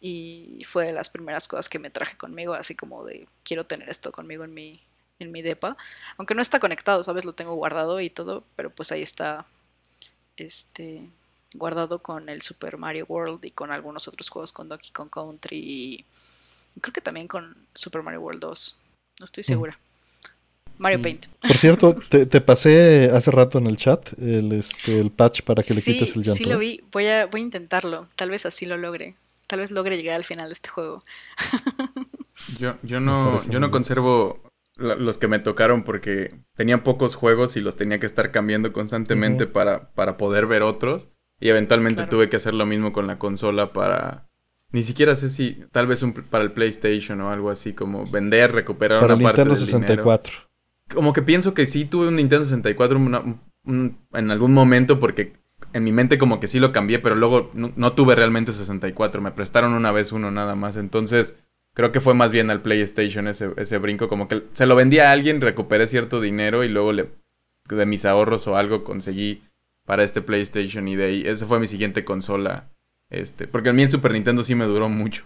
y 0.00 0.62
fue 0.66 0.86
de 0.86 0.92
las 0.92 1.10
primeras 1.10 1.48
cosas 1.48 1.68
que 1.68 1.78
me 1.78 1.90
traje 1.90 2.16
conmigo, 2.16 2.54
así 2.54 2.74
como 2.76 3.04
de 3.04 3.28
quiero 3.44 3.66
tener 3.66 3.88
esto 3.90 4.12
conmigo 4.12 4.44
en 4.44 4.54
mi, 4.54 4.82
en 5.20 5.32
mi 5.32 5.42
depa. 5.42 5.76
Aunque 6.18 6.34
no 6.34 6.42
está 6.42 6.58
conectado, 6.60 7.04
¿sabes? 7.04 7.24
Lo 7.24 7.34
tengo 7.34 7.54
guardado 7.54 8.00
y 8.00 8.10
todo, 8.10 8.44
pero 8.56 8.70
pues 8.74 8.92
ahí 8.92 9.02
está, 9.02 9.46
este, 10.40 11.08
guardado 11.54 12.02
con 12.02 12.28
el 12.28 12.42
Super 12.42 12.76
Mario 12.76 13.06
World 13.08 13.44
y 13.44 13.50
con 13.50 13.70
algunos 13.70 14.08
otros 14.08 14.28
juegos, 14.28 14.52
con 14.52 14.68
Donkey 14.68 14.90
Kong 14.90 15.10
Country 15.10 15.58
y 15.58 16.04
creo 16.80 16.92
que 16.92 17.00
también 17.00 17.28
con 17.28 17.56
Super 17.74 18.02
Mario 18.02 18.20
World 18.20 18.40
2, 18.40 18.78
no 19.20 19.24
estoy 19.24 19.44
segura. 19.44 19.78
Mario 20.78 20.98
Sí. 20.98 21.02
Paint. 21.02 21.26
Por 21.26 21.56
cierto, 21.56 21.94
te, 22.08 22.26
te 22.26 22.40
pasé 22.40 23.10
hace 23.12 23.30
rato 23.30 23.58
en 23.58 23.66
el 23.66 23.76
chat 23.76 24.18
el, 24.18 24.52
este, 24.52 24.98
el 24.98 25.10
patch 25.10 25.42
para 25.42 25.62
que 25.62 25.74
le 25.74 25.82
sí, 25.82 25.92
quites 25.92 26.16
el 26.16 26.22
llanto. 26.22 26.42
Sí, 26.42 26.44
lo 26.44 26.58
vi. 26.58 26.82
Voy 26.90 27.06
a, 27.06 27.26
voy 27.26 27.42
a 27.42 27.44
intentarlo. 27.44 28.08
Tal 28.16 28.30
vez 28.30 28.46
así 28.46 28.64
lo 28.64 28.78
logre. 28.78 29.14
Tal 29.46 29.58
vez 29.58 29.72
logre 29.72 29.96
llegar 29.96 30.16
al 30.16 30.24
final 30.24 30.48
de 30.48 30.54
este 30.54 30.70
juego. 30.70 31.00
Yo, 32.58 32.78
yo 32.82 33.00
no, 33.00 33.44
yo 33.50 33.60
no 33.60 33.70
conservo 33.70 34.49
los 34.80 35.18
que 35.18 35.28
me 35.28 35.38
tocaron 35.38 35.82
porque 35.82 36.34
tenía 36.56 36.82
pocos 36.82 37.14
juegos 37.14 37.56
y 37.56 37.60
los 37.60 37.76
tenía 37.76 38.00
que 38.00 38.06
estar 38.06 38.30
cambiando 38.30 38.72
constantemente 38.72 39.46
para, 39.46 39.92
para 39.92 40.16
poder 40.16 40.46
ver 40.46 40.62
otros. 40.62 41.08
Y 41.40 41.48
eventualmente 41.48 41.96
Claro. 41.96 42.10
tuve 42.10 42.28
que 42.28 42.36
hacer 42.36 42.54
lo 42.54 42.66
mismo 42.66 42.92
con 42.92 43.06
la 43.06 43.18
consola 43.18 43.72
para... 43.72 44.26
Ni 44.72 44.82
siquiera 44.82 45.16
sé 45.16 45.30
si 45.30 45.64
tal 45.72 45.86
vez 45.86 46.02
un, 46.02 46.12
para 46.12 46.44
el 46.44 46.52
PlayStation 46.52 47.20
o 47.22 47.30
algo 47.30 47.50
así, 47.50 47.72
como 47.72 48.04
vender, 48.06 48.52
recuperar 48.52 49.00
Para 49.00 49.14
el 49.14 49.20
una 49.20 49.28
parte 49.30 49.40
Nintendo 49.44 49.58
del 49.60 49.66
dinero. 49.66 49.86
64. 50.04 50.32
Como 50.94 51.12
que 51.12 51.22
pienso 51.22 51.54
que 51.54 51.66
sí 51.66 51.84
tuve 51.86 52.08
un 52.08 52.16
Nintendo 52.16 52.44
64 52.44 52.98
una- 52.98 53.20
un- 53.64 53.98
en 54.12 54.30
algún 54.30 54.52
momento 54.52 55.00
porque 55.00 55.32
en 55.72 55.82
mi 55.84 55.92
mente 55.92 56.18
como 56.18 56.40
que 56.40 56.48
sí 56.48 56.58
lo 56.60 56.72
cambié, 56.72 56.98
pero 57.00 57.14
luego 57.14 57.50
no, 57.54 57.72
no 57.76 57.92
tuve 57.94 58.14
realmente 58.14 58.52
64. 58.52 59.20
Me 59.20 59.32
prestaron 59.32 59.72
una 59.72 59.92
vez 59.92 60.12
uno 60.12 60.30
nada 60.30 60.54
más. 60.54 60.76
Entonces 60.76 61.36
Creo 61.74 61.92
que 61.92 62.00
fue 62.00 62.14
más 62.14 62.32
bien 62.32 62.50
al 62.50 62.62
PlayStation 62.62 63.28
ese, 63.28 63.50
ese 63.56 63.78
brinco, 63.78 64.08
como 64.08 64.28
que 64.28 64.44
se 64.52 64.66
lo 64.66 64.74
vendí 64.74 64.98
a 64.98 65.12
alguien, 65.12 65.40
recuperé 65.40 65.86
cierto 65.86 66.20
dinero 66.20 66.64
y 66.64 66.68
luego 66.68 66.92
le, 66.92 67.10
de 67.68 67.86
mis 67.86 68.04
ahorros 68.04 68.46
o 68.46 68.56
algo 68.56 68.84
conseguí 68.84 69.42
para 69.84 70.04
este 70.04 70.22
PlayStation 70.22 70.86
y 70.88 70.96
de 70.96 71.04
ahí, 71.04 71.22
esa 71.26 71.46
fue 71.46 71.60
mi 71.60 71.66
siguiente 71.66 72.04
consola. 72.04 72.70
Este, 73.08 73.48
porque 73.48 73.70
a 73.70 73.72
mí 73.72 73.82
el 73.82 73.90
Super 73.90 74.12
Nintendo 74.12 74.44
sí 74.44 74.54
me 74.54 74.64
duró 74.64 74.88
mucho. 74.88 75.24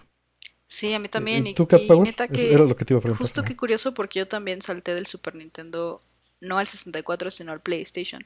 Sí, 0.65 0.93
a 0.93 0.99
mí 0.99 1.07
también. 1.07 1.45
¿Y 1.45 1.53
tú, 1.53 1.67
Cat 1.67 1.85
Power? 1.87 2.13
Era 2.31 2.65
lo 2.65 2.75
que 2.75 2.85
te 2.85 2.93
iba 2.93 2.99
a 2.99 3.01
preguntar. 3.01 3.21
Justo 3.21 3.43
que 3.43 3.55
curioso 3.55 3.93
porque 3.93 4.19
yo 4.19 4.27
también 4.27 4.61
salté 4.61 4.95
del 4.95 5.05
Super 5.05 5.35
Nintendo, 5.35 6.01
no 6.41 6.57
al 6.57 6.65
64, 6.65 7.29
sino 7.29 7.51
al 7.51 7.61
PlayStation. 7.61 8.25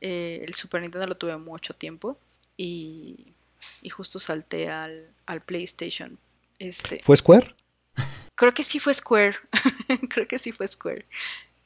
Eh, 0.00 0.44
el 0.46 0.54
Super 0.54 0.82
Nintendo 0.82 1.06
lo 1.06 1.16
tuve 1.16 1.36
mucho 1.38 1.74
tiempo 1.74 2.18
y, 2.56 3.32
y 3.80 3.88
justo 3.88 4.18
salté 4.18 4.68
al, 4.68 5.08
al 5.26 5.40
PlayStation. 5.40 6.18
Este, 6.58 7.00
¿Fue 7.04 7.16
Square? 7.16 7.54
Creo 8.34 8.54
que 8.54 8.64
sí 8.64 8.78
fue 8.78 8.94
Square. 8.94 9.36
creo 10.10 10.28
que 10.28 10.38
sí 10.38 10.52
fue 10.52 10.66
Square. 10.66 11.04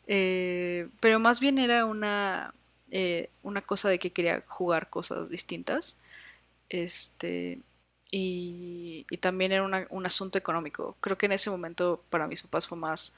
Eh, 0.06 0.88
pero 1.00 1.20
más 1.20 1.40
bien 1.40 1.58
era 1.58 1.84
una, 1.84 2.54
eh, 2.90 3.30
una 3.42 3.62
cosa 3.62 3.88
de 3.88 3.98
que 3.98 4.10
quería 4.10 4.42
jugar 4.46 4.90
cosas 4.90 5.28
distintas. 5.28 5.96
Este, 6.68 7.60
y, 8.10 9.06
también 9.20 9.52
era 9.52 9.86
un 9.90 10.06
asunto 10.06 10.38
económico. 10.38 10.96
Creo 11.00 11.16
que 11.16 11.26
en 11.26 11.32
ese 11.32 11.50
momento 11.50 12.02
para 12.10 12.26
mis 12.26 12.42
papás 12.42 12.66
fue 12.66 12.76
más 12.76 13.14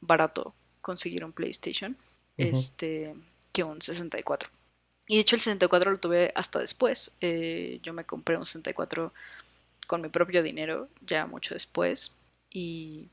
barato 0.00 0.54
conseguir 0.80 1.24
un 1.24 1.32
PlayStation 1.32 1.96
este, 2.36 3.14
que 3.52 3.64
un 3.64 3.82
64. 3.82 4.48
Y 5.08 5.16
de 5.16 5.20
hecho 5.22 5.36
el 5.36 5.40
64 5.40 5.90
lo 5.90 5.98
tuve 5.98 6.32
hasta 6.34 6.58
después. 6.58 7.12
Eh, 7.20 7.80
yo 7.82 7.92
me 7.92 8.04
compré 8.04 8.36
un 8.36 8.46
64 8.46 9.12
con 9.88 10.02
mi 10.02 10.08
propio 10.08 10.44
dinero 10.44 10.88
ya 11.00 11.26
mucho 11.26 11.54
después. 11.54 12.12
Y, 12.52 13.08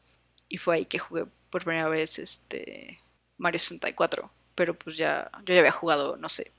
y 0.48 0.58
fue 0.58 0.76
ahí 0.76 0.86
que 0.86 1.00
jugué 1.00 1.26
por 1.50 1.64
primera 1.64 1.88
vez 1.90 2.20
este 2.20 3.00
Mario 3.38 3.58
64. 3.58 4.30
Pero 4.54 4.78
pues 4.78 4.96
ya, 4.98 5.32
yo 5.46 5.54
ya 5.56 5.62
había 5.62 5.72
jugado, 5.72 6.18
no 6.18 6.30
sé, 6.30 6.52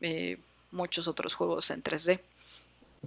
eh, 0.00 0.38
muchos 0.70 1.08
otros 1.08 1.34
juegos 1.34 1.70
en 1.70 1.82
3D. 1.82 2.20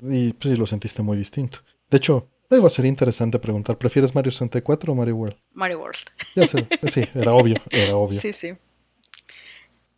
Y 0.02 0.34
pues 0.34 0.54
sí, 0.54 0.60
lo 0.60 0.66
sentiste 0.66 1.02
muy 1.02 1.18
distinto. 1.18 1.60
De 1.90 1.98
hecho, 1.98 2.28
luego 2.50 2.70
sería 2.70 2.90
interesante 2.90 3.40
preguntar, 3.40 3.78
¿prefieres 3.78 4.14
Mario 4.14 4.32
64 4.32 4.92
o 4.92 4.96
Mario 4.96 5.16
World? 5.16 5.38
Mario 5.54 5.80
World. 5.80 5.98
Ya 6.36 6.46
sé, 6.48 6.68
sí, 6.92 7.04
era 7.16 7.34
obvio, 7.34 7.56
era 7.70 7.96
obvio. 7.96 8.20
Sí, 8.20 8.34
sí. 8.34 8.54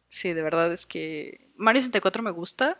Sí, 0.07 0.33
de 0.33 0.41
verdad 0.41 0.71
es 0.71 0.85
que 0.85 1.49
Mario 1.55 1.81
64 1.81 2.23
me 2.23 2.31
gusta, 2.31 2.79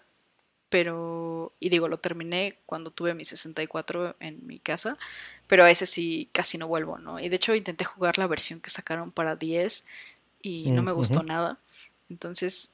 pero, 0.69 1.53
y 1.59 1.69
digo, 1.69 1.87
lo 1.87 1.97
terminé 1.97 2.57
cuando 2.65 2.91
tuve 2.91 3.13
mi 3.13 3.25
64 3.25 4.15
en 4.19 4.45
mi 4.45 4.59
casa, 4.59 4.97
pero 5.47 5.63
a 5.63 5.71
ese 5.71 5.85
sí 5.85 6.29
casi 6.31 6.57
no 6.57 6.67
vuelvo, 6.67 6.97
¿no? 6.97 7.19
Y 7.19 7.29
de 7.29 7.35
hecho 7.35 7.55
intenté 7.55 7.85
jugar 7.85 8.17
la 8.17 8.27
versión 8.27 8.59
que 8.59 8.69
sacaron 8.69 9.11
para 9.11 9.35
10 9.35 9.85
y 10.41 10.69
no 10.71 10.83
me 10.83 10.91
gustó 10.91 11.23
nada. 11.23 11.57
Entonces, 12.09 12.73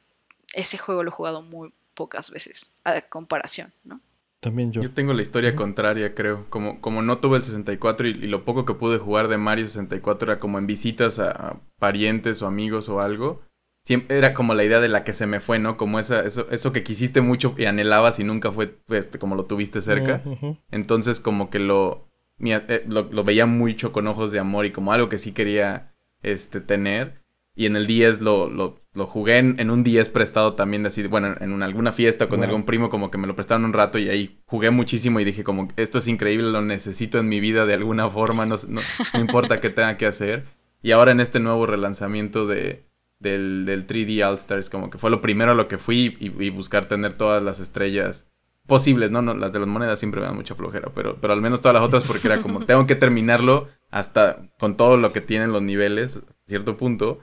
ese 0.54 0.78
juego 0.78 1.04
lo 1.04 1.10
he 1.10 1.14
jugado 1.14 1.42
muy 1.42 1.74
pocas 1.94 2.32
veces, 2.32 2.74
a 2.84 3.02
comparación, 3.02 3.72
¿no? 3.84 4.02
También 4.42 4.72
yo. 4.72 4.82
Yo 4.82 4.92
tengo 4.92 5.14
la 5.14 5.24
historia 5.24 5.56
contraria, 5.56 6.14
creo. 6.14 6.46
Como, 6.50 6.80
como 6.80 7.02
no 7.02 7.18
tuve 7.18 7.38
el 7.38 7.44
64 7.44 8.08
y, 8.08 8.14
lo 8.28 8.46
poco 8.46 8.64
que 8.66 8.76
pude 8.76 9.00
jugar 9.00 9.28
de 9.28 9.38
Mario 9.38 9.66
64 9.66 10.34
era 10.34 10.40
como 10.40 10.60
en 10.60 10.68
visitas 10.68 11.18
a, 11.18 11.60
parientes 11.80 12.44
o 12.44 12.48
amigos 12.48 12.88
o 12.88 13.00
algo. 13.00 13.42
Siempre 13.86 14.18
era 14.18 14.34
como 14.34 14.56
la 14.56 14.64
idea 14.64 14.80
de 14.80 14.88
la 14.88 15.04
que 15.04 15.14
se 15.14 15.28
me 15.28 15.40
fue, 15.40 15.60
¿no? 15.60 15.78
Como 15.78 16.00
esa, 16.00 16.22
eso, 16.22 16.48
eso 16.50 16.72
que 16.72 16.82
quisiste 16.82 17.22
mucho 17.22 17.54
y 17.56 17.66
anhelabas 17.66 18.18
y 18.18 18.24
nunca 18.24 18.52
fue 18.52 18.68
pues, 18.68 19.12
como 19.20 19.36
lo 19.36 19.46
tuviste 19.46 19.80
cerca. 19.80 20.24
Entonces 20.72 21.20
como 21.20 21.52
que 21.52 21.60
lo, 21.60 22.10
eh, 22.40 22.84
lo, 22.88 23.04
lo, 23.04 23.24
veía 23.24 23.46
mucho 23.46 23.92
con 23.92 24.08
ojos 24.08 24.32
de 24.32 24.40
amor 24.40 24.66
y 24.66 24.72
como 24.72 24.92
algo 24.92 25.08
que 25.08 25.20
sí 25.20 25.34
quería 25.34 25.94
este, 26.24 26.62
tener. 26.62 27.22
Y 27.56 27.68
en 27.68 27.76
el 27.76 27.86
10 27.86 28.22
lo, 28.22 28.50
lo, 28.50 28.82
lo 28.94 29.06
jugué 29.06 29.38
en, 29.38 29.70
un 29.70 29.84
10 29.84 30.10
prestado 30.10 30.56
también, 30.56 30.82
de 30.82 30.88
así, 30.88 31.06
bueno, 31.06 31.36
en 31.40 31.62
alguna 31.62 31.92
fiesta 31.92 32.28
con 32.28 32.44
algún 32.44 32.64
primo, 32.64 32.90
como 32.90 33.12
que 33.12 33.20
me 33.20 33.28
lo 33.28 33.36
prestaron 33.36 33.66
un 33.66 33.72
rato 33.72 34.00
y 34.00 34.10
ahí 34.10 34.42
jugué 34.46 34.72
muchísimo 34.72 35.20
y 35.20 35.26
dije 35.26 35.44
como, 35.46 35.70
esto 35.78 36.00
es 36.00 36.08
increíble, 36.08 36.48
lo 36.50 36.62
necesito 36.62 37.20
en 37.20 37.30
mi 37.30 37.40
vida 37.40 37.66
de 37.66 37.76
alguna 37.76 38.10
forma, 38.10 38.46
no, 38.46 38.58
no, 38.68 38.82
importa 39.20 39.62
qué 39.62 39.70
tenga 39.70 39.96
que 39.96 40.08
hacer. 40.08 40.44
Y 40.82 40.92
ahora 40.92 41.12
en 41.12 41.22
este 41.22 41.40
nuevo 41.40 41.66
relanzamiento 41.66 42.46
de, 42.46 42.84
del, 43.20 43.66
del 43.66 43.88
3D 43.88 44.28
All 44.28 44.36
Stars, 44.36 44.70
como 44.70 44.90
que 44.90 44.98
fue 44.98 45.10
lo 45.10 45.22
primero 45.22 45.52
a 45.52 45.56
lo 45.56 45.68
que 45.68 45.78
fui 45.78 46.18
y, 46.20 46.50
buscar 46.50 46.88
tener 46.88 47.14
todas 47.14 47.42
las 47.42 47.60
estrellas 47.60 48.28
posibles, 48.68 49.12
¿no? 49.12 49.22
¿no? 49.22 49.36
Las 49.36 49.52
de 49.52 49.60
las 49.60 49.68
monedas 49.68 50.00
siempre 50.00 50.22
me 50.22 50.28
dan 50.28 50.36
mucha 50.36 50.56
flojera, 50.56 50.92
pero, 50.94 51.18
pero 51.22 51.34
al 51.34 51.42
menos 51.42 51.62
todas 51.62 51.76
las 51.76 51.84
otras 51.84 52.04
porque 52.04 52.28
era 52.28 52.42
como, 52.42 52.60
tengo 52.66 52.86
que 52.88 52.96
terminarlo 52.96 53.68
hasta 53.92 54.52
con 54.60 54.76
todo 54.78 54.98
lo 54.98 55.14
que 55.14 55.22
tienen 55.22 55.52
los 55.52 55.62
niveles, 55.62 56.18
a 56.18 56.22
cierto 56.48 56.78
punto 56.78 57.20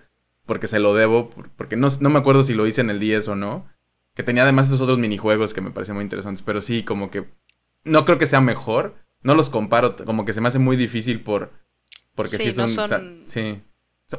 porque 0.46 0.66
se 0.66 0.80
lo 0.80 0.94
debo, 0.94 1.30
porque 1.56 1.76
no, 1.76 1.88
no 2.00 2.10
me 2.10 2.18
acuerdo 2.18 2.42
si 2.42 2.54
lo 2.54 2.66
hice 2.66 2.80
en 2.80 2.90
el 2.90 2.98
10 2.98 3.28
o 3.28 3.36
no, 3.36 3.66
que 4.14 4.22
tenía 4.22 4.42
además 4.42 4.66
estos 4.66 4.80
otros 4.80 4.98
minijuegos 4.98 5.54
que 5.54 5.60
me 5.60 5.70
parecían 5.70 5.96
muy 5.96 6.04
interesantes, 6.04 6.42
pero 6.42 6.60
sí, 6.60 6.82
como 6.82 7.10
que 7.10 7.28
no 7.84 8.04
creo 8.04 8.18
que 8.18 8.26
sea 8.26 8.40
mejor, 8.40 8.96
no 9.22 9.34
los 9.34 9.50
comparo, 9.50 9.96
como 9.96 10.24
que 10.24 10.32
se 10.32 10.40
me 10.40 10.48
hace 10.48 10.58
muy 10.58 10.76
difícil 10.76 11.22
por... 11.22 11.52
Porque 12.14 12.36
sí, 12.36 12.52
son... 12.52 13.24
sí. 13.26 13.60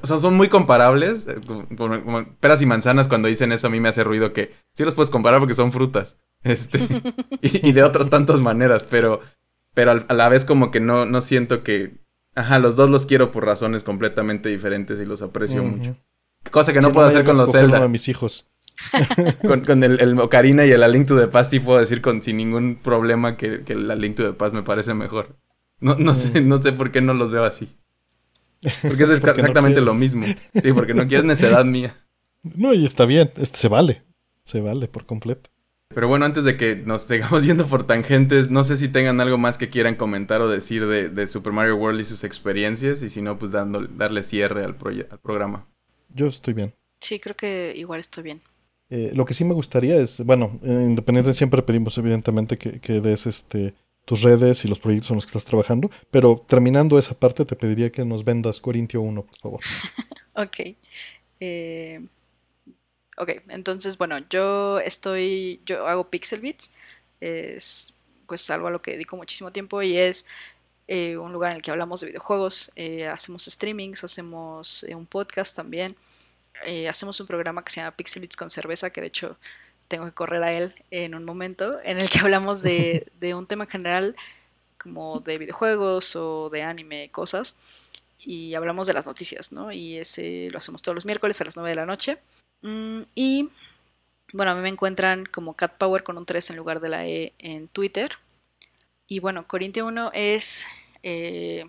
Son, 0.03 0.21
son, 0.21 0.33
muy 0.35 0.49
comparables, 0.49 1.27
eh, 1.27 1.35
como, 1.77 2.25
peras 2.39 2.61
y 2.61 2.65
manzanas 2.65 3.07
cuando 3.07 3.27
dicen 3.27 3.51
eso 3.51 3.67
a 3.67 3.69
mí 3.69 3.79
me 3.79 3.89
hace 3.89 4.03
ruido 4.03 4.33
que 4.33 4.53
sí 4.73 4.83
los 4.83 4.95
puedes 4.95 5.09
comparar 5.09 5.39
porque 5.39 5.53
son 5.53 5.71
frutas, 5.71 6.17
este, 6.43 6.79
y, 7.41 7.71
de 7.71 7.83
otras 7.83 8.09
tantas 8.09 8.39
maneras, 8.39 8.85
pero, 8.89 9.21
pero 9.73 10.03
a 10.07 10.13
la 10.13 10.29
vez 10.29 10.45
como 10.45 10.71
que 10.71 10.79
no, 10.79 11.05
no 11.05 11.21
siento 11.21 11.63
que, 11.63 11.99
ajá, 12.35 12.59
los 12.59 12.75
dos 12.75 12.89
los 12.89 13.05
quiero 13.05 13.31
por 13.31 13.45
razones 13.45 13.83
completamente 13.83 14.49
diferentes 14.49 14.99
y 14.99 15.05
los 15.05 15.21
aprecio 15.21 15.63
mucho. 15.63 15.93
Cosa 16.51 16.73
que 16.73 16.81
no 16.81 16.91
puedo 16.91 17.07
hacer 17.07 17.25
con 17.25 17.37
los 17.37 17.51
Zelda. 17.51 17.87
mis 17.87 18.07
hijos. 18.09 18.49
con, 19.65 19.83
el, 19.83 19.99
el, 20.01 20.19
Ocarina 20.19 20.65
y 20.65 20.71
el 20.71 20.83
A 20.83 20.87
Link 20.87 21.07
to 21.07 21.17
the 21.17 21.27
Past 21.27 21.51
sí 21.51 21.59
puedo 21.59 21.79
decir 21.79 22.01
con, 22.01 22.21
sin 22.21 22.37
ningún 22.37 22.75
problema 22.75 23.37
que, 23.37 23.63
que 23.63 23.73
el 23.73 23.89
A 23.89 23.95
Link 23.95 24.15
to 24.15 24.29
the 24.29 24.37
Past 24.37 24.55
me 24.55 24.63
parece 24.63 24.93
mejor. 24.93 25.35
No, 25.79 25.95
no, 25.95 26.15
sé, 26.15 26.41
no 26.41 26.61
sé 26.61 26.73
por 26.73 26.91
qué 26.91 27.01
no 27.01 27.13
los 27.13 27.31
veo 27.31 27.43
así. 27.43 27.69
Porque 28.81 29.03
es 29.03 29.09
exactamente 29.11 29.81
lo 29.81 29.93
mismo. 29.93 30.25
Sí, 30.61 30.73
porque 30.73 30.93
no 30.93 31.07
quieres 31.07 31.25
necedad 31.25 31.65
mía. 31.65 31.95
No, 32.43 32.73
y 32.73 32.85
está 32.85 33.05
bien, 33.05 33.31
se 33.35 33.67
vale. 33.67 34.03
Se 34.43 34.61
vale 34.61 34.87
por 34.87 35.05
completo. 35.05 35.49
Pero 35.93 36.07
bueno, 36.07 36.25
antes 36.25 36.43
de 36.43 36.57
que 36.57 36.75
nos 36.75 37.03
sigamos 37.03 37.43
yendo 37.45 37.67
por 37.67 37.85
tangentes, 37.85 38.49
no 38.49 38.63
sé 38.63 38.77
si 38.77 38.87
tengan 38.87 39.21
algo 39.21 39.37
más 39.37 39.57
que 39.57 39.69
quieran 39.69 39.95
comentar 39.95 40.41
o 40.41 40.49
decir 40.49 40.87
de, 40.87 41.09
de 41.09 41.27
Super 41.27 41.53
Mario 41.53 41.75
World 41.75 42.01
y 42.01 42.03
sus 42.03 42.23
experiencias, 42.23 43.01
y 43.01 43.09
si 43.09 43.21
no, 43.21 43.37
pues 43.37 43.51
dando, 43.51 43.87
darle 43.87 44.23
cierre 44.23 44.63
al, 44.63 44.75
al 45.09 45.19
programa. 45.19 45.67
Yo 46.09 46.27
estoy 46.27 46.53
bien. 46.53 46.73
Sí, 46.99 47.19
creo 47.19 47.35
que 47.35 47.73
igual 47.75 47.99
estoy 47.99 48.23
bien. 48.23 48.41
Eh, 48.89 49.11
lo 49.15 49.25
que 49.25 49.33
sí 49.33 49.43
me 49.43 49.53
gustaría 49.53 49.97
es, 49.97 50.23
bueno, 50.23 50.59
eh, 50.63 50.85
independiente 50.87 51.33
siempre 51.33 51.63
pedimos 51.63 51.97
evidentemente 51.97 52.57
que, 52.57 52.79
que, 52.79 53.01
des 53.01 53.25
este 53.25 53.73
tus 54.05 54.21
redes 54.21 54.65
y 54.65 54.67
los 54.67 54.79
proyectos 54.79 55.11
en 55.11 55.15
los 55.15 55.25
que 55.25 55.29
estás 55.29 55.45
trabajando, 55.45 55.89
pero 56.11 56.43
terminando 56.47 56.99
esa 56.99 57.13
parte 57.13 57.45
te 57.45 57.55
pediría 57.55 57.91
que 57.91 58.03
nos 58.03 58.23
vendas 58.23 58.59
Corintio 58.59 59.01
1, 59.01 59.23
por 59.23 59.37
favor. 59.37 59.59
ok. 60.33 60.75
Eh, 61.39 62.05
ok, 63.17 63.29
entonces, 63.49 63.97
bueno, 63.97 64.17
yo 64.29 64.79
estoy, 64.79 65.61
yo 65.65 65.87
hago 65.87 66.09
Pixel 66.09 66.41
Beats, 66.41 66.71
es 67.19 67.93
pues 68.27 68.49
algo 68.49 68.67
a 68.67 68.71
lo 68.71 68.81
que 68.81 68.91
dedico 68.91 69.15
muchísimo 69.15 69.51
tiempo 69.51 69.81
y 69.81 69.97
es 69.97 70.25
eh, 70.87 71.17
un 71.17 71.31
lugar 71.31 71.51
en 71.51 71.57
el 71.57 71.63
que 71.63 71.71
hablamos 71.71 72.01
de 72.01 72.07
videojuegos, 72.07 72.71
eh, 72.75 73.07
hacemos 73.07 73.45
streamings, 73.45 74.03
hacemos 74.03 74.83
eh, 74.83 74.95
un 74.95 75.05
podcast 75.05 75.55
también, 75.55 75.95
hacemos 76.87 77.19
un 77.19 77.27
programa 77.27 77.63
que 77.63 77.71
se 77.71 77.81
llama 77.81 77.95
Pixel 77.95 78.21
Beats 78.21 78.37
con 78.37 78.49
cerveza, 78.49 78.89
que 78.89 79.01
de 79.01 79.07
hecho 79.07 79.37
tengo 79.93 80.05
que 80.05 80.11
correr 80.11 80.41
a 80.41 80.51
él 80.51 80.73
en 80.89 81.13
un 81.13 81.23
momento, 81.23 81.77
en 81.83 81.99
el 81.99 82.09
que 82.09 82.17
hablamos 82.17 82.63
de, 82.63 83.11
un 83.37 83.45
tema 83.45 83.65
en 83.65 83.69
general 83.69 84.15
como 84.79 85.19
de 85.19 85.37
videojuegos 85.37 86.15
o 86.15 86.49
de 86.49 86.63
anime, 86.63 87.11
cosas, 87.11 87.91
y 88.17 88.55
hablamos 88.55 88.87
de 88.87 88.93
las 88.93 89.05
noticias, 89.05 89.51
¿no? 89.51 89.71
Y 89.71 89.97
ese 89.97 90.49
lo 90.49 90.57
hacemos 90.57 90.81
todos 90.81 90.95
los 90.95 91.05
miércoles 91.05 91.39
a 91.39 91.43
las 91.43 91.55
9 91.57 91.69
de 91.69 91.75
la 91.75 91.85
noche. 91.85 92.17
Mm, 92.63 93.01
y 93.13 93.51
bueno, 94.33 94.51
a 94.51 94.55
mí 94.55 94.61
me 94.61 94.69
encuentran 94.69 95.27
como 95.27 95.53
Cat 95.53 95.77
Power 95.77 96.01
con 96.01 96.17
un 96.17 96.25
3 96.25 96.49
en 96.49 96.55
lugar 96.55 96.79
de 96.79 96.89
la 96.89 97.05
E 97.05 97.33
en 97.37 97.67
Twitter. 97.67 98.09
Y 99.07 99.19
bueno, 99.19 99.47
Corintio 99.47 99.85
1 99.85 100.09
es... 100.15 100.65
Eh, 101.03 101.65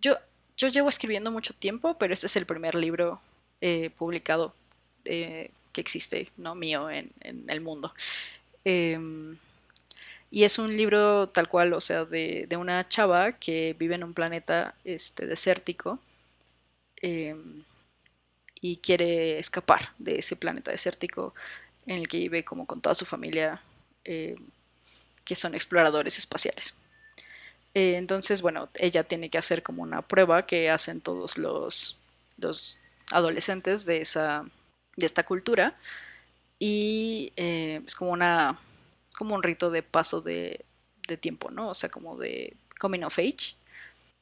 yo, 0.00 0.18
yo 0.56 0.68
llevo 0.68 0.88
escribiendo 0.88 1.32
mucho 1.32 1.52
tiempo, 1.52 1.98
pero 1.98 2.14
este 2.14 2.28
es 2.28 2.36
el 2.36 2.46
primer 2.46 2.76
libro 2.76 3.20
eh, 3.60 3.90
publicado 3.98 4.54
eh, 5.04 5.50
que 5.74 5.82
existe, 5.82 6.30
no 6.38 6.54
mío, 6.54 6.88
en, 6.90 7.12
el 7.48 7.60
mundo. 7.60 7.92
Em, 8.64 9.36
y 10.30 10.44
es 10.44 10.58
un 10.58 10.76
libro 10.76 11.28
tal 11.28 11.48
cual, 11.48 11.74
o 11.74 11.80
sea, 11.80 12.06
de, 12.06 12.48
una 12.58 12.88
chava 12.88 13.32
que 13.32 13.76
vive 13.78 13.94
en 13.96 14.04
un 14.04 14.14
planeta 14.14 14.74
este, 14.84 15.26
desértico 15.26 16.00
em, 17.02 17.62
y 18.60 18.76
quiere 18.76 19.38
escapar 19.38 19.92
de 19.98 20.18
ese 20.20 20.36
planeta 20.36 20.70
desértico 20.70 21.34
en 21.86 21.98
el 21.98 22.08
que 22.08 22.18
vive 22.18 22.44
como 22.44 22.66
con 22.66 22.80
toda 22.80 22.94
su 22.94 23.04
familia 23.04 23.60
em, 24.04 24.36
que 25.24 25.34
son 25.34 25.54
exploradores 25.54 26.18
espaciales. 26.18 26.74
Eh, 27.74 27.96
entonces, 27.96 28.42
bueno, 28.42 28.68
ella 28.76 29.04
tiene 29.04 29.30
que 29.30 29.38
hacer 29.38 29.62
como 29.62 29.82
una 29.82 30.02
prueba 30.02 30.46
que 30.46 30.70
hacen 30.70 31.00
todos 31.00 31.38
los, 31.38 31.98
los 32.38 32.78
adolescentes 33.10 33.84
de, 33.86 34.00
esa, 34.00 34.44
de 34.96 35.06
esta 35.06 35.24
cultura. 35.24 35.76
Y 36.58 37.32
eh, 37.36 37.82
es 37.84 37.94
como 37.94 38.12
una 38.12 38.58
como 39.16 39.34
un 39.34 39.42
rito 39.42 39.70
de 39.70 39.82
paso 39.82 40.20
de, 40.20 40.64
de 41.06 41.16
tiempo, 41.16 41.50
¿no? 41.50 41.68
O 41.68 41.74
sea, 41.74 41.88
como 41.88 42.16
de 42.16 42.56
coming 42.78 43.04
of 43.04 43.18
age. 43.18 43.56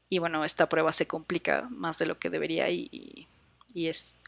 Y 0.08 0.18
bueno, 0.18 0.44
esta 0.44 0.68
prueba 0.68 0.92
se 0.92 1.06
complica 1.06 1.68
más 1.70 1.98
de 1.98 2.06
lo 2.06 2.18
que 2.18 2.28
debería 2.28 2.68
y, 2.68 3.26
y 3.72 3.86
es 3.86 4.20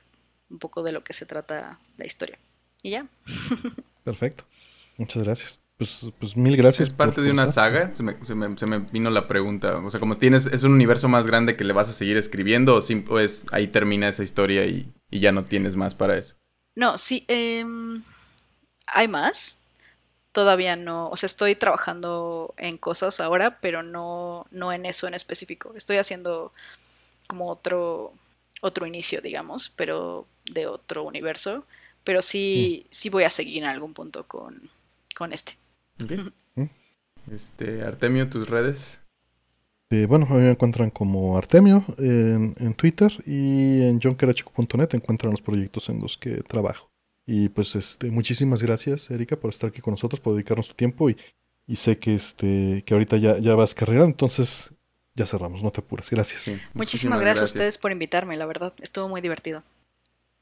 un 0.48 0.58
poco 0.58 0.82
de 0.82 0.92
lo 0.92 1.04
que 1.04 1.12
se 1.12 1.26
trata 1.26 1.78
la 1.98 2.06
historia. 2.06 2.38
Y 2.82 2.90
ya. 2.90 3.06
Perfecto. 4.04 4.44
Muchas 4.96 5.24
gracias. 5.24 5.60
Pues, 5.76 6.12
pues 6.18 6.36
mil 6.36 6.56
gracias. 6.56 6.88
Es 6.88 6.94
parte 6.94 7.20
de 7.20 7.30
una 7.30 7.46
saga. 7.46 7.94
Se 7.94 8.02
me, 8.02 8.16
se, 8.24 8.34
me, 8.34 8.56
se 8.56 8.66
me, 8.66 8.78
vino 8.78 9.10
la 9.10 9.26
pregunta. 9.26 9.78
O 9.78 9.90
sea, 9.90 9.98
como 10.00 10.14
tienes, 10.14 10.46
es 10.46 10.62
un 10.62 10.72
universo 10.72 11.08
más 11.08 11.26
grande 11.26 11.56
que 11.56 11.64
le 11.64 11.72
vas 11.72 11.88
a 11.88 11.92
seguir 11.92 12.16
escribiendo 12.16 12.76
o 12.76 12.82
pues 13.04 13.44
ahí 13.50 13.66
termina 13.68 14.08
esa 14.08 14.22
historia 14.22 14.66
y, 14.66 14.92
y, 15.14 15.20
ya 15.20 15.32
no 15.32 15.44
tienes 15.44 15.76
más 15.76 15.94
para 15.94 16.16
eso. 16.16 16.34
No, 16.76 16.98
sí. 16.98 17.24
Eh, 17.28 17.64
hay 18.86 19.08
más 19.08 19.64
todavía 20.34 20.74
no, 20.74 21.10
o 21.10 21.16
sea, 21.16 21.28
estoy 21.28 21.54
trabajando 21.54 22.54
en 22.58 22.76
cosas 22.76 23.20
ahora, 23.20 23.60
pero 23.60 23.84
no, 23.84 24.46
no 24.50 24.72
en 24.72 24.84
eso 24.84 25.06
en 25.06 25.14
específico. 25.14 25.72
Estoy 25.76 25.98
haciendo 25.98 26.52
como 27.28 27.48
otro, 27.48 28.12
otro 28.60 28.84
inicio, 28.84 29.20
digamos, 29.20 29.72
pero 29.76 30.26
de 30.52 30.66
otro 30.66 31.04
universo. 31.04 31.64
Pero 32.02 32.20
sí, 32.20 32.84
mm. 32.84 32.88
sí 32.90 33.10
voy 33.10 33.22
a 33.22 33.30
seguir 33.30 33.62
en 33.62 33.68
algún 33.68 33.94
punto 33.94 34.26
con, 34.26 34.60
con 35.14 35.32
este. 35.32 35.56
Mm. 36.56 36.66
Este, 37.32 37.82
Artemio, 37.82 38.30
tus 38.30 38.48
redes. 38.48 39.00
Eh, 39.94 40.06
bueno, 40.06 40.26
me 40.26 40.50
encuentran 40.50 40.90
como 40.90 41.36
Artemio 41.38 41.84
en, 41.98 42.56
en 42.58 42.74
Twitter 42.74 43.12
y 43.26 43.82
en 43.82 44.00
johnquerachico.net 44.00 44.88
encuentran 44.92 45.30
los 45.30 45.40
proyectos 45.40 45.88
en 45.88 46.00
los 46.00 46.18
que 46.18 46.42
trabajo. 46.42 46.90
Y 47.26 47.48
pues 47.50 47.76
este, 47.76 48.10
muchísimas 48.10 48.60
gracias, 48.62 49.10
Erika, 49.10 49.36
por 49.36 49.50
estar 49.50 49.70
aquí 49.70 49.80
con 49.80 49.92
nosotros, 49.92 50.18
por 50.18 50.34
dedicarnos 50.34 50.68
tu 50.68 50.74
tiempo. 50.74 51.10
Y, 51.10 51.16
y 51.66 51.76
sé 51.76 51.98
que 51.98 52.14
este, 52.14 52.82
que 52.84 52.94
ahorita 52.94 53.16
ya, 53.18 53.38
ya 53.38 53.54
vas 53.54 53.74
carrera, 53.74 54.04
entonces 54.04 54.72
ya 55.14 55.26
cerramos, 55.26 55.62
no 55.62 55.70
te 55.70 55.80
apures. 55.80 56.10
Gracias. 56.10 56.50
muchísimas, 56.72 57.20
gracias, 57.20 57.42
a 57.42 57.44
ustedes 57.44 57.78
por 57.78 57.92
invitarme, 57.92 58.36
la 58.36 58.46
verdad. 58.46 58.72
Estuvo 58.82 59.08
muy 59.08 59.20
divertido. 59.20 59.62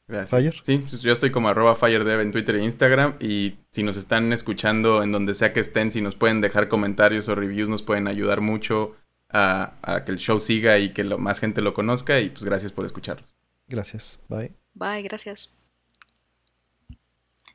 Gracias. 0.09 0.31
Fire. 0.31 0.63
Sí, 0.65 0.79
pues 0.89 1.03
yo 1.03 1.13
estoy 1.13 1.31
como 1.31 1.49
arroba 1.49 1.77
FireDev 1.77 2.21
en 2.21 2.33
Twitter 2.33 2.57
e 2.57 2.65
Instagram. 2.65 3.17
Y 3.21 3.59
si 3.71 3.83
nos 3.83 3.99
están 3.99 4.33
escuchando 4.33 5.03
en 5.03 5.13
donde 5.13 5.35
sea 5.35 5.53
que 5.53 5.61
estén, 5.61 5.91
si 5.91 6.01
nos 6.01 6.17
pueden 6.17 6.41
dejar 6.41 6.69
comentarios 6.69 7.29
o 7.29 7.35
reviews, 7.35 7.69
nos 7.69 7.83
pueden 7.83 8.09
ayudar 8.09 8.41
mucho 8.41 8.97
a, 9.33 9.79
a 9.83 10.05
que 10.05 10.13
el 10.13 10.19
show 10.19 10.41
siga 10.41 10.79
y 10.79 10.93
que 10.93 11.05
lo, 11.05 11.19
más 11.19 11.41
gente 11.41 11.61
lo 11.61 11.75
conozca. 11.75 12.21
Y 12.21 12.31
pues 12.31 12.45
gracias 12.45 12.73
por 12.73 12.87
escucharlos. 12.87 13.29
Gracias. 13.69 14.19
Bye. 14.29 14.53
Bye, 14.75 15.03
gracias. 15.03 15.55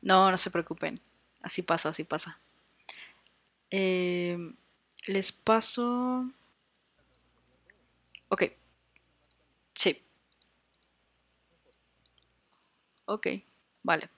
No, 0.02 0.30
no 0.30 0.36
se 0.36 0.50
preocupen. 0.50 1.00
Así 1.42 1.62
pasa, 1.62 1.90
así 1.90 2.04
pasa. 2.04 2.40
Eh, 3.70 4.36
les 5.06 5.32
paso... 5.32 6.30
Ok. 8.28 8.44
Sí. 9.74 10.02
Ok, 13.06 13.26
vale. 13.82 14.10